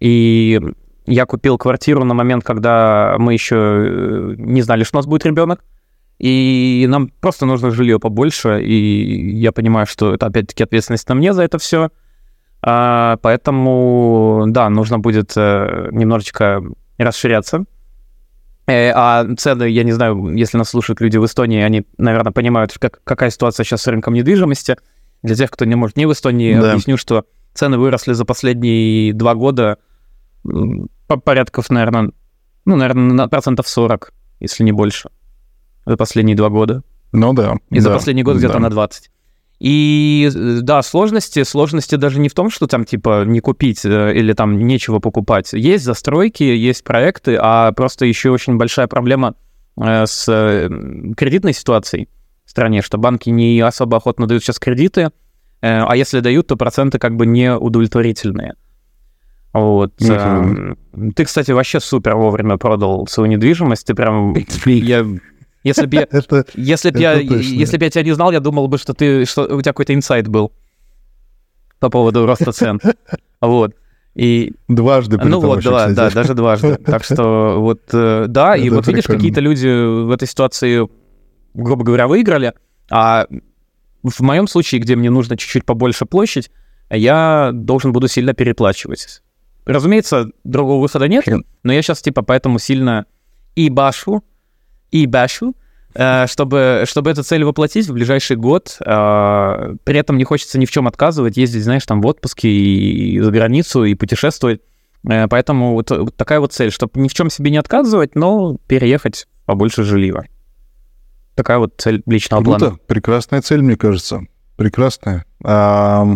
и 0.00 0.60
я 1.06 1.26
купил 1.26 1.58
квартиру 1.58 2.04
на 2.04 2.14
момент, 2.14 2.44
когда 2.44 3.16
мы 3.18 3.32
еще 3.32 3.56
э, 3.56 4.34
не 4.38 4.62
знали, 4.62 4.84
что 4.84 4.96
у 4.96 4.98
нас 4.98 5.06
будет 5.06 5.26
ребенок. 5.26 5.64
И 6.18 6.86
нам 6.88 7.08
просто 7.20 7.44
нужно 7.44 7.70
жилье 7.70 7.98
побольше. 7.98 8.62
И 8.62 9.38
я 9.38 9.52
понимаю, 9.52 9.86
что 9.86 10.14
это 10.14 10.26
опять-таки 10.26 10.62
ответственность 10.62 11.08
на 11.08 11.14
мне 11.14 11.32
за 11.32 11.42
это 11.42 11.58
все. 11.58 11.90
А, 12.62 13.18
поэтому, 13.20 14.44
да, 14.48 14.70
нужно 14.70 14.98
будет 14.98 15.32
э, 15.36 15.88
немножечко 15.92 16.62
расширяться. 16.96 17.64
Э, 18.66 18.92
а 18.94 19.26
цены, 19.36 19.64
я 19.64 19.84
не 19.84 19.92
знаю, 19.92 20.34
если 20.34 20.56
нас 20.56 20.70
слушают 20.70 21.00
люди 21.00 21.18
в 21.18 21.26
Эстонии, 21.26 21.60
они, 21.60 21.84
наверное, 21.98 22.32
понимают, 22.32 22.72
как, 22.78 23.00
какая 23.04 23.28
ситуация 23.28 23.64
сейчас 23.64 23.82
с 23.82 23.86
рынком 23.86 24.14
недвижимости. 24.14 24.76
Для 25.22 25.34
тех, 25.34 25.50
кто 25.50 25.66
не 25.66 25.74
может 25.74 25.96
не 25.96 26.06
в 26.06 26.12
Эстонии, 26.12 26.58
да. 26.58 26.72
объясню, 26.72 26.96
что 26.96 27.24
цены 27.52 27.76
выросли 27.76 28.14
за 28.14 28.24
последние 28.24 29.12
два 29.12 29.34
года 29.34 29.78
порядков, 31.06 31.70
наверное, 31.70 32.10
ну, 32.64 32.76
наверное, 32.76 33.12
на 33.12 33.28
процентов 33.28 33.68
40, 33.68 34.12
если 34.40 34.64
не 34.64 34.72
больше, 34.72 35.10
за 35.86 35.96
последние 35.96 36.36
два 36.36 36.48
года. 36.48 36.82
Ну 37.12 37.32
да. 37.32 37.56
И 37.70 37.76
да, 37.76 37.80
за 37.80 37.90
последний 37.90 38.22
год 38.22 38.36
где-то 38.38 38.58
на 38.58 38.70
20. 38.70 39.10
И 39.60 40.30
да, 40.62 40.82
сложности, 40.82 41.42
сложности 41.44 41.94
даже 41.94 42.18
не 42.18 42.28
в 42.28 42.34
том, 42.34 42.50
что 42.50 42.66
там 42.66 42.84
типа 42.84 43.24
не 43.24 43.40
купить 43.40 43.84
э, 43.84 44.12
или 44.14 44.32
там 44.32 44.58
нечего 44.58 44.98
покупать. 44.98 45.52
Есть 45.52 45.84
застройки, 45.84 46.42
есть 46.42 46.82
проекты, 46.82 47.38
а 47.40 47.72
просто 47.72 48.04
еще 48.04 48.30
очень 48.30 48.56
большая 48.56 48.88
проблема 48.88 49.36
э, 49.80 50.06
с 50.06 50.28
э, 50.28 50.68
кредитной 51.16 51.54
ситуацией 51.54 52.08
в 52.44 52.50
стране, 52.50 52.82
что 52.82 52.98
банки 52.98 53.30
не 53.30 53.60
особо 53.60 53.96
охотно 53.96 54.26
дают 54.26 54.42
сейчас 54.42 54.58
кредиты, 54.58 55.10
а 55.62 55.96
если 55.96 56.20
дают, 56.20 56.48
то 56.48 56.56
проценты 56.56 56.98
как 56.98 57.16
бы 57.16 57.24
не 57.24 57.56
удовлетворительные. 57.56 58.54
Вот. 59.54 59.92
Mm-hmm. 60.00 61.12
Ты, 61.14 61.24
кстати, 61.24 61.52
вообще 61.52 61.78
супер 61.78 62.16
вовремя 62.16 62.56
продал 62.56 63.06
свою 63.06 63.30
недвижимость. 63.30 63.86
Ты 63.86 63.94
прям... 63.94 64.34
Я... 64.66 65.06
Если 65.62 65.86
бы 65.86 65.96
я, 65.96 66.08
если 66.54 66.90
б 66.90 67.00
я, 67.00 67.12
если 67.20 67.78
б 67.78 67.84
я 67.84 67.90
тебя 67.90 68.02
не 68.02 68.12
знал, 68.12 68.32
я 68.32 68.40
думал 68.40 68.68
бы, 68.68 68.76
что 68.76 68.92
ты, 68.92 69.24
что 69.24 69.44
у 69.44 69.62
тебя 69.62 69.72
какой-то 69.72 69.94
инсайт 69.94 70.28
был 70.28 70.52
по 71.78 71.88
поводу 71.88 72.26
роста 72.26 72.52
цен. 72.52 72.80
Вот. 73.40 73.74
И... 74.14 74.52
Дважды. 74.68 75.18
Ну 75.18 75.40
вот, 75.40 75.62
да, 75.62 75.88
да, 75.90 76.10
даже 76.10 76.34
дважды. 76.34 76.76
Так 76.84 77.04
что 77.04 77.56
вот, 77.58 77.82
э, 77.92 78.24
да, 78.28 78.56
и 78.56 78.70
вот 78.70 78.86
видишь, 78.86 79.04
какие-то 79.04 79.40
люди 79.40 79.66
в 79.66 80.10
этой 80.10 80.26
ситуации, 80.26 80.88
грубо 81.52 81.84
говоря, 81.84 82.08
выиграли, 82.08 82.54
а 82.90 83.26
в 84.02 84.20
моем 84.20 84.48
случае, 84.48 84.80
где 84.80 84.96
мне 84.96 85.10
нужно 85.10 85.36
чуть-чуть 85.36 85.64
побольше 85.64 86.06
площадь, 86.06 86.50
я 86.90 87.50
должен 87.52 87.92
буду 87.92 88.08
сильно 88.08 88.34
переплачивать. 88.34 89.22
Разумеется, 89.66 90.30
другого 90.44 90.80
выхода 90.80 91.08
нет, 91.08 91.24
но 91.62 91.72
я 91.72 91.82
сейчас 91.82 92.02
типа 92.02 92.22
поэтому 92.22 92.58
сильно 92.58 93.06
и 93.54 93.70
башу, 93.70 94.22
и 94.90 95.06
башу, 95.06 95.54
э, 95.94 96.26
чтобы, 96.26 96.84
чтобы 96.86 97.10
эту 97.10 97.22
цель 97.22 97.44
воплотить 97.44 97.88
в 97.88 97.94
ближайший 97.94 98.36
год. 98.36 98.76
Э, 98.84 99.74
при 99.84 99.98
этом 99.98 100.18
не 100.18 100.24
хочется 100.24 100.58
ни 100.58 100.66
в 100.66 100.70
чем 100.70 100.86
отказывать, 100.86 101.36
ездить, 101.36 101.64
знаешь, 101.64 101.84
там 101.86 102.00
в 102.00 102.06
отпуске 102.06 102.48
и, 102.48 103.20
за 103.20 103.30
границу, 103.30 103.84
и 103.84 103.94
путешествовать. 103.94 104.60
Э, 105.08 105.28
поэтому 105.28 105.72
вот, 105.72 105.90
вот 105.90 106.16
такая 106.16 106.40
вот 106.40 106.52
цель, 106.52 106.70
чтобы 106.70 107.00
ни 107.00 107.08
в 107.08 107.14
чем 107.14 107.30
себе 107.30 107.50
не 107.50 107.58
отказывать, 107.58 108.14
но 108.14 108.56
переехать 108.66 109.26
побольше 109.46 109.82
жилья. 109.82 110.24
Такая 111.34 111.58
вот 111.58 111.74
цель 111.78 112.02
личного 112.06 112.42
Круто. 112.42 112.58
плана. 112.58 112.78
Прекрасная 112.86 113.42
цель, 113.42 113.62
мне 113.62 113.76
кажется. 113.76 114.22
Прекрасная. 114.56 115.24
А, 115.42 116.06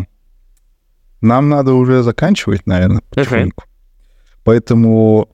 нам 1.20 1.48
надо 1.48 1.74
уже 1.74 2.02
заканчивать, 2.02 2.66
наверное, 2.66 3.02
потихоньку. 3.10 3.64
Поэтому, 4.44 5.28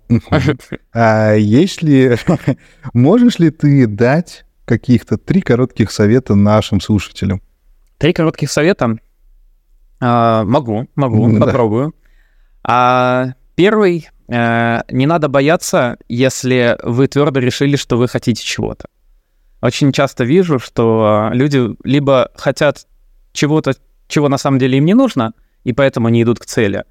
а 0.93 1.35
если 1.35 2.19
можешь 2.95 3.39
ли 3.39 3.51
ты 3.51 3.87
дать 3.87 4.45
каких-то 4.65 5.19
три 5.19 5.41
коротких 5.41 5.93
совета 5.93 6.35
нашим 6.35 6.81
слушателям? 6.81 7.41
Три 7.99 8.13
коротких 8.13 8.51
совета? 8.51 8.99
А, 10.01 10.45
могу, 10.45 10.89
могу, 10.97 11.39
да. 11.39 11.47
попробую. 11.47 11.95
А, 12.65 13.35
первый, 13.55 14.09
а, 14.29 14.85
не 14.91 15.07
надо 15.07 15.29
бояться, 15.29 15.97
если 16.09 16.77
вы 16.83 17.07
твердо 17.07 17.41
решили, 17.41 17.77
что 17.77 17.97
вы 17.97 18.09
хотите 18.09 18.43
чего-то. 18.43 18.89
Очень 19.61 19.93
часто 19.93 20.25
вижу, 20.25 20.59
что 20.59 21.31
люди 21.33 21.75
либо 21.85 22.31
хотят 22.35 22.87
чего-то, 23.33 23.75
чего 24.09 24.29
на 24.29 24.39
самом 24.39 24.59
деле 24.59 24.79
им 24.79 24.85
не 24.85 24.95
нужно, 24.95 25.35
и 25.65 25.73
поэтому 25.73 26.09
не 26.09 26.23
идут 26.23 26.39
к 26.39 26.47
цели, 26.47 26.85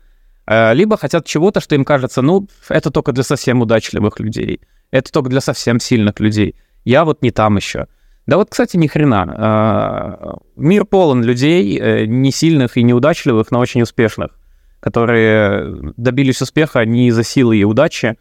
Э, 0.46 0.74
либо 0.74 0.98
хотят 0.98 1.26
чего-то, 1.26 1.62
что 1.62 1.76
им 1.76 1.86
кажется, 1.86 2.22
ну, 2.22 2.48
это 2.70 2.92
только 2.92 3.12
для 3.12 3.24
совсем 3.24 3.62
удачливых 3.62 4.20
людей, 4.20 4.62
это 4.92 5.12
только 5.12 5.30
для 5.30 5.42
совсем 5.42 5.80
сильных 5.80 6.20
людей. 6.20 6.56
Я 6.86 7.06
вот 7.06 7.22
не 7.22 7.32
там 7.32 7.56
еще. 7.56 7.88
Да 8.26 8.38
вот, 8.38 8.50
кстати, 8.50 8.78
ни 8.78 8.88
хрена. 8.88 9.36
Э, 9.38 10.34
мир 10.56 10.86
полон 10.86 11.24
людей, 11.24 11.78
э, 11.80 12.06
не 12.06 12.32
сильных 12.32 12.78
и 12.78 12.84
неудачливых, 12.84 13.52
но 13.52 13.60
очень 13.60 13.82
успешных, 13.82 14.32
которые 14.80 15.94
добились 15.98 16.42
успеха 16.42 16.86
не 16.86 17.08
из-за 17.08 17.24
силы 17.24 17.58
и 17.58 17.64
удачи, 17.64 18.18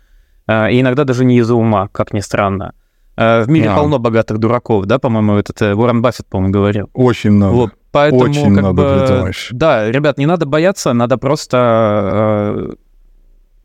и 0.49 0.81
иногда 0.81 1.05
даже 1.05 1.25
не 1.25 1.39
из-за 1.39 1.55
ума, 1.55 1.89
как 1.93 2.13
ни 2.13 2.21
странно. 2.21 2.75
В 3.17 3.45
мире 3.47 3.67
yeah. 3.67 3.77
полно 3.77 4.01
богатых 4.01 4.39
дураков, 4.39 4.87
да, 4.87 4.99
по-моему, 4.99 5.37
этот 5.37 5.63
Уоррен 5.63 6.03
Баффет, 6.03 6.27
по-моему, 6.27 6.53
говорил. 6.53 6.91
Очень 6.95 7.31
много. 7.31 7.53
Вот. 7.53 7.75
Поэтому, 7.93 8.23
Очень 8.23 8.55
как 8.55 8.65
много 8.65 8.73
бы, 8.73 9.07
придумаешь. 9.07 9.49
Да, 9.53 9.91
ребят, 9.91 10.17
не 10.17 10.25
надо 10.25 10.47
бояться, 10.47 10.95
надо 10.95 11.19
просто 11.19 12.73
э, 12.73 12.75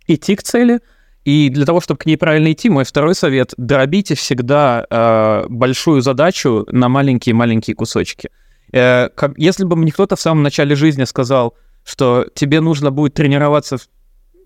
идти 0.08 0.36
к 0.36 0.44
цели. 0.44 0.82
И 1.24 1.50
для 1.50 1.66
того, 1.66 1.82
чтобы 1.82 1.98
к 1.98 2.06
ней 2.06 2.18
правильно 2.18 2.52
идти, 2.52 2.70
мой 2.70 2.84
второй 2.84 3.16
совет— 3.16 3.54
дробите 3.58 4.16
всегда 4.16 4.86
э, 4.90 5.46
большую 5.50 6.02
задачу 6.02 6.66
на 6.70 6.90
маленькие-маленькие 6.90 7.76
кусочки. 7.76 8.30
Э, 8.74 9.10
как, 9.10 9.38
если 9.38 9.64
бы 9.64 9.78
мне 9.78 9.92
кто-то 9.92 10.18
в 10.18 10.22
самом 10.22 10.44
начале 10.44 10.76
жизни 10.76 11.06
сказал, 11.06 11.56
что 11.86 12.28
тебе 12.34 12.60
нужно 12.60 12.92
будет 12.92 13.14
тренироваться, 13.14 13.78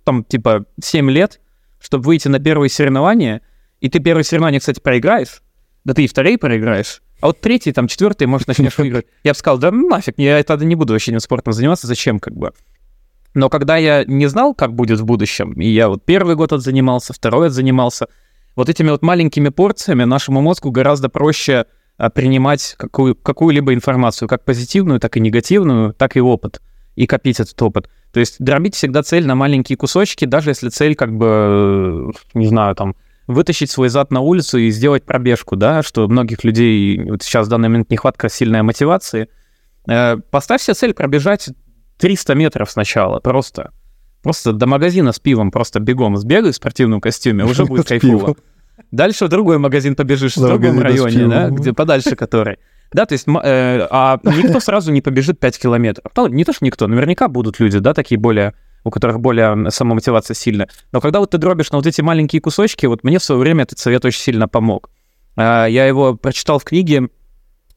там, 0.03 0.23
типа, 0.23 0.65
7 0.81 1.09
лет, 1.09 1.39
чтобы 1.79 2.05
выйти 2.05 2.27
на 2.27 2.39
первые 2.39 2.69
соревнования, 2.69 3.41
и 3.79 3.89
ты 3.89 3.99
первые 3.99 4.23
соревнования, 4.23 4.59
кстати, 4.59 4.79
проиграешь, 4.79 5.41
да 5.83 5.95
ты 5.95 6.03
и 6.03 6.07
вторые 6.07 6.37
проиграешь, 6.37 7.01
а 7.21 7.27
вот 7.27 7.39
третий, 7.39 7.71
там, 7.71 7.87
четвертый, 7.87 8.27
может, 8.27 8.47
начнешь 8.47 8.77
выиграть. 8.77 9.05
Я 9.23 9.31
бы 9.31 9.37
сказал, 9.37 9.59
да 9.59 9.71
нафиг, 9.71 10.15
я 10.17 10.43
тогда 10.43 10.65
не 10.65 10.75
буду 10.75 10.93
вообще 10.93 11.19
спортом 11.19 11.53
заниматься, 11.53 11.87
зачем, 11.87 12.19
как 12.19 12.35
бы. 12.35 12.51
Но 13.33 13.49
когда 13.49 13.77
я 13.77 14.03
не 14.05 14.27
знал, 14.27 14.53
как 14.53 14.73
будет 14.73 14.99
в 14.99 15.05
будущем, 15.05 15.53
и 15.53 15.67
я 15.67 15.87
вот 15.87 16.03
первый 16.03 16.35
год 16.35 16.51
отзанимался, 16.51 17.13
второй 17.13 17.47
отзанимался, 17.47 18.07
вот 18.55 18.67
этими 18.67 18.89
вот 18.89 19.01
маленькими 19.01 19.49
порциями 19.49 20.03
нашему 20.03 20.41
мозгу 20.41 20.71
гораздо 20.71 21.07
проще 21.07 21.65
а, 21.97 22.09
принимать 22.09 22.75
какую, 22.77 23.15
какую-либо 23.15 23.73
информацию, 23.73 24.27
как 24.27 24.43
позитивную, 24.43 24.99
так 24.99 25.15
и 25.15 25.19
негативную, 25.19 25.93
так 25.93 26.17
и 26.17 26.21
опыт, 26.21 26.61
и 26.95 27.07
копить 27.07 27.39
этот 27.39 27.61
опыт. 27.61 27.89
То 28.11 28.19
есть 28.19 28.37
дробить 28.39 28.75
всегда 28.75 29.03
цель 29.03 29.25
на 29.25 29.35
маленькие 29.35 29.77
кусочки, 29.77 30.25
даже 30.25 30.49
если 30.49 30.69
цель, 30.69 30.95
как 30.95 31.15
бы, 31.15 32.11
не 32.33 32.47
знаю, 32.47 32.75
там, 32.75 32.95
вытащить 33.27 33.71
свой 33.71 33.89
зад 33.89 34.11
на 34.11 34.21
улицу 34.21 34.57
и 34.57 34.69
сделать 34.71 35.03
пробежку, 35.03 35.55
да, 35.55 35.83
что 35.83 36.07
многих 36.07 36.43
людей 36.43 37.01
вот 37.09 37.23
сейчас 37.23 37.47
в 37.47 37.49
данный 37.49 37.69
момент 37.69 37.89
нехватка 37.89 38.29
сильной 38.29 38.61
мотивации. 38.61 39.29
Э, 39.87 40.17
поставь 40.17 40.61
себе 40.61 40.73
цель 40.73 40.93
пробежать 40.93 41.49
300 41.97 42.35
метров 42.35 42.71
сначала, 42.71 43.19
просто. 43.19 43.71
Просто 44.23 44.53
до 44.53 44.67
магазина 44.67 45.13
с 45.13 45.19
пивом 45.19 45.51
просто 45.51 45.79
бегом 45.79 46.15
сбегай 46.17 46.51
в 46.51 46.55
спортивном 46.55 47.01
костюме, 47.01 47.45
уже 47.45 47.65
будет 47.65 47.87
кайфово. 47.87 48.35
Дальше 48.91 49.25
в 49.25 49.29
другой 49.29 49.57
магазин 49.57 49.95
побежишь 49.95 50.37
в 50.37 50.41
другом 50.41 50.79
районе, 50.79 51.27
да, 51.27 51.49
где 51.49 51.73
подальше 51.73 52.15
который. 52.15 52.57
Да, 52.91 53.05
то 53.05 53.13
есть, 53.13 53.25
э, 53.27 53.87
а 53.89 54.19
никто 54.23 54.59
сразу 54.59 54.91
не 54.91 55.01
побежит 55.01 55.39
5 55.39 55.59
километров. 55.59 56.11
Ну, 56.15 56.27
не 56.27 56.43
то, 56.43 56.51
что 56.51 56.65
никто, 56.65 56.87
наверняка 56.87 57.29
будут 57.29 57.59
люди, 57.59 57.79
да, 57.79 57.93
такие 57.93 58.19
более 58.19 58.53
у 58.83 58.89
которых 58.89 59.19
более 59.19 59.69
самомотивация 59.69 60.33
сильная. 60.35 60.69
Но 60.91 61.01
когда 61.01 61.19
вот 61.19 61.31
ты 61.31 61.37
дробишь 61.37 61.71
на 61.71 61.77
вот 61.77 61.87
эти 61.87 62.01
маленькие 62.01 62.41
кусочки, 62.41 62.85
вот 62.85 63.03
мне 63.03 63.19
в 63.19 63.23
свое 63.23 63.39
время 63.39 63.63
этот 63.63 63.79
совет 63.79 64.03
очень 64.05 64.21
сильно 64.21 64.47
помог. 64.47 64.89
А, 65.35 65.65
я 65.65 65.85
его 65.85 66.15
прочитал 66.15 66.59
в 66.59 66.63
книге 66.63 67.09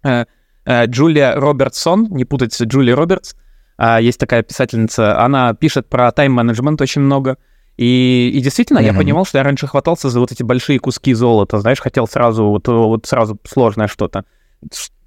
э, 0.03 0.25
э, 0.65 0.87
Джулия 0.87 1.35
Робертсон, 1.35 2.09
не 2.11 2.25
путать 2.25 2.53
с 2.53 2.63
Джулией 2.63 2.95
Робертс, 2.95 3.35
а, 3.77 4.01
есть 4.01 4.19
такая 4.19 4.43
писательница, 4.43 5.21
она 5.21 5.55
пишет 5.55 5.89
про 5.89 6.11
тайм-менеджмент 6.13 6.81
очень 6.81 7.03
много, 7.03 7.39
и, 7.77 8.31
и 8.33 8.41
действительно, 8.41 8.79
mm-hmm. 8.79 8.85
я 8.85 8.95
понимал, 8.95 9.25
что 9.25 9.39
я 9.39 9.45
раньше 9.45 9.67
хватался 9.67 10.09
за 10.09 10.21
вот 10.21 10.31
эти 10.31 10.45
большие 10.45 10.79
куски 10.79 11.13
золота, 11.13 11.59
знаешь, 11.59 11.81
хотел 11.81 12.07
сразу 12.07 12.45
вот, 12.47 12.69
вот 12.69 13.07
сразу 13.07 13.39
сложное 13.45 13.89
что-то. 13.89 14.25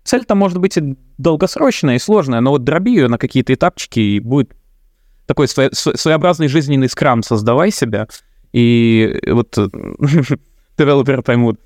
Цель-то 0.03 0.35
может 0.35 0.59
быть 0.59 0.77
и 0.77 0.97
долгосрочная, 1.17 1.95
и 1.95 1.99
сложная, 1.99 2.41
но 2.41 2.51
вот 2.51 2.63
дроби 2.63 2.91
ее 2.91 3.07
на 3.07 3.17
какие-то 3.17 3.53
этапчики, 3.53 3.99
и 3.99 4.19
будет 4.19 4.53
такой 5.27 5.47
свое, 5.47 5.69
своеобразный 5.73 6.47
жизненный 6.47 6.89
скрам 6.89 7.21
создавай 7.21 7.69
себя, 7.69 8.07
и 8.53 9.19
вот 9.27 9.55
девелоперы 10.77 11.21
поймут. 11.21 11.59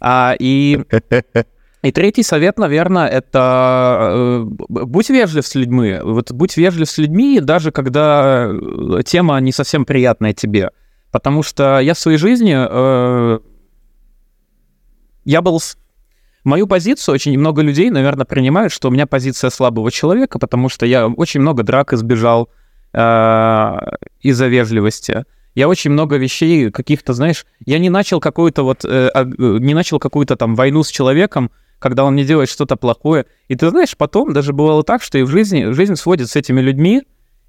А, 0.00 0.34
и, 0.38 0.80
и 1.82 1.92
третий 1.92 2.22
совет, 2.22 2.58
наверное, 2.58 3.08
это 3.08 4.10
э, 4.12 4.44
будь 4.68 5.10
вежлив 5.10 5.46
с 5.46 5.54
людьми. 5.54 5.98
Вот 6.02 6.30
будь 6.30 6.56
вежлив 6.56 6.88
с 6.88 6.98
людьми, 6.98 7.40
даже 7.40 7.72
когда 7.72 8.48
э, 8.48 9.02
тема 9.04 9.40
не 9.40 9.50
совсем 9.50 9.84
приятная 9.84 10.32
тебе. 10.32 10.70
Потому 11.10 11.42
что 11.42 11.80
я 11.80 11.94
в 11.94 11.98
своей 11.98 12.18
жизни... 12.18 12.54
Э, 12.56 13.40
я 15.24 15.42
был... 15.42 15.60
Мою 16.44 16.66
позицию 16.66 17.14
очень 17.14 17.38
много 17.38 17.62
людей, 17.62 17.88
наверное, 17.88 18.26
принимают, 18.26 18.72
что 18.72 18.88
у 18.88 18.90
меня 18.90 19.06
позиция 19.06 19.48
слабого 19.48 19.90
человека, 19.90 20.38
потому 20.38 20.68
что 20.68 20.84
я 20.84 21.08
очень 21.08 21.40
много 21.40 21.62
драк 21.62 21.94
избежал, 21.94 22.50
Э, 22.50 22.63
из-за 22.94 24.46
вежливости. 24.46 25.24
Я 25.54 25.68
очень 25.68 25.90
много 25.90 26.16
вещей 26.16 26.70
каких-то, 26.70 27.12
знаешь, 27.12 27.46
я 27.64 27.78
не 27.78 27.90
начал 27.90 28.20
какую-то 28.20 28.64
вот, 28.64 28.84
э, 28.84 29.10
не 29.36 29.74
начал 29.74 29.98
какую-то 30.00 30.36
там 30.36 30.54
войну 30.54 30.82
с 30.82 30.88
человеком, 30.88 31.50
когда 31.78 32.04
он 32.04 32.16
не 32.16 32.24
делает 32.24 32.48
что-то 32.48 32.76
плохое. 32.76 33.26
И 33.48 33.54
ты 33.54 33.70
знаешь, 33.70 33.96
потом 33.96 34.32
даже 34.32 34.52
бывало 34.52 34.82
так, 34.82 35.02
что 35.02 35.18
и 35.18 35.22
в 35.22 35.28
жизни, 35.28 35.72
жизнь 35.72 35.96
сводит 35.96 36.28
с 36.28 36.36
этими 36.36 36.60
людьми, 36.60 37.02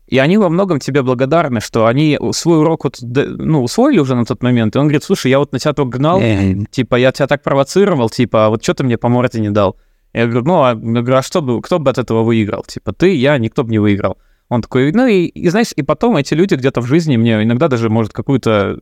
и 0.08 0.20
они 0.20 0.38
во 0.38 0.50
многом 0.50 0.80
тебе 0.80 1.02
благодарны, 1.02 1.62
что 1.62 1.88
они 1.88 2.20
свой 2.32 2.60
урок 2.60 2.84
вот, 2.84 3.00
ну, 3.02 3.64
усвоили 3.64 3.98
уже 3.98 4.16
на 4.16 4.26
тот 4.26 4.44
момент. 4.44 4.76
И 4.76 4.80
он 4.80 4.86
говорит, 4.86 5.04
слушай, 5.04 5.32
я 5.32 5.40
вот 5.40 5.52
на 5.52 5.58
тебя 5.58 5.74
только 5.74 5.98
гнал, 5.98 6.22
типа, 6.70 6.96
я 6.96 7.12
тебя 7.12 7.26
так 7.26 7.42
провоцировал, 7.42 8.10
типа, 8.10 8.46
а 8.46 8.50
вот 8.50 8.64
что 8.64 8.76
ты 8.76 8.84
мне 8.84 9.00
по 9.00 9.10
морде 9.10 9.40
не 9.40 9.50
дал? 9.50 9.78
Я 10.14 10.28
говорю, 10.28 10.46
ну, 10.46 10.64
а, 10.64 10.76
говорю, 10.76 11.16
а 11.16 11.24
что 11.24 11.42
бы, 11.42 11.62
кто 11.62 11.80
бы 11.80 11.90
от 11.90 11.98
этого 11.98 12.22
выиграл? 12.22 12.64
Типа, 12.64 12.94
ты, 12.94 13.16
я, 13.16 13.38
никто 13.38 13.64
бы 13.64 13.72
не 13.72 13.80
выиграл. 13.80 14.18
Он 14.50 14.62
такой, 14.62 14.92
ну 14.92 15.08
и, 15.08 15.26
и 15.26 15.50
знаешь, 15.50 15.72
и 15.76 15.82
потом 15.82 16.18
эти 16.18 16.34
люди 16.34 16.54
где-то 16.56 16.82
в 16.82 16.86
жизни 16.86 17.18
мне 17.18 17.42
иногда 17.44 17.68
даже, 17.68 17.90
может, 17.90 18.14
какую-то 18.14 18.80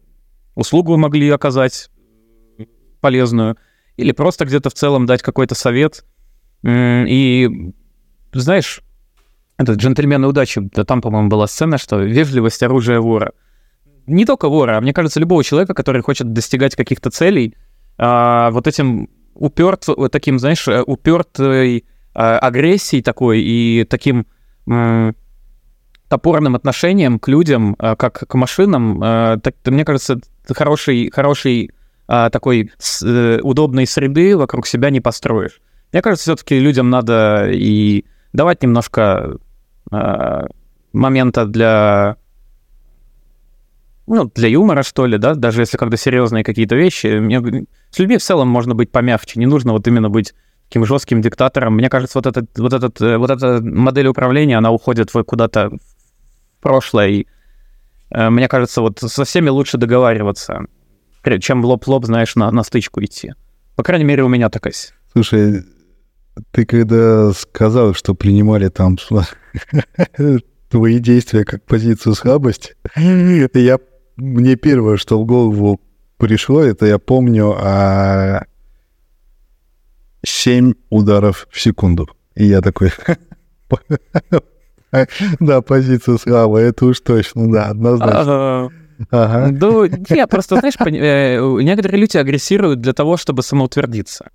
услугу 0.55 0.97
могли 0.97 1.29
оказать 1.29 1.89
полезную, 2.99 3.57
или 3.97 4.11
просто 4.11 4.45
где-то 4.45 4.69
в 4.69 4.73
целом 4.73 5.05
дать 5.05 5.21
какой-то 5.21 5.55
совет. 5.55 6.05
И, 6.65 7.49
знаешь, 8.33 8.81
этот 9.57 9.77
джентльмены 9.77 10.27
удачи, 10.27 10.61
да 10.73 10.83
там, 10.83 11.01
по-моему, 11.01 11.29
была 11.29 11.47
сцена, 11.47 11.77
что 11.77 11.99
вежливость 11.99 12.63
оружие 12.63 12.99
вора. 12.99 13.33
Не 14.07 14.25
только 14.25 14.49
вора, 14.49 14.77
а 14.77 14.81
мне 14.81 14.93
кажется, 14.93 15.19
любого 15.19 15.43
человека, 15.43 15.73
который 15.73 16.01
хочет 16.01 16.33
достигать 16.33 16.75
каких-то 16.75 17.09
целей, 17.09 17.55
а, 17.97 18.51
вот 18.51 18.67
этим 18.67 19.09
уперт, 19.33 19.87
вот 19.87 20.11
таким, 20.11 20.39
знаешь, 20.39 20.67
упертой 20.67 21.85
а, 22.13 22.39
агрессией 22.39 23.01
такой 23.01 23.41
и 23.41 23.85
таким 23.85 24.25
топорным 26.13 26.55
отношением 26.55 27.17
к 27.17 27.27
людям, 27.27 27.75
э, 27.79 27.95
как 27.95 28.27
к 28.27 28.35
машинам, 28.35 29.01
э, 29.01 29.39
так, 29.41 29.55
мне 29.65 29.83
кажется, 29.83 30.19
хороший, 30.47 31.09
хороший 31.09 31.71
э, 32.07 32.29
такой 32.31 32.71
удобной 33.41 33.87
среды 33.87 34.37
вокруг 34.37 34.67
себя 34.67 34.91
не 34.91 35.01
построишь. 35.01 35.59
Мне 35.91 36.03
кажется, 36.03 36.25
все-таки 36.25 36.59
людям 36.59 36.91
надо 36.91 37.49
и 37.51 38.05
давать 38.31 38.61
немножко 38.61 39.37
момента 40.93 41.45
для 41.45 42.15
ну, 44.07 44.31
для 44.35 44.49
юмора, 44.49 44.83
что 44.83 45.07
ли, 45.07 45.17
да, 45.17 45.33
даже 45.33 45.61
если 45.61 45.77
когда 45.77 45.97
серьезные 45.97 46.43
какие-то 46.43 46.75
вещи. 46.75 47.19
Мне, 47.19 47.65
с 47.89 47.99
людьми 47.99 48.17
в 48.17 48.23
целом 48.23 48.49
можно 48.49 48.75
быть 48.75 48.91
помягче, 48.91 49.39
не 49.39 49.47
нужно 49.47 49.71
вот 49.71 49.87
именно 49.87 50.09
быть 50.09 50.33
таким 50.67 50.85
жестким 50.85 51.21
диктатором. 51.21 51.75
Мне 51.75 51.89
кажется, 51.89 52.19
вот, 52.19 52.27
этот, 52.27 52.45
вот, 52.57 52.73
этот, 52.73 52.99
вот 52.99 53.29
эта 53.31 53.61
модель 53.63 54.07
управления, 54.07 54.57
она 54.57 54.71
уходит 54.71 55.11
куда-то 55.11 55.71
прошлое. 56.63 57.09
И, 57.09 57.27
э, 58.09 58.29
мне 58.29 58.47
кажется, 58.47 58.81
вот 58.81 58.99
со 58.99 59.25
всеми 59.25 59.49
лучше 59.49 59.77
договариваться, 59.77 60.65
чем 61.39 61.63
лоб-лоб, 61.63 62.05
знаешь, 62.05 62.35
на, 62.35 62.49
на 62.51 62.63
стычку 62.63 63.03
идти. 63.03 63.33
По 63.75 63.83
крайней 63.83 64.05
мере, 64.05 64.23
у 64.23 64.29
меня 64.29 64.49
такая. 64.49 64.73
Слушай, 65.11 65.63
ты 66.51 66.65
когда 66.65 67.31
сказал, 67.33 67.93
что 67.93 68.15
принимали 68.15 68.69
там 68.69 68.97
твои 70.69 70.99
действия 70.99 71.43
как 71.43 71.63
позицию 71.65 72.15
слабости, 72.15 72.75
я, 72.95 73.79
мне 74.15 74.55
первое, 74.55 74.97
что 74.97 75.21
в 75.21 75.25
голову 75.25 75.79
пришло, 76.17 76.61
это 76.61 76.85
я 76.85 76.99
помню 76.99 77.53
а, 77.57 78.45
7 80.25 80.73
ударов 80.89 81.47
в 81.51 81.59
секунду. 81.59 82.07
И 82.35 82.45
я 82.45 82.61
такой... 82.61 82.91
Да, 85.39 85.61
позиция 85.61 86.17
слабая, 86.17 86.69
это 86.69 86.85
уж 86.85 86.99
точно, 86.99 87.51
да, 87.51 87.65
однозначно. 87.67 88.71
Ага. 89.09 89.49
Ну, 89.51 89.85
не, 89.85 90.27
просто, 90.27 90.57
знаешь, 90.57 90.75
э, 90.79 91.39
некоторые 91.63 91.99
люди 91.99 92.17
агрессируют 92.17 92.79
для 92.79 92.93
того, 92.93 93.17
чтобы 93.17 93.43
самоутвердиться. 93.43 94.29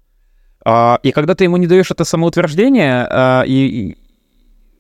А, 0.64 0.98
и 1.02 1.12
когда 1.12 1.35
ты 1.35 1.44
ему 1.44 1.56
не 1.56 1.66
даешь 1.66 1.90
это 1.90 2.05
самоутверждение, 2.05 3.06
а, 3.09 3.44
и 3.47 3.97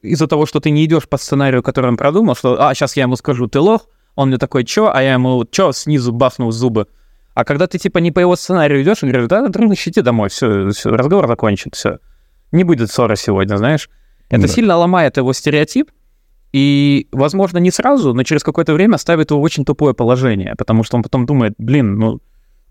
из-за 0.02 0.26
того, 0.26 0.46
что 0.46 0.60
ты 0.60 0.70
не 0.70 0.84
идешь 0.84 1.08
по 1.08 1.16
сценарию, 1.16 1.62
который 1.62 1.86
он 1.86 1.96
продумал, 1.96 2.34
что, 2.34 2.68
а, 2.68 2.74
сейчас 2.74 2.96
я 2.96 3.04
ему 3.04 3.16
скажу, 3.16 3.46
ты 3.46 3.60
лох, 3.60 3.86
он 4.14 4.28
мне 4.28 4.38
такой, 4.38 4.64
чё, 4.64 4.90
а 4.92 5.02
я 5.02 5.14
ему, 5.14 5.46
чё, 5.50 5.72
снизу 5.72 6.12
бахнул 6.12 6.50
зубы. 6.50 6.88
А 7.34 7.44
когда 7.44 7.68
ты, 7.68 7.78
типа, 7.78 7.98
не 7.98 8.10
по 8.10 8.18
его 8.18 8.34
сценарию 8.34 8.82
идешь, 8.82 9.02
он 9.02 9.10
говорит, 9.10 9.28
да, 9.28 9.46
дрыщ, 9.46 9.88
иди 9.88 10.00
домой, 10.00 10.28
все, 10.28 10.70
все, 10.70 10.90
разговор 10.90 11.28
закончен, 11.28 11.70
все. 11.72 11.98
Не 12.50 12.64
будет 12.64 12.90
ссоры 12.90 13.16
сегодня, 13.16 13.56
знаешь. 13.56 13.88
Это 14.28 14.42
да. 14.42 14.48
сильно 14.48 14.76
ломает 14.76 15.16
его 15.16 15.32
стереотип, 15.32 15.90
и, 16.52 17.08
возможно, 17.12 17.58
не 17.58 17.70
сразу, 17.70 18.14
но 18.14 18.22
через 18.22 18.42
какое-то 18.42 18.72
время 18.72 18.96
ставит 18.96 19.30
его 19.30 19.40
в 19.40 19.42
очень 19.42 19.64
тупое 19.64 19.94
положение, 19.94 20.54
потому 20.56 20.82
что 20.82 20.96
он 20.96 21.02
потом 21.02 21.26
думает, 21.26 21.54
блин, 21.58 21.96
ну, 21.98 22.20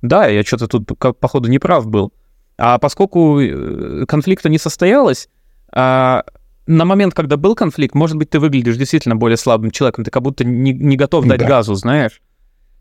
да, 0.01 0.27
я 0.27 0.43
что-то 0.43 0.67
тут, 0.67 0.97
походу, 0.97 1.49
не 1.49 1.59
прав 1.59 1.87
был. 1.87 2.11
А 2.57 2.79
поскольку 2.79 3.39
э, 3.39 4.05
конфликта 4.07 4.49
не 4.49 4.57
состоялось, 4.57 5.29
а 5.71 6.23
на 6.65 6.85
момент, 6.85 7.13
когда 7.13 7.37
был 7.37 7.55
конфликт, 7.55 7.93
может 7.93 8.17
быть, 8.17 8.29
ты 8.31 8.39
выглядишь 8.39 8.77
действительно 8.77 9.15
более 9.15 9.37
слабым 9.37 9.71
человеком, 9.71 10.03
ты 10.03 10.11
как 10.11 10.23
будто 10.23 10.43
не, 10.43 10.73
не 10.73 10.97
готов 10.97 11.25
дать 11.25 11.39
да. 11.39 11.47
газу, 11.47 11.75
знаешь. 11.75 12.21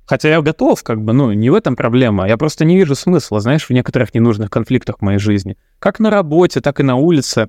Хотя 0.06 0.28
я 0.28 0.40
готов, 0.40 0.82
как 0.82 1.02
бы, 1.02 1.12
ну, 1.12 1.32
не 1.32 1.50
в 1.50 1.54
этом 1.54 1.76
проблема. 1.76 2.28
Я 2.28 2.36
просто 2.36 2.64
не 2.64 2.76
вижу 2.76 2.94
смысла, 2.94 3.40
знаешь, 3.40 3.68
в 3.68 3.70
некоторых 3.70 4.14
ненужных 4.14 4.50
конфликтах 4.50 4.98
в 4.98 5.02
моей 5.02 5.18
жизни. 5.18 5.56
Как 5.78 5.98
на 5.98 6.10
работе, 6.10 6.60
так 6.60 6.80
и 6.80 6.84
на 6.84 6.96
улице. 6.96 7.48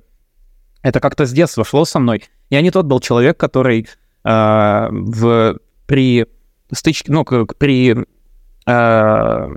Это 0.82 1.00
как-то 1.00 1.26
с 1.26 1.32
детства 1.32 1.64
шло 1.64 1.84
со 1.84 1.98
мной. 1.98 2.24
Я 2.50 2.60
не 2.60 2.70
тот 2.70 2.86
был 2.86 3.00
человек, 3.00 3.36
который 3.36 3.88
э, 4.24 4.88
в, 4.90 5.58
при 5.86 6.26
стычке, 6.72 7.12
ну, 7.12 7.24
при 7.24 7.96
э, 8.66 9.48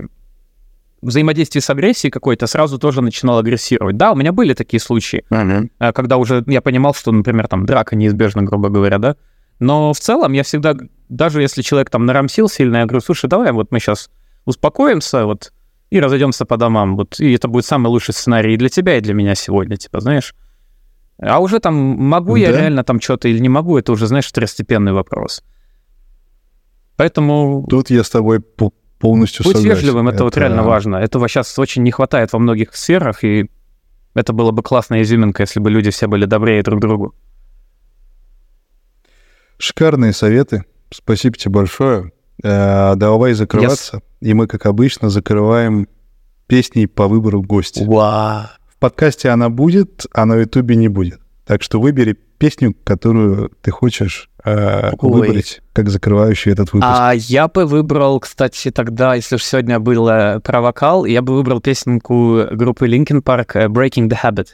взаимодействии 1.02 1.60
с 1.60 1.70
агрессией 1.70 2.12
какой-то 2.12 2.48
сразу 2.48 2.80
тоже 2.80 3.02
начинал 3.02 3.38
агрессировать. 3.38 3.98
Да, 3.98 4.12
у 4.12 4.16
меня 4.16 4.32
были 4.32 4.54
такие 4.54 4.80
случаи, 4.80 5.26
uh-huh. 5.30 5.94
когда 5.94 6.18
уже 6.18 6.44
я 6.48 6.62
понимал, 6.62 6.94
что, 6.94 7.12
например, 7.12 7.48
там 7.48 7.66
драка 7.66 7.96
неизбежна, 7.96 8.44
грубо 8.44 8.70
говоря, 8.70 8.98
да. 8.98 9.16
Но 9.60 9.94
в 9.94 10.00
целом 10.00 10.34
я 10.34 10.44
всегда 10.44 10.76
даже 11.12 11.42
если 11.42 11.62
человек 11.62 11.90
там 11.90 12.06
нарамсил 12.06 12.48
сильно, 12.50 12.78
я 12.78 12.86
говорю, 12.86 13.02
слушай, 13.02 13.28
давай 13.28 13.52
вот 13.52 13.72
мы 13.72 13.80
сейчас 13.80 14.10
успокоимся, 14.46 15.26
вот, 15.26 15.52
и 15.90 16.00
разойдемся 16.00 16.46
по 16.46 16.58
домам, 16.58 16.96
вот, 16.96 17.20
и 17.20 17.34
это 17.34 17.50
будет 17.50 17.66
самый 17.66 17.88
лучший 17.88 18.14
сценарий 18.14 18.54
и 18.54 18.58
для 18.58 18.70
тебя, 18.70 18.98
и 18.98 19.02
для 19.02 19.14
меня 19.14 19.36
сегодня, 19.36 19.76
типа, 19.76 20.00
знаешь. 20.00 20.34
А 21.22 21.40
уже 21.40 21.60
там 21.60 21.76
могу 21.76 22.34
да? 22.34 22.40
я 22.40 22.52
реально 22.52 22.84
там 22.84 23.00
что-то 23.00 23.28
или 23.28 23.40
не 23.40 23.50
могу, 23.50 23.78
это 23.78 23.92
уже, 23.92 24.08
знаешь, 24.08 24.28
второстепенный 24.28 24.92
вопрос. 24.92 25.44
Поэтому... 26.98 27.66
Тут 27.70 27.92
я 27.92 28.04
с 28.04 28.10
тобой 28.10 28.42
полностью 28.42 29.44
Будь 29.44 29.56
согласен. 29.56 29.70
вежливым, 29.70 30.08
это, 30.08 30.16
это 30.16 30.24
вот 30.24 30.38
реально 30.38 30.64
важно. 30.64 30.98
Этого 30.98 31.28
сейчас 31.28 31.58
очень 31.60 31.84
не 31.84 31.92
хватает 31.92 32.34
во 32.34 32.40
многих 32.40 32.76
сферах, 32.76 33.24
и 33.24 33.50
это 34.16 34.34
было 34.34 34.52
бы 34.52 34.64
классная 34.64 35.04
изюминка, 35.04 35.44
если 35.44 35.60
бы 35.60 35.70
люди 35.70 35.92
все 35.92 36.08
были 36.08 36.26
добрее 36.26 36.64
друг 36.64 36.82
другу. 36.82 37.14
Шикарные 39.58 40.14
советы. 40.14 40.66
Спасибо 40.90 41.38
тебе 41.38 41.52
большое. 41.52 42.12
Э, 42.44 42.96
давай 42.96 43.34
закрываться. 43.34 43.98
Yes. 43.98 44.04
И 44.22 44.34
мы, 44.34 44.48
как 44.48 44.66
обычно, 44.66 45.10
закрываем 45.10 45.88
песней 46.48 46.88
по 46.88 47.08
выбору 47.08 47.44
гостя. 47.44 47.84
Wow. 47.84 48.48
В 48.82 48.84
подкасте 48.84 49.30
она 49.30 49.52
будет, 49.52 50.08
а 50.12 50.26
на 50.26 50.38
Ютубе 50.38 50.76
не 50.76 50.88
будет. 50.88 51.20
Так 51.46 51.62
что 51.62 51.80
выбери 51.80 52.18
песню, 52.40 52.76
которую 52.84 53.52
ты 53.62 53.70
хочешь 53.70 54.28
э, 54.44 54.90
выбрать, 55.00 55.62
как 55.74 55.88
закрывающий 55.88 56.52
этот 56.52 56.74
выпуск. 56.74 56.92
А 56.92 57.12
я 57.14 57.48
бы 57.48 57.68
выбрал, 57.68 58.20
кстати, 58.20 58.72
тогда, 58.72 59.14
если 59.14 59.36
уж 59.36 59.44
сегодня 59.44 59.80
был 59.80 60.10
э, 60.10 60.40
про 60.40 60.62
вокал, 60.62 61.06
я 61.06 61.22
бы 61.22 61.36
выбрал 61.36 61.62
песенку 61.62 62.48
группы 62.54 62.88
Linkin 62.88 63.22
Park 63.22 63.52
э, 63.54 63.68
«Breaking 63.68 64.10
the 64.10 64.18
Habit», 64.20 64.48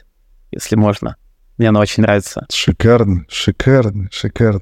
если 0.50 0.76
можно. 0.76 1.16
Мне 1.56 1.70
она 1.70 1.80
очень 1.80 2.02
нравится. 2.02 2.46
Шикарно, 2.50 3.24
шикарно, 3.30 4.10
шикарно. 4.12 4.60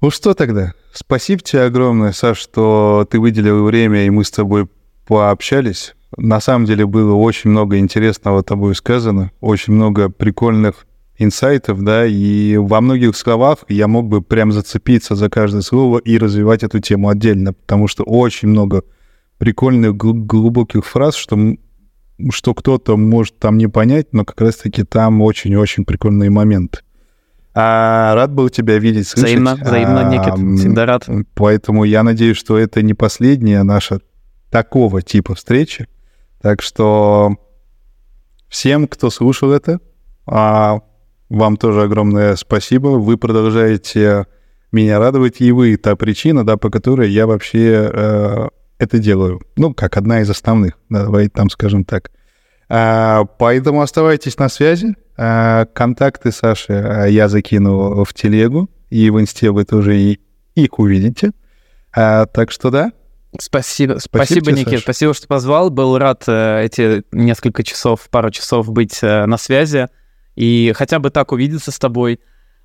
Ну 0.00 0.10
что 0.10 0.32
тогда? 0.32 0.72
Спасибо 0.94 1.42
тебе 1.42 1.64
огромное, 1.64 2.12
Саш, 2.12 2.38
что 2.38 3.06
ты 3.10 3.20
выделил 3.20 3.64
время, 3.64 4.06
и 4.06 4.08
мы 4.08 4.24
с 4.24 4.30
тобой 4.30 4.66
пообщались. 5.06 5.94
На 6.16 6.40
самом 6.40 6.66
деле 6.66 6.86
было 6.86 7.14
очень 7.14 7.50
много 7.50 7.78
интересного 7.78 8.42
тобой 8.42 8.74
сказано, 8.74 9.30
очень 9.40 9.72
много 9.72 10.08
прикольных 10.08 10.86
инсайтов, 11.16 11.82
да, 11.82 12.06
и 12.06 12.56
во 12.56 12.80
многих 12.80 13.16
словах 13.16 13.58
я 13.68 13.88
мог 13.88 14.08
бы 14.08 14.22
прям 14.22 14.52
зацепиться 14.52 15.14
за 15.14 15.30
каждое 15.30 15.62
слово 15.62 15.98
и 15.98 16.18
развивать 16.18 16.62
эту 16.62 16.80
тему 16.80 17.08
отдельно, 17.08 17.52
потому 17.52 17.88
что 17.88 18.02
очень 18.04 18.48
много 18.48 18.82
прикольных 19.38 19.96
глубоких 19.96 20.84
фраз, 20.86 21.14
что, 21.14 21.38
что 22.30 22.54
кто-то 22.54 22.96
может 22.96 23.38
там 23.38 23.58
не 23.58 23.68
понять, 23.68 24.12
но 24.12 24.24
как 24.24 24.40
раз-таки 24.40 24.84
там 24.84 25.22
очень-очень 25.22 25.84
прикольные 25.84 26.30
моменты. 26.30 26.80
А, 27.56 28.14
рад 28.16 28.32
был 28.32 28.48
тебя 28.48 28.78
видеть, 28.78 29.06
слышать. 29.06 29.30
Взаимно, 29.30 29.54
взаимно, 29.54 30.08
а, 30.08 30.12
Никит, 30.12 30.58
всегда 30.60 30.86
рад. 30.86 31.08
Поэтому 31.34 31.84
я 31.84 32.02
надеюсь, 32.02 32.36
что 32.36 32.58
это 32.58 32.82
не 32.82 32.94
последняя 32.94 33.62
наша 33.62 34.00
такого 34.50 35.02
типа 35.02 35.36
встречи. 35.36 35.86
Так 36.44 36.60
что 36.60 37.38
всем, 38.50 38.86
кто 38.86 39.08
слушал 39.08 39.50
это, 39.50 39.80
а, 40.26 40.80
вам 41.30 41.56
тоже 41.56 41.84
огромное 41.84 42.36
спасибо. 42.36 42.88
Вы 42.88 43.16
продолжаете 43.16 44.26
меня 44.70 44.98
радовать, 44.98 45.40
и 45.40 45.50
вы 45.52 45.78
та 45.78 45.96
причина, 45.96 46.44
да, 46.44 46.58
по 46.58 46.68
которой 46.68 47.10
я 47.10 47.26
вообще 47.26 47.90
э, 47.90 48.48
это 48.78 48.98
делаю. 48.98 49.40
Ну, 49.56 49.72
как 49.72 49.96
одна 49.96 50.20
из 50.20 50.28
основных, 50.28 50.74
давайте 50.90 51.30
там 51.30 51.48
скажем 51.48 51.82
так. 51.82 52.10
А, 52.68 53.24
поэтому 53.24 53.80
оставайтесь 53.80 54.36
на 54.36 54.50
связи. 54.50 54.96
А, 55.16 55.64
контакты 55.64 56.30
Саши 56.30 56.74
а, 56.74 57.06
я 57.06 57.28
закину 57.28 58.04
в 58.04 58.12
телегу, 58.12 58.68
и 58.90 59.08
в 59.08 59.18
инсте 59.18 59.50
вы 59.50 59.64
тоже 59.64 60.18
их 60.54 60.78
увидите. 60.78 61.32
Так 61.94 62.50
что 62.50 62.68
да. 62.68 62.92
Спасибо, 63.38 63.98
спасибо, 63.98 64.40
спасибо 64.40 64.52
Никит, 64.52 64.70
Саша. 64.70 64.82
спасибо, 64.82 65.14
что 65.14 65.26
позвал. 65.26 65.70
Был 65.70 65.98
рад 65.98 66.24
э, 66.26 66.64
эти 66.64 67.02
несколько 67.12 67.62
часов, 67.62 68.08
пару 68.10 68.30
часов 68.30 68.70
быть 68.70 69.00
э, 69.02 69.26
на 69.26 69.38
связи 69.38 69.88
и 70.36 70.72
хотя 70.76 70.98
бы 70.98 71.10
так 71.10 71.32
увидеться 71.32 71.70
с 71.70 71.78
тобой. 71.78 72.20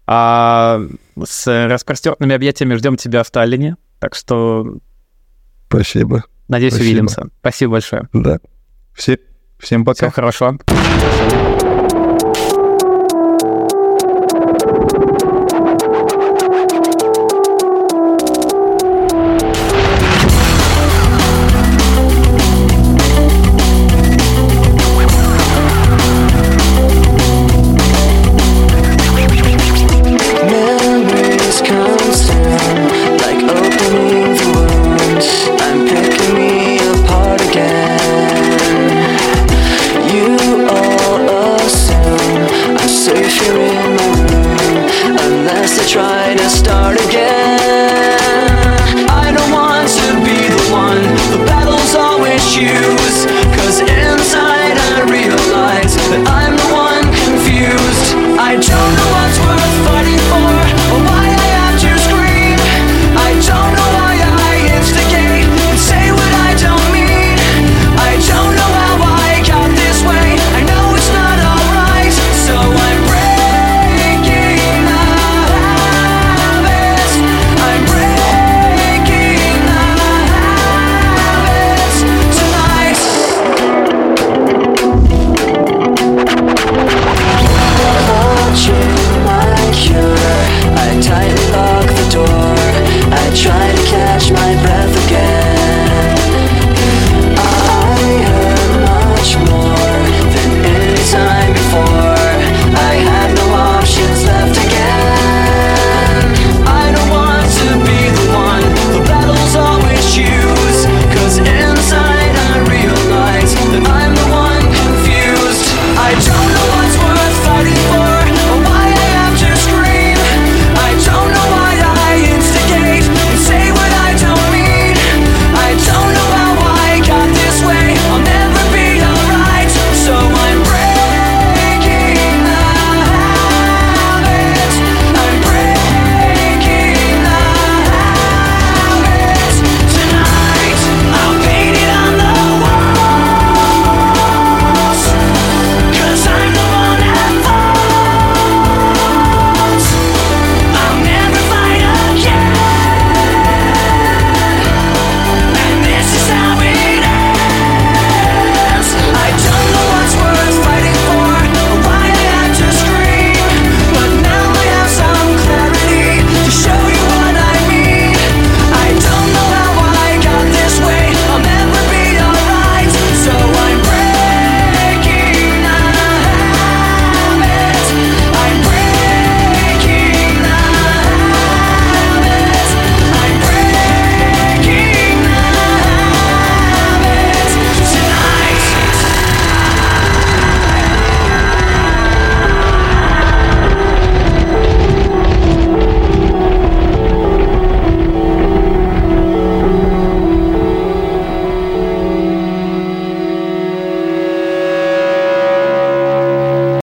А 0.06 0.82
с 1.24 1.68
распростертыми 1.68 2.34
объятиями 2.34 2.74
ждем 2.76 2.98
тебя 2.98 3.24
в 3.24 3.30
Таллине. 3.30 3.78
Так 4.00 4.16
что... 4.16 4.78
Спасибо. 5.68 6.24
Надеюсь, 6.48 6.74
Спасибо. 6.74 6.90
увидимся. 6.90 7.28
Спасибо 7.42 7.72
большое. 7.74 8.10
Да. 8.14 8.40
Все 8.94 9.20
Всем 9.60 9.84
пока. 9.86 10.10
Всего 10.10 10.12
хорошо. 10.12 10.58